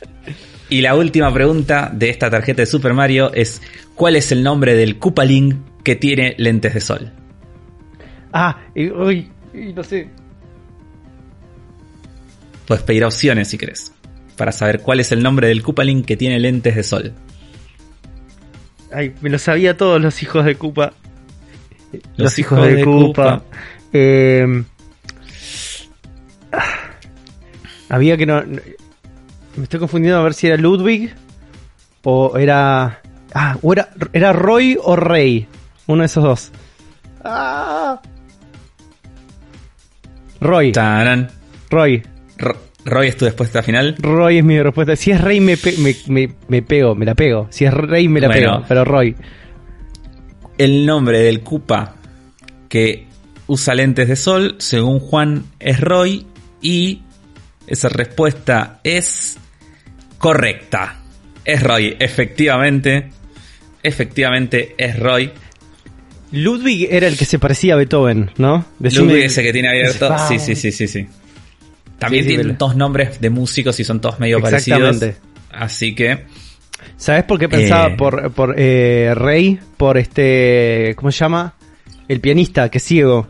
Y 0.68 0.80
la 0.80 0.94
última 0.97 1.32
pregunta 1.32 1.90
de 1.93 2.10
esta 2.10 2.28
tarjeta 2.28 2.62
de 2.62 2.66
Super 2.66 2.93
Mario 2.93 3.32
es: 3.32 3.62
¿Cuál 3.94 4.16
es 4.16 4.32
el 4.32 4.43
nombre 4.43 4.74
del 4.74 4.98
Koopaling 4.98 5.62
que 5.84 5.94
tiene 5.97 6.34
lentes 6.38 6.74
de 6.74 6.80
sol? 6.80 7.12
Ah, 8.32 8.59
y, 8.74 8.90
uy, 8.90 9.30
y 9.55 9.72
no 9.72 9.84
sé. 9.84 10.09
Puedes 12.66 12.82
pedir 12.82 13.05
opciones 13.05 13.48
si 13.48 13.59
querés. 13.59 13.93
Para 14.36 14.51
saber 14.52 14.80
cuál 14.80 15.01
es 15.01 15.12
el 15.12 15.22
nombre 15.22 15.48
del 15.48 15.62
Koopaling 15.62 16.02
que 16.02 16.16
tiene 16.16 16.38
lentes 16.40 16.74
de 16.74 16.82
sol. 16.82 17.14
Ay, 18.93 19.14
me 19.20 19.30
lo 19.30 19.38
sabía 19.38 19.76
todos 19.76 20.01
los 20.01 20.22
hijos 20.22 20.44
de 20.44 20.56
Koopa. 20.56 20.93
Los 22.16 22.38
hijos 22.38 22.66
de 22.66 22.84
Koopa. 22.84 23.44
Eh, 23.93 24.64
ah, 26.52 26.64
había 27.88 28.16
que 28.16 28.26
no- 28.26 28.43
Me 29.56 29.64
estoy 29.64 29.80
confundiendo 29.80 30.20
a 30.20 30.22
ver 30.22 30.34
si 30.34 30.46
era 30.46 30.56
Ludwig 30.56 31.14
o 32.04 32.36
era. 32.36 33.00
Ah, 33.34 33.56
o 33.62 33.72
era, 33.72 33.88
era 34.12 34.32
Roy 34.32 34.78
o 34.82 34.96
Rey. 34.96 35.46
Uno 35.86 36.02
de 36.02 36.06
esos 36.06 36.22
dos. 36.24 36.52
Ah. 37.24 38.00
Roy. 40.40 40.72
Tarán. 40.72 41.28
Roy. 41.70 42.02
Ro- 42.38 42.56
Roy 42.84 43.08
es 43.08 43.16
tu 43.16 43.24
respuesta 43.24 43.62
final. 43.62 43.96
Roy 43.98 44.38
es 44.38 44.44
mi 44.44 44.60
respuesta. 44.62 44.94
Si 44.96 45.10
es 45.10 45.20
Rey 45.20 45.40
me, 45.40 45.56
pe- 45.56 45.76
me, 45.78 45.96
me- 46.08 46.34
me 46.48 46.62
pego, 46.62 46.94
me 46.94 47.04
la 47.06 47.14
pego. 47.14 47.48
Si 47.50 47.64
es 47.64 47.72
Rey 47.74 48.08
me 48.08 48.20
la 48.20 48.28
Bueno. 48.28 48.52
pego. 48.54 48.64
Pero 48.68 48.84
Roy. 48.84 49.16
El 50.58 50.86
nombre 50.86 51.18
del 51.20 51.40
Koopa 51.42 51.94
que 52.68 53.06
usa 53.46 53.74
lentes 53.74 54.08
de 54.08 54.16
sol, 54.16 54.56
según 54.58 55.00
Juan, 55.00 55.44
es 55.58 55.80
Roy. 55.80 56.26
Y 56.62 57.02
esa 57.66 57.88
respuesta 57.88 58.80
es 58.84 59.38
correcta. 60.27 60.97
Es 61.44 61.62
Roy, 61.62 61.97
efectivamente. 62.01 63.11
Efectivamente 63.82 64.74
es 64.77 64.98
Roy. 64.98 65.31
Ludwig 66.32 66.89
era 66.90 67.07
el 67.07 67.16
que 67.16 67.24
se 67.24 67.39
parecía 67.39 67.74
a 67.74 67.77
Beethoven, 67.77 68.31
¿no? 68.36 68.65
Decime- 68.81 69.05
Ludwig 69.07 69.24
ese 69.27 69.43
que 69.44 69.53
tiene 69.53 69.69
abierto. 69.69 70.12
Sí, 70.28 70.39
sí, 70.40 70.57
sí, 70.57 70.73
sí, 70.73 70.89
sí. 70.89 71.07
También 71.98 72.24
Sí, 72.24 72.31
sí, 72.31 72.36
tienen 72.36 72.59
dos 72.59 72.74
nombres 72.77 73.20
de 73.20 73.31
músicos 73.31 73.78
y 73.78 73.85
son 73.85 74.01
todos 74.01 74.19
medio 74.19 74.39
Exactamente. 74.39 75.12
parecidos. 75.12 75.16
Así 75.51 75.94
que 75.94 76.24
¿Sabes 76.97 77.24
por 77.24 77.39
qué 77.39 77.48
pensaba 77.48 77.89
Eh. 77.89 77.97
por, 77.97 78.31
por 78.32 78.55
eh, 78.59 79.12
Rey? 79.15 79.59
Por 79.77 79.97
este. 79.98 80.93
¿Cómo 80.97 81.11
se 81.12 81.19
llama? 81.20 81.55
El 82.09 82.20
pianista, 82.20 82.69
que 82.70 82.78
es 82.78 82.85
ciego. 82.85 83.28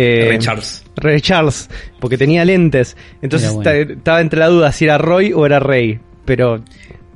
Eh, 0.00 0.26
Ray 0.28 0.38
Charles. 0.38 0.84
Ray 0.96 1.20
Charles. 1.20 1.68
Porque 1.98 2.16
tenía 2.16 2.44
lentes. 2.44 2.96
Entonces 3.20 3.52
bueno. 3.52 3.70
estaba 3.70 4.20
entre 4.20 4.38
la 4.38 4.46
duda 4.48 4.70
si 4.72 4.84
era 4.84 4.96
Roy 4.98 5.32
o 5.32 5.44
era 5.44 5.58
Rey. 5.58 5.98
Pero. 6.24 6.62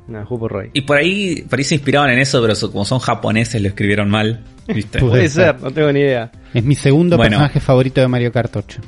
No, 0.07 0.25
jugó 0.25 0.41
por 0.41 0.51
Roy. 0.51 0.69
Y 0.73 0.81
por 0.81 0.97
ahí, 0.97 1.43
por 1.49 1.57
ahí 1.59 1.63
se 1.65 1.75
inspiraban 1.75 2.09
en 2.11 2.19
eso, 2.19 2.41
pero 2.41 2.53
como 2.71 2.83
son 2.83 2.99
japoneses 2.99 3.61
lo 3.61 3.69
escribieron 3.69 4.09
mal. 4.09 4.43
¿Viste? 4.67 4.99
Puede 4.99 5.29
ser. 5.29 5.53
ser, 5.55 5.61
no 5.61 5.71
tengo 5.71 5.91
ni 5.93 6.01
idea. 6.01 6.29
Es 6.53 6.63
mi 6.63 6.75
segundo 6.75 7.15
Bueno. 7.17 7.29
personaje 7.31 7.59
favorito 7.61 8.01
de 8.01 8.07
Mario 8.09 8.31
Kart 8.31 8.53
8. 8.55 8.81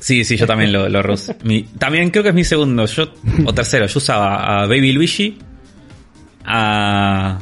Sí, 0.00 0.24
sí, 0.24 0.36
yo 0.36 0.46
también 0.46 0.72
lo, 0.72 0.88
lo 0.88 1.02
rus- 1.02 1.34
mi- 1.44 1.62
también 1.78 2.10
creo 2.10 2.22
que 2.22 2.30
es 2.30 2.34
mi 2.34 2.42
segundo. 2.44 2.86
Yo, 2.86 3.12
o 3.44 3.52
tercero, 3.54 3.86
yo 3.86 3.98
usaba 3.98 4.62
a 4.62 4.66
Baby 4.66 4.92
Luigi. 4.92 5.38
A. 6.44 7.38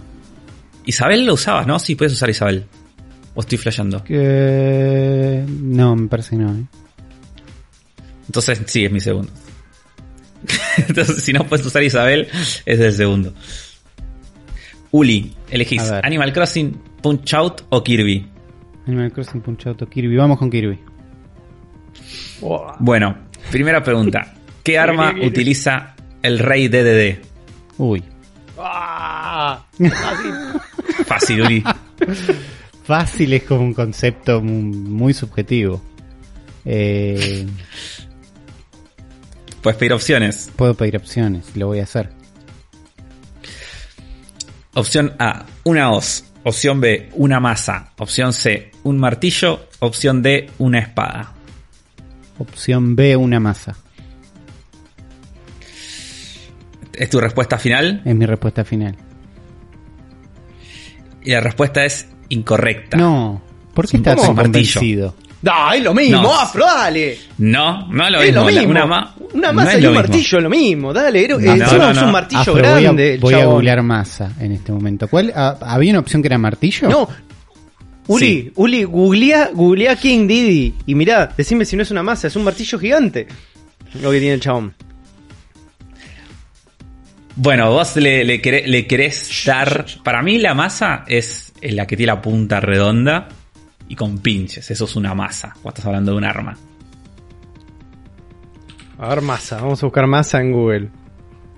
Isabel 0.85 1.25
lo 1.27 1.35
usabas, 1.35 1.67
¿no? 1.67 1.79
Sí, 1.79 1.95
puedes 1.95 2.13
usar 2.13 2.29
a 2.29 2.33
Isabel. 2.33 2.65
O 3.39 3.41
estoy 3.41 3.57
flasheando. 3.57 4.03
Que... 4.03 5.45
No, 5.47 5.95
me 5.95 6.09
parece 6.09 6.31
que 6.31 6.43
no. 6.43 6.57
¿eh? 6.57 6.65
Entonces, 8.27 8.61
sí, 8.67 8.85
es 8.85 8.91
mi 8.91 8.99
segundo. 8.99 9.31
Entonces, 10.89 11.23
si 11.23 11.33
no 11.33 11.45
puedes 11.45 11.65
usar 11.65 11.85
Isabel, 11.85 12.27
es 12.67 12.81
el 12.81 12.93
segundo. 12.93 13.33
Uli, 14.91 15.37
elegís. 15.51 15.89
Animal 16.03 16.33
Crossing, 16.33 16.83
Punch 17.01 17.33
Out 17.35 17.63
o 17.69 17.85
Kirby. 17.85 18.27
Animal 18.89 19.13
Crossing 19.13 19.41
Punch 19.41 19.69
Out 19.69 19.83
o 19.83 19.87
Kirby. 19.87 20.17
Vamos 20.17 20.37
con 20.37 20.51
Kirby. 20.51 20.81
Wow. 22.41 22.73
Bueno, 22.81 23.19
primera 23.53 23.85
pregunta. 23.85 24.35
¿Qué 24.65 24.81
arma 24.81 25.15
utiliza 25.23 25.95
el 26.23 26.41
rey 26.41 26.67
DDD? 26.67 27.21
Uy. 27.79 28.03
Ah, 28.59 29.65
Fácil, 31.07 31.43
Uli. 31.43 31.63
Fácil 32.89 33.35
es 33.35 33.43
como 33.43 33.61
un 33.65 33.75
concepto 33.75 34.41
mu- 34.41 34.63
muy 34.73 35.13
subjetivo. 35.13 35.83
Eh, 36.65 37.47
Puedes 39.61 39.77
pedir 39.79 39.93
opciones. 39.93 40.51
puedo 40.57 40.73
pedir 40.73 40.97
opciones, 40.97 41.55
lo 41.55 41.67
voy 41.67 41.81
a 41.81 41.83
hacer. 41.83 42.09
Opción 44.73 45.13
A, 45.19 45.45
una 45.65 45.91
hoz. 45.93 46.25
Opción 46.45 46.81
B, 46.81 47.11
una 47.13 47.41
masa. 47.41 47.93
Opción 47.99 48.33
C, 48.33 48.71
un 48.85 48.97
martillo. 48.99 49.69
Opción 49.81 50.23
D, 50.23 50.49
una 50.57 50.79
espada. 50.79 51.35
Opción 52.39 52.97
B, 52.97 53.17
una 53.17 53.39
masa. 53.39 53.77
¿Es 56.95 57.11
tu 57.11 57.21
respuesta 57.21 57.59
final? 57.59 58.01
Es 58.07 58.15
mi 58.15 58.25
respuesta 58.25 58.65
final. 58.65 58.97
Y 61.23 61.33
la 61.33 61.41
respuesta 61.41 61.85
es 61.85 62.07
incorrecta. 62.31 62.97
No. 62.97 63.41
¿Por 63.75 63.89
qué 63.89 63.97
estás 63.99 64.17
tan 64.17 64.35
Martillo. 64.35 64.43
convencido? 64.81 65.15
Da, 65.41 65.75
es 65.77 65.85
lo 65.85 65.95
mismo, 65.95 66.21
No. 66.23 66.35
afro, 66.41 66.65
dale. 66.65 67.17
No, 67.39 67.87
no 67.93 68.05
es 68.07 68.11
lo 68.13 68.21
es 68.21 68.27
mismo. 68.27 68.41
lo 68.41 68.47
mismo. 68.51 68.71
Una, 68.71 68.87
ma- 68.87 69.15
Una 69.35 69.49
no 69.49 69.53
masa 69.55 69.71
es 69.75 69.75
y 69.75 69.87
un 69.87 69.93
mismo. 69.93 69.95
martillo, 70.09 70.41
lo 70.41 70.51
mismo. 70.51 70.93
Dale, 70.93 71.29
No, 71.29 71.35
encima 71.39 71.57
no, 71.57 71.79
no, 71.79 71.91
es 71.93 71.99
un 71.99 72.07
no. 72.07 72.13
martillo 72.13 72.41
Afro, 72.41 72.53
voy 72.55 72.63
a, 72.65 72.81
grande. 72.81 73.19
voy 73.21 73.35
a 73.35 73.45
googlear 73.45 73.83
masa 73.83 74.33
en 74.41 74.53
este 74.53 74.73
momento. 74.73 75.07
¿Cuál? 75.07 75.33
ah, 75.37 75.57
¿Había 75.61 75.91
una 75.93 76.01
opción 76.01 76.23
que 76.23 76.27
era 76.29 76.39
martillo? 76.39 76.89
No. 76.89 77.09
Uli, 78.09 78.27
Sí. 78.27 78.53
Uli, 78.57 78.83
googlea, 78.85 79.51
googlea 79.53 79.95
King 79.95 80.27
Diddy. 80.27 80.75
Y 80.87 80.95
mirá, 80.97 81.33
decime 81.37 81.65
si 81.65 81.77
no 81.77 81.83
es 81.83 81.91
una 81.93 82.03
masa, 82.03 82.27
es 82.27 82.35
un 82.37 82.43
martillo 82.43 82.79
gigante. 82.79 83.29
Lo 84.03 84.11
que 84.11 84.19
tiene 84.19 84.35
el 84.35 84.41
chabón. 84.41 84.75
Bueno, 87.37 87.71
vos 87.71 87.95
le, 87.97 88.25
le, 88.25 88.41
le 88.67 88.87
querés 88.87 89.43
dar. 89.47 89.87
Para 90.03 90.23
mí, 90.23 90.39
la 90.39 90.55
masa 90.55 91.05
es 91.07 91.48
la 91.63 91.87
que 91.87 91.97
tiene 91.97 92.13
la 92.13 92.21
punta 92.23 92.61
redonda 92.61 93.29
y 93.89 93.95
con 93.97 94.19
pinches. 94.19 94.71
Eso 94.71 94.85
es 94.85 94.97
una 94.97 95.15
masa. 95.15 95.51
Cuando 95.55 95.69
estás 95.71 95.87
hablando 95.87 96.13
de 96.13 96.19
un 96.19 96.25
arma. 96.25 96.57
A 98.99 99.09
ver, 99.09 99.21
masa. 99.23 99.57
Vamos 99.61 99.83
a 99.83 99.87
buscar 99.87 100.07
masa 100.07 100.41
en 100.41 100.53
Google. 100.53 100.89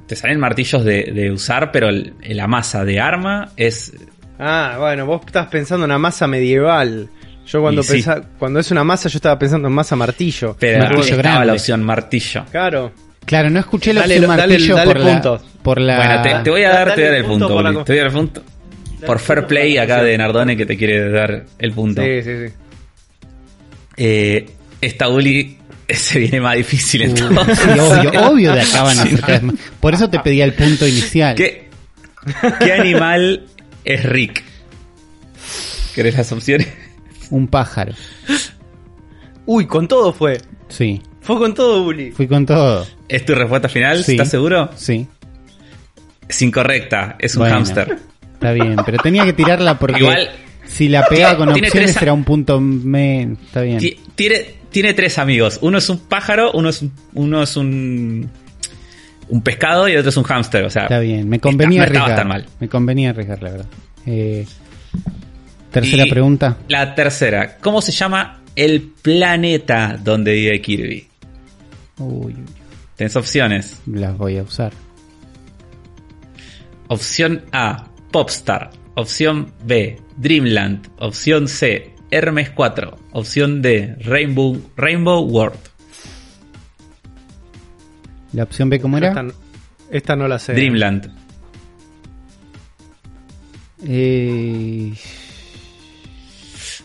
Te 0.06 0.16
salen 0.16 0.38
martillos 0.40 0.84
de, 0.84 1.04
de 1.04 1.30
usar, 1.30 1.70
pero 1.72 1.88
el- 1.88 2.14
la 2.22 2.46
masa 2.46 2.84
de 2.84 3.00
arma 3.00 3.50
es. 3.56 3.92
Ah, 4.38 4.76
bueno, 4.78 5.06
vos 5.06 5.22
estás 5.24 5.46
pensando 5.48 5.84
en 5.84 5.90
una 5.90 5.98
masa 5.98 6.26
medieval. 6.26 7.08
Yo 7.46 7.60
cuando 7.62 7.82
sí. 7.82 8.04
cuando 8.38 8.60
es 8.60 8.70
una 8.70 8.84
masa, 8.84 9.08
yo 9.08 9.16
estaba 9.18 9.38
pensando 9.38 9.68
en 9.68 9.74
masa 9.74 9.96
martillo. 9.96 10.56
Pero 10.58 10.78
Martillo 10.80 11.02
estaba 11.02 11.22
grande. 11.22 11.46
la 11.46 11.52
opción 11.54 11.82
martillo. 11.82 12.44
Claro. 12.50 12.92
Claro, 13.24 13.50
no 13.50 13.60
escuché 13.60 13.92
la 13.92 14.00
Dale, 14.02 14.14
opción 14.18 14.36
dale, 14.36 14.52
martillo 14.52 14.76
dale 14.76 14.92
por, 14.92 15.00
la, 15.00 15.12
puntos. 15.12 15.42
por 15.62 15.80
la... 15.80 15.96
Bueno, 15.96 16.22
te, 16.22 16.44
te 16.44 16.50
voy 16.50 16.62
a 16.64 16.68
Da- 16.70 16.74
dar, 16.84 16.94
te 16.94 17.00
voy 17.00 17.04
a 17.04 17.10
dar 17.10 17.18
el 17.18 17.24
punto 17.26 17.46
Te 17.48 17.52
voy 17.52 17.60
a 17.60 18.02
dar 18.02 18.06
el 18.06 18.12
punto. 18.12 18.42
Por 19.06 19.18
fair 19.18 19.46
play 19.46 19.74
la 19.74 19.82
acá 19.82 20.02
de 20.02 20.16
Nardone 20.18 20.56
que 20.56 20.66
te 20.66 20.76
quiere 20.76 21.10
dar 21.10 21.44
el 21.58 21.72
punto. 21.72 22.02
Sí, 22.02 22.22
sí, 22.22 22.30
sí. 22.48 22.54
Eh, 23.96 24.50
esta 24.80 25.08
Uli 25.08 25.58
se 25.88 26.18
viene 26.18 26.40
más 26.40 26.56
difícil 26.56 27.02
entonces. 27.02 27.58
sí, 27.58 27.78
obvio, 27.78 28.10
obvio 28.30 28.52
de 28.52 28.60
acá 28.62 28.82
van 28.82 28.98
a 28.98 29.04
más. 29.42 29.54
Por 29.80 29.94
eso 29.94 30.08
te 30.08 30.18
pedía 30.20 30.44
el 30.44 30.54
punto 30.54 30.86
inicial. 30.86 31.34
¿Qué, 31.34 31.68
¿Qué 32.60 32.72
animal 32.72 33.46
es 33.84 34.02
Rick? 34.04 34.42
¿Querés 35.94 36.16
las 36.16 36.30
opciones? 36.32 36.68
Un 37.30 37.48
pájaro. 37.48 37.92
Uy, 39.46 39.66
con 39.66 39.88
todo 39.88 40.12
fue. 40.12 40.40
Sí, 40.68 41.02
Fue 41.20 41.36
con 41.36 41.52
todo, 41.54 41.82
Uli. 41.82 42.12
fui 42.12 42.26
con 42.28 42.46
todo. 42.46 42.86
¿Es 43.08 43.24
tu 43.24 43.34
respuesta 43.34 43.68
final? 43.68 44.04
Sí. 44.04 44.12
¿Estás 44.12 44.30
seguro? 44.30 44.70
Sí, 44.76 45.06
Es 46.28 46.42
incorrecta, 46.42 47.16
es 47.18 47.34
un 47.34 47.40
Bueno. 47.40 47.56
hámster. 47.56 47.98
Está 48.40 48.52
bien. 48.52 48.76
Pero 48.84 48.98
tenía 49.02 49.24
que 49.24 49.32
tirarla 49.32 49.78
porque 49.78 50.00
Igual- 50.00 50.30
si 50.66 50.88
la 50.88 51.04
pegaba 51.06 51.36
con 51.36 51.52
Tiene 51.52 51.68
opciones 51.68 52.00
era 52.00 52.12
un 52.12 52.24
punto 52.24 52.60
menos. 52.60 53.38
Está 53.44 53.60
bien. 53.62 53.78
Ti- 53.78 53.98
Tiene, 54.14 54.44
tiene 54.70 54.94
tres 54.94 55.18
amigos. 55.18 55.58
Uno 55.62 55.78
es 55.78 55.88
un 55.90 55.98
pájaro, 55.98 56.52
uno 56.52 56.68
es 56.68 56.80
un, 56.82 56.92
uno 57.14 57.42
es 57.42 57.56
un, 57.56 58.30
un 59.28 59.42
pescado 59.42 59.88
y 59.88 59.92
el 59.92 59.98
otro 59.98 60.10
es 60.10 60.16
un 60.16 60.24
hámster. 60.24 60.64
O 60.64 60.70
sea, 60.70 60.82
Está 60.84 61.00
bien. 61.00 61.28
Me 61.28 61.38
convenía 61.40 61.82
está- 61.84 61.92
no 61.92 61.98
arriesgar. 62.04 62.18
tan 62.20 62.28
mal. 62.28 62.46
Me 62.60 62.68
convenía 62.68 63.10
arriesgar, 63.10 63.42
la 63.42 63.50
verdad. 63.50 63.66
Eh, 64.06 64.46
tercera 65.70 66.06
Y 66.06 66.10
pregunta. 66.10 66.56
La 66.68 66.94
tercera. 66.94 67.58
¿Cómo 67.58 67.82
se 67.82 67.92
llama 67.92 68.40
el 68.56 68.82
planeta 69.02 69.98
donde 70.02 70.32
vive 70.34 70.60
Kirby? 70.60 71.06
Uy, 71.98 72.34
Tenés 72.96 73.16
opciones. 73.16 73.80
las 73.86 74.16
voy 74.16 74.38
a 74.38 74.42
usar. 74.42 74.72
Opción 76.88 77.42
A, 77.52 77.86
Popstar. 78.10 78.70
Opción 78.94 79.52
B, 79.64 80.00
Dreamland. 80.16 80.88
Opción 80.98 81.48
C, 81.48 81.94
Hermes 82.10 82.50
4. 82.50 82.98
Opción 83.12 83.62
D, 83.62 83.96
Rainbow, 84.00 84.60
Rainbow 84.76 85.20
World. 85.22 85.58
La 88.32 88.44
opción 88.44 88.70
B, 88.70 88.80
¿cómo 88.80 88.98
era? 88.98 89.08
Esta, 89.08 89.26
esta 89.90 90.16
no 90.16 90.28
la 90.28 90.38
sé. 90.38 90.54
Dreamland. 90.54 91.12
Eh, 93.84 94.92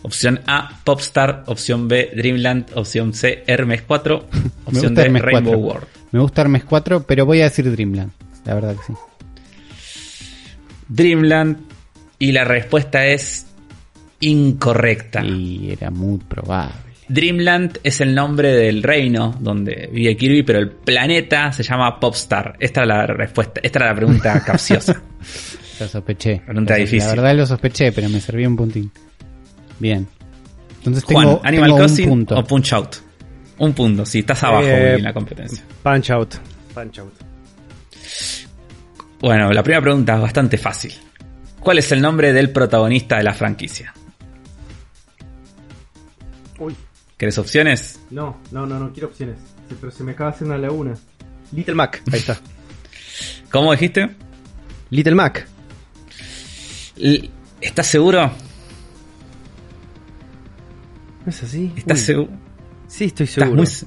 Opción 0.02 0.40
A, 0.46 0.70
Popstar. 0.84 1.42
Opción 1.46 1.88
B, 1.88 2.12
Dreamland. 2.14 2.70
Opción 2.74 3.12
C, 3.12 3.42
Hermes 3.46 3.82
4. 3.82 4.26
me 4.32 4.50
Opción 4.64 4.94
D, 4.94 5.02
Hermes 5.02 5.22
Rainbow 5.22 5.60
4. 5.60 5.66
World. 5.66 5.88
Me 6.12 6.20
gusta 6.20 6.42
Hermes 6.42 6.64
4, 6.64 7.02
pero 7.02 7.26
voy 7.26 7.40
a 7.40 7.44
decir 7.44 7.70
Dreamland. 7.70 8.12
La 8.44 8.54
verdad 8.54 8.76
que 8.76 8.82
sí. 8.84 8.92
Dreamland. 10.88 11.58
Y 12.18 12.32
la 12.32 12.44
respuesta 12.44 13.04
es 13.06 13.46
incorrecta. 14.20 15.24
Y 15.24 15.70
era 15.72 15.90
muy 15.90 16.18
probable. 16.18 16.74
Dreamland 17.08 17.78
es 17.84 18.00
el 18.00 18.14
nombre 18.14 18.50
del 18.52 18.82
reino 18.82 19.36
donde 19.38 19.88
vive 19.92 20.16
Kirby, 20.16 20.42
pero 20.42 20.58
el 20.58 20.70
planeta 20.70 21.52
se 21.52 21.62
llama 21.62 22.00
Popstar. 22.00 22.56
Esta 22.58 22.82
era 22.82 22.96
la 22.98 23.06
respuesta, 23.06 23.60
esta 23.62 23.78
era 23.78 23.88
la 23.90 23.94
pregunta 23.94 24.42
capciosa. 24.46 25.00
Lo 25.78 25.86
sospeché. 25.88 26.42
Pregunta 26.44 26.74
La- 26.74 26.78
difícil. 26.80 27.00
La 27.08 27.14
verdad 27.14 27.36
lo 27.36 27.46
sospeché, 27.46 27.92
pero 27.92 28.08
me 28.08 28.20
servía 28.20 28.48
un 28.48 28.56
puntín. 28.56 28.90
Bien. 29.78 30.06
Entonces 30.78 31.04
tengo, 31.04 31.20
Juan, 31.36 31.40
Animal 31.44 31.64
tengo 31.68 31.74
un 31.76 31.80
Crossing 31.86 32.08
punto. 32.08 32.36
o 32.38 32.44
Punch 32.44 32.72
Out. 32.72 32.96
Un 33.58 33.72
punto, 33.72 34.04
si 34.06 34.20
estás 34.20 34.42
abajo 34.42 34.66
Eh, 34.66 34.94
en 34.96 35.02
la 35.04 35.12
competencia. 35.12 35.62
Punch 35.82 36.10
out. 36.10 36.34
Punch 36.74 36.98
out. 36.98 37.12
Bueno, 39.26 39.52
la 39.52 39.60
primera 39.64 39.82
pregunta 39.82 40.14
es 40.14 40.20
bastante 40.20 40.56
fácil. 40.56 40.94
¿Cuál 41.58 41.78
es 41.78 41.90
el 41.90 42.00
nombre 42.00 42.32
del 42.32 42.50
protagonista 42.52 43.16
de 43.16 43.24
la 43.24 43.34
franquicia? 43.34 43.92
Uy. 46.60 46.76
¿Querés 47.16 47.36
opciones? 47.36 47.98
No, 48.10 48.38
no, 48.52 48.66
no, 48.66 48.78
no 48.78 48.92
quiero 48.92 49.08
opciones. 49.08 49.36
Sí, 49.68 49.74
pero 49.80 49.90
se 49.90 50.04
me 50.04 50.12
acaba 50.12 50.30
de 50.30 50.36
hacer 50.36 50.46
una 50.46 50.58
laguna. 50.58 50.94
Little 51.50 51.74
Mac. 51.74 52.02
Ahí 52.12 52.20
está. 52.20 52.38
¿Cómo 53.50 53.72
dijiste? 53.72 54.14
Little 54.90 55.16
Mac. 55.16 55.44
L- 56.96 57.28
¿Estás 57.60 57.88
seguro? 57.88 58.30
¿No 61.24 61.30
es 61.30 61.42
así? 61.42 61.72
¿Estás 61.76 61.98
seguro? 61.98 62.30
Sí, 62.86 63.06
estoy 63.06 63.24
Estás 63.24 63.42
seguro. 63.42 63.56
muy... 63.56 63.66
Sí, 63.66 63.74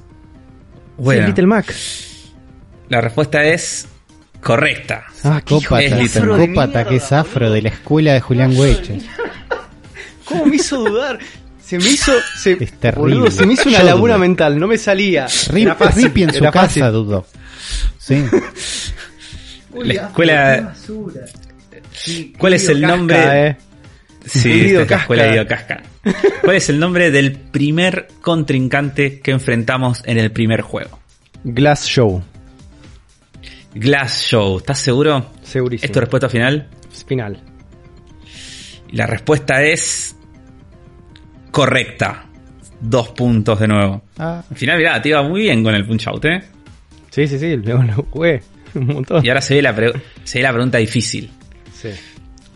Bueno, 0.98 1.26
Little 1.28 1.46
Mac. 1.46 1.74
la 2.90 3.00
respuesta 3.00 3.42
es 3.42 3.88
correcta. 4.42 5.04
Ah, 5.24 5.38
Es 5.38 5.44
que 5.44 6.96
es 6.96 7.12
afro 7.12 7.50
de 7.50 7.62
la 7.62 7.68
escuela 7.70 8.14
de 8.14 8.20
Julián 8.20 8.56
Weche. 8.56 9.00
¿Cómo 10.24 10.46
me 10.46 10.56
hizo 10.56 10.78
dudar? 10.84 11.18
Se 11.62 11.78
me 11.78 11.88
hizo. 11.88 12.12
Se, 12.36 12.52
Es 12.52 12.72
terrible. 12.80 13.14
boludo, 13.16 13.30
se 13.30 13.46
me 13.46 13.52
hizo 13.54 13.68
una 13.68 13.78
Yo 13.78 13.84
laguna 13.84 14.14
dudé. 14.14 14.26
mental, 14.28 14.58
no 14.58 14.66
me 14.66 14.78
salía. 14.78 15.26
Rip, 15.50 15.68
Rippy 15.94 16.22
en 16.24 16.32
su 16.34 16.44
fácil. 16.44 16.82
casa 16.82 16.90
dudó. 16.90 17.26
Sí. 17.98 18.24
La 19.74 19.94
escuela... 19.94 20.74
¿Cuál 22.38 22.54
es 22.54 22.68
el 22.68 22.80
Casca, 22.80 22.96
nombre? 22.96 23.46
eh. 23.48 23.56
Sí, 24.26 24.60
esta 24.66 24.82
es 24.82 24.90
la 24.90 24.96
escuela 24.96 25.22
de 25.24 25.46
Casca. 25.46 25.82
¿Cuál 26.42 26.56
es 26.56 26.68
el 26.68 26.78
nombre 26.80 27.10
del 27.10 27.32
primer 27.32 28.08
contrincante 28.20 29.20
que 29.20 29.30
enfrentamos 29.30 30.02
en 30.06 30.18
el 30.18 30.30
primer 30.32 30.60
juego? 30.62 30.98
Glass 31.44 31.86
Show. 31.86 32.22
Glass 33.74 34.22
Show. 34.30 34.58
¿Estás 34.58 34.80
seguro? 34.80 35.30
Segurísimo. 35.42 35.86
¿Es 35.86 35.92
tu 35.92 36.00
respuesta 36.00 36.28
final? 36.28 36.68
Final. 37.06 37.40
Y 38.90 38.96
la 38.96 39.06
respuesta 39.06 39.62
es 39.62 40.16
correcta. 41.50 42.26
Dos 42.80 43.08
puntos 43.10 43.60
de 43.60 43.68
nuevo. 43.68 44.02
Ah, 44.18 44.42
Al 44.48 44.56
final, 44.56 44.78
mirá, 44.78 45.00
te 45.02 45.10
iba 45.10 45.22
muy 45.22 45.42
bien 45.42 45.62
con 45.62 45.74
el 45.74 45.86
punch 45.86 46.06
out, 46.08 46.24
¿eh? 46.24 46.42
Sí, 47.10 47.26
sí, 47.26 47.38
sí, 47.38 47.56
luego 47.56 47.82
lo 47.82 47.94
jugué. 48.10 48.42
Un 48.74 48.86
montón. 48.86 49.24
Y 49.24 49.28
ahora 49.28 49.40
se 49.42 49.54
ve 49.54 49.62
la, 49.62 49.74
pre- 49.74 49.92
se 50.24 50.38
ve 50.38 50.42
la 50.44 50.52
pregunta 50.52 50.78
difícil. 50.78 51.30
Sí. 51.74 51.90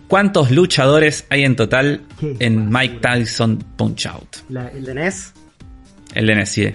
¿Cuántos 0.09 0.51
luchadores 0.51 1.27
hay 1.29 1.45
en 1.45 1.57
total 1.57 2.03
en 2.39 2.69
Mike 2.71 2.99
Tyson 3.01 3.59
Punch 3.77 4.07
Out? 4.07 4.37
La, 4.49 4.69
¿El 4.69 4.85
de 4.85 4.95
NES? 4.95 5.33
El 6.15 6.27
de 6.27 6.35
NSC. 6.43 6.75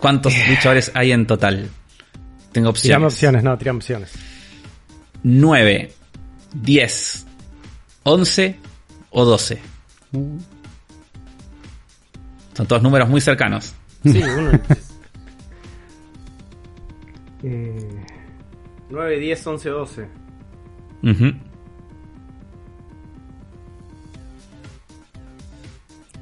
¿Cuántos 0.00 0.34
luchadores 0.48 0.90
hay 0.94 1.12
en 1.12 1.26
total? 1.26 1.68
Tengo 2.58 2.72
Tirame 2.72 3.06
opciones. 3.06 3.14
opciones, 3.14 3.44
no, 3.44 3.56
tirame 3.58 3.76
opciones. 3.76 4.12
9, 5.22 5.92
10, 6.54 7.26
11 8.02 8.56
o 9.10 9.24
12. 9.24 9.58
uh, 10.12 10.38
Son 12.54 12.66
todos 12.66 12.82
números 12.82 13.08
muy 13.08 13.20
cercanos. 13.20 13.74
Sí, 14.04 14.20
uno. 14.38 14.50
eh, 17.44 18.04
9, 18.90 19.18
10, 19.20 19.46
11, 19.46 19.68
12. 19.68 20.08
Ujú. 21.04 21.32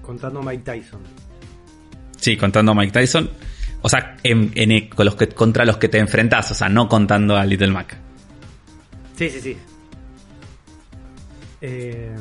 Contando 0.02 0.42
Mike 0.42 0.62
Tyson. 0.64 1.00
Sí, 2.18 2.36
contando 2.36 2.72
a 2.72 2.74
Mike 2.74 2.92
Tyson. 2.92 3.30
O 3.82 3.88
sea, 3.88 4.16
en- 4.22 4.52
en- 4.54 4.88
con 4.88 5.04
los 5.06 5.14
que, 5.16 5.28
contra 5.28 5.64
los 5.64 5.76
que 5.76 5.88
te 5.88 5.98
enfrentás, 5.98 6.50
o 6.50 6.54
sea, 6.54 6.68
no 6.68 6.88
contando 6.88 7.36
a 7.36 7.44
Little 7.44 7.68
Mac. 7.72 7.96
Sí, 9.16 9.30
sí, 9.30 9.40
sí. 9.40 9.56
Eh, 11.60 12.14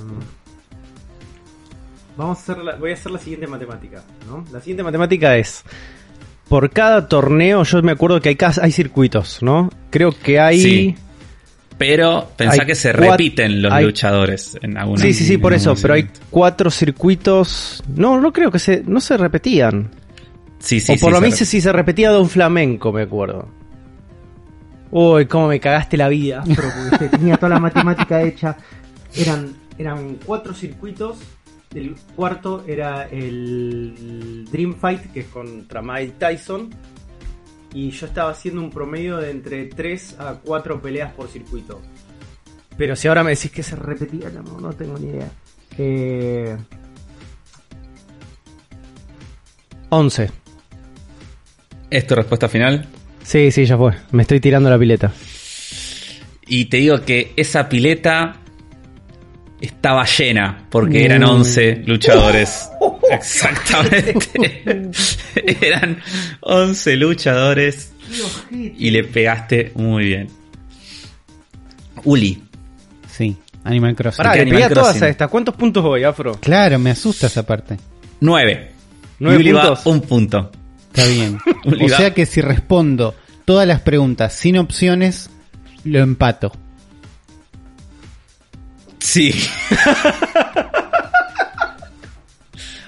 vamos 2.17 2.37
a 2.37 2.41
hacer 2.41 2.57
la, 2.63 2.75
voy 2.75 2.91
a 2.91 2.93
hacer 2.93 3.11
la 3.11 3.19
siguiente 3.19 3.47
matemática, 3.47 4.03
¿no? 4.27 4.45
La 4.51 4.59
siguiente 4.59 4.83
matemática 4.83 5.35
es 5.37 5.63
por 6.47 6.69
cada 6.71 7.07
torneo, 7.07 7.63
yo 7.63 7.81
me 7.81 7.91
acuerdo 7.91 8.21
que 8.21 8.29
hay 8.29 8.37
hay 8.61 8.71
circuitos, 8.71 9.41
¿no? 9.41 9.69
Creo 9.89 10.11
que 10.11 10.39
hay 10.39 10.59
Sí. 10.59 10.95
Pero 11.77 12.31
pensá 12.37 12.61
Hay 12.61 12.67
que 12.67 12.75
se 12.75 12.93
repiten 12.93 13.61
los 13.61 13.69
hay- 13.73 13.83
luchadores 13.83 14.57
en 14.61 14.77
alguna 14.77 15.01
Sí, 15.01 15.11
sí, 15.11 15.25
sí, 15.25 15.37
por 15.37 15.51
eso, 15.53 15.75
pero 15.81 15.95
hay 15.95 16.07
cuatro 16.29 16.71
circuitos. 16.71 17.83
No, 17.93 18.21
no 18.21 18.31
creo 18.31 18.49
que 18.49 18.59
se 18.59 18.81
no 18.87 19.01
se 19.01 19.17
repetían. 19.17 19.89
Sí, 20.59 20.79
sí, 20.79 20.93
o 20.93 20.95
por 20.95 21.09
sí, 21.09 21.13
lo 21.15 21.21
menos 21.21 21.37
si 21.37 21.61
se 21.61 21.71
repetía 21.71 22.09
Don 22.09 22.29
Flamenco, 22.29 22.91
me 22.91 23.03
acuerdo. 23.03 23.47
Uy, 24.91 25.25
cómo 25.25 25.47
me 25.47 25.59
cagaste 25.59 25.97
la 25.97 26.07
vida, 26.07 26.43
porque 26.89 27.09
tenía 27.09 27.37
toda 27.37 27.49
la 27.49 27.59
matemática 27.59 28.21
hecha. 28.21 28.55
Eran, 29.15 29.53
eran 29.77 30.17
cuatro 30.25 30.53
circuitos. 30.53 31.17
El 31.73 31.95
cuarto 32.15 32.63
era 32.65 33.03
el 33.09 34.47
Dream 34.49 34.75
Fight, 34.75 35.11
que 35.11 35.21
es 35.21 35.25
contra 35.27 35.81
Mike 35.81 36.13
Tyson. 36.17 36.69
Y 37.73 37.91
yo 37.91 38.05
estaba 38.05 38.31
haciendo 38.31 38.61
un 38.61 38.69
promedio 38.69 39.17
de 39.17 39.31
entre 39.31 39.65
3 39.65 40.15
a 40.19 40.35
4 40.41 40.81
peleas 40.81 41.11
por 41.11 41.27
circuito. 41.27 41.81
Pero 42.77 42.95
si 42.95 43.09
ahora 43.09 43.21
me 43.21 43.31
decís 43.31 43.51
que 43.51 43.63
se 43.63 43.75
repetía, 43.75 44.29
no, 44.29 44.61
no 44.61 44.71
tengo 44.71 44.97
ni 44.97 45.07
idea. 45.07 45.29
Eh... 45.77 46.57
11. 49.89 50.44
¿Es 51.95 52.05
tu 52.05 52.13
respuesta 52.15 52.49
final? 52.49 52.85
Sí, 53.23 53.51
sí, 53.51 53.65
ya 53.65 53.77
fue. 53.77 53.93
Me 54.11 54.23
estoy 54.23 54.39
tirando 54.41 54.69
la 54.69 54.77
pileta. 54.77 55.13
Y 56.47 56.65
te 56.65 56.77
digo 56.77 57.01
que 57.05 57.31
esa 57.37 57.69
pileta 57.69 58.35
estaba 59.61 60.05
llena, 60.05 60.65
porque 60.69 61.05
eran 61.05 61.21
Mm. 61.21 61.29
11 61.29 61.83
luchadores. 61.85 62.69
Exactamente. 63.11 64.91
eran 65.61 66.01
11 66.41 66.95
luchadores 66.97 67.93
y 68.51 68.89
le 68.91 69.03
pegaste 69.05 69.71
muy 69.75 70.05
bien. 70.05 70.27
Uli. 72.03 72.43
Sí, 73.09 73.37
Animal 73.63 73.95
Crossing. 73.95 74.17
Pará, 74.17 74.33
¿Qué 74.33 74.43
le 74.45 74.51
pegué 74.51 74.63
a 74.65 74.69
todas 74.69 75.01
estas. 75.01 75.29
¿Cuántos 75.29 75.55
puntos 75.55 75.81
voy, 75.81 76.03
Afro? 76.03 76.33
Claro, 76.41 76.77
me 76.77 76.89
asusta 76.91 77.27
esa 77.27 77.43
parte. 77.45 77.77
9. 78.19 78.71
¿Nueve 79.19 79.37
Uli 79.37 79.51
va 79.53 79.61
puntos? 79.61 79.85
un 79.85 80.01
punto. 80.01 80.51
Está 80.95 81.07
bien. 81.07 81.37
Uli 81.65 81.85
o 81.85 81.89
sea 81.89 82.13
que 82.13 82.25
si 82.25 82.39
respondo 82.41 83.15
todas 83.43 83.67
las 83.67 83.81
preguntas 83.81 84.33
sin 84.33 84.57
opciones, 84.57 85.29
lo 85.83 85.99
empato. 85.99 86.53
Sí. 88.99 89.33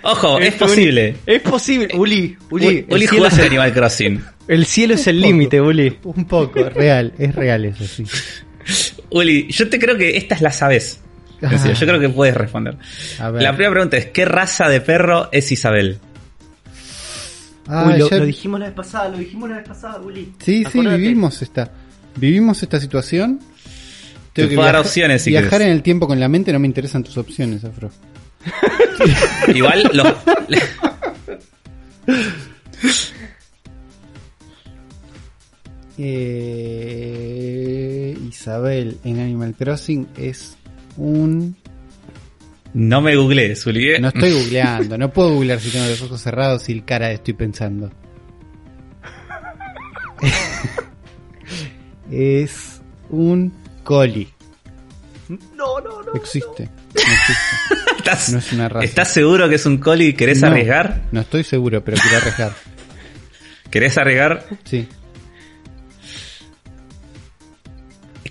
Ojo, 0.04 0.40
es 0.40 0.54
Esto, 0.54 0.68
posible. 0.68 1.18
Es 1.26 1.42
posible. 1.42 1.90
Uli, 1.96 2.38
Uli. 2.50 2.66
Uli, 2.66 2.78
el, 2.78 2.86
Uli 2.90 3.08
cielo 3.08 3.28
es 3.28 3.34
jugaste 3.34 3.42
el, 3.42 3.48
Animal 3.48 3.74
Crossing. 3.74 4.24
el 4.48 4.66
cielo 4.66 4.94
es 4.94 5.06
el 5.08 5.20
límite, 5.20 5.60
Uli. 5.60 6.00
Un 6.04 6.24
poco, 6.26 6.62
es 6.62 6.74
real, 6.74 7.14
es 7.20 7.36
real 7.36 7.66
eso, 7.66 7.86
sí. 7.86 8.06
Uli, 9.10 9.52
yo 9.52 9.68
te 9.70 9.78
creo 9.78 9.98
que 9.98 10.16
estas 10.16 10.42
las 10.42 10.56
sabes. 10.58 11.02
Ah. 11.42 11.74
Yo 11.74 11.86
creo 11.86 12.00
que 12.00 12.10
puedes 12.10 12.36
responder. 12.36 12.78
A 13.20 13.30
ver. 13.32 13.44
La 13.44 13.52
primera 13.52 13.72
pregunta 13.72 13.98
es: 13.98 14.08
¿qué 14.08 14.24
raza 14.26 14.70
de 14.70 14.80
perro 14.82 15.30
es 15.32 15.52
Isabel? 15.52 16.00
Ah, 17.68 17.86
Uy, 17.88 18.00
lo, 18.00 18.10
ya- 18.10 18.18
lo 18.18 18.26
dijimos 18.26 18.60
la 18.60 18.68
vez 18.68 18.76
pasada, 18.76 19.10
lo 19.10 19.18
dijimos 19.18 19.50
la 19.50 19.58
vez 19.58 19.68
pasada, 19.68 20.00
Uli. 20.00 20.34
Sí, 20.40 20.64
sí, 20.72 20.80
vivimos 20.80 21.42
esta. 21.42 21.72
Vivimos 22.16 22.64
esta 22.64 22.80
situación. 22.80 23.40
Te 24.34 24.48
puedo 24.48 24.62
dar 24.64 24.78
opciones 24.78 25.24
si 25.24 25.32
Viajar 25.32 25.50
querés. 25.50 25.68
en 25.68 25.74
el 25.74 25.82
tiempo 25.84 26.08
con 26.08 26.20
la 26.20 26.28
mente 26.30 26.54
no 26.54 26.60
me 26.60 26.68
interesan 26.68 27.04
tus 27.04 27.18
opciones, 27.18 27.64
Afro. 27.64 27.90
Igual 29.54 29.90
los. 29.94 30.08
Eh, 37.20 38.18
Isabel 38.30 38.98
en 39.04 39.20
Animal 39.20 39.56
Crossing 39.58 40.08
es 40.18 40.56
un... 40.98 41.56
No 42.74 43.02
me 43.02 43.16
googlees, 43.16 43.66
Uli. 43.66 43.92
¿eh? 43.92 44.00
No 44.00 44.10
estoy 44.10 44.32
googleando, 44.40 44.98
no 44.98 45.12
puedo 45.12 45.34
googlear 45.34 45.60
si 45.60 45.70
tengo 45.70 45.88
los 45.88 46.02
ojos 46.02 46.22
cerrados 46.22 46.68
y 46.70 46.74
el 46.74 46.86
cara 46.86 47.12
estoy 47.12 47.34
pensando. 47.34 47.92
es 52.12 52.82
un 53.10 53.54
coli. 53.84 54.30
No, 55.30 55.80
no, 55.82 56.02
no. 56.04 56.14
Existe. 56.14 56.66
No 56.66 57.02
existe. 57.02 57.34
¿Estás, 57.98 58.30
No 58.32 58.40
es 58.40 58.54
una 58.54 58.70
raza. 58.70 58.86
¿Estás 58.86 59.12
seguro 59.12 59.50
que 59.50 59.56
es 59.56 59.66
un 59.66 59.78
coli 59.78 60.08
y 60.08 60.14
querés 60.14 60.42
No, 60.42 60.48
arriesgar? 60.48 61.02
No 61.12 61.22
estoy 61.22 61.44
seguro, 61.44 61.84
pero 61.84 61.98
quiero 62.02 62.18
arriesgar. 62.18 62.54
¿Querés 63.70 63.98
arriesgar? 63.98 64.46
Sí. 64.64 64.88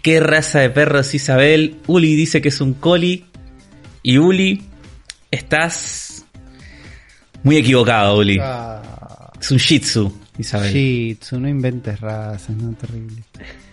¿Qué 0.03 0.21
raza 0.21 0.61
de 0.61 0.71
perro 0.71 1.01
es 1.01 1.15
Isabel? 1.15 1.79
Uli 1.89 2.15
dice 2.15 2.41
que 2.41 2.49
es 2.49 2.61
un 2.61 2.75
coli. 2.75 3.27
Y 4.09 4.19
Uli, 4.19 4.63
estás 5.33 6.25
muy 7.43 7.57
equivocado, 7.57 8.19
Uli. 8.19 8.39
Ah, 8.41 9.33
Es 9.41 9.51
un 9.51 9.59
Shih 9.59 9.81
Tzu, 9.81 10.13
Isabel. 10.39 10.73
Shih 10.73 11.17
Tzu, 11.17 11.41
no 11.41 11.49
inventes 11.49 12.01
razas, 12.01 12.51
no, 12.51 12.73
terrible. 12.75 13.25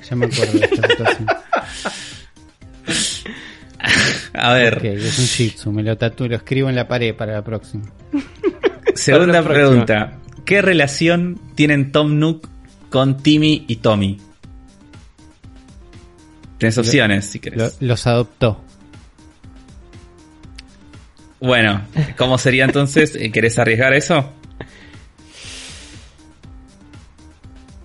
Ya 0.09 0.15
me 0.15 0.25
acuerdo 0.25 0.53
de 0.57 0.65
esta 0.65 0.87
situación. 0.87 1.27
A 4.33 4.53
ver, 4.53 4.77
Ok, 4.79 4.83
es 4.85 5.19
un 5.19 5.25
Shih 5.25 5.51
Tzu, 5.51 5.71
me 5.71 5.83
lo 5.83 5.95
tatúo, 5.97 6.27
lo 6.27 6.35
escribo 6.37 6.67
en 6.67 6.75
la 6.77 6.87
pared 6.87 7.13
para 7.15 7.33
la 7.33 7.43
próxima. 7.43 7.83
segunda 8.95 9.27
Para 9.27 9.39
la 9.39 9.43
próxima. 9.43 9.85
pregunta. 9.85 10.17
¿Qué 10.45 10.63
relación 10.63 11.39
tienen 11.53 11.91
Tom 11.91 12.17
Nook 12.17 12.49
con 12.89 13.17
Timmy 13.21 13.65
y 13.67 13.75
Tommy? 13.75 14.19
Tienes 16.57 16.77
opciones, 16.79 17.25
si 17.25 17.37
Lo- 17.37 17.41
querés. 17.43 17.77
los 17.81 18.07
adoptó. 18.07 18.63
Bueno, 21.43 21.81
¿cómo 22.17 22.37
sería 22.37 22.63
entonces? 22.63 23.17
¿Querés 23.33 23.59
arriesgar 23.59 23.93
eso? 23.93 24.31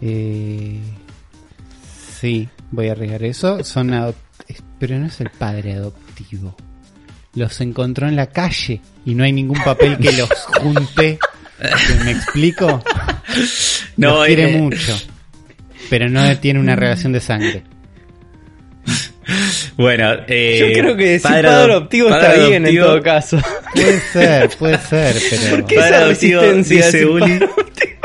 Eh, 0.01 0.79
sí, 2.21 2.49
voy 2.71 2.89
a 2.89 2.93
arriesgar 2.93 3.25
eso. 3.25 3.65
Son 3.65 4.15
pero 4.79 4.97
no 5.01 5.07
es 5.07 5.21
el 5.21 5.31
padre 5.31 5.75
adoptivo. 5.75 6.57
Los 7.35 7.61
encontró 7.61 8.07
en 8.07 8.15
la 8.15 8.29
calle 8.29 8.81
y 9.05 9.17
no 9.17 9.25
hay 9.25 9.33
ningún 9.33 9.59
papel 9.65 9.99
que 9.99 10.13
los 10.13 10.31
junte. 10.63 11.19
¿Me 12.05 12.13
explico? 12.13 12.81
No, 13.97 14.19
los 14.19 14.27
quiere 14.27 14.55
eh, 14.55 14.57
mucho, 14.57 14.97
pero 15.91 16.09
no 16.09 16.39
tiene 16.39 16.61
una 16.61 16.77
relación 16.77 17.11
de 17.11 17.21
sangre. 17.21 17.65
Bueno, 19.77 20.13
eh, 20.27 20.59
Yo 20.75 20.81
creo 20.83 20.97
que 20.97 21.05
decir 21.05 21.31
padre, 21.31 21.49
adop- 21.49 21.71
adoptivo 21.71 22.09
padre 22.09 22.29
está 22.35 22.47
bien 22.49 22.67
en 22.67 22.79
todo 22.79 23.03
caso. 23.03 23.39
Puede 23.75 24.01
ser, 24.13 24.51
puede 24.59 24.79
ser, 24.79 25.17
pero 25.51 25.67
¿Qué 25.67 25.75
Padre 25.77 25.89
esa 25.91 26.05
adoptivo, 26.05 26.41
resistencia 26.41 26.87
dice 26.87 27.07
Uli. 27.07 27.39
padre 27.39 27.99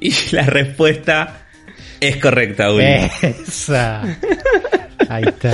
Y 0.00 0.12
la 0.32 0.42
respuesta 0.46 1.46
es 2.00 2.16
correcta, 2.16 2.72
Uli. 2.72 2.84
esa. 3.22 4.02
Ahí 5.08 5.24
está. 5.26 5.52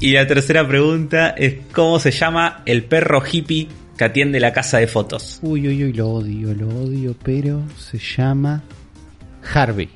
Y 0.00 0.12
la 0.12 0.26
tercera 0.26 0.66
pregunta 0.66 1.30
es 1.36 1.54
¿cómo 1.72 2.00
se 2.00 2.10
llama 2.10 2.62
el 2.66 2.84
perro 2.84 3.22
hippie 3.30 3.68
que 3.96 4.04
atiende 4.04 4.40
la 4.40 4.52
casa 4.52 4.78
de 4.78 4.86
fotos? 4.86 5.38
Uy, 5.42 5.68
uy, 5.68 5.84
uy, 5.84 5.92
lo 5.92 6.08
odio, 6.08 6.54
lo 6.54 6.68
odio, 6.68 7.14
pero 7.22 7.62
se 7.78 7.98
llama 7.98 8.62
Harvey. 9.54 9.90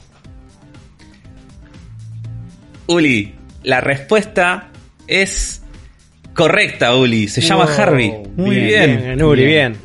Uli, 2.86 3.34
la 3.62 3.80
respuesta 3.80 4.70
es 5.06 5.62
correcta, 6.34 6.94
Uli. 6.96 7.28
Se 7.28 7.40
llama 7.40 7.64
Wow, 7.66 7.74
Harvey. 7.78 8.12
Muy 8.36 8.56
bien. 8.56 9.00
Bien, 9.02 9.22
Uli, 9.22 9.44
bien. 9.44 9.76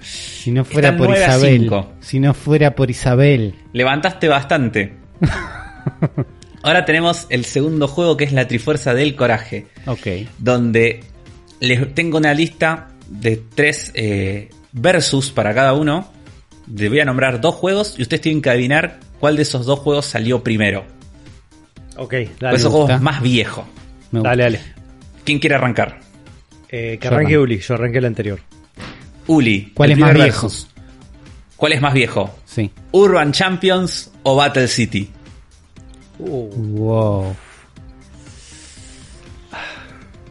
Si 0.00 0.50
no 0.52 0.64
fuera 0.64 0.88
Está 0.90 0.98
por 0.98 1.08
9 1.08 1.24
a 1.24 1.28
Isabel. 1.28 1.60
5. 1.62 1.92
Si 2.00 2.20
no 2.20 2.34
fuera 2.34 2.74
por 2.74 2.90
Isabel. 2.90 3.54
Levantaste 3.72 4.28
bastante. 4.28 4.94
Ahora 6.62 6.84
tenemos 6.84 7.26
el 7.30 7.44
segundo 7.44 7.88
juego 7.88 8.16
que 8.16 8.24
es 8.24 8.32
la 8.32 8.46
Trifuerza 8.48 8.94
del 8.94 9.14
Coraje. 9.16 9.66
Ok. 9.86 10.06
donde 10.38 11.00
les 11.60 11.94
tengo 11.94 12.18
una 12.18 12.34
lista 12.34 12.88
de 13.08 13.40
tres 13.54 13.92
eh, 13.94 14.50
versus 14.72 15.30
para 15.30 15.54
cada 15.54 15.72
uno. 15.74 16.12
Les 16.72 16.88
voy 16.90 17.00
a 17.00 17.04
nombrar 17.04 17.40
dos 17.40 17.54
juegos 17.54 17.94
y 17.98 18.02
ustedes 18.02 18.20
tienen 18.22 18.42
que 18.42 18.50
adivinar 18.50 18.98
cuál 19.20 19.36
de 19.36 19.42
esos 19.42 19.64
dos 19.66 19.78
juegos 19.78 20.06
salió 20.06 20.42
primero. 20.42 20.84
Ok, 21.96 22.12
dale. 22.40 22.56
es 22.56 22.62
el 22.62 22.68
me 22.68 22.70
juego 22.70 22.78
gusta. 22.80 22.98
más 22.98 23.22
viejo. 23.22 23.66
Me 24.12 24.20
gusta. 24.20 24.30
Dale, 24.30 24.42
dale. 24.44 24.60
¿Quién 25.24 25.38
quiere 25.38 25.56
arrancar? 25.56 26.00
Eh, 26.68 26.98
que 27.00 27.08
Yo 27.08 27.14
arranque. 27.14 27.38
Uli, 27.38 27.58
yo 27.58 27.74
arranqué 27.74 27.98
el 27.98 28.04
anterior. 28.04 28.40
Uli. 29.28 29.72
¿Cuál 29.74 29.92
es 29.92 29.98
más 29.98 30.14
viejo? 30.14 30.46
versus. 30.46 30.68
¿Cuál 31.56 31.72
es 31.72 31.80
más 31.80 31.94
viejo? 31.94 32.34
Sí. 32.44 32.70
¿Urban 32.92 33.32
Champions 33.32 34.12
o 34.22 34.36
Battle 34.36 34.68
City? 34.68 35.10
Uh, 36.18 36.48
Wow. 36.54 37.36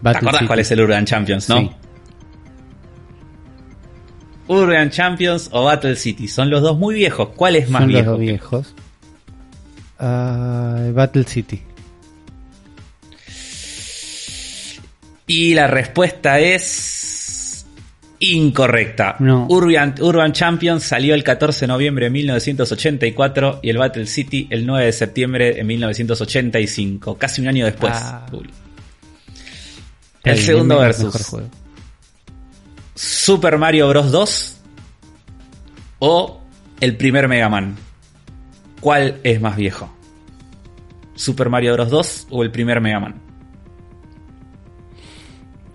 ¿Te 0.04 0.10
acordás 0.10 0.44
cuál 0.46 0.60
es 0.60 0.70
el 0.72 0.82
Urban 0.82 1.06
Champions, 1.06 1.50
no? 1.50 1.58
Sí. 1.60 1.72
Urban 4.48 4.92
Champions 4.92 5.50
o 5.52 5.64
Battle 5.66 5.96
City. 5.96 6.28
Son 6.28 6.50
los 6.52 6.62
dos 6.62 6.78
muy 6.78 6.94
viejos. 6.94 7.30
¿Cuál 7.36 7.56
es 7.56 7.70
más 7.70 7.82
Son 7.82 7.92
los 7.92 7.96
viejo? 8.02 8.12
dos 8.12 8.20
viejos. 8.20 8.76
Ah, 10.00 10.90
Battle 10.94 11.24
City. 11.24 11.62
Y 15.28 15.54
la 15.54 15.68
respuesta 15.68 16.40
es 16.40 17.66
incorrecta. 18.20 19.16
No. 19.20 19.48
Urban, 19.50 19.96
Urban 20.00 20.34
Champions 20.34 20.84
salió 20.84 21.16
el 21.16 21.24
14 21.24 21.62
de 21.62 21.68
noviembre 21.68 22.06
de 22.06 22.10
1984 22.12 23.60
y 23.64 23.70
el 23.70 23.78
Battle 23.78 24.06
City 24.06 24.48
el 24.50 24.66
9 24.66 24.86
de 24.86 24.94
septiembre 24.94 25.54
de 25.54 25.64
1985. 25.64 27.18
Casi 27.18 27.42
un 27.42 27.48
año 27.48 27.66
después. 27.66 27.94
Ah. 27.96 28.26
El 30.24 30.38
segundo 30.40 30.80
versus. 30.80 31.06
mejor 31.06 31.24
juego. 31.24 31.50
Super 32.96 33.58
Mario 33.58 33.90
Bros. 33.90 34.12
2 34.12 34.58
o 36.00 36.42
el 36.80 36.96
primer 36.98 37.28
Mega 37.28 37.50
Man. 37.50 37.76
¿Cuál 38.82 39.20
es 39.24 39.42
más 39.42 39.56
viejo? 39.56 39.90
¿Super 41.16 41.50
Mario 41.50 41.74
Bros. 41.74 41.90
2 41.90 42.28
o 42.32 42.44
el 42.44 42.52
primer 42.52 42.82
Mega 42.82 43.00
Man? 43.00 43.16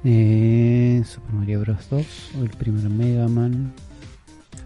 Eh, 0.04 1.02
Super 1.04 1.32
Mario 1.32 1.60
Bros. 1.60 1.88
2 1.90 2.30
o 2.38 2.42
el 2.42 2.50
primer 2.50 2.88
Mega 2.88 3.28
Man. 3.28 3.72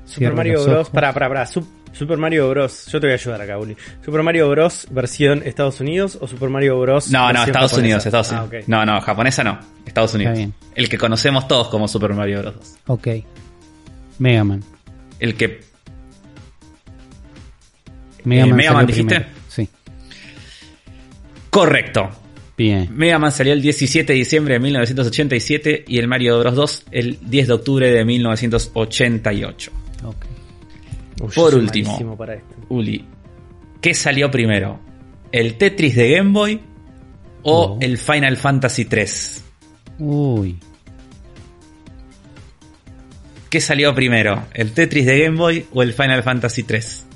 Super 0.04 0.34
Mario 0.34 0.62
Bros. 0.64 0.90
Para, 0.90 1.12
para, 1.12 1.28
para. 1.28 1.46
Super 1.46 2.18
Mario 2.18 2.48
Bros. 2.50 2.86
Yo 2.86 3.00
te 3.00 3.06
voy 3.06 3.12
a 3.12 3.14
ayudar 3.14 3.40
acá, 3.42 3.58
Uli. 3.58 3.76
Super 4.04 4.22
Mario 4.22 4.48
Bros. 4.50 4.86
versión 4.90 5.42
Estados 5.44 5.80
Unidos 5.80 6.18
o 6.20 6.26
Super 6.26 6.50
Mario 6.50 6.78
Bros. 6.80 7.10
No, 7.10 7.32
no, 7.32 7.44
Estados 7.44 7.70
japonesa? 7.72 7.78
Unidos, 7.78 8.06
Estados 8.06 8.32
Ah, 8.32 8.44
Unidos. 8.44 8.68
No, 8.68 8.84
no, 8.84 9.00
japonesa 9.00 9.44
no. 9.44 9.58
Estados 9.86 10.14
Unidos. 10.14 10.36
bien. 10.36 10.54
El 10.74 10.88
que 10.88 10.98
conocemos 10.98 11.48
todos 11.48 11.68
como 11.68 11.88
Super 11.88 12.12
Mario 12.14 12.40
Bros. 12.42 12.54
2. 12.56 12.74
Ok. 12.88 13.08
Mega 14.18 14.44
Man. 14.44 14.62
El 15.20 15.36
que 15.36 15.60
Mega 18.24 18.44
Eh, 18.44 18.46
Man, 18.48 18.56
Mega 18.56 18.72
Man, 18.72 18.86
dijiste? 18.86 19.14
primero. 19.20 19.38
Sí. 19.48 19.68
correcto. 21.50 22.10
Bien. 22.56 22.88
Mega 22.96 23.18
Man 23.18 23.32
salió 23.32 23.52
el 23.52 23.60
17 23.62 24.12
de 24.12 24.18
diciembre 24.18 24.54
de 24.54 24.60
1987 24.60 25.84
y 25.88 25.98
el 25.98 26.06
Mario 26.08 26.38
Bros 26.38 26.54
2 26.54 26.84
el 26.92 27.18
10 27.20 27.48
de 27.48 27.52
octubre 27.52 27.90
de 27.90 28.04
1988. 28.04 29.72
Ok. 30.04 30.24
Uy, 31.20 31.28
Por 31.34 31.54
último. 31.54 32.16
para 32.16 32.34
esto. 32.34 32.54
Uli, 32.68 33.04
¿qué 33.80 33.94
salió 33.94 34.30
primero? 34.30 34.78
¿El 35.32 35.54
Tetris 35.56 35.96
de 35.96 36.10
Game 36.12 36.30
Boy 36.32 36.60
o 37.42 37.74
No. 37.74 37.78
el 37.80 37.98
Final 37.98 38.36
Fantasy 38.36 38.84
3? 38.84 39.44
Uy. 39.98 40.56
¿Qué 43.50 43.60
salió 43.60 43.94
primero? 43.94 44.44
¿El 44.54 44.72
Tetris 44.72 45.06
de 45.06 45.18
Game 45.24 45.36
Boy 45.36 45.66
o 45.72 45.82
el 45.82 45.92
Final 45.92 46.22
Fantasy 46.22 46.62
3? 46.64 47.06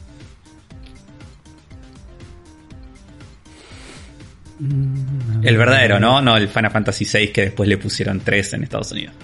El 4.61 5.57
verdadero, 5.57 6.01
¿no? 6.01 6.21
No 6.21 6.37
el 6.37 6.49
Final 6.49 6.71
Fantasy 6.71 7.05
6 7.05 7.31
que 7.31 7.43
después 7.43 7.69
le 7.69 7.79
pusieron 7.79 8.21
3 8.21 8.55
en 8.55 8.63
Estados 8.65 8.91
Unidos. 8.93 9.15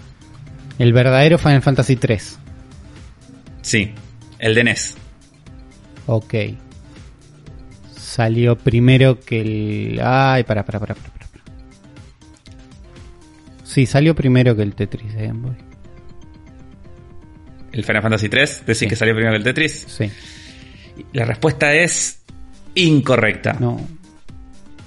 El 0.78 0.92
verdadero 0.92 1.38
Final 1.38 1.62
Fantasy 1.62 1.96
3. 1.96 2.38
Sí, 3.62 3.92
el 4.38 4.54
de 4.54 4.64
NES. 4.64 4.96
Ok. 6.06 6.34
Salió 7.96 8.56
primero 8.56 9.18
que 9.20 9.40
el. 9.40 10.00
Ay, 10.04 10.44
para, 10.44 10.64
para, 10.64 10.78
para, 10.78 10.94
para, 10.94 11.10
para. 11.10 11.26
para. 11.26 11.42
Sí, 13.64 13.86
salió 13.86 14.14
primero 14.14 14.54
que 14.54 14.62
el 14.62 14.74
Tetris 14.74 15.14
de 15.14 15.26
Game 15.28 15.40
Boy. 15.40 15.56
¿El 17.72 17.84
Final 17.84 18.02
Fantasy 18.02 18.28
3? 18.28 18.60
¿Decís 18.66 18.78
Sí. 18.78 18.86
que 18.86 18.94
salió 18.96 19.14
primero 19.14 19.32
que 19.32 19.38
el 19.38 19.44
Tetris? 19.44 19.84
Sí. 19.88 20.10
La 21.12 21.24
respuesta 21.24 21.74
es 21.74 22.20
incorrecta. 22.76 23.54
No. 23.58 23.80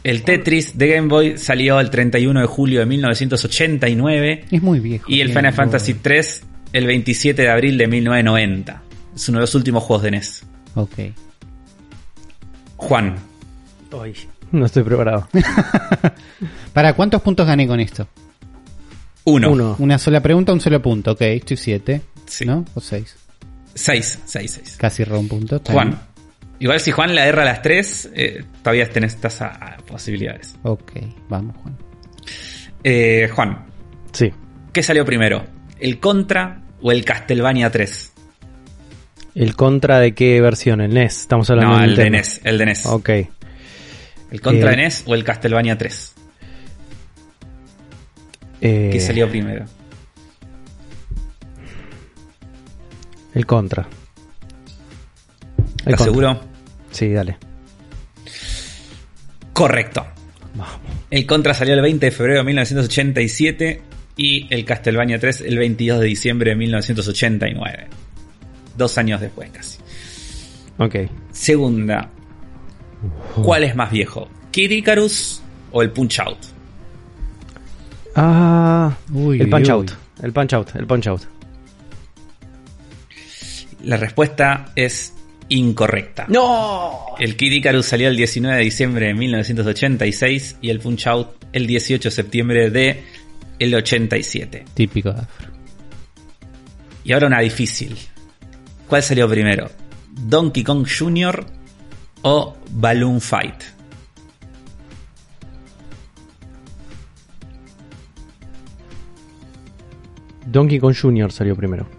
El 0.08 0.24
Tetris 0.24 0.78
de 0.78 0.88
Game 0.88 1.10
Boy 1.10 1.38
salió 1.38 1.82
el 1.82 1.90
31 1.90 2.40
de 2.40 2.46
julio 2.46 2.80
de 2.80 2.86
1989 2.86 4.46
Es 4.50 4.62
muy 4.64 4.80
viejo. 4.80 5.06
y 5.12 5.20
el 5.20 5.30
Final. 5.34 5.52
Fantasy 5.54 5.96
3 5.96 6.44
el 6.72 6.86
27 6.88 7.42
de 7.42 7.50
abril 7.50 7.78
de 7.78 7.88
1990. 7.88 8.82
Es 9.14 9.28
uno 9.28 9.40
de 9.40 9.42
los 9.42 9.54
últimos 9.56 9.84
juegos 9.84 10.04
de 10.04 10.12
NES. 10.12 10.44
Ok. 10.76 10.94
Juan, 12.78 13.16
Ay, 14.02 14.14
no 14.54 14.66
estoy 14.66 14.84
preparado. 14.84 15.28
¿Para 16.74 16.94
cuántos 16.94 17.22
puntos 17.22 17.46
gané 17.46 17.68
con 17.68 17.82
esto? 17.82 18.08
uno. 19.26 19.52
Uno. 19.52 19.76
Una 19.78 19.98
sola 19.98 20.22
pregunta, 20.22 20.54
un 20.54 20.62
solo 20.62 20.82
punto. 20.82 21.12
Ok, 21.12 21.22
estoy 21.22 21.58
7. 21.58 22.02
Sí. 22.28 22.46
¿No? 22.46 22.64
O 22.76 22.80
6. 22.80 23.14
6, 23.74 24.20
6, 24.26 24.52
6. 24.64 24.78
Casi 24.80 25.04
robo 25.04 25.20
un 25.20 25.28
punto. 25.28 25.62
Juan. 25.70 26.00
Igual 26.60 26.80
si 26.80 26.92
Juan 26.92 27.14
la 27.14 27.26
erra 27.28 27.44
a 27.44 27.46
las 27.46 27.62
3, 27.62 28.12
todavía 28.64 28.90
tenés 28.90 29.14
estas 29.16 29.44
posibilidades. 29.86 30.56
Ok, 30.64 30.92
vamos, 31.30 31.56
Juan. 31.58 31.78
Eh, 32.84 33.30
Juan, 33.34 33.66
Sí. 34.12 34.32
¿qué 34.74 34.82
salió 34.82 35.06
primero? 35.06 35.46
¿El 35.80 36.00
Contra 36.00 36.62
o 36.82 36.92
el 36.92 37.06
Castlevania 37.06 37.70
3? 37.72 38.14
¿El 39.36 39.56
contra 39.56 40.00
de 40.00 40.14
qué 40.16 40.42
versión? 40.42 40.82
¿El 40.82 40.96
NES? 40.96 41.18
Estamos 41.22 41.48
hablando 41.52 41.76
No, 41.76 41.82
del 41.82 41.92
el 41.92 41.96
de. 41.96 42.10
NES. 42.10 42.42
El 42.44 42.58
de 42.58 42.66
NES. 42.66 42.86
Ok. 42.88 43.10
¿El 44.32 44.42
Contra 44.42 44.70
Eh, 44.70 44.76
de 44.76 44.78
NES 44.78 45.04
o 45.06 45.14
el 45.14 45.24
Castlevania 45.24 45.78
3? 45.78 46.16
Eh, 48.62 48.90
¿Qué 48.92 49.00
salió 49.00 49.30
primero? 49.30 49.66
El 53.36 53.46
contra. 53.46 53.88
El 55.88 55.94
¿Estás 55.94 56.08
contra. 56.08 56.30
seguro? 56.34 56.48
Sí, 56.92 57.12
dale. 57.12 57.38
Correcto. 59.54 60.06
Vamos. 60.56 60.76
El 61.10 61.26
Contra 61.26 61.54
salió 61.54 61.74
el 61.74 61.82
20 61.82 62.06
de 62.08 62.12
febrero 62.12 62.40
de 62.40 62.44
1987 62.46 63.82
y 64.18 64.54
el 64.54 64.66
Castlevania 64.66 65.20
3 65.20 65.42
el 65.42 65.58
22 65.58 66.00
de 66.02 66.06
diciembre 66.06 66.50
de 66.52 66.56
1989. 66.58 67.88
Dos 68.78 68.98
años 68.98 69.22
después 69.22 69.50
casi. 69.52 69.80
Ok. 70.78 70.96
Segunda. 71.32 72.10
¿Cuál 73.42 73.64
es 73.64 73.76
más 73.76 73.92
viejo? 73.92 74.28
¿Kid 74.52 74.72
Icarus 74.72 75.42
o 75.72 75.82
el 75.82 75.92
Punch 75.92 76.20
Out? 76.20 76.38
Ah. 78.16 78.96
Uy, 79.14 79.40
el 79.40 79.50
punch 79.50 79.68
uy. 79.68 79.72
out. 79.72 79.92
El 80.22 80.34
punch 80.34 80.54
out. 80.54 80.76
El 80.76 80.88
punch 80.88 81.08
out. 81.08 81.22
La 83.84 83.96
respuesta 83.98 84.66
es 84.76 85.14
incorrecta. 85.50 86.26
¡No! 86.28 87.16
El 87.20 87.36
Kid 87.36 87.52
Icarus 87.52 87.86
salió 87.86 88.10
el 88.10 88.18
19 88.18 88.58
de 88.58 88.64
diciembre 88.64 89.08
de 89.08 89.14
1986 89.14 90.58
y 90.62 90.70
el 90.70 90.80
Punch 90.80 91.08
Out 91.08 91.46
el 91.54 91.68
18 91.68 92.10
de 92.10 92.12
septiembre 92.12 92.70
de 92.70 93.04
el 93.60 93.74
87. 93.74 94.66
Típico 94.74 95.12
de 95.12 95.22
Afro. 95.22 95.52
Y 97.04 97.14
ahora 97.14 97.28
una 97.28 97.40
difícil. 97.40 97.96
¿Cuál 98.88 99.04
salió 99.04 99.30
primero? 99.30 99.70
¿Donkey 100.12 100.64
Kong 100.64 100.88
Jr. 100.88 101.46
o 102.24 102.58
Balloon 102.72 103.22
Fight? 103.22 103.64
Donkey 110.46 110.80
Kong 110.80 110.96
Jr. 111.00 111.32
salió 111.32 111.56
primero. 111.56 111.97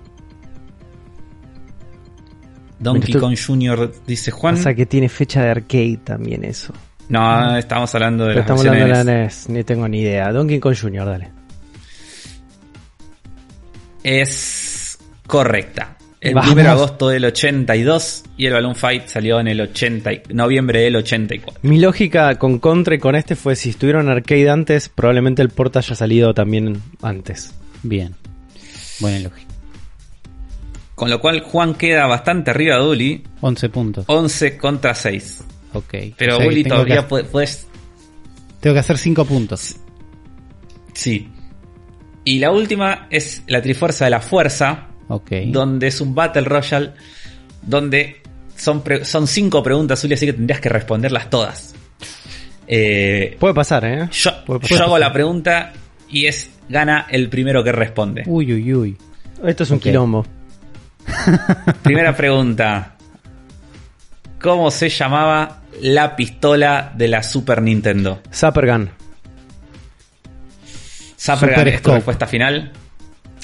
Donkey 2.79 3.15
Kong 3.15 3.37
Jr. 3.37 3.93
dice 4.07 4.31
Juan. 4.31 4.55
Pasa 4.57 4.75
que 4.75 4.87
tiene 4.87 5.09
fecha 5.09 5.43
de 5.43 5.51
arcade 5.51 5.99
también 6.05 6.45
eso. 6.45 6.73
No, 7.09 7.57
estamos 7.57 7.95
hablando 7.95 8.25
de 8.25 8.35
Pero 8.35 8.41
las 8.41 8.45
estamos 8.45 8.61
hablando 8.67 8.85
de 8.85 8.91
la 8.91 8.97
versiones. 9.05 9.49
NES. 9.49 9.49
Ni 9.49 9.65
tengo 9.65 9.89
ni 9.89 10.01
idea. 10.01 10.31
Donkey 10.33 10.61
Kong 10.61 10.77
Jr., 10.81 11.05
dale. 11.07 11.31
Es 14.03 14.99
correcta. 15.27 15.97
El 16.21 16.35
Vamos. 16.35 16.51
1 16.53 16.63
de 16.63 16.69
agosto 16.69 17.09
del 17.09 17.25
82 17.27 18.25
y 18.37 18.47
el 18.47 18.53
Balloon 18.53 18.75
Fight 18.75 19.07
salió 19.07 19.39
en 19.39 19.47
el 19.49 19.61
80 19.61 20.13
y- 20.13 20.23
noviembre 20.35 20.81
del 20.81 20.97
84. 20.97 21.61
Mi 21.63 21.79
lógica 21.79 22.35
con 22.39 22.59
Contra 22.59 22.97
y 22.97 22.99
con 22.99 23.15
este 23.15 23.37
fue 23.37 23.55
si 23.55 23.71
estuvieron 23.71 24.09
arcade 24.09 24.51
antes, 24.51 24.89
probablemente 24.89 25.43
el 25.43 25.51
port 25.51 25.77
haya 25.77 25.95
salido 25.95 26.35
también 26.35 26.83
antes. 27.03 27.55
Bien. 27.85 28.15
Buena 28.99 29.21
lógica. 29.21 29.48
Con 30.99 31.11
lo 31.11 31.20
cual 31.20 31.41
Juan 31.43 31.75
queda 31.75 32.07
bastante 32.07 32.51
arriba 32.51 32.77
de 32.77 32.83
Uli, 32.89 33.23
11 33.41 33.69
puntos. 33.69 34.05
11 34.09 34.59
contra 34.59 34.95
6. 34.95 35.45
Ok. 35.75 35.95
Pero 36.16 36.37
O 36.37 36.39
sea 36.41 36.49
Uli 36.49 36.65
todavía 36.65 37.07
que, 37.07 37.23
puedes... 37.25 37.69
tengo 38.61 38.75
que 38.75 38.81
hacer 38.81 38.99
5 38.99 39.25
puntos. 39.25 39.77
Sí. 40.95 41.29
Y 42.25 42.41
la 42.41 42.51
última 42.51 43.07
es 43.11 43.43
la 43.47 43.62
Trifuerza 43.62 44.07
de 44.07 44.11
la 44.11 44.20
Fuerza, 44.20 44.89
Ok. 45.09 45.31
donde 45.47 45.87
es 45.87 46.01
un 46.01 46.15
Battle 46.16 46.43
Royale, 46.43 46.93
donde 47.62 48.16
son, 48.57 48.83
pre- 48.83 49.05
son 49.05 49.27
cinco 49.29 49.62
preguntas, 49.62 50.03
Uli, 50.03 50.15
así 50.15 50.27
que 50.27 50.33
tendrías 50.33 50.61
que 50.61 50.69
responderlas 50.69 51.31
todas. 51.31 51.75
Eh, 52.66 53.37
Puede 53.39 53.55
pasar, 53.55 53.85
¿eh? 53.85 54.09
yo, 54.11 54.31
Puede 54.45 54.61
yo 54.61 54.69
pasar. 54.69 54.83
hago 54.83 54.99
la 54.99 55.12
pregunta 55.12 55.73
y 56.11 56.27
es 56.27 56.51
gana 56.69 57.07
el 57.09 57.29
primero 57.29 57.62
que 57.65 57.73
responde. 57.73 58.25
Uy, 58.27 58.53
uy, 58.53 58.75
uy. 58.75 58.97
Esto 59.47 59.62
es 59.62 59.70
un 59.70 59.79
quilombo. 59.81 60.27
Primera 61.83 62.15
pregunta. 62.17 62.95
¿Cómo 64.41 64.71
se 64.71 64.89
llamaba 64.89 65.63
la 65.81 66.15
pistola 66.17 66.93
de 66.95 67.09
la 67.09 67.23
Super 67.23 67.63
Nintendo? 67.63 68.21
Zapper 68.33 68.67
Gun. 68.67 68.91
Zapper 71.19 71.55
Gun, 71.55 71.69
¿es 71.69 71.75
tu 71.75 71.79
Scope. 71.81 71.95
respuesta 71.97 72.27
final? 72.27 72.73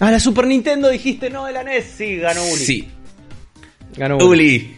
Ah, 0.00 0.10
la 0.10 0.20
Super 0.20 0.46
Nintendo 0.46 0.88
dijiste, 0.88 1.30
no, 1.30 1.46
de 1.46 1.52
la 1.52 1.64
NES. 1.64 1.84
Sí, 1.96 2.16
ganó 2.16 2.42
Uli. 2.44 2.64
Sí. 2.64 2.90
Ganó 3.96 4.16
Uli. 4.18 4.26
Uli. 4.26 4.76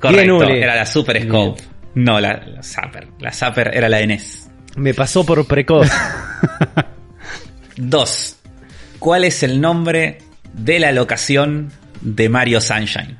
Correcto, 0.00 0.36
Uli. 0.38 0.58
era 0.58 0.76
la 0.76 0.86
Super 0.86 1.22
Scope. 1.22 1.62
No, 1.94 2.20
la, 2.20 2.34
la 2.46 2.62
Zapper. 2.62 3.08
La 3.18 3.32
Zapper 3.32 3.70
era 3.74 3.88
la 3.88 3.98
de 3.98 4.06
NES. 4.06 4.48
Me 4.76 4.94
pasó 4.94 5.24
por 5.26 5.44
precoz. 5.46 5.88
Dos. 7.76 8.36
¿Cuál 8.98 9.24
es 9.24 9.42
el 9.42 9.60
nombre 9.60 10.18
de 10.52 10.78
la 10.78 10.92
locación 10.92 11.72
de 12.00 12.28
Mario 12.28 12.60
Sunshine? 12.60 13.16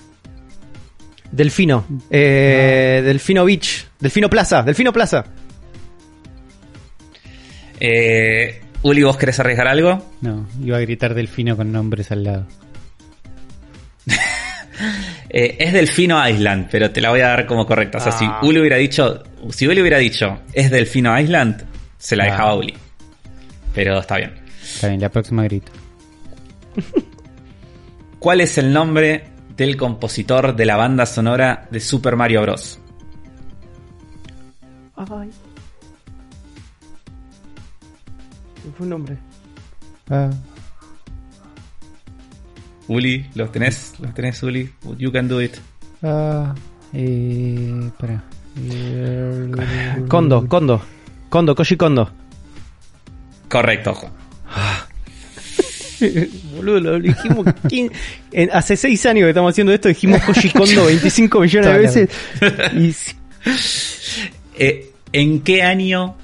Delfino. 1.31 1.85
Eh, 2.11 3.03
Delfino 3.05 3.45
Beach. 3.45 3.87
Delfino 4.01 4.31
Plaza. 4.31 4.63
Delfino 4.63 4.93
Plaza. 4.93 5.25
Eh, 7.81 8.61
Uli, 8.83 9.03
¿vos 9.03 9.17
querés 9.17 9.39
arriesgar 9.41 9.69
algo? 9.69 10.05
No, 10.21 10.47
iba 10.65 10.77
a 10.77 10.81
gritar 10.81 11.15
delfino 11.15 11.57
con 11.57 11.71
nombres 11.73 12.11
al 12.13 12.25
lado. 12.25 12.47
Eh, 15.31 15.57
es 15.59 15.73
Delfino 15.75 16.27
Island, 16.27 16.69
pero 16.71 16.91
te 16.91 17.03
la 17.03 17.11
voy 17.11 17.21
a 17.21 17.27
dar 17.29 17.45
como 17.47 17.67
correcta. 17.67 17.99
O 17.99 18.01
sea, 18.01 18.13
Ah. 18.15 18.39
si 18.41 18.47
Uli 18.47 18.61
hubiera 18.61 18.77
dicho, 18.77 19.23
si 19.51 19.67
Uli 19.67 19.83
hubiera 19.83 19.99
dicho 19.99 20.39
es 20.55 20.71
Delfino 20.71 21.19
Island, 21.21 21.65
se 21.99 22.17
la 22.17 22.25
Ah. 22.25 22.27
dejaba 22.29 22.51
a 22.53 22.55
Uli. 22.55 22.75
Pero 23.75 23.99
está 23.99 24.17
bien. 24.17 24.33
Está 24.63 24.89
bien, 24.89 25.01
la 25.03 25.11
próxima 25.11 25.43
grito. 25.45 25.71
¿Cuál 28.19 28.41
es 28.41 28.59
el 28.59 28.73
nombre 28.73 29.31
del 29.57 29.77
compositor 29.77 30.55
de 30.57 30.67
la 30.67 30.77
banda 30.77 31.07
sonora 31.07 31.69
de 31.71 31.81
Super 31.81 32.17
Mario 32.17 32.43
Bros? 32.43 32.81
Ay. 34.97 35.31
¿Qué 38.63 38.71
fue 38.77 38.85
un 38.85 38.91
nombre? 38.91 39.17
Ah, 40.11 40.31
Uli, 42.89 43.27
¿los 43.35 43.53
tenés? 43.53 43.95
¿Los 44.01 44.15
tenés, 44.15 44.43
Uli? 44.43 44.73
You 44.97 45.13
can 45.13 45.29
do 45.29 45.41
it. 45.43 45.55
ah, 46.03 46.55
eh, 46.93 47.91
para. 47.99 48.25
Kondo, 50.09 50.49
Kondo. 50.49 50.83
Kondo, 51.29 51.55
Koji 51.55 51.77
Kondo. 51.77 52.11
Correcto, 53.49 53.95
Juan. 53.95 54.13
Boludo, 56.57 56.81
lo 56.81 57.01
dijimos. 57.01 57.47
quin- 57.65 57.91
en- 58.33 58.51
hace 58.53 58.77
seis 58.77 59.05
años 59.07 59.25
que 59.25 59.29
estamos 59.31 59.51
haciendo 59.53 59.73
esto, 59.73 59.89
dijimos 59.89 60.23
Koji 60.23 60.51
Kondo 60.51 60.85
25 60.87 61.41
millones 61.43 61.73
de 61.73 61.79
veces. 61.79 62.09
Y 62.75 62.95
Eh, 64.61 64.91
¿En 65.13 65.41
qué 65.43 65.63
año 65.63 66.17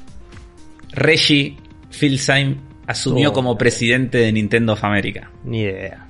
Reggie 0.92 1.56
Fils-Aime 1.90 2.56
asumió 2.86 3.30
Oh. 3.30 3.32
como 3.32 3.56
presidente 3.56 4.18
de 4.18 4.32
Nintendo 4.32 4.72
of 4.74 4.82
America? 4.84 5.30
ni 5.44 5.60
idea. 5.60 6.06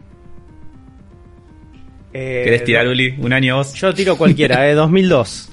Eh, 2.15 2.43
¿Querés 2.45 2.65
tirar, 2.65 2.86
Uli? 2.89 3.15
¿Un 3.19 3.32
año 3.32 3.57
vos? 3.57 3.74
Yo 3.74 3.93
tiro 3.93 4.16
cualquiera, 4.16 4.69
eh, 4.70 4.74
2002. 4.74 5.51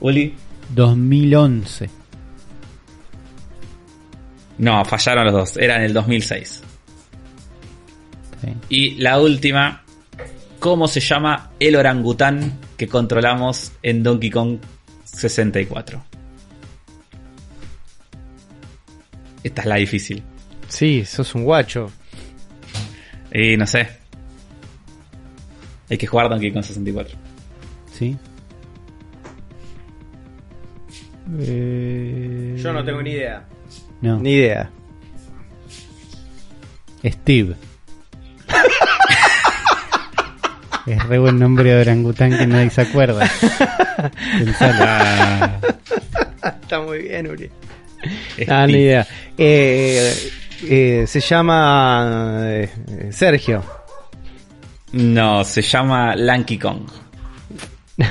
Uli. 0.00 0.34
2011. 0.74 1.88
No, 4.58 4.84
fallaron 4.84 5.24
los 5.26 5.32
dos. 5.34 5.56
Era 5.56 5.76
en 5.76 5.82
el 5.82 5.92
2006. 5.92 6.62
Y 8.68 8.94
la 8.96 9.20
última. 9.20 9.80
¿Cómo 10.58 10.88
se 10.88 11.00
llama 11.00 11.50
el 11.60 11.76
orangután 11.76 12.58
que 12.78 12.88
controlamos 12.88 13.72
en 13.82 14.02
Donkey 14.02 14.30
Kong 14.30 14.58
64? 15.04 16.02
Esta 19.42 19.60
es 19.60 19.66
la 19.66 19.76
difícil. 19.76 20.22
Sí, 20.68 21.04
sos 21.04 21.34
un 21.34 21.44
guacho. 21.44 21.90
Y 23.30 23.58
no 23.58 23.66
sé. 23.66 23.86
Hay 25.90 25.98
que 25.98 26.06
jugar 26.06 26.30
Donkey 26.30 26.50
Kong 26.50 26.64
64. 26.64 27.14
¿Sí? 27.92 28.16
Eh, 31.40 32.56
Yo 32.58 32.72
no 32.72 32.84
tengo 32.84 33.02
ni 33.02 33.10
idea. 33.10 33.44
No, 34.00 34.18
Ni 34.18 34.32
idea. 34.32 34.70
Steve. 37.04 37.54
es 40.86 41.02
re 41.04 41.18
buen 41.18 41.38
nombre 41.38 41.72
de 41.74 41.80
orangután 41.80 42.36
que 42.36 42.46
nadie 42.46 42.70
se 42.70 42.82
acuerda. 42.82 43.28
Pensalo. 44.38 44.76
Ah, 44.80 45.58
Está 46.62 46.80
muy 46.80 46.98
bien, 47.02 47.30
Uri. 47.30 47.50
Ah, 48.48 48.66
ni 48.66 48.74
idea. 48.74 49.06
Eh, 49.38 50.14
eh, 50.68 51.04
se 51.06 51.20
llama 51.20 52.40
eh, 52.44 52.70
Sergio. 53.10 53.62
No, 54.92 55.42
se 55.44 55.62
llama 55.62 56.14
Lanky 56.14 56.58
Kong. 56.58 56.82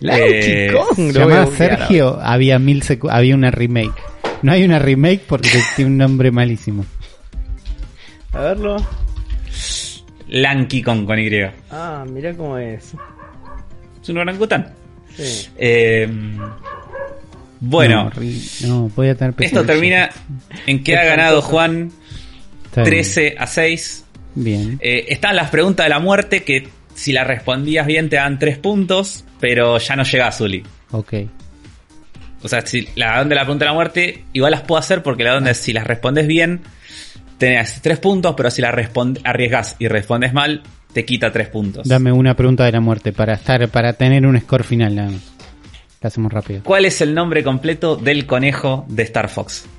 Lanky 0.00 0.22
Eh, 0.32 0.72
Kong, 0.72 1.10
Se 1.10 1.18
lo 1.18 1.24
voy 1.24 1.32
a 1.32 1.36
llamaba 1.36 1.44
googlear 1.46 1.70
ahora. 1.72 1.86
Sergio, 1.86 2.18
había 2.22 2.58
mil 2.58 2.82
secu- 2.82 3.10
había 3.10 3.34
una 3.34 3.50
remake. 3.50 3.94
No 4.42 4.52
hay 4.52 4.64
una 4.64 4.78
remake 4.78 5.22
porque 5.26 5.62
tiene 5.74 5.90
un 5.90 5.96
nombre 5.96 6.30
malísimo. 6.30 6.84
A 8.32 8.40
verlo. 8.40 8.76
Lanky 10.34 10.82
Kong 10.82 11.06
con 11.06 11.18
Y. 11.18 11.30
Ah, 11.70 12.04
mirá 12.08 12.34
cómo 12.34 12.58
es. 12.58 12.92
Es 14.02 14.08
un 14.08 14.18
orangután. 14.18 14.74
Sí. 15.16 15.48
Eh, 15.56 16.08
bueno, 17.60 18.10
No, 18.62 18.68
no, 18.68 18.88
podía 18.88 19.14
tener 19.14 19.32
esto 19.38 19.64
termina 19.64 20.10
en 20.66 20.82
que 20.82 20.96
ha 20.98 21.04
ganado 21.04 21.40
Juan 21.40 21.92
Está 22.64 22.82
bien. 22.82 22.90
13 22.90 23.36
a 23.38 23.46
6. 23.46 24.04
Bien. 24.34 24.76
Eh, 24.82 25.06
están 25.08 25.36
las 25.36 25.50
preguntas 25.50 25.86
de 25.86 25.90
la 25.90 26.00
muerte 26.00 26.42
que 26.42 26.68
si 26.94 27.12
las 27.12 27.26
respondías 27.26 27.86
bien 27.86 28.08
te 28.08 28.16
dan 28.16 28.38
3 28.38 28.58
puntos, 28.58 29.24
pero 29.38 29.78
ya 29.78 29.94
no 29.94 30.02
llegás, 30.02 30.40
Uli. 30.40 30.64
Ok. 30.90 31.14
O 32.42 32.48
sea, 32.48 32.66
si 32.66 32.88
la 32.96 33.24
de 33.24 33.34
la 33.34 33.42
pregunta 33.42 33.64
de 33.64 33.68
la 33.70 33.74
muerte, 33.74 34.24
igual 34.32 34.50
las 34.50 34.62
puedo 34.62 34.80
hacer 34.80 35.02
porque 35.04 35.22
la 35.22 35.36
onda 35.36 35.52
es 35.52 35.58
si 35.58 35.72
las 35.72 35.86
respondes 35.86 36.26
bien, 36.26 36.60
tenés 37.38 37.80
3 37.82 37.98
puntos, 37.98 38.34
pero 38.36 38.50
si 38.50 38.62
respond- 38.62 39.20
arriesgas 39.24 39.76
y 39.78 39.88
respondes 39.88 40.32
mal, 40.32 40.62
te 40.92 41.04
quita 41.04 41.30
3 41.32 41.48
puntos. 41.48 41.86
Dame 41.88 42.12
una 42.12 42.34
pregunta 42.34 42.64
de 42.64 42.72
la 42.72 42.80
muerte 42.80 43.12
para 43.12 43.34
estar 43.34 43.68
para 43.68 43.92
tener 43.94 44.26
un 44.26 44.40
score 44.40 44.64
final. 44.64 44.94
La 44.96 46.08
hacemos 46.08 46.32
rápido. 46.32 46.62
¿Cuál 46.64 46.84
es 46.84 47.00
el 47.00 47.14
nombre 47.14 47.42
completo 47.42 47.96
del 47.96 48.26
conejo 48.26 48.84
de 48.88 49.02
Star 49.04 49.28
Fox? 49.28 49.66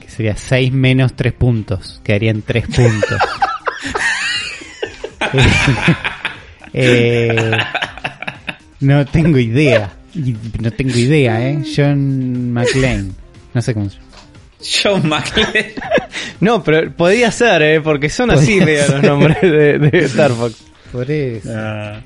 Que 0.00 0.08
sería 0.08 0.36
6 0.36 0.72
menos 0.72 1.14
3 1.14 1.32
puntos. 1.32 2.00
Quedarían 2.04 2.42
3 2.42 2.66
puntos. 2.66 3.18
Eh, 6.76 7.52
no 8.80 9.06
tengo 9.06 9.38
idea. 9.38 9.92
Y 10.14 10.34
No 10.60 10.70
tengo 10.70 10.96
idea, 10.96 11.48
¿eh? 11.48 11.62
John 11.76 12.52
McClane. 12.52 13.10
No 13.52 13.62
sé 13.62 13.74
cómo 13.74 13.88
se 13.90 13.96
llama. 13.98 14.08
John 14.82 15.08
McClane. 15.08 15.74
No, 16.40 16.62
pero 16.62 16.90
podría 16.94 17.30
ser, 17.30 17.62
¿eh? 17.62 17.80
Porque 17.80 18.08
son 18.08 18.30
así 18.30 18.60
los 18.60 19.02
nombres 19.02 19.40
de, 19.42 19.78
de 19.78 19.98
Star 20.06 20.30
Fox. 20.32 20.56
Por 20.92 21.10
eso. 21.10 21.50
Ah. 21.54 22.00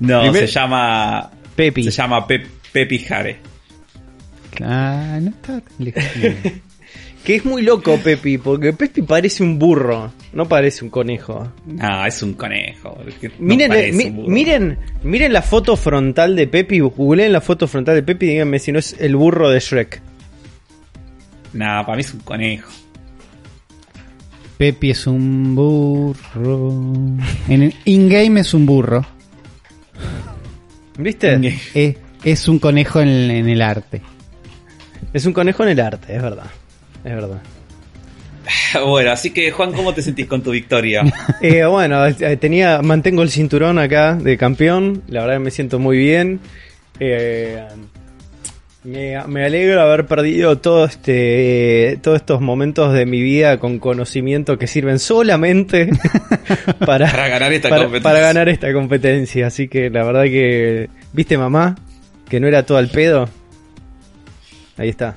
no, 0.00 0.20
Primer- 0.22 0.46
se 0.46 0.52
llama. 0.52 1.30
Pepi. 1.56 1.84
Se 1.84 1.90
llama 1.90 2.26
Pep- 2.26 2.46
Pepi 2.72 2.98
Jare. 2.98 3.38
Ah, 4.62 5.18
no 5.20 5.32
tan 5.44 5.62
lejos. 5.78 6.02
Que 7.24 7.36
es 7.36 7.44
muy 7.46 7.62
loco 7.62 7.96
Pepi, 7.96 8.36
porque 8.36 8.74
Pepi 8.74 9.00
parece 9.00 9.42
un 9.42 9.58
burro, 9.58 10.12
no 10.34 10.46
parece 10.46 10.84
un 10.84 10.90
conejo. 10.90 11.50
No, 11.66 12.04
es 12.06 12.22
un 12.22 12.34
conejo. 12.34 12.98
no 12.98 13.30
miren, 13.38 13.68
parece 13.68 13.96
mi- 13.96 14.04
un 14.04 14.16
burro. 14.16 14.28
miren, 14.28 14.78
miren 15.02 15.32
la 15.32 15.40
foto 15.40 15.74
frontal 15.76 16.36
de 16.36 16.46
Pepi, 16.48 16.80
googleen 16.80 17.32
la 17.32 17.40
foto 17.40 17.66
frontal 17.66 17.94
de 17.94 18.02
Pepi 18.02 18.26
y 18.26 18.28
díganme 18.30 18.58
si 18.58 18.72
no 18.72 18.78
es 18.78 18.94
el 19.00 19.16
burro 19.16 19.48
de 19.48 19.58
Shrek. 19.58 20.02
No, 21.54 21.64
para 21.86 21.94
mí 21.96 22.00
es 22.02 22.12
un 22.12 22.20
conejo. 22.20 22.70
Pepi 24.58 24.90
es 24.90 25.06
un 25.06 25.54
burro. 25.54 26.72
En 27.48 27.62
el 27.62 27.74
in-game 27.86 28.40
es 28.40 28.52
un 28.52 28.66
burro. 28.66 29.04
¿Viste? 30.98 31.58
Es, 31.74 31.96
es 32.22 32.48
un 32.48 32.58
conejo 32.58 33.00
en, 33.00 33.08
en 33.08 33.48
el 33.48 33.62
arte. 33.62 34.02
Es 35.12 35.24
un 35.26 35.32
conejo 35.32 35.62
en 35.62 35.70
el 35.70 35.80
arte, 35.80 36.14
es 36.16 36.22
verdad. 36.22 36.50
Es 37.04 37.14
verdad. 37.14 37.40
Bueno, 38.86 39.10
así 39.12 39.30
que 39.30 39.50
Juan, 39.52 39.72
¿cómo 39.72 39.94
te 39.94 40.02
sentís 40.02 40.26
con 40.26 40.42
tu 40.42 40.50
victoria? 40.50 41.02
Eh, 41.40 41.64
bueno, 41.64 42.04
eh, 42.06 42.36
tenía, 42.36 42.82
mantengo 42.82 43.22
el 43.22 43.30
cinturón 43.30 43.78
acá 43.78 44.14
de 44.16 44.36
campeón. 44.36 45.02
La 45.08 45.20
verdad 45.22 45.34
que 45.36 45.40
me 45.44 45.50
siento 45.50 45.78
muy 45.78 45.96
bien. 45.96 46.40
Eh, 47.00 47.64
me, 48.82 49.22
me 49.28 49.44
alegro 49.46 49.80
haber 49.80 50.06
perdido 50.06 50.58
todo 50.58 50.84
este, 50.84 51.98
todos 52.02 52.16
estos 52.16 52.40
momentos 52.42 52.92
de 52.92 53.06
mi 53.06 53.22
vida 53.22 53.58
con 53.58 53.78
conocimiento 53.78 54.58
que 54.58 54.66
sirven 54.66 54.98
solamente 54.98 55.88
para, 56.84 57.10
Para 57.10 57.28
ganar 57.28 57.52
esta 57.52 57.68
para- 57.70 57.82
competencia. 57.84 58.10
para 58.12 58.20
ganar 58.20 58.48
esta 58.50 58.72
competencia. 58.74 59.46
Así 59.46 59.68
que 59.68 59.88
la 59.88 60.02
verdad 60.04 60.24
que, 60.24 60.90
viste 61.14 61.38
mamá, 61.38 61.76
que 62.28 62.40
no 62.40 62.46
era 62.48 62.64
todo 62.66 62.76
al 62.76 62.88
pedo. 62.88 63.28
Ahí 64.76 64.88
está. 64.90 65.16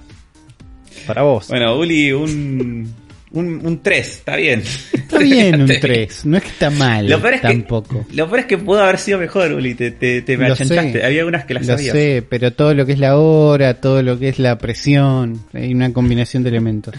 Para 1.08 1.22
vos. 1.24 1.48
Bueno, 1.48 1.76
Uli, 1.78 2.12
un, 2.12 2.94
un, 3.32 3.66
un 3.66 3.82
3, 3.82 4.08
está 4.08 4.36
bien. 4.36 4.62
Está 4.94 5.18
bien 5.20 5.62
un 5.62 5.68
3, 5.68 6.26
no 6.26 6.38
es 6.38 6.44
que 6.44 6.50
está 6.50 6.70
mal 6.70 7.10
Lo 7.10 7.20
peor 7.22 7.34
es 7.36 7.42
tampoco. 7.42 8.06
que, 8.08 8.16
lo 8.16 8.28
peor 8.28 8.40
es 8.42 8.46
que 8.46 8.58
pudo 8.58 8.84
haber 8.84 8.98
sido 8.98 9.18
mejor, 9.20 9.52
Uli, 9.54 9.74
te, 9.76 9.92
te, 9.92 10.22
te 10.22 10.38
me 10.38 10.54
sé. 10.56 11.04
Había 11.06 11.26
unas 11.26 11.46
que 11.46 11.54
las 11.56 11.66
Lo 11.66 11.74
sabías. 11.78 11.94
sé, 11.94 12.24
pero 12.30 12.52
todo 12.54 12.74
lo 12.74 12.86
que 12.86 12.92
es 12.94 13.00
la 13.00 13.18
hora, 13.18 13.76
todo 13.82 14.04
lo 14.04 14.20
que 14.20 14.30
es 14.30 14.38
la 14.40 14.58
presión, 14.58 15.42
hay 15.54 15.74
una 15.74 15.92
combinación 15.94 16.44
de 16.44 16.50
elementos. 16.50 16.94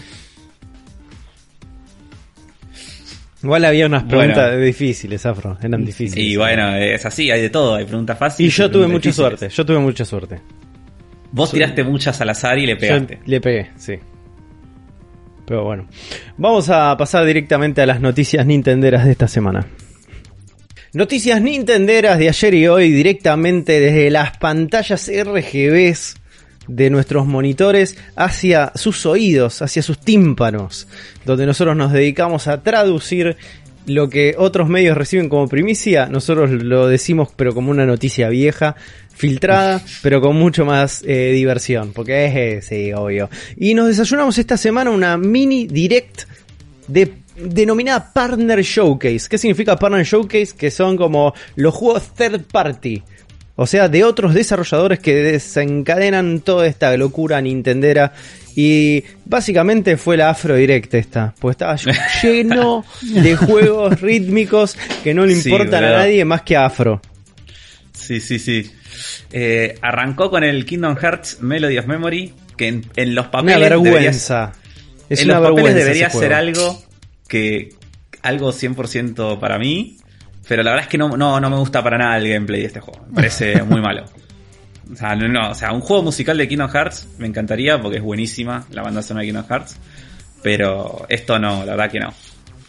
Igual 3.41 3.63
había 3.63 3.85
unas 3.85 4.03
Bueno. 4.05 4.33
preguntas 4.33 4.61
difíciles, 4.61 5.25
Afro. 5.25 5.57
Eran 5.63 5.85
difíciles. 5.85 6.25
Y 6.25 6.35
bueno, 6.35 6.75
es 6.75 7.05
así, 7.05 7.31
hay 7.31 7.41
de 7.41 7.49
todo, 7.49 7.75
hay 7.75 7.85
preguntas 7.85 8.17
Y 8.17 8.19
fáciles. 8.19 8.53
yo 8.57 8.65
y 8.65 8.67
tuve 8.67 8.71
preguntas 8.83 8.91
mucha 8.91 9.09
difíciles. 9.09 9.39
suerte. 9.39 9.55
Yo 9.55 9.65
tuve 9.65 9.79
mucha 9.79 10.05
suerte. 10.05 10.39
Vos 11.31 11.51
tiraste 11.51 11.83
muchas 11.83 12.19
al 12.21 12.29
azar 12.29 12.57
y 12.57 12.65
le 12.65 12.73
Yo 12.73 12.79
pegaste. 12.79 13.19
le 13.25 13.41
pegué, 13.41 13.69
sí. 13.77 13.95
Pero 15.45 15.63
bueno. 15.63 15.87
Vamos 16.37 16.69
a 16.69 16.95
pasar 16.97 17.25
directamente 17.25 17.81
a 17.81 17.85
las 17.85 18.01
noticias 18.01 18.45
nintenderas 18.45 19.05
de 19.05 19.11
esta 19.11 19.27
semana. 19.27 19.67
Noticias 20.93 21.41
nintenderas 21.41 22.17
de 22.17 22.29
ayer 22.29 22.53
y 22.55 22.67
hoy 22.67 22.91
directamente 22.91 23.79
desde 23.79 24.09
las 24.09 24.37
pantallas 24.37 25.07
RGBs 25.07 26.15
de 26.67 26.89
nuestros 26.89 27.25
monitores 27.25 27.97
hacia 28.15 28.71
sus 28.75 29.05
oídos, 29.05 29.61
hacia 29.61 29.81
sus 29.81 29.99
tímpanos, 29.99 30.87
donde 31.25 31.45
nosotros 31.45 31.75
nos 31.75 31.91
dedicamos 31.91 32.47
a 32.47 32.61
traducir 32.61 33.37
lo 33.87 34.09
que 34.09 34.35
otros 34.37 34.69
medios 34.69 34.95
reciben 34.95 35.29
como 35.29 35.47
primicia, 35.47 36.05
nosotros 36.05 36.51
lo 36.51 36.87
decimos 36.87 37.29
pero 37.35 37.53
como 37.55 37.71
una 37.71 37.87
noticia 37.87 38.29
vieja, 38.29 38.75
filtrada, 39.19 39.81
pero 40.01 40.21
con 40.21 40.37
mucho 40.37 40.65
más 40.65 41.03
eh, 41.05 41.31
diversión, 41.33 41.91
porque 41.93 42.25
es, 42.25 42.35
eh, 42.35 42.61
sí, 42.61 42.93
obvio. 42.93 43.29
Y 43.57 43.73
nos 43.73 43.87
desayunamos 43.89 44.37
esta 44.37 44.55
semana 44.55 44.89
una 44.91 45.17
mini 45.17 45.67
direct 45.67 46.21
de 46.87 47.13
denominada 47.35 48.13
Partner 48.13 48.61
Showcase. 48.61 49.27
¿Qué 49.29 49.37
significa 49.37 49.75
Partner 49.75 50.05
Showcase? 50.05 50.55
Que 50.57 50.71
son 50.71 50.95
como 50.95 51.33
los 51.55 51.73
juegos 51.73 52.13
third 52.15 52.45
party. 52.51 53.03
O 53.57 53.67
sea, 53.67 53.89
de 53.89 54.05
otros 54.05 54.33
desarrolladores 54.33 54.99
que 54.99 55.15
desencadenan 55.15 56.39
toda 56.39 56.65
esta 56.65 56.95
locura 56.95 57.41
nintendera. 57.41 58.13
Y 58.55 59.03
básicamente 59.25 59.97
fue 59.97 60.15
la 60.15 60.29
Afro 60.29 60.55
Direct 60.55 60.93
esta. 60.93 61.33
Pues 61.39 61.55
estaba 61.55 61.75
lleno 62.23 62.85
de 63.01 63.35
juegos 63.35 63.99
rítmicos 63.99 64.77
que 65.03 65.13
no 65.13 65.25
le 65.25 65.35
Sí, 65.35 65.49
importan 65.49 65.83
a 65.83 65.91
nadie 65.91 66.23
más 66.23 66.43
que 66.43 66.55
a 66.55 66.65
Afro. 66.67 67.01
Sí, 68.09 68.21
sí, 68.21 68.39
sí. 68.39 68.71
Eh, 69.31 69.77
arrancó 69.83 70.31
con 70.31 70.43
el 70.43 70.65
Kingdom 70.65 70.95
Hearts 70.95 71.41
Melody 71.41 71.77
of 71.77 71.85
Memory, 71.85 72.33
que 72.57 72.67
en, 72.67 72.85
en 72.95 73.13
los 73.13 73.25
Una 73.25 73.31
papeles 73.31 73.59
debería, 73.59 73.93
vergüenza. 73.93 74.53
Es 75.07 75.21
en 75.21 75.29
una 75.29 75.39
los 75.39 75.49
papeles 75.51 75.75
debería 75.75 76.09
ser 76.09 76.33
algo 76.33 76.83
que 77.27 77.69
algo 78.23 78.51
100% 78.51 79.39
para 79.39 79.59
mí, 79.59 79.97
pero 80.47 80.63
la 80.63 80.71
verdad 80.71 80.85
es 80.85 80.89
que 80.89 80.97
no, 80.97 81.15
no, 81.17 81.39
no 81.39 81.49
me 81.51 81.57
gusta 81.57 81.83
para 81.83 81.99
nada 81.99 82.17
el 82.17 82.27
gameplay 82.27 82.61
de 82.61 82.65
este 82.65 82.79
juego. 82.79 83.05
Me 83.09 83.13
parece 83.13 83.61
muy 83.67 83.79
malo. 83.79 84.05
O 84.91 84.95
sea, 84.95 85.15
no, 85.15 85.27
no, 85.27 85.51
o 85.51 85.53
sea, 85.53 85.71
un 85.71 85.81
juego 85.81 86.01
musical 86.01 86.35
de 86.35 86.47
Kingdom 86.47 86.71
Hearts 86.71 87.09
me 87.19 87.27
encantaría 87.27 87.79
porque 87.79 87.97
es 87.97 88.03
buenísima 88.03 88.65
la 88.71 88.81
banda 88.81 89.03
sonora 89.03 89.21
de 89.21 89.27
Kingdom 89.27 89.47
Hearts, 89.47 89.77
pero 90.41 91.05
esto 91.09 91.37
no, 91.37 91.63
la 91.63 91.75
verdad 91.75 91.91
que 91.91 91.99
no. 91.99 92.11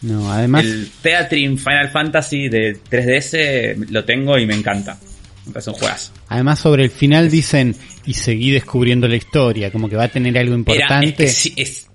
No, 0.03 0.31
además, 0.31 0.65
El 0.65 0.91
Theatrin 1.01 1.57
Final 1.57 1.89
Fantasy 1.89 2.47
de 2.47 2.77
3DS 2.77 3.89
lo 3.89 4.05
tengo 4.05 4.37
y 4.37 4.45
me 4.45 4.53
encanta. 4.53 4.99
Un 5.45 5.73
juegazo. 5.73 6.11
además 6.29 6.59
sobre 6.59 6.83
el 6.83 6.91
final 6.91 7.29
dicen 7.29 7.75
y 8.05 8.13
seguí 8.13 8.51
descubriendo 8.51 9.07
la 9.07 9.15
historia, 9.15 9.71
como 9.71 9.89
que 9.89 9.95
va 9.95 10.03
a 10.05 10.07
tener 10.07 10.37
algo 10.37 10.51
Era- 10.53 10.57
importante. 10.57 11.23
es, 11.25 11.33
que, 11.33 11.39
sí, 11.39 11.53
es, 11.57 11.87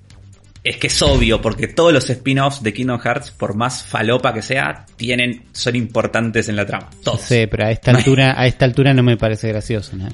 es 0.65 0.77
que 0.79 0.87
es 0.89 1.03
obvio, 1.03 1.41
porque 1.41 1.69
todos 1.69 1.93
los 1.93 2.11
spin-offs 2.11 2.63
de 2.63 2.73
Kingdom 2.75 2.99
Hearts, 3.01 3.31
por 3.31 3.55
más 3.55 3.83
falopa 3.85 4.35
que 4.35 4.43
sea, 4.43 4.85
tienen, 4.97 5.45
son 5.53 5.77
importantes 5.77 6.49
en 6.49 6.57
la 6.57 6.67
trama. 6.67 6.91
No 6.93 7.01
Todos. 7.03 7.21
sé, 7.23 7.47
pero 7.49 7.67
a 7.67 7.71
esta 7.71 7.91
altura, 7.97 8.35
a 8.41 8.47
esta 8.47 8.65
altura 8.65 8.93
no 8.95 9.03
me 9.05 9.17
parece 9.17 9.49
gracioso 9.49 9.97
más. 9.97 10.13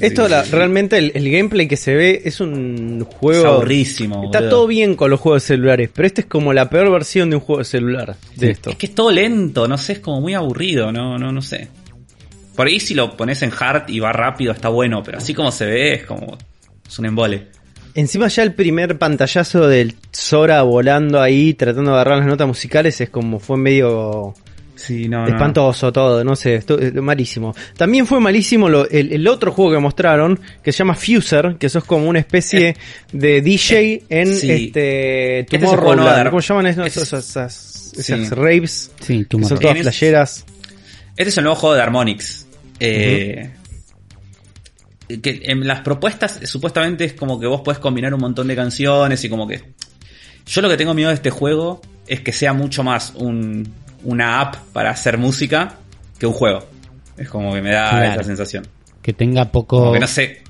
Esto 0.00 0.24
Sí, 0.24 0.30
la- 0.30 0.44
sí. 0.44 0.50
realmente 0.52 0.98
el, 0.98 1.12
el 1.14 1.30
gameplay 1.30 1.68
que 1.68 1.76
se 1.76 1.94
ve 1.94 2.22
es 2.24 2.40
un 2.40 3.06
Es 3.08 3.16
juego 3.16 3.46
aburrísimo. 3.48 4.24
Está 4.24 4.48
todo 4.48 4.66
bien 4.66 4.94
con 4.96 5.10
los 5.10 5.20
juegos 5.20 5.42
celulares, 5.44 5.90
pero 5.94 6.06
este 6.06 6.22
es 6.22 6.26
como 6.26 6.52
la 6.52 6.68
peor 6.70 6.90
versión 6.90 7.30
de 7.30 7.36
un 7.36 7.42
juego 7.42 7.60
de 7.60 7.64
celular 7.64 8.16
de 8.36 8.50
esto. 8.50 8.70
Es 8.70 8.76
que 8.76 8.86
es 8.86 8.94
todo 8.94 9.10
lento, 9.10 9.68
no 9.68 9.78
sé, 9.78 9.94
es 9.94 9.98
como 10.00 10.20
muy 10.20 10.34
aburrido, 10.34 10.90
no, 10.92 11.18
no, 11.18 11.30
no 11.32 11.42
sé. 11.42 11.68
Por 12.56 12.66
ahí 12.68 12.78
si 12.80 12.94
lo 12.94 13.16
pones 13.16 13.42
en 13.42 13.50
hard 13.58 13.88
y 13.88 13.98
va 14.00 14.12
rápido 14.12 14.52
está 14.52 14.68
bueno, 14.68 15.02
pero 15.02 15.18
así 15.18 15.34
como 15.34 15.50
se 15.50 15.66
ve 15.66 15.94
es 15.94 16.04
como... 16.04 16.38
Es 16.86 16.98
un 16.98 17.06
embole. 17.06 17.48
Encima 17.96 18.26
ya 18.28 18.42
el 18.42 18.52
primer 18.54 18.98
pantallazo 18.98 19.68
del 19.68 19.94
Sora 20.12 20.62
volando 20.62 21.20
ahí 21.20 21.54
tratando 21.54 21.90
de 21.92 21.96
agarrar 21.96 22.18
las 22.18 22.26
notas 22.26 22.46
musicales 22.48 23.00
es 23.00 23.08
como 23.08 23.38
fue 23.38 23.56
medio 23.56 24.34
Sí, 24.76 25.08
no, 25.08 25.26
espantoso 25.26 25.92
todo, 25.92 26.24
no 26.24 26.34
sé, 26.34 26.56
esto, 26.56 26.78
es 26.78 26.92
malísimo. 26.94 27.54
También 27.76 28.06
fue 28.06 28.18
malísimo 28.20 28.68
lo- 28.68 28.88
el, 28.90 29.12
el 29.12 29.28
otro 29.28 29.52
juego 29.52 29.72
que 29.72 29.78
mostraron, 29.78 30.38
que 30.62 30.72
se 30.72 30.78
llama 30.78 30.94
Fuser, 30.94 31.56
que 31.58 31.66
eso 31.66 31.78
es 31.78 31.84
como 31.84 32.08
una 32.08 32.18
especie 32.18 32.76
de 33.12 33.40
DJ 33.40 34.02
en 34.08 34.32
Eh, 34.32 34.34
sí. 34.34 34.50
este 34.50 35.38
Este 35.40 35.56
es 35.56 35.62
no 35.62 35.70
Tomorrowland. 35.70 36.28
¿Cómo 36.30 36.40
llaman 36.40 36.66
esos- 36.66 36.86
es- 36.88 36.96
esas, 36.96 37.28
esas, 37.30 37.54
Sí. 37.94 38.12
esas 38.14 38.30
raves? 38.30 38.90
Sí, 39.00 39.18
Que 39.18 39.24
tú 39.26 39.44
son 39.44 39.58
todas 39.60 39.78
flasheras. 39.78 40.44
Este 41.16 41.28
es 41.30 41.38
el 41.38 41.44
nuevo 41.44 41.54
juego 41.56 41.76
de 41.76 41.82
Harmonix. 41.82 42.46
Eh, 42.80 43.50
que 45.22 45.42
en 45.44 45.66
las 45.66 45.80
propuestas 45.82 46.40
eh, 46.42 46.46
supuestamente 46.46 47.04
es 47.04 47.12
como 47.12 47.38
que 47.38 47.46
vos 47.46 47.60
podés 47.60 47.78
combinar 47.78 48.12
un 48.14 48.20
montón 48.20 48.48
de 48.48 48.56
canciones 48.56 49.22
y 49.24 49.28
como 49.28 49.46
que... 49.46 49.62
Yo 50.46 50.60
lo 50.62 50.68
que 50.68 50.76
tengo 50.76 50.94
miedo 50.94 51.08
de 51.08 51.14
este 51.14 51.30
juego 51.30 51.80
es 52.06 52.20
que 52.20 52.32
sea 52.32 52.52
mucho 52.52 52.82
más 52.84 53.12
un, 53.16 53.72
una 54.04 54.40
app 54.40 54.56
para 54.72 54.90
hacer 54.90 55.16
música 55.18 55.76
que 56.18 56.26
un 56.26 56.32
juego. 56.34 56.64
Es 57.16 57.28
como 57.28 57.52
que 57.54 57.62
me 57.62 57.70
da 57.72 57.90
Claro. 57.90 58.12
esa 58.14 58.24
sensación. 58.24 58.66
que 59.02 59.12
tenga 59.12 59.50
poco... 59.50 59.78
Como 59.80 59.92
que 59.92 60.00
no 60.00 60.06
sé. 60.06 60.42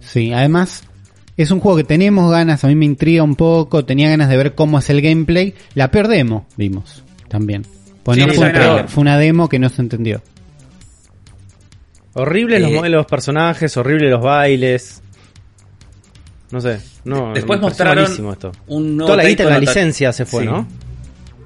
Sí, 0.00 0.32
además 0.32 0.84
es 1.36 1.50
un 1.50 1.58
juego 1.60 1.76
que 1.78 1.84
tenemos 1.84 2.30
ganas, 2.30 2.62
a 2.64 2.68
mí 2.68 2.74
me 2.74 2.84
intriga 2.84 3.22
un 3.22 3.34
poco, 3.34 3.84
tenía 3.84 4.08
ganas 4.10 4.28
de 4.28 4.36
ver 4.36 4.54
cómo 4.54 4.78
es 4.78 4.88
el 4.90 5.00
gameplay. 5.02 5.54
La 5.74 5.90
peor 5.90 6.08
demo 6.08 6.46
vimos 6.56 7.02
también. 7.28 7.66
Pues 8.02 8.18
Sí, 8.18 8.24
no 8.26 8.32
fue, 8.34 8.46
un 8.50 8.88
fue 8.88 9.00
una 9.00 9.18
demo 9.18 9.48
que 9.48 9.58
no 9.58 9.68
se 9.70 9.80
entendió. 9.82 10.22
Horribles 12.12 12.60
los 12.60 12.70
Eh, 12.70 12.74
modelos 12.74 12.98
de 12.98 13.02
los 13.02 13.06
personajes, 13.06 13.76
horribles 13.76 14.10
los 14.10 14.22
bailes. 14.22 15.02
No 16.50 16.60
sé, 16.60 16.78
no. 17.04 17.32
Después 17.32 17.60
mostraron 17.60 18.04
esto. 18.04 18.52
un 18.68 18.96
nuevo 18.96 19.10
Toda 19.12 19.22
la 19.22 19.28
guita 19.28 19.42
en 19.44 19.48
la 19.50 19.58
licencia 19.58 20.12
se 20.12 20.24
fue, 20.26 20.42
Sí. 20.42 20.48
¿no? 20.48 20.68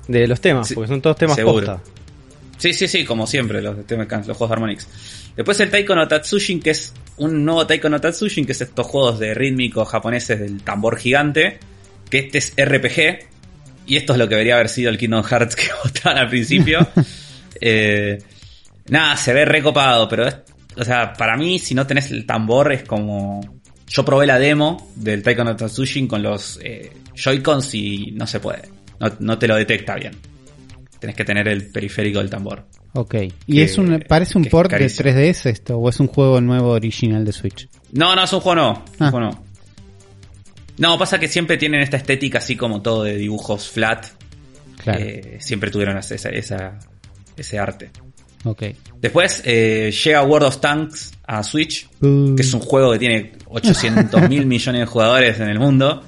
De 0.08 0.26
los 0.26 0.40
temas, 0.40 0.68
Sí, 0.68 0.74
porque 0.74 0.88
son 0.88 1.00
todos 1.00 1.16
temas 1.16 1.36
seguro. 1.36 1.66
posta. 1.66 1.82
Sí, 2.58 2.72
sí, 2.72 2.88
sí, 2.88 3.04
como 3.04 3.26
siempre, 3.26 3.62
los, 3.62 3.76
temas- 3.86 4.26
los 4.26 4.36
juegos 4.36 4.48
de 4.50 4.54
Harmonix. 4.54 4.88
Después 5.36 5.60
el 5.60 5.70
Taiko 5.70 5.94
no 5.94 6.08
Tatsujin, 6.08 6.60
que 6.60 6.70
es 6.70 6.92
un 7.18 7.44
nuevo 7.44 7.66
Taiko 7.66 7.88
no 7.88 8.00
Tatsujin, 8.00 8.44
que 8.44 8.52
es 8.52 8.60
estos 8.60 8.86
juegos 8.86 9.18
de 9.20 9.32
rítmicos 9.34 9.88
japoneses 9.88 10.40
del 10.40 10.62
tambor 10.62 10.98
gigante, 10.98 11.58
que 12.10 12.18
este 12.18 12.38
es 12.38 12.54
RPG, 12.56 13.26
y 13.86 13.96
esto 13.96 14.12
es 14.14 14.18
lo 14.18 14.28
que 14.28 14.34
debería 14.34 14.54
haber 14.56 14.68
sido 14.68 14.90
el 14.90 14.98
Kingdom 14.98 15.22
Hearts 15.22 15.54
que 15.56 15.68
mostraron 15.84 16.20
al 16.22 16.28
principio. 16.28 16.86
Eh, 17.60 18.18
nada, 18.88 19.16
se 19.16 19.32
ve 19.32 19.44
recopado, 19.44 20.08
pero 20.08 20.28
es, 20.28 20.36
o 20.76 20.84
sea, 20.84 21.12
para 21.12 21.36
mí, 21.36 21.58
si 21.58 21.74
no 21.74 21.86
tenés 21.88 22.10
el 22.12 22.24
tambor, 22.24 22.72
es 22.72 22.84
como... 22.84 23.57
Yo 23.88 24.04
probé 24.04 24.26
la 24.26 24.38
demo 24.38 24.90
del 24.96 25.22
Taiko 25.22 25.44
no 25.44 25.56
Tatsujin 25.56 26.06
con 26.06 26.22
los 26.22 26.58
eh, 26.62 26.92
Joy-Cons 27.14 27.74
y 27.74 28.10
no 28.12 28.26
se 28.26 28.38
puede. 28.40 28.62
No, 29.00 29.10
no 29.20 29.38
te 29.38 29.48
lo 29.48 29.56
detecta 29.56 29.94
bien. 29.94 30.12
Tenés 30.98 31.16
que 31.16 31.24
tener 31.24 31.48
el 31.48 31.70
periférico 31.70 32.18
del 32.18 32.28
tambor. 32.28 32.66
Ok. 32.94 33.14
¿Y 33.46 33.54
Que- 33.56 33.62
es 33.62 33.78
un, 33.78 34.04
parece 34.08 34.36
un 34.36 34.44
port 34.46 34.70
de 34.70 34.78
carísimo. 34.78 35.08
3DS 35.10 35.46
esto? 35.50 35.78
¿O 35.78 35.88
es 35.88 36.00
un 36.00 36.08
juego 36.08 36.40
nuevo 36.40 36.70
original 36.70 37.24
de 37.24 37.32
Switch? 37.32 37.68
No, 37.92 38.14
no, 38.16 38.24
es 38.24 38.32
un 38.32 38.40
juego 38.40 38.56
no. 38.56 38.70
un 38.72 39.06
Ah. 39.06 39.10
juego 39.10 39.20
no. 39.20 39.44
No, 40.78 40.98
pasa 40.98 41.18
que 41.18 41.28
siempre 41.28 41.56
tienen 41.56 41.80
esta 41.80 41.96
estética 41.96 42.38
así 42.38 42.56
como 42.56 42.82
todo 42.82 43.04
de 43.04 43.16
dibujos 43.16 43.68
flat. 43.68 44.06
Claro. 44.82 45.00
Eh, 45.00 45.38
siempre 45.40 45.70
tuvieron 45.70 45.96
esa, 45.98 46.14
esa- 46.14 46.78
ese 47.36 47.58
arte. 47.58 47.90
Ok. 48.44 48.62
Después 49.00 49.42
eh, 49.44 49.92
llega 50.04 50.22
World 50.22 50.48
of 50.48 50.60
Tanks 50.60 51.12
a 51.26 51.42
Switch, 51.42 51.88
Uh, 52.00 52.36
que 52.36 52.42
es 52.42 52.54
un 52.54 52.60
juego 52.60 52.92
que 52.92 52.98
tiene 52.98 53.32
800 53.46 54.28
mil 54.28 54.46
millones 54.46 54.80
de 54.80 54.86
jugadores 54.86 55.40
en 55.40 55.48
el 55.48 55.58
mundo. 55.58 56.02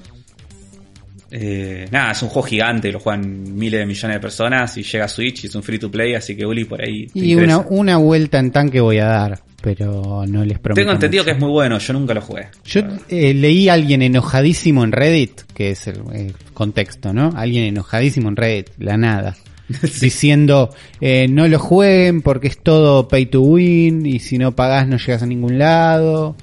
Eh, 1.32 1.86
nada, 1.90 2.10
es 2.12 2.22
un 2.22 2.28
juego 2.28 2.48
gigante, 2.48 2.90
lo 2.90 2.98
juegan 2.98 3.56
miles 3.56 3.80
de 3.80 3.86
millones 3.86 4.16
de 4.16 4.20
personas 4.20 4.76
y 4.76 4.82
llega 4.82 5.04
a 5.04 5.08
Switch 5.08 5.44
y 5.44 5.46
es 5.46 5.54
un 5.54 5.62
free 5.62 5.78
to 5.78 5.90
play, 5.90 6.14
así 6.14 6.36
que 6.36 6.44
Uli 6.44 6.64
por 6.64 6.82
ahí. 6.82 7.06
te 7.06 7.20
Y 7.20 7.34
una, 7.36 7.58
una 7.58 7.98
vuelta 7.98 8.38
en 8.38 8.50
tanque 8.50 8.80
voy 8.80 8.98
a 8.98 9.06
dar, 9.06 9.40
pero 9.62 10.24
no 10.26 10.44
les 10.44 10.58
prometo. 10.58 10.80
Tengo 10.80 10.92
entendido 10.92 11.22
mucho. 11.22 11.32
que 11.32 11.36
es 11.36 11.40
muy 11.40 11.50
bueno, 11.50 11.78
yo 11.78 11.92
nunca 11.92 12.14
lo 12.14 12.20
jugué. 12.20 12.48
Yo 12.64 12.82
eh, 13.08 13.32
leí 13.34 13.68
a 13.68 13.74
alguien 13.74 14.02
enojadísimo 14.02 14.82
en 14.82 14.90
Reddit, 14.90 15.42
que 15.54 15.70
es 15.70 15.86
el, 15.86 16.00
el 16.12 16.34
contexto, 16.52 17.12
¿no? 17.12 17.32
Alguien 17.36 17.64
enojadísimo 17.64 18.28
en 18.28 18.36
Reddit, 18.36 18.70
la 18.78 18.96
nada. 18.96 19.36
Diciendo, 20.00 20.70
eh, 21.00 21.28
no 21.28 21.46
lo 21.48 21.58
jueguen 21.58 22.22
porque 22.22 22.48
es 22.48 22.58
todo 22.58 23.08
pay 23.08 23.26
to 23.26 23.40
win 23.42 24.04
y 24.06 24.18
si 24.18 24.36
no 24.38 24.54
pagás 24.56 24.88
no 24.88 24.96
llegas 24.96 25.22
a 25.22 25.26
ningún 25.26 25.58
lado. 25.58 26.36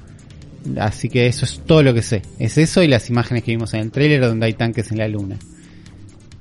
Así 0.80 1.10
que 1.10 1.28
eso 1.28 1.46
es 1.46 1.60
todo 1.66 1.82
lo 1.84 1.94
que 1.94 2.02
sé. 2.02 2.22
Es 2.40 2.58
eso 2.58 2.84
y 2.84 2.88
las 2.88 3.10
imágenes 3.10 3.44
que 3.44 3.52
vimos 3.52 3.74
en 3.74 3.82
el 3.82 3.92
trailer 3.92 4.22
donde 4.22 4.46
hay 4.48 4.54
tanques 4.54 4.92
en 4.92 4.98
la 4.98 5.08
luna. 5.08 5.38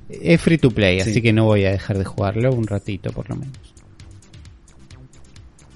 Es 0.08 0.40
free 0.40 0.58
to 0.58 0.70
play, 0.70 1.00
Sí. 1.00 1.10
así 1.10 1.22
que 1.22 1.32
no 1.32 1.44
voy 1.44 1.64
a 1.64 1.70
dejar 1.72 1.98
de 1.98 2.04
jugarlo 2.04 2.52
un 2.52 2.66
ratito 2.66 3.10
por 3.12 3.28
lo 3.28 3.36
menos. 3.36 3.56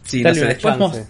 Sí, 0.04 0.22
Dale 0.22 0.30
no 0.30 0.34
sé, 0.34 0.40
una 0.44 0.54
después, 0.54 0.78
chance. 0.78 0.98
mos- 1.00 1.08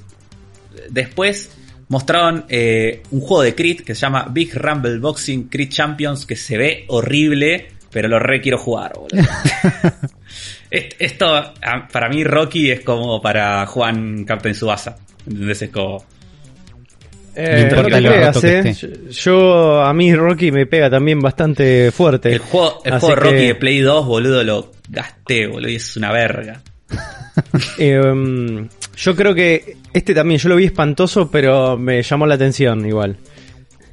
después 0.91 1.51
mostraron 1.89 2.45
eh, 2.49 3.03
un 3.11 3.21
juego 3.21 3.43
de 3.43 3.55
Crit 3.55 3.81
que 3.83 3.95
se 3.95 4.03
llama 4.03 4.29
Big 4.31 4.55
Rumble 4.55 4.99
Boxing 4.99 5.45
Crit 5.49 5.71
Champions 5.73 6.27
que 6.27 6.37
se 6.37 6.57
ve 6.57 6.85
horrible, 6.89 7.69
pero 7.93 8.09
lo 8.09 8.19
re 8.19 8.41
quiero 8.41 8.59
jugar, 8.59 8.93
boludo. 8.95 9.19
Est- 10.71 10.95
Esto, 10.99 11.35
a- 11.35 11.89
para 11.91 12.09
mí, 12.09 12.25
Rocky 12.25 12.71
es 12.71 12.81
como 12.81 13.21
para 13.21 13.67
Juan 13.67 14.25
Captain 14.25 14.55
Subasa. 14.55 14.97
¿Entendés? 15.27 15.63
Es 15.63 15.71
como. 15.71 16.05
Eh, 17.35 17.69
importa 17.71 17.83
no 17.83 17.97
te 17.97 18.01
lo 18.01 18.11
creas, 18.13 18.45
eh. 18.45 18.75
Yo, 19.11 19.81
a 19.83 19.93
mí 19.95 20.15
Rocky 20.15 20.51
me 20.51 20.67
pega 20.67 20.91
también 20.91 21.21
bastante 21.21 21.91
fuerte. 21.93 22.33
El 22.33 22.39
juego, 22.41 22.83
el 22.85 23.01
Rocky 23.01 23.31
que, 23.37 23.47
de 23.47 23.55
Play 23.55 23.79
2, 23.81 24.07
boludo, 24.07 24.43
lo 24.43 24.73
gasté, 24.89 25.47
boludo, 25.47 25.69
y 25.71 25.77
es 25.77 25.97
una 25.97 26.13
verga. 26.13 26.61
eh, 27.79 28.69
yo 28.97 29.17
creo 29.17 29.35
que 29.35 29.77
este 29.93 30.13
también, 30.13 30.39
yo 30.41 30.49
lo 30.49 30.57
vi 30.57 30.67
espantoso, 30.67 31.31
pero 31.31 31.77
me 31.77 32.03
llamó 32.03 32.27
la 32.27 32.35
atención 32.35 32.85
igual. 32.85 33.17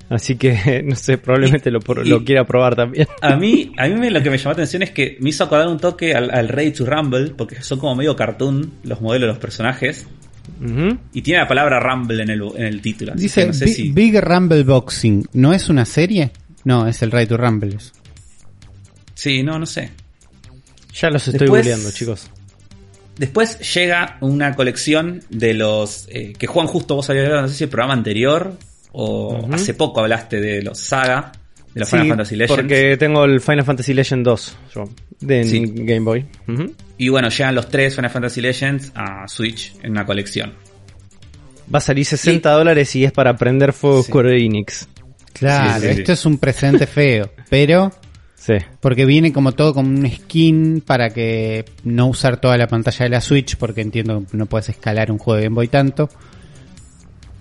Así 0.09 0.37
que, 0.37 0.81
no 0.85 0.95
sé, 0.95 1.17
probablemente 1.17 1.69
lo, 1.71 1.79
y- 2.03 2.23
quiera 2.25 2.45
probar 2.45 2.75
también. 2.75 3.07
A 3.21 3.35
mí, 3.35 3.73
a 3.77 3.87
mí 3.87 3.95
me- 3.95 4.11
lo 4.11 4.21
que 4.23 4.29
me 4.29 4.37
llamó 4.37 4.51
la 4.51 4.53
atención 4.53 4.83
es 4.83 4.91
que 4.91 5.17
me 5.19 5.29
hizo 5.29 5.43
acordar 5.43 5.67
un 5.67 5.77
toque 5.79 6.13
al, 6.13 6.31
al 6.31 6.47
Ready 6.47 6.71
to 6.71 6.85
Rumble, 6.85 7.31
porque 7.37 7.61
son 7.61 7.79
como 7.79 7.95
medio 7.95 8.15
cartoon 8.15 8.71
los 8.83 9.01
modelos 9.01 9.27
de 9.27 9.33
los 9.33 9.37
personajes. 9.39 10.07
Y 11.13 11.21
tiene 11.21 11.41
la 11.41 11.47
palabra 11.47 11.79
Rumble 11.79 12.23
en 12.23 12.29
el, 12.29 12.41
en 12.55 12.65
el 12.65 12.81
título. 12.81 13.11
Así 13.13 13.23
Dice 13.23 13.41
que 13.41 13.47
no 13.47 13.53
sé 13.53 13.65
Bi- 13.65 13.73
si. 13.73 13.89
Big 13.91 14.19
Rumble 14.21 14.63
Boxing, 14.63 15.25
¿no 15.33 15.53
es 15.53 15.67
una 15.69 15.83
serie? 15.85 16.31
No, 16.63 16.87
es 16.87 17.01
el 17.01 17.11
Right 17.11 17.27
to 17.29 17.37
Rumble. 17.37 17.77
Sí, 19.13 19.43
no, 19.43 19.59
no 19.59 19.65
sé. 19.65 19.91
Ya 20.93 21.09
los 21.09 21.27
estoy 21.27 21.41
Después- 21.41 21.61
googleando, 21.63 21.91
chicos. 21.91 22.29
Después 23.17 23.73
llega 23.73 24.17
una 24.21 24.55
colección 24.55 25.21
de 25.29 25.53
los. 25.55 26.07
eh, 26.09 26.33
que 26.37 26.45
Juan, 26.47 26.67
justo 26.67 26.95
vos 26.95 27.09
habías 27.09 27.25
hablado, 27.25 27.41
no 27.43 27.47
sé 27.49 27.55
si 27.55 27.63
el 27.63 27.69
programa 27.69 27.93
anterior 27.93 28.57
o 28.99 29.47
hace 29.53 29.73
poco 29.75 30.01
hablaste 30.01 30.41
de 30.41 30.63
los 30.63 30.79
Saga, 30.79 31.31
de 31.73 31.79
los 31.81 31.87
Sí, 31.89 31.95
Final 31.97 32.09
Fantasy 32.09 32.35
Legends. 32.35 32.55
porque 32.61 32.97
tengo 32.97 33.25
el 33.25 33.39
Final 33.41 33.63
Fantasy 33.63 33.93
Legend 33.93 34.25
2 34.25 34.57
yo, 34.73 34.83
de 35.19 35.43
Sí. 35.43 35.63
Game 35.67 35.99
Boy. 35.99 36.25
Y 36.97 37.09
bueno, 37.09 37.29
llegan 37.29 37.53
los 37.53 37.69
tres 37.69 37.95
Final 37.95 38.09
Fantasy 38.09 38.41
Legends 38.41 38.91
a 38.95 39.27
Switch 39.27 39.73
en 39.83 39.91
una 39.91 40.05
colección. 40.05 40.53
Va 41.73 41.77
a 41.77 41.81
salir 41.81 42.05
60 42.05 42.49
dólares 42.51 42.95
y 42.95 43.03
es 43.03 43.11
para 43.11 43.35
prender 43.35 43.71
fuego 43.73 44.01
Sí. 44.01 44.07
Square 44.09 44.37
Enix. 44.43 44.87
Claro, 45.33 45.79
Sí, 45.81 45.87
sí, 45.89 45.93
sí. 45.93 45.99
esto 46.01 46.13
es 46.13 46.25
un 46.25 46.37
precedente 46.39 46.87
feo, 46.87 47.29
pero 47.49 47.91
Sí. 48.35 48.53
porque 48.79 49.05
viene 49.05 49.31
como 49.33 49.51
todo 49.51 49.73
con 49.75 49.85
un 49.85 50.09
skin 50.09 50.81
para 50.81 51.09
que 51.11 51.65
no 51.83 52.07
usar 52.07 52.39
toda 52.41 52.57
la 52.57 52.67
pantalla 52.67 53.03
de 53.03 53.09
la 53.09 53.21
Switch, 53.21 53.57
porque 53.57 53.81
entiendo 53.81 54.23
que 54.31 54.37
no 54.37 54.45
puedes 54.47 54.69
escalar 54.69 55.11
un 55.11 55.17
juego 55.19 55.37
de 55.37 55.43
Game 55.43 55.55
Boy 55.55 55.67
tanto. 55.67 56.09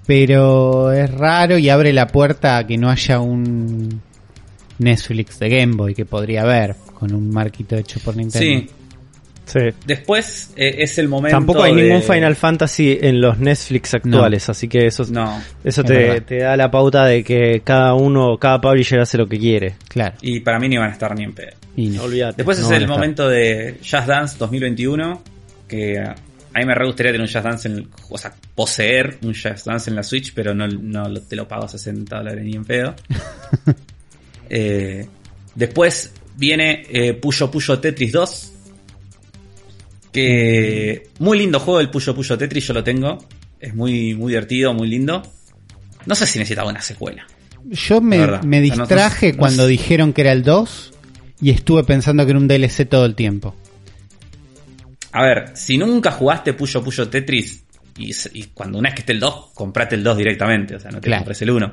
Pero 0.06 0.92
es 0.92 1.10
raro 1.10 1.58
y 1.58 1.68
abre 1.68 1.92
la 1.92 2.06
puerta 2.06 2.58
a 2.58 2.66
que 2.66 2.78
no 2.78 2.88
haya 2.90 3.20
un 3.20 4.00
Netflix 4.78 5.38
de 5.38 5.48
Game 5.48 5.74
Boy 5.74 5.94
que 5.94 6.04
podría 6.04 6.42
haber 6.42 6.76
con 6.94 7.12
un 7.14 7.30
marquito 7.30 7.76
hecho 7.76 7.98
por 8.00 8.16
Nintendo. 8.16 8.66
Sí. 8.66 8.70
Sí. 9.46 9.60
Después 9.86 10.52
eh, 10.56 10.74
es 10.78 10.98
el 10.98 11.06
momento. 11.08 11.36
Tampoco 11.36 11.62
hay 11.62 11.72
de- 11.74 11.82
ningún 11.84 12.02
Final 12.02 12.34
Fantasy 12.34 12.98
en 13.00 13.20
los 13.20 13.38
Netflix 13.38 13.94
actuales, 13.94 14.48
así 14.48 14.66
que 14.66 14.86
eso, 14.86 15.04
No. 15.08 15.40
eso 15.62 15.82
es 15.82 16.26
te, 16.26 16.38
da 16.38 16.56
la 16.56 16.68
pauta 16.68 17.04
de 17.04 17.22
que 17.22 17.62
cada 17.62 17.94
uno, 17.94 18.38
cada 18.38 18.60
publisher 18.60 18.98
hace 18.98 19.16
lo 19.16 19.28
que 19.28 19.38
quiere. 19.38 19.76
Claro. 19.88 20.16
Y 20.20 20.40
para 20.40 20.58
mí 20.58 20.68
no 20.68 20.74
iban 20.74 20.88
a 20.90 20.92
estar 20.92 21.14
ni 21.16 21.22
en 21.22 21.32
pedo. 21.32 21.52
Y 21.76 21.88
no. 21.90 22.02
Olvídate. 22.02 22.38
Después 22.38 22.58
No 22.58 22.66
es 22.66 22.72
el 22.82 22.88
momento 22.88 23.28
de 23.28 23.78
Jazz 23.84 24.06
Dance 24.08 24.36
2021. 24.38 25.22
Que 25.68 26.02
a 26.56 26.60
mí 26.60 26.64
me 26.64 26.74
re 26.74 26.86
gustaría 26.86 27.12
tener 27.12 27.26
un 27.26 27.30
Jazz 27.32 27.44
Dance 27.44 27.68
en 27.68 27.74
el, 27.76 27.88
O 28.08 28.16
sea, 28.16 28.34
poseer 28.54 29.18
un 29.22 29.34
Jazz 29.34 29.64
Dance 29.64 29.90
en 29.90 29.96
la 29.96 30.02
Switch, 30.02 30.32
pero 30.34 30.54
no, 30.54 31.20
te 31.20 31.36
lo 31.36 31.46
pago 31.46 31.68
60 31.68 32.16
dólares 32.16 32.42
ni 32.44 32.54
en 32.54 32.64
pedo. 32.64 32.94
Eh, 34.48 35.04
después 35.56 36.12
viene 36.36 36.86
eh, 36.88 37.14
Puyo 37.14 37.50
Puyo 37.50 37.80
Tetris 37.80 38.12
2. 38.12 38.52
Que. 40.12 41.08
Muy 41.18 41.38
lindo 41.38 41.58
juego 41.60 41.80
el 41.80 41.90
Puyo 41.90 42.14
Puyo 42.14 42.38
Tetris, 42.38 42.66
yo 42.68 42.72
lo 42.74 42.84
tengo. 42.84 43.18
Es 43.60 43.74
muy, 43.74 44.14
muy 44.14 44.30
divertido, 44.32 44.72
muy 44.72 44.88
lindo. 44.88 45.22
No 46.06 46.14
sé 46.14 46.26
si 46.26 46.38
necesitaba 46.38 46.70
una 46.70 46.80
secuela. 46.80 47.26
Yo 47.64 48.00
me, 48.00 48.18
me 48.44 48.60
no- 48.60 48.76
distraje 48.76 49.28
no- 49.30 49.32
no 49.34 49.38
cuando 49.40 49.66
dijeron 49.66 50.12
que 50.12 50.20
era 50.20 50.32
el 50.32 50.44
2 50.44 50.92
y 51.40 51.50
estuve 51.50 51.82
pensando 51.84 52.24
que 52.24 52.30
era 52.30 52.38
un 52.38 52.46
DLC 52.48 52.88
todo 52.88 53.04
el 53.04 53.14
tiempo. 53.16 53.54
A 55.12 55.22
ver, 55.22 55.50
si 55.54 55.78
nunca 55.78 56.10
jugaste 56.10 56.52
Puyo 56.52 56.82
Puyo 56.82 57.08
Tetris 57.08 57.64
y, 57.98 58.42
cuando 58.52 58.78
una 58.78 58.88
vez 58.90 58.94
que 58.96 59.00
esté 59.00 59.12
el 59.12 59.20
2, 59.20 59.52
comprate 59.54 59.94
el 59.94 60.02
2 60.04 60.18
directamente, 60.18 60.76
o 60.76 60.80
sea, 60.80 60.90
no 60.90 61.00
te 61.00 61.06
Claro. 61.06 61.20
compres 61.22 61.40
el 61.42 61.50
1. 61.50 61.72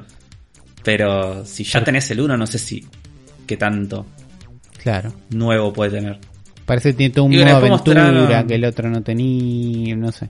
Pero 0.83 1.45
si 1.45 1.63
ya 1.63 1.83
tenés 1.83 2.09
el 2.11 2.21
1, 2.21 2.37
no 2.37 2.47
sé 2.47 2.57
si 2.59 2.85
qué 3.47 3.57
tanto 3.57 4.05
Claro. 4.81 5.13
nuevo 5.31 5.71
puede 5.73 5.91
tener. 5.91 6.19
Parece 6.65 6.91
que 6.91 6.97
tiene 6.97 7.13
todo 7.13 7.25
un 7.25 7.31
modo 7.35 7.55
aventura 7.57 8.03
mostraron- 8.09 8.47
que 8.47 8.55
el 8.55 8.65
otro 8.65 8.89
no 8.89 9.01
tenía, 9.03 9.95
no 9.97 10.11
sé. 10.11 10.29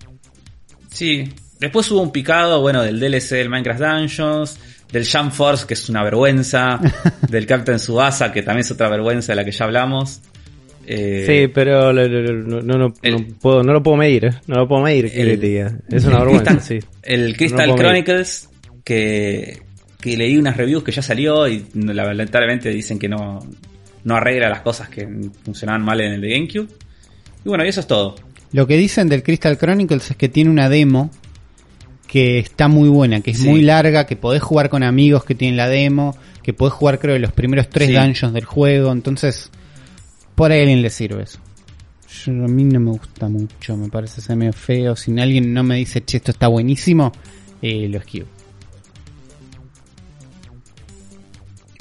Sí, 0.92 1.32
después 1.60 1.90
hubo 1.92 2.02
un 2.02 2.12
picado, 2.12 2.62
bueno, 2.62 2.82
del 2.82 3.00
DLC 3.00 3.36
del 3.36 3.50
Minecraft 3.50 3.82
Dungeons, 3.82 4.60
del 4.92 5.08
Jump 5.08 5.32
Force, 5.32 5.66
que 5.68 5.74
es 5.76 5.90
una 5.90 6.04
vergüenza, 6.04 6.80
del 7.30 7.46
Captain 7.46 7.80
Subasa, 7.80 8.32
que 8.32 8.42
también 8.44 8.62
es 8.62 8.72
otra 8.72 8.90
vergüenza 8.90 9.32
de 9.32 9.36
la 9.38 9.46
que 9.46 9.52
ya 9.52 9.66
hablamos. 9.66 10.22
Eh, 10.86 11.24
Sí, 11.28 11.48
pero 11.54 11.94
lo- 11.94 12.08
lo- 12.08 12.22
lo- 12.34 12.62
no, 12.62 12.78
no, 12.78 12.94
El- 13.02 13.14
no 13.14 13.26
puedo, 13.42 13.64
no 13.64 13.72
lo 13.74 13.82
puedo 13.82 13.98
medir, 13.98 14.26
¿eh? 14.26 14.32
no 14.48 14.56
lo 14.58 14.68
puedo 14.68 14.84
medir, 14.84 15.12
¿qué 15.12 15.22
El- 15.22 15.40
diga? 15.40 15.78
Es 15.90 16.06
una 16.06 16.20
vergüenza, 16.20 16.52
Crystal- 16.56 16.62
sí. 16.62 16.80
El 17.04 17.38
Crystal 17.38 17.70
No. 17.70 17.76
Chronicles, 17.76 18.50
que, 18.84 19.62
que 20.02 20.18
leí 20.18 20.38
unas 20.38 20.58
reviews 20.58 20.84
que 20.84 20.92
ya 20.92 21.02
salió 21.02 21.48
y 21.48 21.66
lamentablemente 21.74 22.70
dicen 22.70 23.00
que 23.00 23.08
no, 23.08 23.40
no 24.04 24.16
arregla 24.16 24.50
las 24.50 24.62
cosas 24.62 24.90
que 24.90 25.08
funcionaban 25.46 25.84
mal 25.84 26.02
en 26.02 26.14
el 26.14 26.22
de 26.22 26.30
GameCube. 26.32 26.68
Y 27.46 27.50
bueno, 27.50 27.64
y 27.66 27.70
eso 27.70 27.80
es 27.80 27.88
todo. 27.88 28.16
Lo 28.52 28.68
que 28.68 28.76
dicen 28.78 29.08
del 29.10 29.24
Crystal 29.24 29.58
Chronicles 29.58 30.12
es 30.12 30.18
que 30.18 30.28
tiene 30.30 30.50
una 30.50 30.68
demo 30.70 31.10
que 32.08 32.38
está 32.40 32.68
muy 32.68 32.90
buena, 32.90 33.22
que 33.22 33.32
es 33.32 33.40
Sí. 33.40 33.48
muy 33.50 33.62
larga, 33.62 34.06
que 34.06 34.16
podés 34.16 34.44
jugar 34.44 34.70
con 34.70 34.84
amigos 34.84 35.24
que 35.24 35.34
tienen 35.34 35.58
la 35.58 35.68
demo, 35.68 36.16
que 36.44 36.54
podés 36.54 36.74
jugar 36.74 37.00
creo 37.00 37.18
los 37.18 37.32
primeros 37.32 37.70
tres 37.70 37.88
Sí. 37.90 37.96
dungeons 37.96 38.34
del 38.34 38.46
juego, 38.46 38.92
entonces 38.92 39.50
por 40.36 40.52
ahí 40.52 40.60
a 40.60 40.62
alguien 40.64 40.82
le 40.82 40.90
sirve 40.90 41.24
eso. 41.24 41.40
Yo- 42.26 42.32
a 42.46 42.48
mí 42.48 42.64
no 42.64 42.80
me 42.80 42.92
gusta 42.92 43.28
mucho, 43.28 43.76
me 43.78 43.90
parece 43.90 44.22
ser 44.22 44.36
medio 44.38 44.54
feo. 44.54 44.96
Si 44.96 45.18
alguien 45.20 45.54
no 45.54 45.64
me 45.64 45.76
dice, 45.78 46.04
che, 46.04 46.18
esto 46.18 46.32
está 46.32 46.48
buenísimo, 46.48 47.12
eh, 47.62 47.88
lo 47.90 47.98
esquivo. 47.98 48.28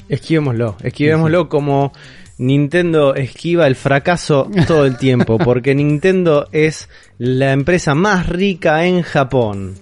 Esquivémoslo, 0.09 0.75
esquivémoslo 0.83 1.49
como 1.49 1.93
Nintendo 2.37 3.15
esquiva 3.15 3.67
el 3.67 3.75
fracaso 3.75 4.49
todo 4.67 4.85
el 4.85 4.97
tiempo, 4.97 5.37
porque 5.43 5.73
Nintendo 5.75 6.47
es 6.51 6.89
la 7.17 7.53
empresa 7.53 7.95
más 7.95 8.27
rica 8.27 8.85
en 8.85 9.01
Japón. 9.01 9.75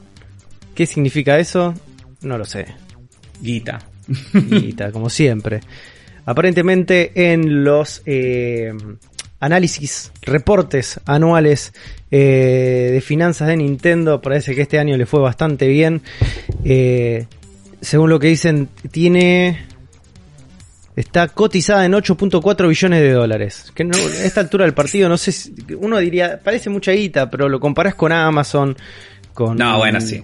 ¿Qué 0.75 0.85
significa 0.85 1.39
eso? 1.39 1.73
No 2.21 2.37
lo 2.37 2.45
sé. 2.45 2.67
Guita. 3.41 3.79
Guita, 4.33 4.91
como 4.91 5.09
siempre. 5.09 5.61
Aparentemente 6.25 7.33
en 7.33 7.63
los 7.63 8.03
eh, 8.05 8.73
análisis, 9.41 10.11
reportes 10.21 10.99
anuales 11.05 11.73
eh, 12.11 12.89
de 12.93 13.01
finanzas 13.01 13.47
de 13.47 13.57
Nintendo, 13.57 14.21
parece 14.21 14.55
que 14.55 14.61
este 14.61 14.79
año 14.79 14.95
le 14.95 15.05
fue 15.05 15.19
bastante 15.19 15.67
bien. 15.67 16.01
Eh, 16.63 17.25
según 17.81 18.09
lo 18.09 18.19
que 18.19 18.27
dicen, 18.27 18.69
tiene... 18.91 19.67
Está 20.95 21.29
cotizada 21.29 21.85
en 21.85 21.93
8.4 21.93 22.67
billones 22.67 23.01
de 23.01 23.11
dólares. 23.13 23.71
Que 23.73 23.85
no, 23.85 23.97
a 23.97 24.25
esta 24.25 24.41
altura 24.41 24.65
del 24.65 24.73
partido, 24.73 25.07
no 25.07 25.17
sé 25.17 25.31
si, 25.31 25.55
uno 25.79 25.97
diría, 25.97 26.39
parece 26.43 26.69
mucha 26.69 26.91
guita, 26.91 27.29
pero 27.29 27.47
lo 27.47 27.59
comparás 27.59 27.95
con 27.95 28.11
Amazon, 28.11 28.75
con... 29.33 29.57
No, 29.57 29.77
bueno, 29.77 30.01
sí. 30.01 30.21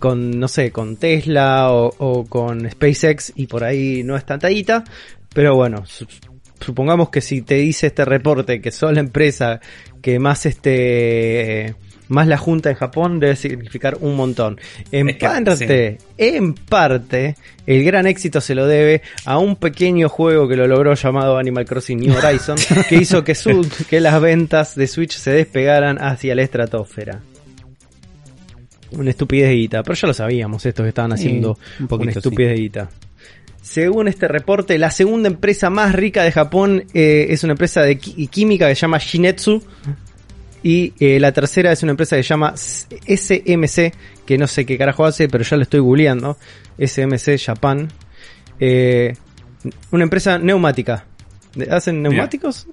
con, 0.00 0.38
no 0.38 0.48
sé, 0.48 0.72
con 0.72 0.96
Tesla 0.96 1.72
o, 1.72 1.94
o 1.98 2.26
con 2.26 2.68
SpaceX 2.68 3.32
y 3.36 3.46
por 3.46 3.62
ahí 3.62 4.02
no 4.02 4.16
es 4.16 4.26
tanta 4.26 4.48
guita, 4.48 4.84
Pero 5.34 5.54
bueno, 5.54 5.84
su- 5.86 6.06
supongamos 6.60 7.10
que 7.10 7.20
si 7.20 7.42
te 7.42 7.54
dice 7.56 7.88
este 7.88 8.04
reporte 8.04 8.60
que 8.60 8.70
son 8.70 8.94
la 8.94 9.00
empresa 9.00 9.60
que 10.02 10.18
más 10.18 10.46
este 10.46 11.74
más 12.08 12.26
la 12.26 12.38
junta 12.38 12.70
en 12.70 12.76
Japón 12.76 13.20
debe 13.20 13.36
significar 13.36 13.98
un 14.00 14.16
montón. 14.16 14.58
En 14.92 15.10
Es 15.10 15.16
que, 15.16 15.26
parte, 15.26 15.98
en 16.16 16.54
parte, 16.54 17.36
el 17.66 17.84
gran 17.84 18.06
éxito 18.06 18.40
se 18.40 18.54
lo 18.54 18.66
debe 18.66 19.02
a 19.26 19.36
un 19.36 19.56
pequeño 19.56 20.08
juego 20.08 20.48
que 20.48 20.56
lo 20.56 20.66
logró 20.66 20.94
llamado 20.94 21.36
Animal 21.36 21.66
Crossing 21.66 22.00
New 22.00 22.16
Horizon, 22.16 22.56
que 22.88 22.96
hizo 22.96 23.22
que, 23.24 23.34
su, 23.34 23.68
que 23.90 24.00
las 24.00 24.18
ventas 24.22 24.74
de 24.74 24.86
Switch 24.86 25.18
se 25.18 25.32
despegaran 25.32 25.98
hacia 26.02 26.34
la 26.34 26.40
estratosfera. 26.42 27.20
Una 28.92 29.10
estupidez 29.10 29.48
de 29.50 29.54
guita, 29.56 29.82
pero 29.82 29.94
ya 29.94 30.08
lo 30.08 30.14
sabíamos, 30.14 30.64
estos 30.64 30.84
que 30.84 30.88
estaban 30.88 31.10
Sí, 31.18 31.26
haciendo 31.26 31.58
un 31.78 31.88
poquito, 31.88 32.02
una 32.10 32.12
estupidez 32.12 32.50
de 32.54 32.56
guita. 32.62 32.90
Según 33.70 34.08
este 34.08 34.28
reporte, 34.28 34.78
la 34.78 34.90
segunda 34.90 35.28
empresa 35.28 35.68
más 35.68 35.94
rica 35.94 36.22
de 36.22 36.32
Japón 36.32 36.84
eh, 36.94 37.26
es 37.28 37.44
una 37.44 37.52
empresa 37.52 37.82
de 37.82 37.98
química 37.98 38.66
que 38.66 38.74
se 38.74 38.80
llama 38.80 38.96
Shinetsu. 38.98 39.62
Y 40.62 40.94
eh, 40.98 41.20
la 41.20 41.32
tercera 41.32 41.70
es 41.70 41.82
una 41.82 41.90
empresa 41.90 42.16
que 42.16 42.22
se 42.22 42.28
llama 42.30 42.54
SMC, 42.56 43.92
que 44.26 44.38
no 44.38 44.46
sé 44.46 44.64
qué 44.64 44.78
carajo 44.78 45.04
hace, 45.04 45.28
pero 45.28 45.44
ya 45.44 45.56
lo 45.56 45.62
estoy 45.64 45.80
googleando. 45.80 46.38
SMC 46.82 47.38
Japan. 47.44 47.88
Eh, 48.58 49.14
una 49.90 50.04
empresa 50.04 50.38
neumática. 50.38 51.04
¿Hacen 51.70 52.02
neumáticos? 52.02 52.66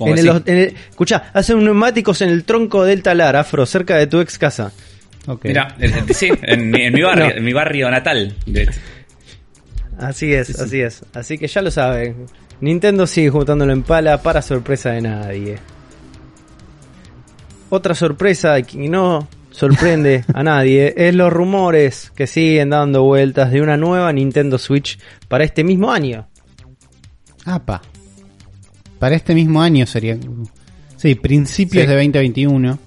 En 0.00 0.14
que 0.14 0.20
el, 0.20 0.26
sí. 0.26 0.42
en 0.46 0.56
el- 0.56 0.74
escuchá, 0.90 1.30
hacen 1.34 1.62
neumáticos 1.62 2.22
en 2.22 2.30
el 2.30 2.44
tronco 2.44 2.84
del 2.84 3.02
talar, 3.02 3.36
Afro, 3.36 3.66
cerca 3.66 3.96
de 3.96 4.06
tu 4.06 4.20
ex 4.20 4.38
casa. 4.38 4.72
Mira, 5.44 5.76
sí, 6.14 6.30
en, 6.42 6.70
mi- 6.70 6.82
en 6.82 6.94
mi 6.94 7.02
barrio, 7.02 7.24
No. 7.28 7.30
en 7.36 7.44
mi 7.44 7.52
barrio 7.52 7.90
natal. 7.90 8.34
de 8.46 8.62
hecho. 8.62 8.80
Así 10.00 10.32
es, 10.32 10.48
Sí, 10.48 10.52
sí. 10.54 10.62
así 10.62 10.80
es. 10.80 11.04
Así 11.14 11.38
que 11.38 11.46
ya 11.46 11.62
lo 11.62 11.70
saben. 11.70 12.26
Nintendo 12.60 13.06
sigue 13.06 13.30
juntándolo 13.30 13.72
en 13.72 13.82
pala 13.82 14.22
para 14.22 14.42
sorpresa 14.42 14.90
de 14.90 15.02
nadie. 15.02 15.58
Otra 17.68 17.94
sorpresa 17.94 18.60
que 18.62 18.88
no 18.88 19.28
sorprende 19.50 20.24
a 20.34 20.42
nadie 20.42 20.94
es 20.96 21.14
los 21.14 21.32
rumores 21.32 22.10
que 22.14 22.26
siguen 22.26 22.70
dando 22.70 23.02
vueltas 23.04 23.52
de 23.52 23.60
una 23.62 23.76
nueva 23.76 24.12
Nintendo 24.12 24.58
Switch 24.58 24.98
para 25.28 25.44
este 25.44 25.62
mismo 25.64 25.92
año. 25.92 26.26
Apa. 27.44 27.80
Para 28.98 29.14
este 29.16 29.34
mismo 29.34 29.62
año 29.62 29.86
sería. 29.86 30.18
Sí, 30.96 31.14
principios 31.14 31.84
Sí. 31.84 31.88
de 31.88 31.94
2021. 31.94 32.78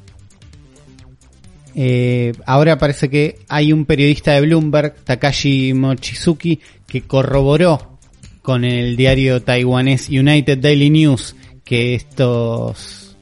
Eh, 1.76 2.34
ahora 2.45 2.77
parece 2.77 3.10
que 3.10 3.40
hay 3.49 3.73
un 3.73 3.85
periodista 3.85 4.34
de 4.34 4.41
Bloomberg, 4.41 4.94
Takashi 5.03 5.73
Mochizuki, 5.73 6.60
que 6.94 7.02
corroboró 7.02 7.98
con 8.44 8.64
el 8.64 8.95
diario 8.95 9.41
taiwanés 9.41 10.10
United 10.10 10.60
Daily 10.60 10.91
News 10.91 11.36
que 11.65 11.95
estos 11.95 13.18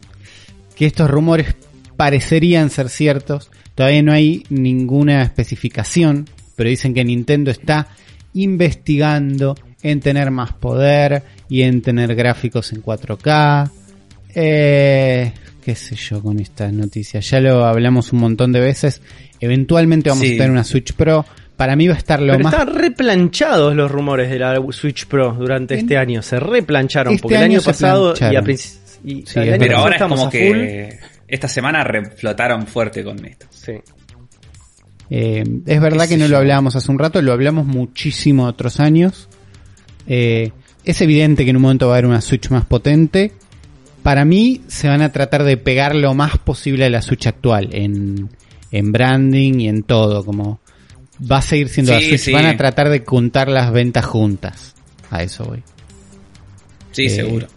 que 0.76 0.86
estos 0.88 1.10
rumores 1.10 1.56
parecerían 1.96 2.70
ser 2.70 2.90
ciertos. 2.90 3.50
Todavía 3.74 4.02
no 4.04 4.12
hay 4.12 4.44
ninguna 4.50 5.22
especificación, 5.24 6.28
pero 6.58 6.70
dicen 6.70 6.94
que 6.94 7.06
Nintendo 7.06 7.50
está 7.50 7.88
investigando 8.34 9.56
en 9.84 10.02
tener 10.02 10.32
más 10.32 10.52
poder 10.52 11.24
y 11.48 11.62
en 11.62 11.82
tener 11.82 12.14
gráficos 12.14 12.74
en 12.74 12.82
4K. 12.84 13.72
Eh, 14.36 15.32
qué 15.64 15.76
sé 15.76 15.96
yo 15.96 16.22
con 16.22 16.40
estas 16.40 16.74
noticias. 16.74 17.30
Ya 17.30 17.40
lo 17.40 17.66
hablamos 17.66 18.12
un 18.12 18.20
montón 18.20 18.52
de 18.52 18.60
veces. 18.60 19.02
Eventualmente 19.40 20.10
vamos 20.10 20.26
Sí. 20.28 20.34
a 20.34 20.38
tener 20.38 20.52
una 20.52 20.64
Switch 20.66 20.92
Pro. 20.94 21.26
Para 21.62 21.76
mí 21.76 21.88
va 21.88 21.94
a 21.94 21.98
estar 22.00 22.20
lo 22.20 22.32
Pero 22.34 22.44
más 22.44 22.54
están 22.54 22.74
replanchados 22.76 23.76
los 23.76 23.92
rumores 23.92 24.32
de 24.32 24.40
la 24.40 24.60
Switch 24.72 25.06
Pro 25.06 25.32
durante 25.34 25.76
En- 25.76 25.82
este 25.82 25.96
año. 25.96 26.24
Se 26.24 26.40
replancharon 26.40 27.14
Este 27.14 27.22
porque 27.22 27.36
el 27.38 27.44
año 27.44 27.62
pasado 27.62 28.08
y 28.10 28.12
a 28.12 28.16
plancharon. 28.16 28.46
princi- 28.48 28.78
y 29.04 29.16
Sí. 29.28 29.40
Pero 29.60 29.78
ahora 29.78 29.92
es 29.92 29.96
estamos 30.02 30.18
como 30.20 30.28
a 30.30 30.32
full. 30.32 30.40
que 30.40 31.00
esta 31.28 31.48
semana 31.48 31.84
reflotaron 31.84 32.66
fuerte 32.66 33.04
con 33.04 33.24
esto. 33.26 33.46
Sí. 33.52 33.74
Eh, 35.12 35.44
es 35.68 35.82
verdad 35.82 36.08
que 36.08 36.18
no 36.18 36.26
yo. 36.26 36.32
lo 36.32 36.38
hablábamos 36.38 36.76
hace 36.76 36.92
un 36.92 36.98
rato, 36.98 37.22
lo 37.22 37.32
hablamos 37.32 37.68
muchísimo 37.68 38.46
otros 38.48 38.80
años. 38.80 39.28
Eh, 40.08 40.52
es 40.84 41.00
evidente 41.02 41.44
que 41.44 41.52
en 41.52 41.58
un 41.58 41.62
momento 41.62 41.88
va 41.90 41.94
a 41.94 41.98
haber 41.98 42.08
una 42.08 42.22
Switch 42.22 42.50
más 42.50 42.66
potente. 42.66 43.34
Para 44.02 44.26
mí 44.26 44.62
se 44.68 44.88
van 44.88 45.04
a 45.04 45.12
tratar 45.12 45.44
de 45.44 45.58
pegar 45.58 45.94
lo 45.96 46.16
más 46.16 46.40
posible 46.40 46.86
a 46.86 46.90
la 46.90 47.04
Switch 47.04 47.28
actual 47.28 47.70
en, 47.72 48.30
en 48.72 48.92
branding 48.92 49.60
y 49.60 49.68
en 49.68 49.84
todo. 49.84 50.26
Como 50.26 50.60
va 51.30 51.38
a 51.38 51.42
seguir 51.42 51.70
siendo 51.70 51.92
la 51.94 52.00
Sí, 52.00 52.08
Switch. 52.10 52.20
sí. 52.22 52.32
Van 52.34 52.46
a 52.46 52.58
tratar 52.58 52.90
de 52.90 53.04
juntar 53.06 53.48
las 53.50 53.72
ventas 53.72 54.06
juntas. 54.06 54.74
A 55.10 55.24
eso 55.24 55.46
voy. 55.46 55.62
Sí, 56.92 57.06
Eh, 57.06 57.10
seguro. 57.10 57.48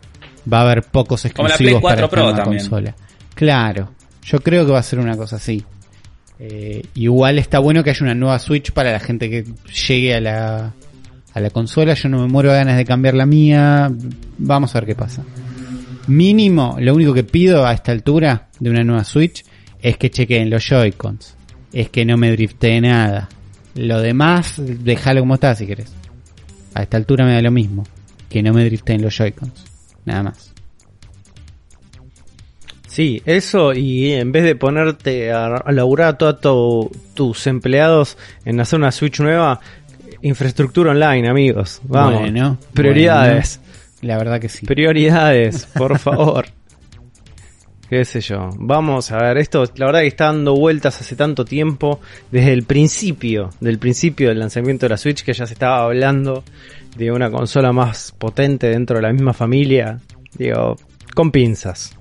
Va 0.53 0.59
a 0.59 0.63
haber 0.63 0.83
pocos 0.83 1.23
Como 1.35 1.49
la 1.49 1.55
exclusivos 1.55 1.81
Play 1.81 1.81
4 1.81 1.81
para 1.81 1.95
esta 2.05 2.09
Pro 2.11 2.23
nueva 2.25 2.37
también. 2.39 2.61
consola. 2.63 2.95
Claro, 3.35 3.91
yo 4.25 4.39
creo 4.41 4.67
que 4.67 4.73
va 4.73 4.79
a 4.79 4.83
ser 4.83 4.99
una 4.99 5.17
cosa 5.17 5.37
así. 5.37 5.65
Eh, 6.39 6.83
igual 6.95 7.39
está 7.39 7.59
bueno 7.61 7.83
que 7.83 7.91
haya 7.91 8.03
una 8.05 8.15
nueva 8.15 8.39
Switch 8.39 8.73
para 8.73 8.93
la 8.93 9.01
gente 9.01 9.31
que 9.31 9.45
llegue 9.89 10.15
a 10.15 10.21
la, 10.21 10.73
a 11.33 11.41
la 11.41 11.51
consola. 11.51 11.95
Yo 11.95 12.09
no 12.09 12.21
me 12.21 12.27
muero 12.29 12.51
de 12.51 12.57
ganas 12.59 12.77
de 12.77 12.85
cambiar 12.85 13.15
la 13.15 13.25
mía. 13.27 13.91
Vamos 14.39 14.75
a 14.75 14.81
ver 14.81 14.87
qué 14.89 14.95
pasa. 14.95 15.23
Mínimo, 16.07 16.77
lo 16.81 16.95
único 16.95 17.15
que 17.15 17.25
pido 17.25 17.67
a 17.67 17.73
esta 17.73 17.93
altura 17.93 18.49
de 18.61 18.71
una 18.71 18.85
nueva 18.85 19.05
Switch 19.05 19.45
es 19.81 19.97
que 19.97 20.11
chequeen 20.11 20.51
los 20.51 20.63
Joy-Cons. 20.69 21.37
Es 21.73 21.89
que 21.89 22.05
no 22.05 22.17
me 22.17 22.31
driftee 22.31 22.81
nada. 22.81 23.29
Lo 23.75 24.01
demás, 24.01 24.55
déjalo 24.65 25.21
como 25.21 25.35
está 25.35 25.55
si 25.55 25.67
querés. 25.67 25.93
A 26.75 26.83
esta 26.83 26.97
altura 26.97 27.25
me 27.25 27.35
da 27.35 27.43
lo 27.43 27.51
mismo. 27.51 27.85
Que 28.29 28.43
no 28.43 28.53
me 28.53 28.65
drifteen 28.65 29.03
los 29.03 29.17
Joy-Cons. 29.17 29.65
Nada 30.05 30.23
más. 30.25 30.53
Sí, 32.89 33.21
eso 33.27 33.73
y 33.73 34.13
en 34.13 34.31
vez 34.31 34.45
de 34.45 34.55
ponerte 34.55 35.33
a, 35.33 35.47
a 35.47 35.73
laburar 35.73 36.09
a 36.15 36.19
todos 36.19 36.41
tu- 36.41 36.91
tus 37.15 37.47
empleados 37.49 38.17
en 38.45 38.61
hacer 38.61 38.79
una 38.79 38.93
Switch 38.93 39.19
nueva, 39.21 39.61
infraestructura 40.23 40.93
online, 40.93 41.29
amigos. 41.29 41.81
Vamos. 41.85 42.21
Bueno, 42.21 42.59
Prioridades. 42.73 43.61
La 44.03 44.17
verdad 44.19 44.41
que 44.41 44.49
sí. 44.49 44.65
Prioridades, 44.67 45.67
por 45.67 45.99
favor. 45.99 46.47
Qué 47.89 48.05
sé 48.05 48.21
yo. 48.21 48.49
Vamos 48.59 49.13
a 49.13 49.19
ver, 49.19 49.39
esto 49.39 49.65
la 49.77 49.87
verdad 49.87 50.01
que 50.01 50.07
está 50.07 50.27
dando 50.27 50.55
vueltas 50.55 51.01
hace 51.01 51.17
tanto 51.17 51.45
tiempo, 51.45 52.01
desde 52.31 52.53
el 52.53 52.65
principio, 52.65 53.51
del 53.61 53.79
principio 53.79 54.29
del 54.31 54.39
lanzamiento 54.39 54.87
de 54.87 54.91
la 54.91 54.97
Switch, 54.97 55.23
que 55.23 55.35
ya 55.35 55.47
se 55.47 55.53
estaba 55.53 55.85
hablando 55.85 56.45
de 56.97 57.13
una 57.13 57.31
consola 57.31 57.73
más 57.73 58.13
potente 58.13 58.69
dentro 58.69 58.97
de 58.97 59.03
la 59.03 59.13
misma 59.13 59.33
familia. 59.33 60.01
Digo, 60.37 60.77
con 61.15 61.31
pinzas. 61.31 61.97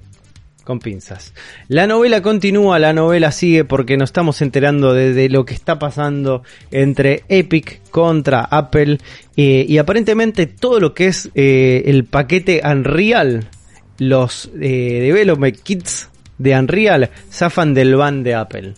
Con 0.63 0.79
pinzas. 0.79 1.33
La 1.67 1.87
novela 1.87 2.21
continúa, 2.21 2.79
la 2.79 2.93
novela 2.93 3.33
sigue 3.33 3.65
porque 3.65 3.97
nos 3.97 4.09
estamos 4.09 4.41
enterando 4.41 4.93
de, 4.93 5.27
lo 5.27 5.43
que 5.43 5.53
está 5.53 5.77
pasando 5.77 6.43
entre 6.71 7.23
Epic 7.27 7.81
contra 7.91 8.45
Apple 8.45 8.99
eh, 9.35 9.65
y 9.67 9.77
aparentemente 9.77 10.47
todo 10.47 10.79
lo 10.79 10.93
que 10.93 11.07
es 11.07 11.29
eh, 11.35 11.83
el 11.87 12.05
paquete 12.05 12.61
Unreal, 12.63 13.49
los 13.99 14.49
eh, 14.59 14.99
development 15.01 15.57
kits 15.61 16.09
de 16.37 16.57
Unreal 16.57 17.09
zafan 17.31 17.73
del 17.73 17.95
ban 17.95 18.23
de 18.23 18.35
Apple. 18.35 18.73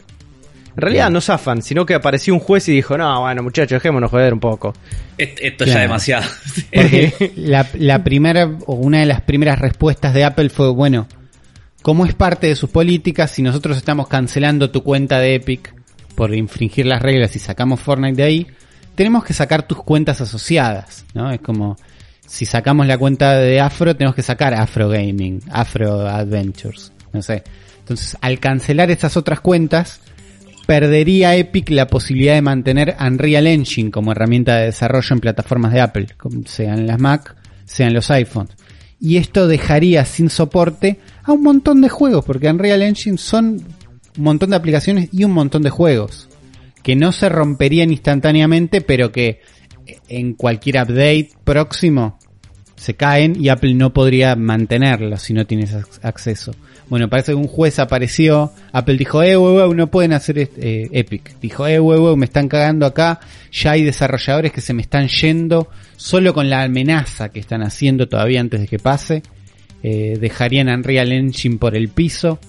En 0.77 0.81
realidad 0.81 1.09
no 1.09 1.21
zafan, 1.21 1.61
sino 1.61 1.85
que 1.85 1.93
apareció 1.93 2.33
un 2.33 2.41
juez 2.41 2.67
y 2.67 2.73
dijo, 2.73 2.97
no, 2.97 3.21
bueno 3.21 3.41
muchachos, 3.43 3.77
dejémonos 3.77 4.11
joder 4.11 4.33
un 4.33 4.41
poco. 4.41 4.73
Est- 5.17 5.39
Esto 5.41 5.63
Claro. 5.63 5.77
ya 5.79 5.81
demasiado. 5.83 6.25
Porque 6.73 7.31
la, 7.37 7.65
la 7.75 8.03
primera, 8.03 8.51
o 8.65 8.73
una 8.75 8.99
de 8.99 9.05
las 9.05 9.21
primeras 9.21 9.59
respuestas 9.59 10.13
de 10.13 10.25
Apple 10.25 10.49
fue, 10.49 10.69
bueno, 10.71 11.07
como 11.81 12.05
es 12.05 12.13
parte 12.13 12.47
de 12.47 12.55
sus 12.57 12.69
políticas, 12.69 13.31
si 13.31 13.41
nosotros 13.41 13.77
estamos 13.77 14.07
cancelando 14.09 14.69
tu 14.69 14.83
cuenta 14.83 15.19
de 15.19 15.35
Epic 15.35 15.73
por 16.15 16.35
infringir 16.35 16.85
las 16.87 17.01
reglas 17.01 17.35
y 17.35 17.39
sacamos 17.39 17.79
Fortnite 17.79 18.15
de 18.17 18.23
ahí, 18.23 18.47
tenemos 18.95 19.23
que 19.23 19.33
sacar 19.33 19.63
tus 19.67 19.81
cuentas 19.83 20.19
asociadas, 20.19 21.05
¿no? 21.13 21.31
Es 21.31 21.39
como, 21.39 21.77
si 22.25 22.45
sacamos 22.45 22.87
la 22.87 22.97
cuenta 22.97 23.39
de 23.39 23.59
Afro, 23.59 23.95
tenemos 23.95 24.15
que 24.15 24.21
sacar 24.21 24.53
Afro 24.53 24.89
Gaming, 24.89 25.41
Afro 25.51 26.07
Adventures, 26.07 26.91
no 27.13 27.21
sé. 27.21 27.43
Entonces, 27.79 28.17
al 28.21 28.39
cancelar 28.39 28.89
esas 28.89 29.15
otras 29.15 29.41
cuentas, 29.41 30.01
perdería 30.65 31.35
Epic 31.35 31.69
la 31.69 31.87
posibilidad 31.87 32.33
de 32.33 32.41
mantener 32.41 32.95
Unreal 32.99 33.47
Engine 33.47 33.91
como 33.91 34.11
herramienta 34.11 34.57
de 34.57 34.65
desarrollo 34.65 35.13
en 35.13 35.19
plataformas 35.19 35.71
de 35.71 35.81
Apple, 35.81 36.07
sean 36.45 36.87
las 36.87 36.99
Mac, 36.99 37.35
sean 37.65 37.93
los 37.93 38.09
iPhones. 38.09 38.55
Y 38.99 39.17
esto 39.17 39.47
dejaría 39.47 40.05
sin 40.05 40.29
soporte 40.29 40.99
a 41.23 41.31
un 41.31 41.43
montón 41.43 41.81
de 41.81 41.89
juegos, 41.89 42.25
porque 42.25 42.49
Unreal 42.49 42.81
Engine 42.81 43.17
son 43.17 43.61
un 44.17 44.23
montón 44.23 44.49
de 44.49 44.55
aplicaciones 44.55 45.09
y 45.11 45.23
un 45.23 45.31
montón 45.31 45.61
de 45.61 45.69
juegos 45.69 46.29
que 46.81 46.95
no 46.95 47.11
se 47.11 47.29
romperían 47.29 47.91
instantáneamente, 47.91 48.79
pero 48.79 49.11
que 49.11 49.41
en 50.09 50.33
cualquier 50.33 50.75
update 50.81 51.29
próximo 51.43 52.19
se 52.75 52.93
caen 52.95 53.35
y 53.41 53.49
Apple 53.49 53.73
no 53.73 53.93
podría 53.93 54.35
mantenerlos 54.35 55.21
si 55.21 55.33
no 55.33 55.45
tienes 55.45 55.73
ac- 55.73 55.99
acceso. 56.03 56.53
Bueno, 56.89 57.09
parece 57.09 57.31
que 57.31 57.35
un 57.35 57.47
juez 57.47 57.79
apareció, 57.79 58.51
Apple 58.71 58.97
dijo, 58.97 59.23
eh, 59.23 59.35
wey, 59.37 59.73
no 59.73 59.87
pueden 59.89 60.13
hacer 60.13 60.37
eh, 60.37 60.89
Epic. 60.91 61.39
Dijo, 61.39 61.65
eh, 61.67 61.79
me 62.15 62.25
están 62.25 62.47
cagando 62.47 62.85
acá, 62.85 63.19
ya 63.51 63.71
hay 63.71 63.83
desarrolladores 63.83 64.51
que 64.51 64.61
se 64.61 64.73
me 64.73 64.83
están 64.83 65.07
yendo, 65.07 65.69
solo 65.95 66.33
con 66.33 66.49
la 66.49 66.61
amenaza 66.63 67.29
que 67.29 67.39
están 67.39 67.63
haciendo 67.63 68.07
todavía 68.07 68.41
antes 68.41 68.59
de 68.59 68.67
que 68.67 68.77
pase, 68.77 69.23
eh, 69.81 70.17
dejarían 70.19 70.69
Unreal 70.69 71.11
Engine 71.11 71.57
por 71.57 71.75
el 71.75 71.87
piso 71.89 72.39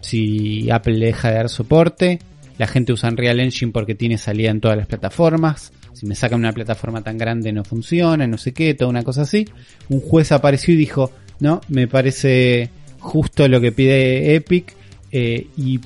si 0.00 0.70
Apple 0.70 0.98
le 0.98 1.06
deja 1.06 1.30
de 1.30 1.34
dar 1.34 1.48
soporte. 1.48 2.20
La 2.58 2.66
gente 2.66 2.92
usa 2.92 3.08
Unreal 3.08 3.40
Engine 3.40 3.72
porque 3.72 3.94
tiene 3.94 4.18
salida 4.18 4.50
en 4.50 4.60
todas 4.60 4.76
las 4.76 4.86
plataformas. 4.86 5.72
Si 6.00 6.06
me 6.06 6.14
sacan 6.14 6.38
una 6.38 6.54
plataforma 6.54 7.02
tan 7.02 7.18
grande 7.18 7.52
no 7.52 7.62
funciona, 7.62 8.26
no 8.26 8.38
sé 8.38 8.54
qué, 8.54 8.72
toda 8.72 8.88
una 8.88 9.02
cosa 9.02 9.20
así. 9.20 9.46
Un 9.90 10.00
juez 10.00 10.32
apareció 10.32 10.72
y 10.72 10.78
dijo, 10.78 11.12
no, 11.40 11.60
me 11.68 11.88
parece 11.88 12.70
justo 13.00 13.46
lo 13.48 13.60
que 13.60 13.70
pide 13.70 14.34
Epic 14.34 14.74
eh, 15.12 15.48
y 15.58 15.78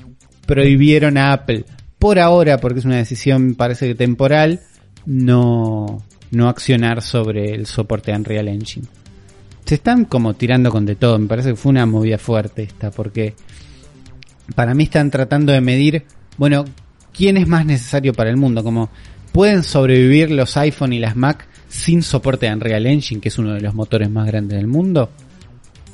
prohibieron 0.45 1.17
a 1.17 1.33
Apple 1.33 1.65
por 1.99 2.17
ahora, 2.17 2.59
porque 2.59 2.79
es 2.79 2.85
una 2.85 2.95
decisión 2.95 3.55
parece 3.55 3.87
que 3.87 3.95
temporal, 3.95 4.61
no, 5.05 6.01
no 6.31 6.47
accionar 6.47 7.01
sobre 7.01 7.53
el 7.53 7.65
soporte 7.65 8.11
de 8.11 8.17
Unreal 8.17 8.47
Engine. 8.47 8.87
Se 9.65 9.75
están 9.75 10.05
como 10.05 10.33
tirando 10.35 10.71
con 10.71 10.85
de 10.85 10.95
todo, 10.95 11.19
me 11.19 11.27
parece 11.27 11.49
que 11.49 11.55
fue 11.57 11.71
una 11.71 11.85
movida 11.85 12.17
fuerte 12.17 12.63
esta, 12.63 12.89
porque 12.89 13.33
para 14.55 14.73
mí 14.73 14.85
están 14.85 15.11
tratando 15.11 15.51
de 15.51 15.59
medir, 15.59 16.05
bueno, 16.37 16.63
quién 17.11 17.35
es 17.35 17.49
más 17.49 17.65
necesario 17.65 18.13
para 18.13 18.29
el 18.29 18.37
mundo, 18.37 18.63
como 18.63 18.89
pueden 19.35 19.63
sobrevivir 19.63 20.31
los 20.31 20.55
iPhone 20.55 20.93
y 20.93 20.99
las 20.99 21.17
Mac 21.17 21.45
sin 21.67 22.01
soporte 22.03 22.45
de 22.45 22.53
Unreal 22.53 22.85
Engine, 22.85 23.19
que 23.19 23.27
es 23.27 23.37
uno 23.37 23.53
de 23.53 23.59
los 23.59 23.73
motores 23.73 24.09
más 24.09 24.25
grandes 24.27 24.57
del 24.57 24.67
mundo, 24.67 25.11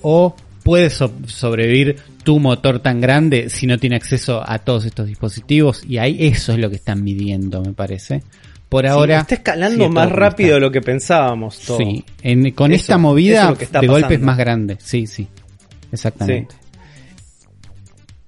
o 0.03 0.35
puede 0.63 0.91
so- 0.91 1.11
sobrevivir 1.25 1.95
tu 2.23 2.39
motor 2.39 2.77
tan 2.79 3.01
grande 3.01 3.49
si 3.49 3.65
no 3.65 3.79
tiene 3.79 3.95
acceso 3.95 4.43
a 4.47 4.59
todos 4.59 4.85
estos 4.85 5.07
dispositivos, 5.07 5.83
y 5.87 5.97
ahí 5.97 6.17
eso 6.19 6.51
es 6.53 6.59
lo 6.59 6.69
que 6.69 6.75
están 6.75 7.03
midiendo, 7.03 7.63
me 7.63 7.73
parece. 7.73 8.21
Por 8.69 8.85
ahora 8.85 9.15
Sí, 9.17 9.21
está 9.21 9.35
escalando 9.35 9.89
más 9.89 10.11
rápido 10.11 10.53
de 10.53 10.59
lo 10.61 10.71
que 10.71 10.81
pensábamos. 10.81 11.57
Todo. 11.59 11.77
Sí, 11.79 12.05
en- 12.21 12.51
con 12.51 12.71
Eso, 12.71 12.81
esta 12.81 12.97
movida 12.99 13.41
es 13.45 13.49
lo 13.49 13.57
que 13.57 13.63
está 13.65 13.81
de 13.81 13.87
golpe 13.87 13.99
es 14.01 14.05
pasando. 14.19 14.25
más 14.27 14.37
grande. 14.37 14.77
Sí, 14.79 15.07
sí. 15.07 15.27
Exactamente. 15.91 16.53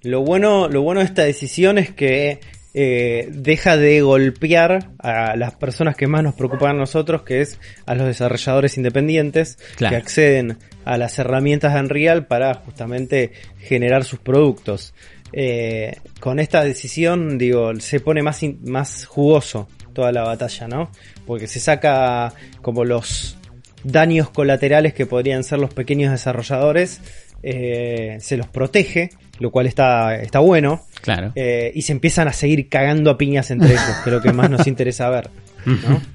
Lo 0.01 0.21
bueno, 0.21 0.67
lo 0.67 0.81
bueno 0.81 0.99
de 0.99 1.05
esta 1.05 1.21
decisión 1.23 1.77
es 1.77 1.91
que 1.91 2.41
eh, 2.73 3.27
deja 3.31 3.77
de 3.77 4.01
golpear 4.01 4.89
a 4.99 5.35
las 5.35 5.53
personas 5.55 5.95
que 5.95 6.07
más 6.07 6.23
nos 6.23 6.33
preocupan 6.35 6.71
a 6.75 6.79
nosotros, 6.79 7.23
que 7.23 7.41
es 7.41 7.59
a 7.85 7.93
los 7.95 8.07
desarrolladores 8.07 8.77
independientes 8.77 9.57
Claro. 9.75 9.91
que 9.95 10.01
acceden 10.01 10.57
a 10.85 10.97
las 10.97 11.17
herramientas 11.19 11.73
de 11.73 11.79
Unreal 11.81 12.25
para 12.27 12.53
justamente 12.55 13.31
generar 13.59 14.03
sus 14.03 14.19
productos. 14.19 14.93
Eh, 15.31 15.95
con 16.19 16.39
esta 16.39 16.63
decisión, 16.63 17.37
digo, 17.37 17.73
se 17.79 17.99
pone 17.99 18.21
más, 18.21 18.43
in- 18.43 18.59
más 18.65 19.05
jugoso 19.05 19.67
toda 19.93 20.11
la 20.11 20.23
batalla, 20.23 20.67
¿no? 20.67 20.91
Porque 21.25 21.47
se 21.47 21.59
saca 21.59 22.33
como 22.61 22.83
los 22.85 23.37
daños 23.83 24.29
colaterales 24.29 24.93
que 24.93 25.05
podrían 25.05 25.43
ser 25.43 25.59
los 25.59 25.73
pequeños 25.73 26.11
desarrolladores, 26.11 27.01
eh, 27.43 28.17
se 28.19 28.37
los 28.37 28.47
protege, 28.47 29.09
lo 29.39 29.51
cual 29.51 29.65
está, 29.67 30.15
está 30.15 30.39
bueno. 30.39 30.83
Claro. 31.01 31.31
Eh, 31.35 31.71
y 31.75 31.81
se 31.81 31.91
empiezan 31.91 32.27
a 32.27 32.33
seguir 32.33 32.69
cagando 32.69 33.09
a 33.11 33.17
piñas 33.17 33.51
entre 33.51 33.69
ellos, 33.71 33.81
que 34.03 34.09
es 34.09 34.13
lo 34.15 34.21
que 34.21 34.31
más 34.33 34.49
nos 34.49 34.67
interesa 34.67 35.09
ver. 35.09 35.29
¿no? 35.65 36.01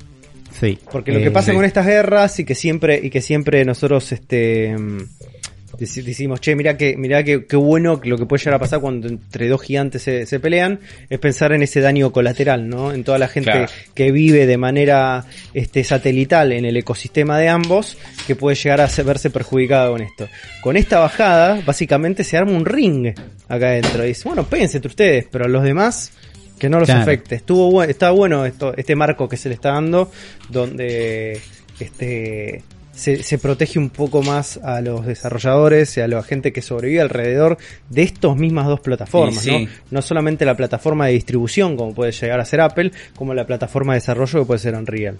Sí. 0.58 0.76
Porque 0.90 1.12
lo 1.12 1.20
Eh, 1.20 1.22
que 1.24 1.30
pasa 1.30 1.50
sí. 1.52 1.56
con 1.56 1.64
estas 1.64 1.86
guerras 1.86 2.40
y 2.40 2.44
que 2.44 2.56
siempre, 2.56 2.98
y 3.00 3.10
que 3.10 3.20
siempre 3.20 3.64
nosotros 3.64 4.10
este 4.10 4.74
deci- 5.78 6.02
decimos, 6.02 6.40
che, 6.40 6.54
mira 6.56 6.76
que, 6.76 6.96
mira 6.96 7.22
que, 7.22 7.46
qué 7.46 7.56
bueno 7.56 8.00
lo 8.02 8.16
que 8.18 8.26
puede 8.26 8.40
llegar 8.40 8.54
a 8.54 8.58
pasar 8.58 8.80
cuando 8.80 9.08
entre 9.08 9.48
dos 9.48 9.62
gigantes 9.62 10.02
se, 10.02 10.26
se 10.26 10.40
pelean, 10.40 10.80
es 11.08 11.18
pensar 11.18 11.52
en 11.52 11.62
ese 11.62 11.80
daño 11.80 12.12
colateral, 12.12 12.68
¿no? 12.68 12.92
En 12.92 13.04
toda 13.04 13.18
la 13.18 13.28
gente 13.28 13.50
Claro. 13.50 13.68
que 13.94 14.10
vive 14.12 14.46
de 14.46 14.56
manera 14.58 15.24
este 15.54 15.84
satelital 15.84 16.52
en 16.52 16.64
el 16.64 16.76
ecosistema 16.76 17.38
de 17.38 17.48
ambos, 17.48 17.96
que 18.26 18.36
puede 18.36 18.56
llegar 18.56 18.80
a 18.80 18.88
se- 18.88 19.02
verse 19.02 19.30
perjudicada 19.30 19.90
con 19.90 20.02
esto. 20.02 20.28
Con 20.62 20.76
esta 20.76 20.98
bajada, 20.98 21.60
básicamente 21.64 22.24
se 22.24 22.36
arma 22.36 22.52
un 22.52 22.64
ring 22.66 23.08
acá 23.48 23.68
adentro. 23.68 24.04
Y 24.04 24.08
dice, 24.08 24.28
bueno, 24.28 24.44
péguense 24.44 24.78
entre 24.78 24.88
ustedes, 24.88 25.26
pero 25.30 25.44
a 25.44 25.48
los 25.48 25.62
demás 25.62 26.12
que 26.58 26.68
no 26.68 26.80
los 26.80 26.86
Claro. 26.86 27.02
afecte. 27.02 27.36
Estuvo 27.36 27.84
está 27.84 28.10
bueno 28.10 28.44
esto, 28.44 28.74
este 28.76 28.96
marco 28.96 29.28
que 29.28 29.36
se 29.36 29.48
le 29.48 29.54
está 29.54 29.70
dando, 29.72 30.10
donde 30.48 31.40
este 31.78 32.62
se, 32.98 33.22
se 33.22 33.38
protege 33.38 33.78
un 33.78 33.90
poco 33.90 34.24
más 34.24 34.56
a 34.56 34.80
los 34.80 35.06
desarrolladores 35.06 35.96
y 35.96 36.00
a 36.00 36.08
la 36.08 36.20
gente 36.24 36.52
que 36.52 36.62
sobrevive 36.62 37.00
alrededor 37.00 37.56
de 37.88 38.02
estas 38.02 38.34
mismas 38.36 38.66
dos 38.66 38.80
plataformas, 38.80 39.40
sí. 39.44 39.50
¿no? 39.52 39.70
No 39.92 40.02
solamente 40.02 40.44
la 40.44 40.56
plataforma 40.56 41.06
de 41.06 41.12
distribución, 41.12 41.76
como 41.76 41.94
puede 41.94 42.10
llegar 42.10 42.40
a 42.40 42.44
ser 42.44 42.60
Apple, 42.60 42.90
como 43.14 43.34
la 43.34 43.46
plataforma 43.46 43.92
de 43.92 44.00
desarrollo 44.00 44.40
que 44.40 44.46
puede 44.46 44.58
ser 44.58 44.74
Unreal. 44.74 45.16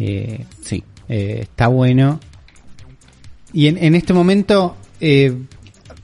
Eh, 0.00 0.44
sí, 0.60 0.82
eh, 1.08 1.38
está 1.42 1.68
bueno. 1.68 2.18
Y 3.52 3.68
en, 3.68 3.78
en 3.78 3.94
este 3.94 4.12
momento, 4.12 4.76
eh, 5.00 5.32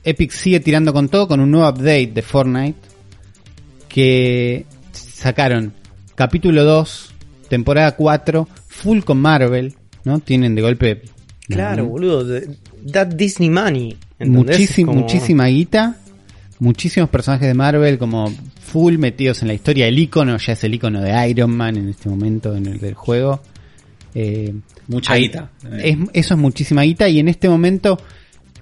Epic 0.05 0.31
sigue 0.31 0.61
tirando 0.61 0.93
con 0.93 1.09
todo 1.09 1.27
con 1.27 1.41
un 1.41 1.51
nuevo 1.51 1.67
update 1.67 2.11
de 2.13 2.21
Fortnite. 2.21 2.79
Que 3.89 4.65
sacaron 4.93 5.73
capítulo 6.15 6.63
2, 6.63 7.13
temporada 7.49 7.97
4, 7.97 8.47
full 8.69 9.01
con 9.01 9.19
Marvel. 9.19 9.75
¿No? 10.05 10.19
Tienen 10.19 10.55
de 10.55 10.61
golpe. 10.61 11.01
Claro, 11.47 11.83
¿no? 11.83 11.89
boludo, 11.89 12.41
that 12.91 13.07
Disney 13.07 13.49
money. 13.49 13.97
Como- 14.17 14.43
Muchísima 15.01 15.47
guita. 15.47 15.97
Muchísimos 16.59 17.09
personajes 17.09 17.47
de 17.47 17.53
Marvel 17.53 17.97
como 17.97 18.31
full 18.61 18.97
metidos 18.97 19.41
en 19.41 19.49
la 19.49 19.53
historia. 19.53 19.87
El 19.87 19.99
icono 19.99 20.37
ya 20.37 20.53
es 20.53 20.63
el 20.63 20.73
icono 20.75 21.01
de 21.01 21.29
Iron 21.29 21.51
Man 21.55 21.75
en 21.77 21.89
este 21.89 22.07
momento 22.09 22.55
en 22.55 22.65
el 22.67 22.79
del 22.79 22.93
juego. 22.93 23.41
Eh, 24.15 24.53
Mucha 24.87 25.13
hay- 25.13 25.23
guita. 25.23 25.49
es- 25.81 25.97
eso 26.13 26.33
es 26.35 26.39
muchísima 26.39 26.83
guita 26.83 27.09
y 27.09 27.19
en 27.19 27.27
este 27.27 27.49
momento 27.49 27.99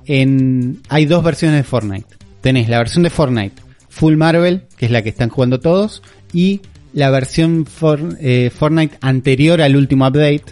en, 0.05 0.79
hay 0.89 1.05
dos 1.05 1.23
versiones 1.23 1.57
de 1.57 1.63
Fortnite. 1.63 2.07
Tenés 2.41 2.69
la 2.69 2.79
versión 2.79 3.03
de 3.03 3.09
Fortnite 3.09 3.61
Full 3.89 4.15
Marvel, 4.15 4.63
que 4.77 4.85
es 4.85 4.91
la 4.91 5.01
que 5.03 5.09
están 5.09 5.29
jugando 5.29 5.59
todos, 5.59 6.01
y 6.33 6.61
la 6.93 7.09
versión 7.11 7.65
For- 7.65 8.17
eh, 8.19 8.49
Fortnite 8.55 8.97
anterior 9.01 9.61
al 9.61 9.75
último 9.75 10.07
update, 10.07 10.45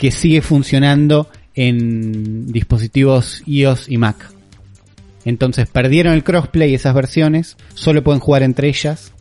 que 0.00 0.10
sigue 0.10 0.40
funcionando 0.40 1.28
en 1.54 2.50
dispositivos 2.50 3.42
iOS 3.46 3.88
y 3.90 3.98
Mac. 3.98 4.16
Entonces 5.26 5.68
perdieron 5.68 6.14
el 6.14 6.24
crossplay 6.24 6.74
esas 6.74 6.94
versiones, 6.94 7.58
solo 7.74 8.02
pueden 8.02 8.20
jugar 8.20 8.42
entre 8.42 8.68
ellas. 8.68 9.12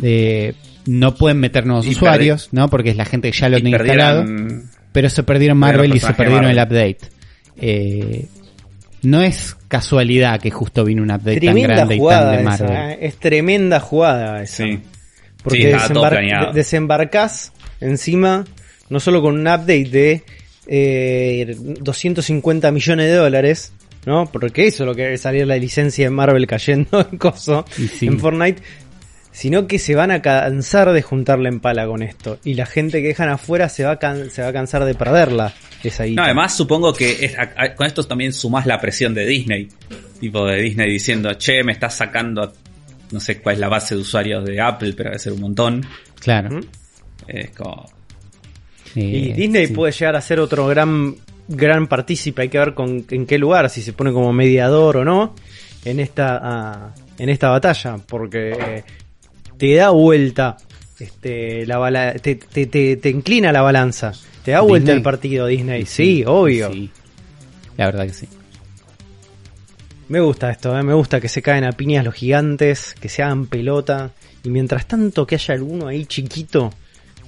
Eh, 0.00 0.54
no 0.86 1.16
pueden 1.16 1.40
meter 1.40 1.66
nuevos 1.66 1.84
Y 1.86 1.90
usuarios, 1.90 2.48
¿no? 2.52 2.68
Porque 2.68 2.90
es 2.90 2.96
la 2.96 3.04
gente 3.04 3.30
que 3.32 3.36
ya 3.36 3.48
lo 3.48 3.56
tiene 3.60 3.70
instalado. 3.70 4.24
Pero 4.92 5.10
se 5.10 5.22
perdieron 5.24 5.58
Marvel 5.58 5.94
y 5.94 5.98
se 5.98 6.14
perdieron 6.14 6.46
el 6.46 6.56
update. 6.58 6.98
Eh, 7.56 8.26
no 9.02 9.22
es 9.22 9.56
casualidad 9.66 10.40
que 10.40 10.50
justo 10.52 10.84
vino 10.84 11.02
un 11.02 11.10
update 11.10 11.40
tan 11.40 11.56
grande 11.60 11.96
y 11.96 11.98
tan 11.98 12.30
de 12.30 12.40
esa, 12.40 12.44
Marvel. 12.44 12.76
¿eh? 12.92 12.98
es 13.02 13.16
tremenda 13.16 13.80
jugada 13.80 14.42
esa. 14.42 14.64
Sí. 14.64 14.78
Porque 15.42 15.58
Sí, 15.58 15.66
estaba 15.66 15.88
todo 15.88 16.04
desembar- 16.04 16.10
planeado. 16.10 16.46
de- 16.46 16.52
desembarcás 16.54 17.52
encima, 17.80 18.44
no 18.90 19.00
solo 19.00 19.20
con 19.22 19.34
un 19.34 19.46
update 19.46 19.84
de 19.90 20.22
eh, 20.66 21.56
250 21.80 22.70
millones 22.70 23.06
de 23.06 23.14
dólares, 23.16 23.72
¿no? 24.06 24.26
Porque 24.30 24.66
eso 24.66 24.84
es 24.84 24.86
lo 24.86 24.94
que 24.94 25.02
debe 25.02 25.18
salir 25.18 25.46
la 25.46 25.56
licencia 25.56 26.06
de 26.06 26.10
Marvel 26.10 26.46
cayendo 26.46 27.06
en 27.10 27.18
coso, 27.18 27.64
sí. 27.98 28.06
en 28.06 28.18
Fortnite. 28.20 28.62
Sino 29.30 29.68
que 29.68 29.78
se 29.78 29.94
van 29.94 30.10
a 30.10 30.20
cansar 30.20 30.90
de 30.92 31.00
juntarla 31.00 31.48
en 31.48 31.60
pala 31.60 31.86
con 31.86 32.02
esto. 32.02 32.40
Y 32.44 32.54
la 32.54 32.66
gente 32.66 33.00
que 33.02 33.08
dejan 33.08 33.28
afuera 33.28 33.68
se 33.68 33.84
va 33.84 33.92
a, 33.92 33.98
can- 33.98 34.30
se 34.30 34.42
va 34.42 34.48
a 34.48 34.52
cansar 34.52 34.84
de 34.84 34.94
perderla. 34.94 35.54
Esa 35.84 36.04
guita. 36.04 36.22
No, 36.22 36.24
además 36.24 36.56
supongo 36.56 36.92
que 36.92 37.24
es- 37.24 37.38
a- 37.38 37.52
a- 37.56 37.74
con 37.76 37.86
esto 37.86 38.02
también 38.02 38.32
sumás 38.32 38.66
la 38.66 38.80
presión 38.80 39.14
de 39.14 39.24
Disney. 39.26 39.68
Tipo 40.18 40.44
de 40.44 40.60
Disney 40.60 40.90
diciendo, 40.90 41.32
che, 41.34 41.62
me 41.62 41.70
estás 41.70 41.94
sacando, 41.96 42.52
no 43.12 43.20
sé 43.20 43.40
cuál 43.40 43.54
es 43.54 43.60
la 43.60 43.68
base 43.68 43.94
de 43.94 44.00
usuarios 44.00 44.44
de 44.44 44.60
Apple, 44.60 44.94
pero 44.96 45.10
debe 45.10 45.20
ser 45.20 45.32
un 45.34 45.40
montón. 45.42 45.86
Claro. 46.18 46.58
Es 47.28 47.50
como... 47.50 47.86
Y 48.94 49.32
Disney 49.32 49.66
sí. 49.68 49.72
puede 49.72 49.92
llegar 49.92 50.16
a 50.16 50.20
ser 50.20 50.40
otro 50.40 50.66
gran 50.66 51.16
gran 51.48 51.86
partícipe, 51.86 52.42
hay 52.42 52.48
que 52.48 52.58
ver 52.58 52.74
con 52.74 53.04
en 53.10 53.26
qué 53.26 53.38
lugar, 53.38 53.70
si 53.70 53.80
se 53.82 53.92
pone 53.94 54.12
como 54.12 54.32
mediador 54.32 54.98
o 54.98 55.04
no 55.04 55.34
en 55.84 56.00
esta 56.00 56.38
ah, 56.42 56.94
en 57.18 57.28
esta 57.30 57.48
batalla, 57.48 57.96
porque 58.06 58.50
eh, 58.52 58.84
te 59.56 59.74
da 59.74 59.90
vuelta 59.90 60.56
este 60.98 61.64
la 61.66 61.78
bala, 61.78 62.14
te, 62.14 62.34
te, 62.36 62.66
te, 62.66 62.96
te 62.96 63.08
inclina 63.10 63.50
la 63.52 63.62
balanza, 63.62 64.12
te 64.44 64.50
da 64.52 64.60
vuelta 64.60 64.92
Disney. 64.92 64.96
el 64.96 65.02
partido 65.02 65.46
Disney, 65.46 65.82
Y 65.82 65.86
sí, 65.86 66.24
obvio. 66.26 66.70
sí. 66.72 66.90
La 67.76 67.86
verdad 67.86 68.06
que 68.06 68.12
sí. 68.12 68.28
Me 70.08 70.20
gusta 70.20 70.50
esto, 70.50 70.76
eh, 70.78 70.82
me 70.82 70.94
gusta 70.94 71.20
que 71.20 71.28
se 71.28 71.42
caen 71.42 71.64
a 71.64 71.72
piñas 71.72 72.04
los 72.04 72.14
gigantes, 72.14 72.94
que 72.98 73.08
se 73.08 73.22
hagan 73.22 73.46
pelota 73.46 74.12
y 74.42 74.50
mientras 74.50 74.86
tanto 74.86 75.26
que 75.26 75.34
haya 75.34 75.54
alguno 75.54 75.86
ahí 75.88 76.06
chiquito 76.06 76.72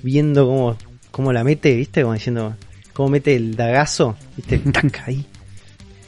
viendo 0.02 0.46
cómo 0.46 0.76
cómo 1.10 1.32
la 1.32 1.44
mete, 1.44 1.74
¿viste? 1.74 2.02
Como 2.02 2.14
diciendo 2.14 2.56
cómo 2.92 3.08
mete 3.08 3.34
el 3.36 3.56
dagazo, 3.56 4.16
viste, 4.36 4.58
taca 4.72 5.04
ahí. 5.06 5.24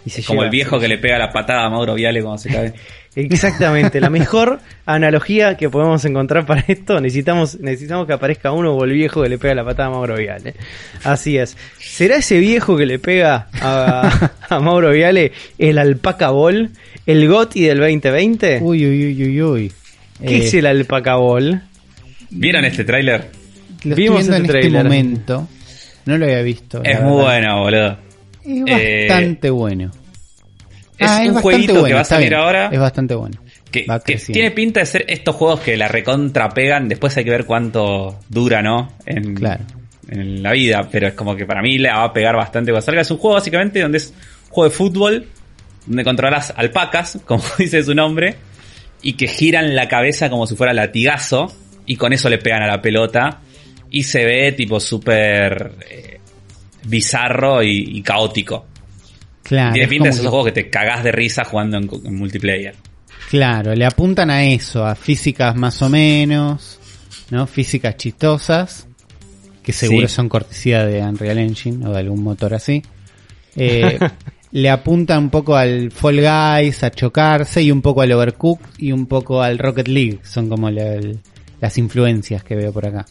Y 0.04 0.10
se 0.10 0.24
como 0.24 0.42
el 0.42 0.50
viejo 0.50 0.80
que 0.80 0.88
le 0.88 0.98
pega 0.98 1.16
la 1.16 1.32
patada 1.32 1.64
a 1.64 1.70
Mauro 1.70 1.94
Viale 1.94 2.22
cuando 2.22 2.38
se 2.38 2.48
cae. 2.48 2.74
Exactamente, 3.14 4.00
la 4.00 4.08
mejor 4.08 4.60
analogía 4.86 5.56
que 5.58 5.68
podemos 5.68 6.02
encontrar 6.06 6.46
para 6.46 6.64
esto, 6.66 6.98
necesitamos, 6.98 7.60
necesitamos 7.60 8.06
que 8.06 8.14
aparezca 8.14 8.52
uno 8.52 8.72
o 8.72 8.84
el 8.84 8.92
viejo 8.92 9.22
que 9.22 9.28
le 9.28 9.36
pega 9.36 9.54
la 9.54 9.64
patada 9.64 9.88
a 9.88 9.92
Mauro 9.92 10.16
Viale. 10.16 10.54
Así 11.04 11.36
es. 11.36 11.56
¿Será 11.78 12.16
ese 12.16 12.38
viejo 12.38 12.76
que 12.76 12.86
le 12.86 12.98
pega 12.98 13.48
a, 13.60 14.30
a 14.48 14.60
Mauro 14.60 14.90
Viale 14.90 15.32
el 15.58 15.78
alpaca 15.78 16.30
ball, 16.30 16.70
el 17.06 17.28
GOTI 17.28 17.64
del 17.66 17.78
2020? 17.80 18.60
Uy, 18.62 18.86
uy, 18.86 19.06
uy, 19.06 19.24
uy, 19.24 19.42
uy. 19.42 19.72
¿Qué 20.26 20.38
es 20.38 20.54
el 20.54 20.66
alpaca 20.66 21.16
ball? 21.16 21.62
¿Vieron 22.30 22.64
este 22.64 22.84
tráiler? 22.84 23.41
Lo 23.84 23.96
Vimos 23.96 24.20
este 24.20 24.36
en 24.36 24.44
este 24.44 24.70
momento. 24.70 25.48
No 26.04 26.18
lo 26.18 26.24
había 26.24 26.42
visto. 26.42 26.82
Es 26.84 27.00
muy 27.00 27.22
bueno, 27.22 27.62
boludo. 27.62 27.96
Es 28.44 29.08
bastante 29.08 29.50
bueno. 29.50 29.90
Es 30.98 31.10
ah, 31.10 31.22
un 31.26 31.34
jueguito 31.34 31.84
que 31.84 31.94
va 31.94 32.00
a 32.00 32.04
salir 32.04 32.34
ahora. 32.34 32.68
Es 32.72 32.78
bastante 32.78 33.14
bueno. 33.14 33.38
Que, 33.70 33.86
tiene 34.30 34.50
pinta 34.50 34.80
de 34.80 34.86
ser 34.86 35.04
estos 35.08 35.34
juegos 35.34 35.60
que 35.60 35.76
la 35.76 35.88
recontra 35.88 36.50
pegan. 36.50 36.88
Después 36.88 37.16
hay 37.16 37.24
que 37.24 37.30
ver 37.30 37.46
cuánto 37.46 38.18
dura, 38.28 38.60
¿no? 38.62 38.92
En, 39.06 39.34
en 40.08 40.42
la 40.42 40.52
vida. 40.52 40.88
Pero 40.90 41.08
es 41.08 41.14
como 41.14 41.34
que 41.34 41.46
para 41.46 41.62
mí 41.62 41.78
le 41.78 41.88
va 41.88 42.04
a 42.04 42.12
pegar 42.12 42.36
bastante 42.36 42.70
cuando 42.70 42.84
salga. 42.84 43.00
Es 43.00 43.10
un 43.10 43.16
juego 43.16 43.34
básicamente 43.34 43.80
donde 43.80 43.98
es 43.98 44.12
un 44.48 44.50
juego 44.50 44.70
de 44.70 44.76
fútbol. 44.76 45.26
Donde 45.86 46.04
controlas 46.04 46.52
alpacas, 46.56 47.18
como 47.24 47.42
dice 47.58 47.82
su 47.82 47.94
nombre. 47.94 48.36
Y 49.00 49.14
que 49.14 49.26
giran 49.26 49.74
la 49.74 49.88
cabeza 49.88 50.28
como 50.28 50.46
si 50.46 50.54
fuera 50.54 50.72
latigazo. 50.74 51.52
Y 51.86 51.96
con 51.96 52.12
eso 52.12 52.28
le 52.28 52.38
pegan 52.38 52.62
a 52.62 52.66
la 52.66 52.82
pelota. 52.82 53.40
Y 53.92 54.02
se 54.02 54.24
ve 54.24 54.52
tipo 54.52 54.80
súper 54.80 55.74
eh, 55.88 56.20
bizarro 56.84 57.62
y 57.62 58.02
caótico. 58.02 58.66
Claro. 59.42 59.72
Tiene 59.74 59.88
pinta 59.88 60.04
de 60.04 60.10
esos 60.10 60.26
juegos 60.26 60.46
que 60.46 60.52
te 60.52 60.70
cagás 60.70 61.04
de 61.04 61.12
risa 61.12 61.44
jugando 61.44 61.76
en, 61.76 62.14
multiplayer. 62.14 62.74
Claro, 63.28 63.74
le 63.74 63.84
apuntan 63.84 64.30
a 64.30 64.44
eso, 64.44 64.84
a 64.84 64.94
físicas 64.94 65.56
más 65.56 65.80
o 65.82 65.88
menos, 65.88 66.78
¿no? 67.30 67.46
Físicas 67.46 67.96
chistosas, 67.96 68.86
que 69.62 69.72
seguro 69.72 70.08
son 70.08 70.28
cortesía 70.28 70.84
de 70.84 71.02
Unreal 71.02 71.38
Engine 71.38 71.86
o 71.86 71.92
de 71.92 71.98
algún 71.98 72.22
motor 72.22 72.54
así. 72.54 72.82
Eh, 73.56 73.98
le 74.52 74.70
apuntan 74.70 75.24
un 75.24 75.30
poco 75.30 75.56
al 75.56 75.90
Fall 75.90 76.20
Guys, 76.20 76.82
a 76.82 76.90
chocarse, 76.90 77.62
y 77.62 77.70
un 77.70 77.82
poco 77.82 78.02
al 78.02 78.12
Overcooked 78.12 78.66
y 78.78 78.92
un 78.92 79.06
poco 79.06 79.42
al 79.42 79.58
Rocket 79.58 79.88
League. 79.88 80.20
Son 80.24 80.48
como 80.48 80.70
las 80.70 81.78
influencias 81.78 82.44
que 82.44 82.54
veo 82.54 82.72
por 82.72 82.86
acá. 82.86 83.06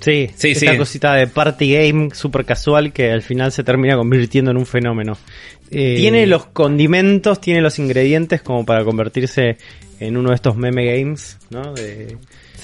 Sí, 0.00 0.30
sí, 0.34 0.52
esta 0.52 0.76
cosita 0.76 1.14
de 1.14 1.26
party 1.26 1.74
game 1.74 2.14
super 2.14 2.44
casual 2.44 2.92
que 2.92 3.10
al 3.10 3.22
final 3.22 3.52
se 3.52 3.62
termina 3.62 3.96
convirtiendo 3.96 4.50
en 4.50 4.56
un 4.56 4.66
fenómeno. 4.66 5.18
Eh, 5.70 5.96
tiene 5.96 6.26
los 6.26 6.46
condimentos, 6.46 7.40
tiene 7.40 7.60
los 7.60 7.78
ingredientes 7.78 8.42
como 8.42 8.64
para 8.64 8.84
convertirse 8.84 9.58
en 10.00 10.16
uno 10.16 10.30
de 10.30 10.34
estos 10.34 10.56
meme 10.56 10.84
games, 10.96 11.38
¿no? 11.50 11.74
De, 11.74 12.16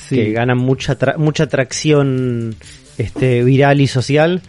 Que 0.09 0.33
ganan 0.33 0.59
mucha, 0.59 0.97
mucha 1.19 1.45
atracción 1.45 2.57
este, 2.99 3.45
viral 3.45 3.81
y 3.81 3.87
social. 3.87 4.43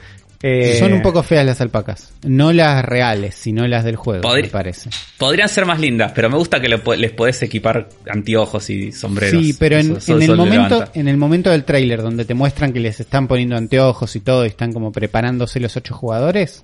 Eh, 0.43 0.75
Son 0.77 0.93
un 0.93 1.01
poco 1.01 1.23
feas 1.23 1.45
las 1.45 1.61
alpacas. 1.61 2.11
No 2.23 2.53
las 2.53 2.85
reales, 2.85 3.33
sino 3.35 3.67
las 3.67 3.83
del 3.83 3.95
juego, 3.95 4.31
me 4.33 4.43
parece. 4.49 4.89
Podrían 5.17 5.49
ser 5.49 5.65
más 5.65 5.79
lindas, 5.79 6.11
pero 6.13 6.29
me 6.29 6.37
gusta 6.37 6.61
que 6.61 6.69
les 6.69 7.11
podés 7.11 7.41
equipar 7.41 7.89
anteojos 8.09 8.69
y 8.69 8.91
sombreros. 8.91 9.43
Sí, 9.43 9.55
pero 9.57 9.77
en, 9.77 9.97
el 10.21 10.35
momento, 10.35 10.85
en 10.93 11.07
el 11.07 11.17
momento 11.17 11.49
del 11.49 11.63
trailer 11.63 12.03
donde 12.03 12.23
te 12.25 12.35
muestran 12.35 12.71
que 12.71 12.79
les 12.79 12.99
están 12.99 13.27
poniendo 13.27 13.57
anteojos 13.57 14.15
y 14.15 14.19
todo 14.19 14.45
y 14.45 14.49
están 14.49 14.73
como 14.73 14.91
preparándose 14.91 15.59
los 15.59 15.75
ocho 15.75 15.95
jugadores, 15.95 16.63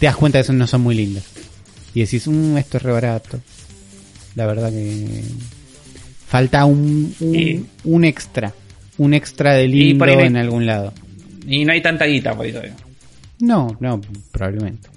te 0.00 0.06
das 0.06 0.16
cuenta 0.16 0.38
de 0.38 0.42
que 0.42 0.46
esos 0.46 0.56
no 0.56 0.66
son 0.66 0.80
muy 0.80 0.96
lindos. 0.96 1.24
Y 1.94 2.00
decís, 2.00 2.26
mmm, 2.26 2.56
esto 2.56 2.78
es 2.78 2.82
re 2.82 2.92
barato. 2.92 3.38
La 4.34 4.46
verdad 4.46 4.70
que 4.70 5.22
falta 6.26 6.64
un, 6.64 7.14
un, 7.84 8.04
extra. 8.04 8.52
Un 8.98 9.14
extra 9.14 9.54
de 9.54 9.68
lindo 9.68 10.06
en 10.06 10.36
algún 10.36 10.66
lado. 10.66 10.92
Y 11.46 11.64
no 11.64 11.72
hay 11.72 11.82
tanta 11.82 12.06
guita 12.06 12.34
por 12.34 12.46
ahí 12.46 12.52
todavía. 12.52 12.74
No, 13.42 13.76
no, 13.80 14.00
probablemente. 14.30 14.88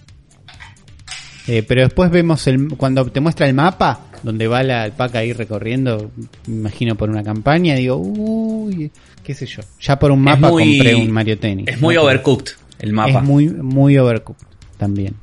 Eh, 1.47 1.63
pero 1.67 1.81
después 1.81 2.11
vemos 2.11 2.45
el 2.45 2.75
cuando 2.77 3.03
te 3.07 3.19
muestra 3.19 3.47
el 3.47 3.55
mapa 3.55 4.01
donde 4.21 4.47
va 4.47 4.61
la 4.61 4.83
alpaca 4.83 5.19
ahí 5.19 5.33
recorriendo, 5.33 6.11
me 6.45 6.55
imagino 6.55 6.95
por 6.95 7.09
una 7.09 7.23
campaña, 7.23 7.73
digo, 7.73 7.97
uy, 7.97 8.91
qué 9.23 9.33
sé 9.33 9.47
yo. 9.47 9.63
Ya 9.79 9.97
por 9.97 10.11
un 10.11 10.21
mapa 10.21 10.49
compré 10.49 10.93
un 10.93 11.09
Mario 11.09 11.39
Tennis. 11.39 11.67
Es 11.67 11.81
muy 11.81 11.97
overcooked 11.97 12.51
el 12.79 12.93
mapa. 12.93 13.19
Es 13.19 13.23
muy 13.23 13.49
muy 13.49 13.97
overcooked 13.97 14.45
también. 14.77 15.15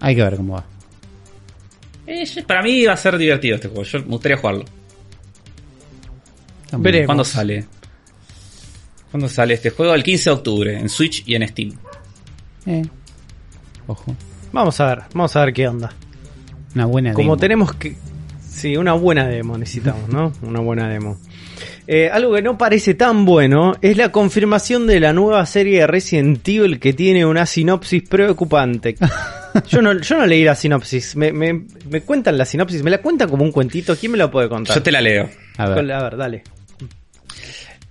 Hay 0.00 0.16
que 0.16 0.22
ver 0.22 0.36
cómo 0.36 0.54
va. 0.54 0.64
Eh, 2.06 2.24
para 2.46 2.62
mí 2.62 2.86
va 2.86 2.94
a 2.94 2.96
ser 2.96 3.18
divertido 3.18 3.56
este 3.56 3.68
juego. 3.68 3.84
Yo 3.84 3.98
me 4.00 4.06
gustaría 4.06 4.38
jugarlo. 4.38 4.64
¿Cuándo 7.06 7.24
sale? 7.24 7.66
¿Cuándo 9.10 9.28
sale 9.28 9.54
este 9.54 9.70
juego? 9.70 9.94
El 9.94 10.02
15 10.02 10.30
de 10.30 10.34
octubre, 10.34 10.78
en 10.78 10.88
Switch 10.88 11.22
y 11.26 11.34
en 11.34 11.48
Steam. 11.48 11.72
Eh. 12.66 12.82
Ojo. 13.86 14.14
Vamos 14.52 14.78
a 14.80 14.86
ver, 14.86 14.98
vamos 15.14 15.34
a 15.34 15.44
ver 15.44 15.52
qué 15.52 15.68
onda. 15.68 15.92
Una 16.74 16.86
buena 16.86 17.12
Como 17.14 17.36
tenemos 17.36 17.74
que. 17.74 17.96
Sí, 18.48 18.76
una 18.76 18.92
buena 18.94 19.26
demo 19.26 19.56
necesitamos, 19.56 20.08
¿no? 20.08 20.32
Una 20.42 20.60
buena 20.60 20.88
demo. 20.88 21.18
Eh, 21.86 22.10
algo 22.12 22.34
que 22.34 22.42
no 22.42 22.58
parece 22.58 22.94
tan 22.94 23.24
bueno 23.24 23.72
es 23.80 23.96
la 23.96 24.12
confirmación 24.12 24.86
de 24.86 25.00
la 25.00 25.14
nueva 25.14 25.46
serie 25.46 25.80
de 25.80 25.86
Resident 25.86 26.46
Evil 26.46 26.78
que 26.78 26.92
tiene 26.92 27.24
una 27.24 27.46
sinopsis 27.46 28.02
preocupante. 28.02 28.96
Yo 29.68 29.80
no, 29.80 29.98
yo 29.98 30.18
no 30.18 30.26
leí 30.26 30.44
la 30.44 30.54
sinopsis. 30.54 31.16
Me, 31.16 31.32
me, 31.32 31.64
me 31.90 32.02
cuentan 32.02 32.36
la 32.38 32.44
sinopsis, 32.44 32.82
me 32.82 32.90
la 32.90 32.98
cuentan 32.98 33.28
como 33.28 33.42
un 33.42 33.50
cuentito. 33.50 33.96
¿Quién 33.96 34.12
me 34.12 34.18
la 34.18 34.30
puede 34.30 34.48
contar? 34.48 34.76
Yo 34.76 34.82
te 34.82 34.92
la 34.92 35.00
leo. 35.00 35.28
A 35.56 35.68
ver, 35.70 35.90
a 35.90 36.02
ver 36.02 36.16
dale. 36.16 36.44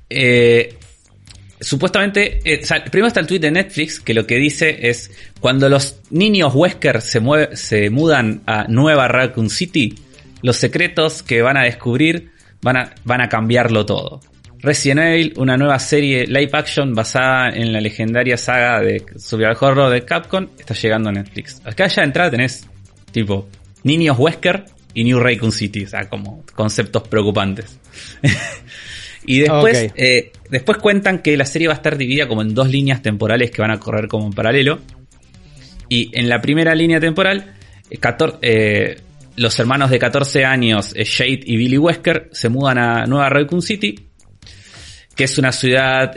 Eh, 0.10 0.78
supuestamente, 1.60 2.40
eh, 2.44 2.62
primero 2.92 3.08
está 3.08 3.20
el 3.20 3.28
tweet 3.28 3.40
de 3.40 3.52
Netflix 3.52 4.00
que 4.00 4.14
lo 4.14 4.26
que 4.26 4.36
dice 4.36 4.90
es, 4.90 5.12
cuando 5.40 5.70
los 5.70 6.00
niños 6.10 6.54
Wesker 6.54 7.02
se, 7.02 7.90
mudan 7.90 8.42
a 8.46 8.66
Nueva 8.68 9.08
Raccoon 9.08 9.50
City, 9.50 9.96
los 10.42 10.58
secretos 10.58 11.24
que 11.24 11.42
van 11.42 11.58
a 11.58 11.64
descubrir 11.64 12.32
van 12.62 12.78
a, 12.78 12.96
van 13.04 13.22
a 13.22 13.30
cambiarlo 13.30 13.86
todo. 13.86 14.22
Resident 14.60 15.00
Evil, 15.00 15.34
una 15.38 15.56
nueva 15.56 15.78
serie 15.78 16.26
live 16.26 16.50
action 16.54 16.94
basada 16.96 17.50
en 17.50 17.72
la 17.72 17.80
legendaria 17.80 18.38
saga 18.38 18.82
de 18.82 19.06
Survival 19.18 19.58
Horror 19.60 19.92
de 19.92 20.04
Capcom, 20.04 20.48
está 20.58 20.74
llegando 20.74 21.10
a 21.10 21.12
Netflix. 21.12 21.62
Acá 21.64 21.88
ya 21.88 22.02
de 22.02 22.08
entrada 22.08 22.32
tenés 22.32 22.68
tipo 23.12 23.48
niños 23.84 24.18
Wesker 24.18 24.66
y 24.94 25.04
New 25.04 25.20
Raccoon 25.20 25.52
City, 25.52 25.84
o 25.86 25.88
sea, 25.88 26.10
como 26.10 26.44
conceptos 26.56 27.08
preocupantes. 27.08 27.80
Y 29.28 29.40
después, 29.40 29.92
eh, 29.98 30.32
después 30.50 30.78
cuentan 30.78 31.20
que 31.20 31.36
la 31.36 31.46
serie 31.46 31.68
va 31.68 31.74
a 31.74 31.76
estar 31.76 31.98
dividida 31.98 32.30
como 32.30 32.42
en 32.42 32.56
dos 32.56 32.70
líneas 32.70 33.02
temporales 33.02 33.52
que 33.52 33.62
van 33.62 33.72
a 33.72 33.78
correr 33.78 34.08
como 34.08 34.26
en 34.26 34.32
paralelo. 34.32 34.80
Y 35.90 36.18
en 36.18 36.30
la 36.30 36.40
primera 36.40 36.74
línea 36.74 37.02
temporal, 37.02 37.54
eh, 37.92 38.00
eh, 38.42 38.98
los 39.36 39.60
hermanos 39.60 39.92
de 39.92 40.00
14 40.00 40.46
años, 40.46 40.94
Shade 40.94 41.42
y 41.44 41.58
Billy 41.58 41.78
Wesker, 41.78 42.30
se 42.32 42.48
mudan 42.48 42.78
a 42.78 43.06
Nueva 43.06 43.28
Raccoon 43.28 43.62
City, 43.62 43.96
que 45.14 45.26
es 45.26 45.38
una 45.38 45.52
ciudad 45.52 46.16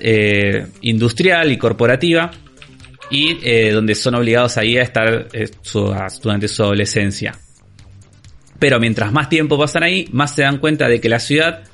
industrial 0.80 1.50
y 1.50 1.56
corporativa, 1.58 2.30
y 3.10 3.70
donde 3.70 3.96
son 3.96 4.14
obligados 4.14 4.56
ahí 4.56 4.78
a 4.78 4.82
estar 4.82 5.26
durante 6.22 6.46
su 6.46 6.62
adolescencia. 6.62 7.36
Pero 8.60 8.78
mientras 8.78 9.10
más 9.12 9.28
tiempo 9.28 9.58
pasan 9.58 9.82
ahí, 9.82 10.08
más 10.12 10.34
se 10.34 10.42
dan 10.42 10.58
cuenta 10.58 10.88
de 10.88 11.00
que 11.00 11.08
la 11.08 11.18
ciudad 11.18 11.64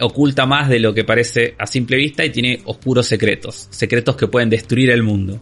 oculta 0.00 0.46
más 0.46 0.68
de 0.68 0.78
lo 0.78 0.92
que 0.92 1.04
parece 1.04 1.54
a 1.58 1.66
simple 1.66 1.96
vista 1.96 2.24
y 2.24 2.30
tiene 2.30 2.60
oscuros 2.64 3.06
secretos, 3.06 3.68
secretos 3.70 4.16
que 4.16 4.28
pueden 4.28 4.50
destruir 4.50 4.90
el 4.90 5.02
mundo. 5.02 5.40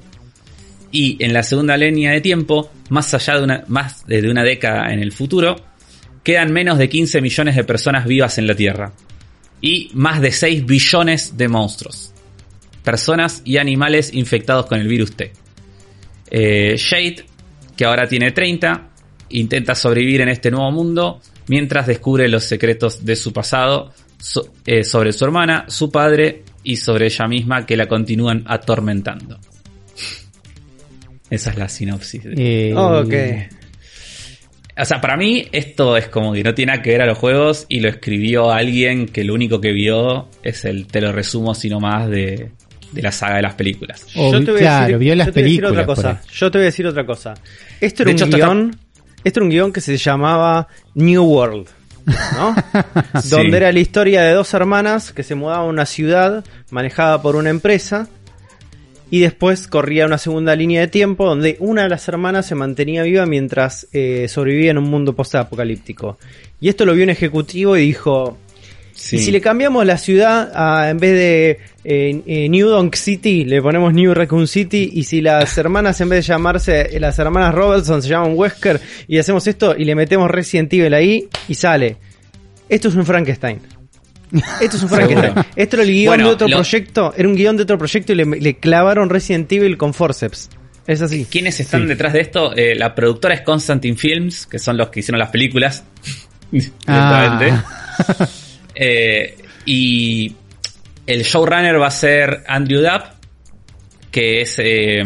Y 0.93 1.17
en 1.25 1.33
la 1.33 1.43
segunda 1.43 1.77
línea 1.77 2.13
de 2.13 2.21
tiempo, 2.21 2.71
más 2.91 3.13
allá 3.15 3.39
de 3.39 3.45
una, 3.45 3.65
más 3.67 4.07
de 4.07 4.31
una 4.31 4.45
década 4.45 4.93
en 4.93 5.01
el 5.01 5.11
futuro, 5.11 5.57
quedan 6.23 6.53
menos 6.53 6.79
de 6.79 6.89
15 6.89 7.21
millones 7.21 7.57
de 7.57 7.65
personas 7.65 8.07
vivas 8.07 8.39
en 8.39 8.47
la 8.47 8.55
Tierra. 8.55 8.93
Y 9.61 9.91
más 9.95 10.21
de 10.21 10.31
6 10.31 10.67
billones 10.67 11.37
de 11.37 11.49
monstruos. 11.49 12.13
Personas 12.85 13.43
y 13.45 13.57
animales 13.57 14.13
infectados 14.15 14.67
con 14.67 14.79
el 14.79 14.87
virus 14.87 15.17
T. 15.17 15.33
Eh, 16.31 16.77
Shade, 16.77 17.25
que 17.77 17.85
ahora 17.85 18.07
tiene 18.07 18.31
30, 18.31 18.91
intenta 19.31 19.75
sobrevivir 19.75 20.21
en 20.21 20.29
este 20.29 20.51
nuevo 20.51 20.71
mundo 20.71 21.21
mientras 21.49 21.87
descubre 21.87 22.29
los 22.29 22.45
secretos 22.45 23.05
de 23.05 23.17
su 23.17 23.33
pasado 23.33 23.93
eh, 24.67 24.85
sobre 24.85 25.13
su 25.13 25.25
hermana, 25.25 25.65
su 25.69 25.91
padre 25.91 26.43
y 26.63 26.77
sobre 26.77 27.07
ella 27.07 27.27
misma 27.27 27.67
que 27.67 27.77
la 27.77 27.87
continúan 27.87 28.43
atormentando. 28.47 29.39
Esa 31.31 31.51
es 31.51 31.57
la 31.57 31.69
sinopsis. 31.69 32.23
Eh, 32.37 32.73
ok. 32.75 33.15
O 34.77 34.85
sea, 34.85 35.01
para 35.01 35.17
mí 35.17 35.47
esto 35.53 35.97
es 35.97 36.09
como 36.09 36.33
que 36.33 36.43
no 36.43 36.53
tiene 36.53 36.73
nada 36.73 36.83
que 36.83 36.91
ver 36.91 37.03
a 37.03 37.07
los 37.07 37.17
juegos 37.19 37.67
y 37.69 37.81
lo 37.81 37.89
escribió 37.89 38.51
alguien 38.51 39.07
que 39.07 39.23
lo 39.23 39.35
único 39.35 39.61
que 39.61 39.73
vio 39.73 40.29
es 40.43 40.65
el, 40.65 40.87
te 40.87 41.01
lo 41.01 41.13
resumo, 41.13 41.55
sino 41.55 41.79
más 41.79 42.09
de, 42.11 42.51
de 42.91 43.03
la 43.03 43.13
saga 43.13 43.37
de 43.37 43.43
las 43.43 43.55
películas. 43.55 44.07
Yo 44.15 44.45
te 44.45 44.51
voy 44.51 44.61
a 44.61 44.63
claro, 44.63 44.85
decir, 44.85 44.99
vio 44.99 45.15
las 45.15 45.27
yo 45.29 45.33
te 45.33 45.41
voy 45.41 45.43
a 45.43 45.51
decir 45.51 45.65
otra 45.65 45.87
películas 45.87 45.87
por 45.87 45.97
cosa. 45.97 46.23
Yo 46.33 46.51
te 46.51 46.59
voy 46.59 46.63
a 46.63 46.67
decir 46.67 46.87
otra 46.87 47.07
cosa. 47.07 47.35
Esto 47.81 48.03
era 48.03 48.13
De 48.13 48.23
un 48.23 48.29
hecho, 48.29 48.37
guion. 48.37 48.77
Esto 49.23 49.41
era 49.41 49.45
un 49.45 49.51
guion 49.51 49.73
que 49.73 49.81
se 49.81 49.97
llamaba 49.97 50.67
New 50.95 51.25
World. 51.25 51.69
¿No? 52.07 52.55
Sí. 53.23 53.31
Donde 53.31 53.57
era 53.57 53.73
la 53.73 53.79
historia 53.79 54.23
de 54.23 54.33
dos 54.33 54.53
hermanas 54.55 55.13
que 55.13 55.23
se 55.23 55.35
mudaban 55.35 55.67
a 55.67 55.69
una 55.69 55.87
ciudad 55.87 56.45
manejada 56.71 57.23
por 57.23 57.37
una 57.37 57.51
empresa. 57.51 58.09
Y 59.11 59.21
después 59.21 59.69
corría 59.69 60.07
una 60.07 60.19
segunda 60.19 60.57
línea 60.57 60.81
de 60.81 60.89
tiempo 60.89 61.27
donde 61.27 61.57
una 61.61 61.85
de 61.85 61.89
las 61.89 62.09
hermanas 62.09 62.47
se 62.47 62.57
mantenía 62.57 63.05
viva 63.05 63.27
mientras 63.27 63.87
eh, 63.93 64.27
sobrevivía 64.29 64.73
en 64.73 64.79
un 64.79 64.91
mundo 64.91 65.15
post-apocalíptico. 65.15 66.19
Y 66.61 66.69
esto 66.69 66.85
lo 66.85 66.95
vio 66.95 67.05
un 67.05 67.11
ejecutivo 67.11 67.77
y 67.77 67.83
dijo, 67.83 68.39
Sí. 69.07 69.17
y 69.17 69.19
si 69.19 69.31
le 69.31 69.41
cambiamos 69.43 69.85
la 69.85 69.99
ciudad 69.99 70.51
a, 70.55 70.89
en 70.89 70.97
vez 70.97 71.13
de 71.13 71.51
eh, 71.85 72.23
eh, 72.27 72.49
New 72.49 72.69
Donk 72.69 72.95
City, 72.95 73.45
le 73.45 73.61
ponemos 73.61 73.93
New 73.93 74.15
Raccoon 74.15 74.47
City. 74.49 74.89
Y 74.95 75.05
si 75.05 75.21
las 75.21 75.59
hermanas, 75.59 76.01
en 76.01 76.09
vez 76.09 76.27
de 76.27 76.33
llamarse 76.33 76.97
eh, 76.97 77.01
las 77.01 77.19
hermanas 77.19 77.55
Robertson, 77.55 78.01
se 78.03 78.09
llaman 78.09 78.33
Wesker. 78.35 78.81
Y 79.07 79.19
hacemos 79.19 79.47
esto 79.47 79.75
y 79.77 79.85
le 79.85 79.95
metemos 79.95 80.31
Resident 80.31 80.73
Evil 80.73 80.95
ahí 80.95 81.29
y 81.49 81.55
sale. 81.55 81.99
Esto 82.67 82.89
es 82.89 82.95
un 82.95 83.05
Frankenstein. 83.05 83.61
Esto 84.63 84.79
es 84.79 84.83
un 84.85 84.89
Frankenstein. 84.97 85.35
Esto 85.55 85.77
era 85.77 85.83
el 85.85 85.91
guion 85.91 86.07
Bueno, 86.11 86.29
de 86.29 86.33
otro 86.35 86.49
lo- 86.49 86.57
proyecto. 86.57 87.13
Era 87.15 87.29
un 87.29 87.35
guion 87.37 87.57
de 87.59 87.65
otro 87.65 87.77
proyecto 87.77 88.13
y 88.13 88.17
le, 88.17 88.25
le 88.25 88.57
clavaron 88.57 89.11
Resident 89.11 89.53
Evil 89.53 89.77
con 89.77 89.93
forceps. 89.93 90.49
Es 90.87 91.03
así. 91.03 91.27
¿Quiénes 91.31 91.61
están 91.61 91.83
Sí. 91.83 91.89
detrás 91.89 92.13
de 92.15 92.21
esto? 92.21 92.57
Eh, 92.57 92.75
la 92.75 92.95
productora 92.95 93.35
es 93.35 93.43
Constantine 93.43 93.97
Films, 93.99 94.47
que 94.47 94.59
son 94.59 94.77
los 94.79 94.89
que 94.89 95.01
hicieron 95.01 95.19
las 95.19 95.29
películas. 95.29 95.85
Ah. 96.87 97.39
Eh, 98.75 99.37
y 99.67 100.35
el 101.07 101.23
showrunner 101.23 101.81
va 101.81 101.89
a 101.89 101.91
ser 101.91 102.45
Andrew 102.47 102.81
Dapp, 102.81 103.15
que 104.11 104.43
es 104.43 104.59
eh, 104.59 105.03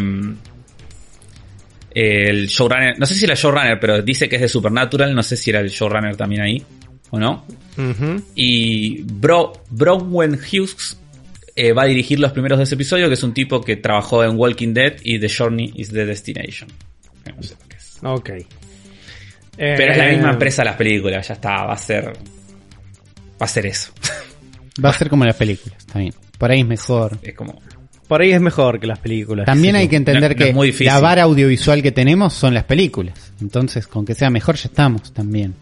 el 1.91 2.47
showrunner. 2.47 2.99
No 2.99 3.05
sé 3.05 3.15
si 3.15 3.25
era 3.25 3.33
el 3.33 3.39
showrunner, 3.39 3.79
pero 3.79 4.01
dice 4.01 4.29
que 4.29 4.37
es 4.37 4.41
de 4.41 4.47
Supernatural. 4.47 5.13
No 5.13 5.23
sé 5.23 5.37
si 5.37 5.49
era 5.49 5.59
el 5.59 5.69
showrunner 5.69 6.15
también 6.15 6.41
ahí 6.41 6.63
o 7.11 7.19
no. 7.19 7.45
Y 8.35 9.03
Bro, 9.03 9.63
Bronwen 9.69 10.33
Hughes 10.33 10.97
eh, 11.55 11.71
va 11.71 11.83
a 11.83 11.85
dirigir 11.85 12.19
los 12.19 12.31
primeros 12.31 12.59
dos 12.59 12.71
episodios, 12.71 13.07
que 13.07 13.13
es 13.13 13.23
un 13.23 13.33
tipo 13.33 13.61
que 13.61 13.77
trabajó 13.77 14.23
en 14.23 14.37
Walking 14.37 14.73
Dead 14.73 14.95
y 15.03 15.19
The 15.19 15.29
Journey 15.29 15.73
is 15.75 15.89
the 15.89 16.05
Destination. 16.05 16.69
No 17.35 17.41
sé 17.41 17.55
qué 17.67 17.77
es. 17.77 17.97
Ok. 18.03 18.29
Pero 19.57 19.91
es 19.91 19.97
la 19.97 20.07
misma 20.07 20.31
empresa 20.31 20.63
las 20.63 20.75
películas, 20.77 21.27
ya 21.27 21.33
está, 21.33 21.65
va 21.65 21.73
a 21.73 21.77
ser. 21.77 22.13
Va 23.41 23.45
a 23.45 23.47
ser 23.47 23.65
eso. 23.65 23.91
Va 24.83 24.89
a 24.89 24.93
ser 24.93 25.09
como 25.09 25.25
las 25.25 25.35
películas, 25.35 25.77
bien. 25.95 26.13
Por 26.37 26.51
ahí 26.51 26.61
es 26.61 26.67
mejor. 26.67 27.17
Es 27.21 27.33
como. 27.35 27.61
Por 28.07 28.21
ahí 28.21 28.31
es 28.31 28.41
mejor 28.41 28.79
que 28.79 28.87
las 28.87 28.99
películas. 28.99 29.45
También 29.45 29.75
hay 29.75 29.87
que 29.87 29.95
entender 29.97 30.23
No- 30.35 30.55
no 30.55 30.61
que 30.63 30.69
es 30.69 30.79
la 30.81 30.99
vara 30.99 31.23
audiovisual 31.23 31.81
que 31.83 31.91
tenemos 31.91 32.33
son 32.33 32.53
las 32.53 32.63
películas. 32.63 33.33
Entonces, 33.39 33.85
con 33.87 34.03
que 34.05 34.15
sea 34.15 34.29
mejor 34.29 34.55
ya 34.55 34.67
estamos 34.69 35.13
también. 35.13 35.53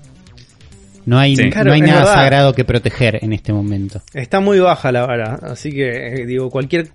No 1.05 1.17
hay, 1.17 1.35
Sí. 1.35 1.49
Claro, 1.49 1.69
no 1.69 1.73
hay 1.73 1.81
nada 1.81 1.99
verdad. 2.01 2.13
sagrado 2.13 2.53
que 2.53 2.63
proteger 2.65 3.19
en 3.21 3.33
este 3.33 3.53
momento. 3.53 4.01
Está 4.13 4.39
muy 4.39 4.59
baja 4.59 4.91
la 4.91 5.05
vara, 5.05 5.39
así 5.41 5.71
que 5.71 6.21
eh, 6.21 6.25
digo, 6.25 6.49
cualquier 6.49 6.89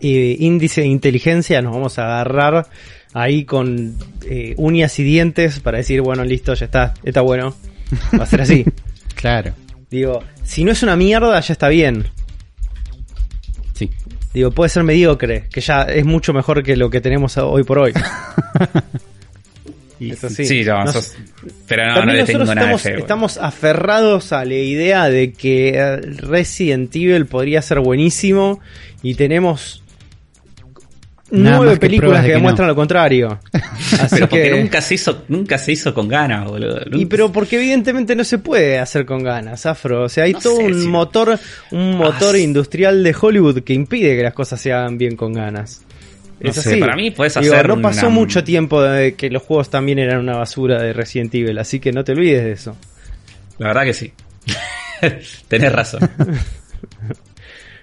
eh, 0.00 0.36
índice 0.38 0.80
de 0.82 0.86
inteligencia 0.86 1.60
nos 1.62 1.72
vamos 1.74 1.98
a 1.98 2.04
agarrar 2.06 2.66
ahí 3.12 3.44
con 3.44 3.94
eh, 4.26 4.54
uñas 4.56 4.98
y 4.98 5.04
dientes 5.04 5.60
para 5.60 5.78
decir, 5.78 6.00
bueno, 6.00 6.24
listo, 6.24 6.54
ya 6.54 6.64
está, 6.66 6.94
está 7.04 7.20
bueno. 7.20 7.54
Va 8.18 8.24
a 8.24 8.26
ser 8.26 8.40
así. 8.42 8.64
Claro, 9.14 9.52
digo, 9.90 10.22
si 10.44 10.64
no 10.64 10.72
es 10.72 10.82
una 10.82 10.96
mierda, 10.96 11.38
ya 11.40 11.52
está 11.52 11.68
bien. 11.68 12.06
sí. 13.74 13.90
Digo, 14.34 14.50
puede 14.50 14.68
ser 14.68 14.84
mediocre, 14.84 15.46
que 15.50 15.60
ya 15.62 15.82
es 15.84 16.04
mucho 16.04 16.32
mejor 16.34 16.62
que 16.62 16.76
lo 16.76 16.90
que 16.90 17.00
tenemos 17.00 17.36
hoy 17.38 17.64
por 17.64 17.78
hoy. 17.78 17.92
Eso 20.00 20.28
sí. 20.30 20.44
sí. 20.46 20.64
No, 20.64 20.84
Nos- 20.84 20.92
sos- 20.94 21.16
pero 21.66 21.86
no, 21.86 22.04
no 22.04 22.12
le 22.12 22.24
tengo 22.24 22.44
nada 22.44 22.54
de 22.54 22.60
estamos, 22.60 22.82
fe. 22.82 22.98
estamos 22.98 23.38
aferrados 23.38 24.32
a 24.32 24.44
la 24.44 24.54
idea 24.54 25.08
de 25.10 25.32
que 25.32 25.70
eh, 25.70 25.96
Resident 25.96 26.94
Evil 26.94 27.26
podría 27.26 27.62
ser 27.62 27.80
buenísimo 27.80 28.60
y 29.02 29.14
tenemos 29.14 29.82
nueve 31.30 31.76
películas 31.76 32.22
que, 32.22 32.28
que 32.28 32.32
demuestran 32.34 32.68
lo 32.68 32.74
contrario. 32.74 33.38
Así 33.52 34.06
Pero 34.10 34.28
porque 34.28 34.50
que 34.50 34.60
nunca 34.60 34.80
se 34.80 34.94
hizo, 34.94 35.24
nunca 35.28 35.58
se 35.58 35.72
hizo 35.72 35.92
con 35.94 36.08
ganas, 36.08 36.46
boludo. 36.46 36.80
y 36.92 37.06
pero 37.06 37.30
porque 37.32 37.56
evidentemente 37.56 38.14
no 38.16 38.24
se 38.24 38.38
puede 38.38 38.78
hacer 38.78 39.04
con 39.06 39.22
ganas, 39.22 39.66
Afro. 39.66 40.04
O 40.04 40.08
sea, 40.08 40.24
hay 40.24 40.32
No 40.32 40.40
todo 40.40 40.56
sé 40.56 40.62
un 40.64 40.80
si- 40.82 40.86
motor, 40.88 41.38
un 41.72 41.96
motor 41.96 42.34
Ah, 42.34 42.38
industrial 42.38 43.02
de 43.02 43.14
Hollywood 43.20 43.60
que 43.62 43.74
impide 43.74 44.16
que 44.16 44.22
las 44.22 44.34
cosas 44.34 44.60
se 44.60 44.72
hagan 44.72 44.96
bien 44.98 45.16
con 45.16 45.32
ganas. 45.32 45.82
No 46.40 46.50
Es 46.50 46.56
sé, 46.56 46.70
así. 46.70 46.80
para 46.80 46.94
mí 46.94 47.10
puedes 47.10 47.34
Digo, 47.34 47.52
hacer 47.52 47.68
no 47.68 47.80
pasó 47.82 48.06
una- 48.06 48.14
mucho 48.14 48.44
tiempo 48.44 48.80
de 48.82 49.14
que 49.14 49.28
los 49.28 49.42
juegos 49.42 49.70
también 49.70 49.98
eran 49.98 50.20
una 50.20 50.36
basura 50.36 50.80
de 50.80 50.92
Resident 50.92 51.34
Evil, 51.34 51.58
así 51.58 51.80
que 51.80 51.90
no 51.92 52.04
te 52.04 52.12
olvides 52.12 52.44
de 52.44 52.52
eso. 52.52 52.76
La 53.58 53.68
verdad 53.68 53.82
que 53.84 53.94
sí. 53.94 54.12
Tenés 55.48 55.72
razón. 55.72 56.00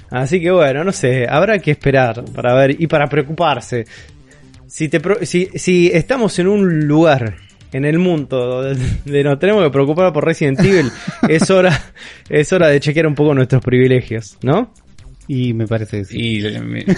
Así 0.10 0.40
que 0.40 0.52
bueno, 0.52 0.84
no 0.84 0.92
sé, 0.92 1.26
habrá 1.30 1.60
que 1.60 1.72
esperar 1.72 2.24
para 2.34 2.54
ver 2.54 2.76
y 2.80 2.88
para 2.88 3.08
preocuparse. 3.08 3.86
Si, 4.68 4.88
te 4.90 5.00
pro- 5.00 5.20
si, 5.26 5.48
si 5.56 5.90
estamos 5.94 6.38
en 6.40 6.48
un 6.48 6.88
lugar 6.88 7.36
en 7.72 7.86
el 7.86 8.00
mundo 8.00 8.64
donde 8.64 9.24
nos 9.24 9.40
tenemos 9.40 9.64
que 9.64 9.70
preocupar 9.70 10.12
por 10.14 10.26
Resident 10.26 10.60
Evil, 10.60 10.90
es 11.30 11.50
hora, 11.50 11.78
es 12.30 12.52
hora 12.54 12.68
de 12.68 12.80
chequear 12.80 13.08
un 13.08 13.16
poco 13.16 13.34
nuestros 13.34 13.62
privilegios, 13.64 14.38
¿no? 14.42 14.74
Y 15.28 15.54
me 15.56 15.66
parece 15.66 15.98
que 16.00 16.06
sí. 16.06 16.38
Y 16.38 16.60
me- 16.60 16.82
es 16.82 16.96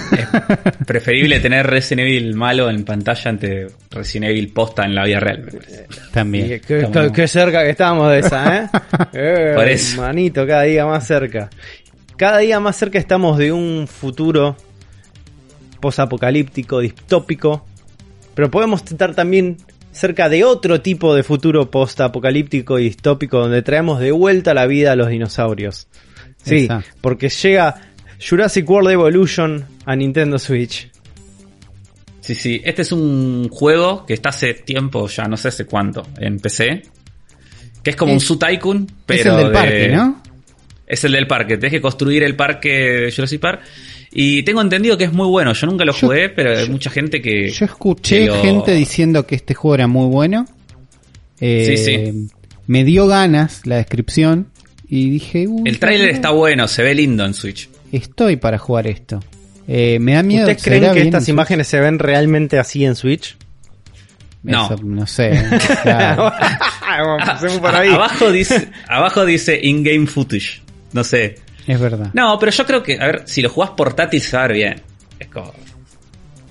preferible 0.86 1.40
tener 1.40 1.66
Resident 1.66 2.08
Evil 2.10 2.36
malo 2.36 2.69
en 2.69 2.84
pantalla 2.84 3.30
ante 3.32 3.68
Resident 3.90 4.32
Evil 4.32 4.50
posta 4.52 4.84
en 4.84 4.95
la 4.95 5.06
vida 5.06 5.19
real. 5.22 5.44
me 5.45 5.52
parece. 5.53 5.86
Y 5.90 6.11
También. 6.11 6.61
qué, 6.68 6.80
Estamos- 6.82 7.08
qué- 7.11 7.14
qué 7.22 7.27
cerca 7.27 7.64
que 7.64 7.69
estamos 7.69 8.11
de 8.11 8.19
esa, 8.19 8.58
¿eh? 8.58 8.68
Eh, 9.14 9.52
Por 9.56 9.68
eso. 9.69 10.02
Manito, 10.02 10.45
cada 10.45 10.64
día 10.64 10.86
más 10.86 11.08
cerca. 11.08 11.50
Cada 12.18 12.40
día 12.40 12.60
más 12.60 12.76
cerca 12.76 12.98
estamos 13.00 13.38
de 13.38 13.52
un 13.52 13.88
futuro 13.88 14.56
posapocalíptico, 15.80 16.80
distópico. 16.80 17.66
Pero 18.34 18.52
podemos 18.52 18.84
estar 18.84 19.16
también 19.16 19.58
cerca 19.92 20.30
de 20.30 20.44
otro 20.44 20.82
tipo 20.82 21.16
de 21.16 21.24
futuro 21.24 21.72
postapocalíptico 21.72 22.78
y 22.80 22.84
distópico 22.86 23.40
donde 23.40 23.62
traemos 23.64 24.00
de 24.00 24.12
vuelta 24.12 24.54
la 24.54 24.68
vida 24.68 24.92
a 24.92 24.96
los 24.96 25.10
dinosaurios. 25.10 25.88
Sí, 26.44 26.62
Exacto. 26.66 26.90
porque 27.02 27.30
llega 27.30 27.82
Jurassic 28.28 28.70
World 28.70 28.92
Evolution 28.92 29.66
a 29.86 29.96
Nintendo 29.96 30.38
Switch. 30.40 30.90
Sí, 32.22 32.36
sí. 32.36 32.62
Este 32.64 32.82
es 32.84 32.92
un 32.92 33.48
juego 33.50 34.06
que 34.06 34.14
está 34.14 34.30
hace 34.30 34.54
tiempo, 34.54 35.08
ya 35.08 35.24
no 35.26 35.38
sé 35.38 35.48
hace 35.48 35.66
cuánto, 35.66 36.06
en 36.20 36.40
PC. 36.40 36.84
Que 37.82 37.92
es 37.92 37.96
como 37.96 38.12
un 38.14 38.20
Zoo 38.20 38.38
Tycoon, 38.38 38.86
pero. 39.06 39.20
es 39.22 39.26
el 39.26 39.36
del 39.38 39.48
de- 39.48 39.54
parque, 39.54 39.88
¿no? 39.90 40.22
Es 40.88 41.03
el 41.03 41.11
del 41.11 41.27
parque. 41.27 41.57
Tienes 41.57 41.72
que 41.74 41.82
construir 41.82 42.24
el 42.24 42.35
parque 42.35 42.69
de 42.69 43.11
Jurassic 43.11 43.41
Park. 43.41 43.61
Y 44.11 44.41
tengo 44.43 44.61
entendido 44.61 44.98
que 44.98 45.03
es 45.03 45.11
muy 45.14 45.27
bueno. 45.27 45.51
Yo 45.53 45.67
nunca 45.67 45.83
lo 45.85 45.91
Yo- 45.93 46.07
jugué, 46.07 46.30
pero 46.30 46.57
hay 46.57 46.69
mucha 46.69 46.90
gente 46.90 47.22
que. 47.22 47.49
Yo 47.49 47.66
escuché 47.66 48.22
que 48.22 48.25
lo- 48.27 48.41
gente 48.41 48.72
diciendo 48.74 49.27
que 49.27 49.35
este 49.35 49.53
juego 49.53 49.75
era 49.75 49.88
muy 49.88 50.07
bueno. 50.07 50.45
Eh, 51.40 51.75
Sí, 51.77 51.83
sí. 51.85 52.27
Me 52.67 52.83
dio 52.83 53.06
ganas 53.07 53.61
la 53.66 53.75
descripción 53.77 54.48
y 54.90 55.09
dije, 55.09 55.48
"Uy, 55.48 55.64
El 55.69 55.80
tráiler 55.80 56.09
está 56.09 56.32
bueno, 56.32 56.67
se 56.67 56.83
ve 56.83 56.95
lindo 56.95 57.25
en 57.25 57.33
Switch. 57.33 57.69
Estoy 57.91 58.38
para 58.38 58.57
jugar 58.57 58.88
esto. 58.88 59.22
Eh, 59.67 59.99
me 59.99 60.14
da 60.14 60.24
miedo. 60.24 60.43
¿Ustedes 60.48 60.61
¿será 60.64 60.77
creen 60.80 60.93
que 60.93 61.01
estas 61.01 61.24
Switch? 61.25 61.33
imágenes 61.33 61.67
se 61.67 61.80
ven 61.82 61.99
realmente 61.99 62.57
así 62.59 62.85
en 62.85 62.95
Switch? 62.95 63.35
No. 64.43 64.66
Eso, 64.66 64.77
no 64.83 65.06
sé. 65.06 65.43
claro. 65.83 66.32
Empecemos 67.19 67.59
por 67.59 67.75
ahí. 67.75 67.90
Abajo 67.90 68.32
dice, 68.32 68.69
abajo 68.88 69.25
dice 69.25 69.59
in-game 69.61 70.07
footage. 70.07 70.61
No 70.93 71.03
sé. 71.03 71.35
Es 71.66 71.80
verdad. 71.80 72.11
No, 72.14 72.38
pero 72.40 72.51
yo 72.51 72.66
creo 72.66 72.82
que, 72.83 72.98
a 72.99 73.06
ver, 73.07 73.22
si 73.25 73.41
lo 73.41 73.49
jugás 73.49 73.72
portátil 73.72 74.22
se 74.22 74.38
va 74.38 74.43
a 74.43 74.48
ver 74.48 74.56
bien. 74.57 74.82
Es 75.19 75.27
como. 75.27 75.53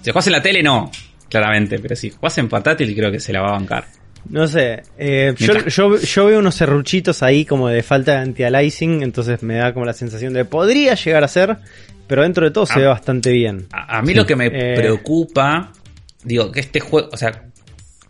Si 0.02 0.08
lo 0.08 0.12
jugás 0.12 0.26
en 0.26 0.32
la 0.34 0.42
tele, 0.42 0.62
no, 0.62 0.90
claramente. 1.28 1.78
Pero 1.78 1.96
si 1.96 2.10
jugás 2.10 2.36
en 2.38 2.48
portátil, 2.48 2.94
creo 2.94 3.10
que 3.10 3.18
se 3.20 3.32
la 3.32 3.40
va 3.40 3.48
a 3.48 3.52
bancar. 3.52 3.86
No 4.28 4.48
sé, 4.48 4.82
eh, 4.98 5.34
yo, 5.38 5.66
yo, 5.68 5.96
yo 5.98 6.26
veo 6.26 6.40
unos 6.40 6.56
serruchitos 6.56 7.22
ahí 7.22 7.44
como 7.44 7.68
de 7.68 7.84
falta 7.84 8.10
de 8.12 8.18
anti-aliasing, 8.18 9.02
entonces 9.04 9.40
me 9.44 9.54
da 9.54 9.72
como 9.72 9.86
la 9.86 9.92
sensación 9.92 10.32
de 10.32 10.44
podría 10.44 10.94
llegar 10.96 11.22
a 11.22 11.28
ser, 11.28 11.56
pero 12.08 12.22
dentro 12.22 12.44
de 12.44 12.50
todo 12.50 12.66
se 12.66 12.72
Ah. 12.74 12.78
ve 12.78 12.86
bastante 12.88 13.30
bien. 13.30 13.68
A, 13.72 13.98
a 13.98 14.02
mí 14.02 14.08
Sí. 14.08 14.14
lo 14.14 14.26
que 14.26 14.34
me 14.34 14.46
Eh. 14.46 14.74
preocupa, 14.74 15.70
digo, 16.24 16.50
que 16.50 16.58
este 16.58 16.80
juego, 16.80 17.08
o 17.12 17.16
sea, 17.16 17.44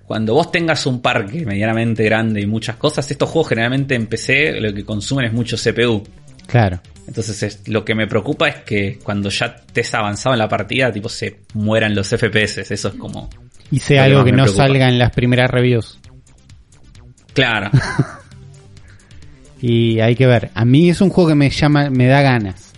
cuando 0.06 0.34
vos 0.34 0.50
tengas 0.52 0.86
un 0.86 1.00
parque 1.02 1.44
medianamente 1.44 2.04
grande 2.04 2.40
y 2.40 2.46
muchas 2.46 2.76
cosas, 2.76 3.10
estos 3.10 3.28
juegos 3.28 3.48
generalmente 3.50 3.94
en 3.94 4.06
PC 4.06 4.60
lo 4.60 4.72
que 4.72 4.84
consumen 4.84 5.26
es 5.26 5.32
mucho 5.32 5.56
CPU. 5.56 6.02
Claro. 6.46 6.80
Entonces 7.08 7.42
es- 7.42 7.68
lo 7.68 7.84
que 7.84 7.94
me 7.94 8.06
preocupa 8.06 8.48
es 8.48 8.56
que 8.64 8.98
cuando 9.02 9.28
ya 9.30 9.46
estés 9.66 9.92
avanzado 9.94 10.34
en 10.34 10.38
la 10.38 10.48
partida, 10.48 10.92
tipo 10.92 11.08
se 11.08 11.40
mueran 11.54 11.94
los 11.94 12.08
FPS. 12.08 12.58
Eso 12.72 12.88
es 12.88 12.94
como... 12.94 13.28
Y 13.70 13.80
sea 13.80 14.04
algo 14.04 14.24
que 14.24 14.30
no 14.32 14.44
preocupa. 14.44 14.64
salga 14.66 14.88
en 14.88 14.98
las 14.98 15.10
primeras 15.10 15.50
reviews. 15.50 15.98
Claro. 17.34 17.70
Y 19.60 20.00
hay 20.00 20.14
que 20.14 20.26
ver. 20.26 20.50
A 20.54 20.64
mí 20.64 20.90
es 20.90 21.00
un 21.00 21.08
juego 21.10 21.30
que 21.30 21.34
me 21.34 21.50
llama, 21.50 21.88
me 21.90 22.06
da 22.06 22.20
ganas. 22.20 22.72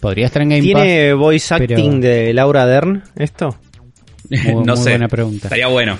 Podría 0.00 0.26
estar 0.26 0.40
en 0.42 0.50
Game 0.50 0.62
¿Tiene 0.62 1.12
voice 1.14 1.54
pero- 1.58 1.74
acting 1.76 2.00
de 2.00 2.32
Laura 2.32 2.64
Dern 2.66 3.02
esto? 3.16 3.58
Muy- 4.30 4.54
no 4.64 4.74
muy 4.74 4.76
sé. 4.76 4.90
buena 4.90 5.08
pregunta. 5.08 5.48
Estaría 5.48 5.66
bueno. 5.66 5.98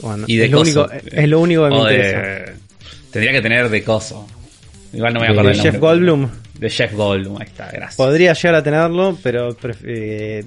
Bueno, 0.00 0.24
Y 0.26 0.36
de 0.36 0.44
es, 0.46 0.50
lo 0.50 0.58
coso. 0.58 0.84
único, 0.84 0.92
es 1.12 1.28
lo 1.28 1.40
único 1.40 1.64
que 1.64 1.70
me 1.70 1.76
interesa. 1.78 2.52
Tendría 3.10 3.32
que 3.32 3.42
tener 3.42 3.68
de 3.68 3.82
coso. 3.84 4.26
Igual 4.92 5.14
no 5.14 5.20
me 5.20 5.26
acuerdo 5.26 5.50
De 5.50 5.54
el 5.56 5.60
Jeff. 5.60 5.78
Goldblum. 5.78 6.28
De 6.58 6.70
Jeff 6.70 6.92
Goldblum, 6.94 7.36
ahí 7.40 7.46
está, 7.46 7.66
gracias. 7.70 7.96
Podría 7.96 8.32
llegar 8.32 8.54
a 8.56 8.62
tenerlo, 8.62 9.16
pero 9.22 9.56
eh, 9.84 10.44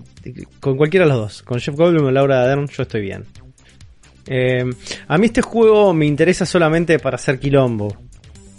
con 0.60 0.76
cualquiera 0.78 1.06
de 1.06 1.12
los 1.12 1.20
dos. 1.20 1.42
Con 1.44 1.60
Jeff 1.60 1.76
Goldblum 1.76 2.06
o 2.08 2.12
Laura 2.12 2.46
Dern 2.48 2.68
yo 2.68 2.84
estoy 2.84 3.02
bien. 3.02 3.26
Eh, 4.28 4.64
a 5.08 5.18
mí 5.18 5.26
este 5.28 5.42
juego 5.42 5.94
me 5.94 6.06
interesa 6.06 6.46
solamente 6.46 7.00
para 7.00 7.16
hacer 7.16 7.40
quilombo. 7.40 7.96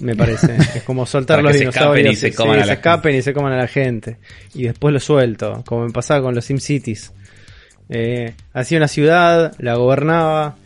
Me 0.01 0.17
parece. 0.17 0.57
Es 0.75 0.83
como 0.83 1.05
soltar 1.07 1.37
Para 1.39 1.43
los 1.49 1.53
que 1.53 1.59
se 1.59 1.65
dinosaurios. 1.65 2.07
escapen 2.07 2.13
y 2.13 2.17
se 2.17 2.31
sí, 2.31 2.35
coman 2.37 2.57
a 2.57 2.61
la 2.61 2.67
se 2.67 2.73
escapen 2.73 3.15
y 3.17 3.23
se 3.23 3.33
coman 3.33 3.53
a 3.53 3.57
la 3.59 3.69
gente. 3.69 4.17
Y 4.55 4.65
después 4.65 4.93
lo 4.93 5.01
suelto. 5.01 5.63
Como 5.67 5.85
me 5.87 5.93
pasaba 5.93 6.23
con 6.23 6.35
los 6.35 6.45
SimCities. 6.45 7.13
Eh, 7.89 8.35
hacía 8.55 8.79
una 8.79 8.89
ciudad, 8.89 9.53
la 9.59 9.75
gobernaba. 9.75 10.57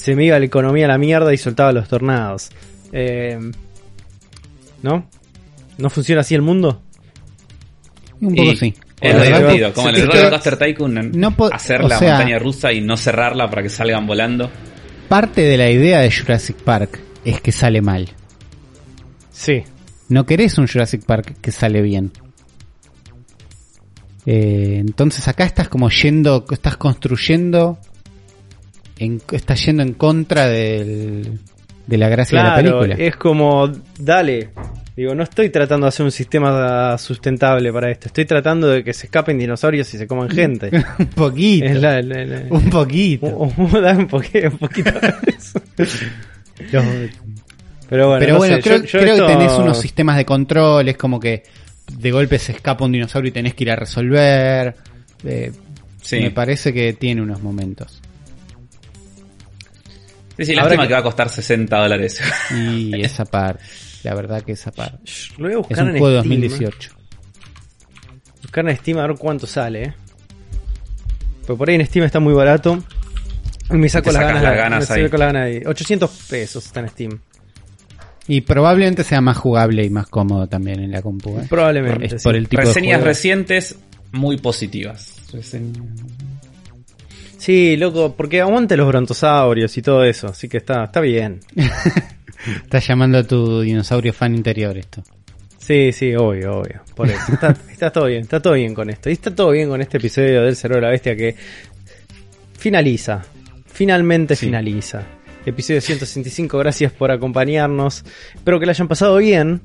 Se 0.00 0.14
me 0.16 0.24
iba 0.24 0.38
la 0.38 0.46
economía 0.46 0.86
a 0.86 0.88
la 0.88 0.96
mierda 0.98 1.30
y 1.34 1.36
soltaba 1.36 1.72
los 1.72 1.86
tornados. 1.88 2.48
Eh, 2.90 3.38
¿No? 4.82 5.06
¿No 5.76 5.90
funciona 5.90 6.22
así 6.22 6.34
el 6.34 6.40
mundo? 6.40 6.80
Un 8.22 8.34
poco 8.34 8.50
Y 8.52 8.56
sí. 8.56 8.74
Es 8.98 9.22
divertido, 9.22 9.72
como 9.74 9.90
en 9.90 9.96
el 9.96 10.06
Roller 10.06 10.20
queda- 10.22 10.30
Coaster 10.30 10.56
Tycoon, 10.56 11.10
no 11.12 11.34
hacer 11.52 11.82
o 11.82 11.88
la 11.88 11.98
sea- 11.98 12.14
montaña 12.16 12.38
rusa 12.38 12.72
y 12.72 12.80
no 12.80 12.96
cerrarla 12.96 13.50
para 13.50 13.62
que 13.62 13.68
salgan 13.68 14.06
volando. 14.06 14.50
Parte 15.08 15.42
de 15.42 15.56
la 15.58 15.70
idea 15.70 16.00
de 16.00 16.10
Jurassic 16.10 16.56
Park 16.56 16.98
es 17.24 17.40
que 17.42 17.52
sale 17.52 17.82
mal. 17.82 18.08
Sí. 19.32 19.64
No 20.08 20.24
querés 20.24 20.56
un 20.56 20.66
Jurassic 20.66 21.04
Park 21.04 21.36
que 21.42 21.52
sale 21.52 21.82
bien. 21.82 22.10
Eh, 24.26 24.76
entonces 24.80 25.26
acá 25.28 25.44
estás 25.44 25.68
como 25.68 25.88
yendo, 25.90 26.44
estás 26.50 26.76
construyendo, 26.76 27.78
en- 29.00 29.20
estás 29.32 29.64
yendo 29.66 29.82
en 29.82 29.94
contra 29.94 30.46
del, 30.46 31.38
de 31.86 31.98
la 31.98 32.08
gracia 32.08 32.38
de 32.38 32.44
la 32.48 32.54
película. 32.56 32.94
es 32.96 33.16
como, 33.16 33.70
dale. 33.98 34.50
Digo, 34.96 35.14
no 35.14 35.22
estoy 35.22 35.48
tratando 35.50 35.86
de 35.86 35.88
hacer 35.88 36.04
un 36.04 36.12
sistema 36.12 36.98
sustentable 36.98 37.72
para 37.72 37.90
esto. 37.90 38.08
Estoy 38.08 38.26
tratando 38.26 38.68
de 38.68 38.84
que 38.84 38.92
se 38.92 39.06
escapen 39.06 39.38
dinosaurios 39.38 39.92
y 39.94 39.98
se 39.98 40.06
coman 40.06 40.28
gente. 40.30 40.70
un 40.98 41.06
poquito. 41.06 41.64
es 41.66 41.80
la, 41.80 42.02
la- 42.02 42.24
la- 42.26 42.42
Un 42.50 42.68
poquito. 42.68 43.26
un- 43.36 43.54
un- 43.56 43.72
dame 43.82 44.00
un 44.00 44.08
poquito, 44.08 44.48
un 44.48 44.58
poquito 44.58 44.90
de 44.92 45.08
eso. 45.36 45.60
Los- 45.78 45.98
Pero 47.88 48.06
bueno, 48.08 48.18
Pero 48.20 48.32
no 48.34 48.38
bueno, 48.38 48.56
sé, 48.56 48.62
creo, 48.62 48.76
yo- 48.78 48.84
yo 48.84 48.98
creo 49.00 49.14
esto- 49.14 49.26
que 49.26 49.32
tenés 49.32 49.52
unos 49.54 49.78
sistemas 49.80 50.16
de 50.16 50.24
control, 50.24 50.88
es 50.88 50.96
como 50.96 51.18
que 51.18 51.42
de 51.98 52.10
golpe 52.12 52.38
se 52.38 52.52
escapa 52.52 52.84
un 52.84 52.92
dinosaurio 52.92 53.30
y 53.30 53.32
tenés 53.32 53.54
que 53.54 53.64
ir 53.64 53.70
a 53.70 53.76
resolver. 53.76 54.74
Eh, 55.24 55.52
Sí. 56.02 56.18
Me 56.18 56.30
parece 56.30 56.72
que 56.72 56.94
tiene 56.94 57.20
unos 57.20 57.42
momentos. 57.42 57.99
Sí, 60.46 60.52
sí, 60.52 60.54
lástima 60.54 60.82
que- 60.82 60.88
que... 60.88 60.94
va 60.94 61.00
a 61.00 61.02
costar 61.02 61.28
60 61.28 61.76
dólares. 61.78 62.20
Y 62.54 63.00
esa 63.02 63.24
parte, 63.24 63.62
la 64.04 64.14
verdad 64.14 64.42
que 64.42 64.52
esa 64.52 64.70
parte. 64.72 64.98
Shh, 65.04 65.38
Lo 65.38 65.44
voy 65.44 65.52
a 65.52 65.58
Es 65.60 65.68
buscar 65.68 65.84
un 65.84 65.90
en 65.90 65.98
juego 65.98 66.14
de 66.16 66.20
Steam, 66.20 66.40
2018. 66.40 66.90
Buscar 68.42 68.68
en 68.68 68.76
Steam 68.76 68.98
a 68.98 69.06
ver 69.06 69.16
cuánto 69.16 69.46
sale, 69.46 69.82
eh. 69.84 69.94
Pues 71.46 71.58
por 71.58 71.68
ahí 71.68 71.76
en 71.76 71.86
Steam 71.86 72.04
está 72.04 72.20
muy 72.20 72.32
barato. 72.34 72.82
Y 73.70 73.74
me 73.74 73.88
saco 73.88 74.10
las 74.10 74.22
ganas, 74.22 74.42
las 74.42 74.56
ganas 74.56 74.88
me 74.90 74.94
ahí. 74.96 75.02
saco 75.04 75.16
las 75.16 75.32
ganas 75.32 75.46
ahí. 75.46 75.62
800 75.64 76.10
pesos 76.28 76.66
está 76.66 76.80
en 76.80 76.88
Steam. 76.88 77.20
Y 78.26 78.42
probablemente 78.42 79.02
sea 79.04 79.20
más 79.20 79.36
jugable 79.36 79.84
y 79.84 79.90
más 79.90 80.06
cómodo 80.08 80.46
también 80.48 80.80
en 80.80 80.92
la 80.92 81.02
compu. 81.02 81.38
¿eh? 81.38 81.46
Probablemente. 81.48 82.06
Es 82.06 82.12
sí. 82.12 82.18
por 82.22 82.36
el 82.36 82.48
tipo 82.48 82.62
de 82.62 82.68
Reseñas 82.68 83.02
recientes 83.02 83.76
muy 84.12 84.36
positivas. 84.38 85.16
Sí, 87.40 87.78
loco, 87.78 88.14
porque 88.14 88.42
aguante 88.42 88.76
los 88.76 88.86
brontosaurios 88.86 89.74
y 89.78 89.80
todo 89.80 90.04
eso, 90.04 90.26
así 90.26 90.46
que 90.46 90.58
está, 90.58 90.84
está 90.84 91.00
bien. 91.00 91.40
Estás 92.64 92.86
llamando 92.86 93.16
a 93.16 93.22
tu 93.24 93.62
dinosaurio 93.62 94.12
fan 94.12 94.34
interior 94.34 94.76
esto. 94.76 95.02
Sí, 95.56 95.90
sí, 95.92 96.14
obvio, 96.14 96.58
obvio. 96.58 96.82
Por 96.94 97.08
eso. 97.08 97.32
Está, 97.32 97.56
está 97.70 97.90
todo 97.90 98.06
bien, 98.06 98.20
está 98.22 98.40
todo 98.40 98.52
bien 98.54 98.74
con 98.74 98.90
esto. 98.90 99.08
Y 99.08 99.14
está 99.14 99.34
todo 99.34 99.52
bien 99.52 99.70
con 99.70 99.80
este 99.80 99.96
episodio 99.96 100.42
del 100.42 100.54
Cerebro 100.54 100.80
de 100.82 100.86
la 100.86 100.90
Bestia 100.90 101.16
que 101.16 101.34
finaliza. 102.58 103.22
Finalmente 103.66 104.36
Sí. 104.36 104.46
finaliza. 104.46 105.02
Episodio 105.46 105.80
165, 105.80 106.58
gracias 106.58 106.92
por 106.92 107.10
acompañarnos. 107.10 108.04
Espero 108.34 108.60
que 108.60 108.66
lo 108.66 108.70
hayan 108.70 108.88
pasado 108.88 109.16
bien. 109.16 109.62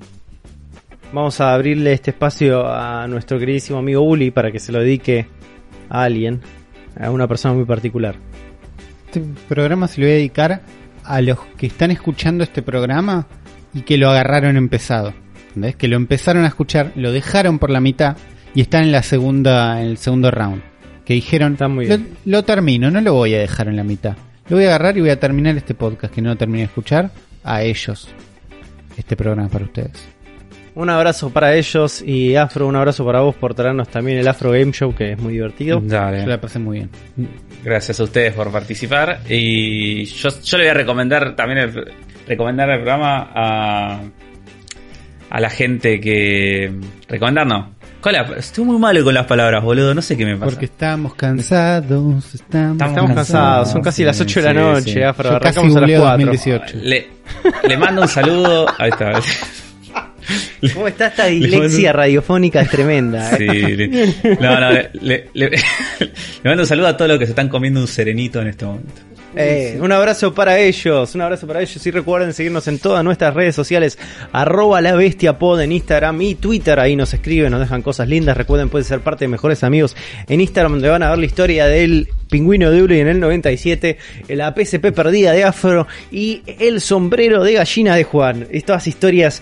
Vamos 1.11 1.41
a 1.41 1.53
abrirle 1.53 1.91
este 1.91 2.11
espacio 2.11 2.65
a 2.67 3.05
nuestro 3.09 3.37
queridísimo 3.37 3.79
amigo 3.79 4.01
Uli 4.01 4.31
para 4.31 4.49
que 4.51 4.59
se 4.59 4.71
lo 4.71 4.79
dedique 4.79 5.27
a 5.89 6.03
alguien, 6.03 6.41
a 6.99 7.11
una 7.11 7.27
persona 7.27 7.53
muy 7.53 7.65
particular. 7.65 8.15
Este 9.05 9.21
programa 9.47 9.87
se 9.87 10.01
lo 10.01 10.07
voy 10.07 10.13
a 10.13 10.17
dedicar 10.17 10.61
a 11.03 11.21
los 11.21 11.39
que 11.57 11.67
están 11.67 11.91
escuchando 11.91 12.43
este 12.43 12.61
programa 12.61 13.27
y 13.73 13.81
que 13.81 13.97
lo 13.97 14.09
agarraron 14.09 14.57
empezado. 14.57 15.13
¿Entendés? 15.49 15.75
Que 15.75 15.87
lo 15.87 15.95
empezaron 15.95 16.43
a 16.43 16.47
escuchar, 16.47 16.91
lo 16.95 17.11
dejaron 17.11 17.59
por 17.59 17.69
la 17.69 17.79
mitad 17.79 18.17
y 18.53 18.61
están 18.61 18.83
en 18.83 18.91
la 18.91 19.03
segunda, 19.03 19.81
en 19.81 19.87
el 19.87 19.97
segundo 19.97 20.31
round. 20.31 20.61
Que 21.05 21.13
dijeron, 21.13 21.53
Está 21.53 21.67
muy 21.67 21.85
lo, 21.87 21.97
bien. 21.97 22.17
lo 22.25 22.43
termino, 22.43 22.89
no 22.91 22.99
lo 22.99 23.13
voy 23.13 23.33
a 23.35 23.39
dejar 23.39 23.67
en 23.67 23.75
la 23.75 23.83
mitad. 23.83 24.15
Lo 24.49 24.57
voy 24.57 24.65
a 24.65 24.69
agarrar 24.69 24.97
y 24.97 25.01
voy 25.01 25.09
a 25.11 25.19
terminar 25.19 25.55
este 25.55 25.73
podcast 25.75 26.13
que 26.13 26.21
no 26.21 26.35
terminé 26.35 26.59
de 26.59 26.65
escuchar 26.65 27.11
a 27.43 27.61
ellos. 27.63 28.09
Este 28.97 29.15
programa 29.15 29.49
para 29.49 29.65
ustedes. 29.65 30.14
Un 30.75 30.89
abrazo 30.89 31.29
para 31.29 31.55
ellos 31.55 32.01
y 32.05 32.35
Afro, 32.35 32.67
un 32.67 32.75
abrazo 32.75 33.05
para 33.05 33.21
vos 33.21 33.33
por 33.35 33.53
traernos 33.53 33.87
también 33.87 34.17
el 34.17 34.27
Afro 34.27 34.51
Game 34.51 34.73
Show 34.73 34.93
que 34.93 35.13
es 35.13 35.19
muy 35.19 35.33
divertido. 35.33 35.79
Yo 35.81 35.87
Dale. 35.87 36.25
la 36.27 36.39
pasé 36.41 36.59
muy 36.59 36.79
bien. 36.79 36.89
Gracias 37.63 37.99
a 37.99 38.03
ustedes 38.03 38.33
por 38.33 38.51
participar. 38.51 39.21
Y 39.29 40.03
yo, 40.05 40.27
yo 40.43 40.57
le 40.57 40.65
voy 40.65 40.71
a 40.71 40.73
recomendar 40.73 41.33
también 41.35 41.59
el, 41.59 41.93
recomendar 42.27 42.69
el 42.71 42.77
programa 42.79 43.31
a, 43.33 44.01
a 45.29 45.39
la 45.39 45.49
gente 45.49 45.99
que. 46.01 46.73
Recomendar 47.07 47.47
no. 47.47 47.73
¿Cuál 48.01 48.15
es 48.15 48.29
la- 48.29 48.35
Estoy 48.37 48.65
muy 48.65 48.77
malo 48.77 49.01
con 49.03 49.13
las 49.13 49.25
palabras, 49.25 49.63
boludo. 49.63 49.95
No 49.95 50.01
sé 50.01 50.17
qué 50.17 50.25
me 50.25 50.35
pasa. 50.35 50.45
Porque 50.51 50.65
estamos 50.65 51.15
cansados, 51.15 52.35
estamos, 52.35 52.81
Estamos 52.85 53.13
cansados, 53.15 53.71
son 53.71 53.81
casi 53.81 54.03
las 54.03 54.19
8 54.19 54.41
de 54.41 54.45
la 54.45 54.53
noche, 54.53 54.91
sí. 54.93 55.01
Afro. 55.01 55.31
Yo 55.31 55.39
casi 55.39 55.59
Arrancamos 55.59 55.75
a 55.77 55.79
las 55.79 55.89
googleo 55.89 56.01
4. 56.01 56.25
2018. 56.25 56.77
Le, 56.83 57.07
le 57.67 57.77
mando 57.77 58.01
un 58.01 58.07
saludo. 58.09 58.65
Ahí 58.77 58.89
está. 58.89 59.13
¿Cómo 60.73 60.87
está 60.87 61.07
esta 61.07 61.25
dislexia 61.25 61.93
radiofónica? 61.93 62.61
Es 62.61 62.69
tremenda. 62.69 63.31
¿eh? 63.33 63.37
Sí, 63.37 63.45
le- 63.47 63.87
no, 64.39 64.59
no, 64.59 64.71
le, 64.71 64.89
le- 65.01 65.29
le- 65.33 65.49
le 65.99 66.09
mando 66.43 66.63
un 66.63 66.67
saludo 66.67 66.87
a 66.87 66.97
todos 66.97 67.09
los 67.09 67.19
que 67.19 67.25
se 67.25 67.31
están 67.31 67.49
comiendo 67.49 67.79
un 67.79 67.87
serenito 67.87 68.41
en 68.41 68.47
este 68.47 68.65
momento. 68.65 68.91
Eh, 69.37 69.77
un 69.81 69.91
abrazo 69.91 70.33
para 70.33 70.59
ellos, 70.59 71.13
un 71.13 71.19
abrazo 71.19 71.45
para 71.45 71.59
ellos 71.61 71.85
y 71.85 71.91
recuerden 71.91 72.31
seguirnos 72.33 72.69
en 72.69 72.79
todas 72.79 73.03
nuestras 73.03 73.33
redes 73.33 73.53
sociales, 73.53 73.99
arroba 74.31 74.79
la 74.79 74.95
bestia 74.95 75.37
pod 75.37 75.59
en 75.59 75.73
Instagram 75.73 76.21
y 76.21 76.35
Twitter, 76.35 76.79
ahí 76.79 76.95
nos 76.95 77.13
escriben, 77.13 77.51
nos 77.51 77.59
dejan 77.59 77.81
cosas 77.81 78.07
lindas, 78.07 78.37
recuerden 78.37 78.69
pueden 78.69 78.85
ser 78.85 79.01
parte 79.01 79.25
de 79.25 79.29
mejores 79.29 79.61
amigos 79.65 79.93
en 80.29 80.39
Instagram 80.39 80.71
donde 80.73 80.87
van 80.87 81.03
a 81.03 81.09
ver 81.09 81.19
la 81.19 81.25
historia 81.25 81.67
del 81.67 82.07
pingüino 82.29 82.71
de 82.71 82.81
Uli 82.81 83.01
en 83.01 83.09
el 83.09 83.19
97, 83.19 83.97
la 84.29 84.55
PSP 84.55 84.93
perdida 84.93 85.33
de 85.33 85.43
Afro 85.43 85.85
y 86.13 86.41
el 86.57 86.79
sombrero 86.79 87.43
de 87.43 87.55
gallina 87.55 87.93
de 87.97 88.05
Juan, 88.05 88.47
estas 88.51 88.87
historias 88.87 89.41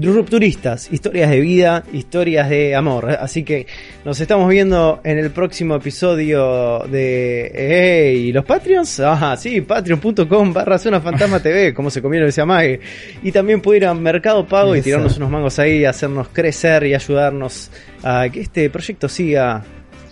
rupturistas, 0.00 0.92
historias 0.92 1.30
de 1.30 1.40
vida, 1.40 1.84
historias 1.92 2.48
de 2.48 2.74
amor. 2.74 3.10
Así 3.10 3.44
que 3.44 3.66
nos 4.04 4.20
estamos 4.20 4.48
viendo 4.48 5.00
en 5.04 5.18
el 5.18 5.30
próximo 5.30 5.76
episodio 5.76 6.80
de 6.90 7.50
hey, 7.54 8.32
los 8.32 8.44
Patreons. 8.44 9.00
Ajá, 9.00 9.36
sí, 9.38 9.60
patreon.com 9.60 10.52
barra 10.52 10.78
Zona 10.78 11.00
Fantasma 11.00 11.40
TV, 11.40 11.72
como 11.72 11.90
se 11.90 12.02
comieron 12.02 12.28
ese 12.28 12.40
amague. 12.40 12.80
Y 13.22 13.32
también 13.32 13.60
puede 13.60 13.78
ir 13.78 13.86
a 13.86 13.94
Mercado 13.94 14.46
Pago 14.46 14.74
y 14.74 14.82
tirarnos 14.82 15.16
unos 15.16 15.30
mangos 15.30 15.58
ahí, 15.58 15.84
hacernos 15.84 16.28
crecer 16.28 16.84
y 16.86 16.94
ayudarnos 16.94 17.70
a 18.02 18.28
que 18.28 18.40
este 18.40 18.70
proyecto 18.70 19.08
siga, 19.08 19.62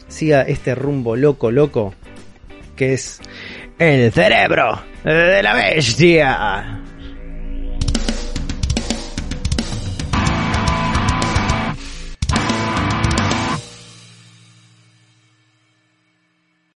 siga 0.08 0.42
este 0.42 0.74
rumbo 0.74 1.16
loco, 1.16 1.50
loco, 1.50 1.94
que 2.76 2.94
es 2.94 3.20
el 3.78 4.12
cerebro 4.12 4.80
de 5.04 5.42
la 5.42 5.54
bestia. 5.54 6.91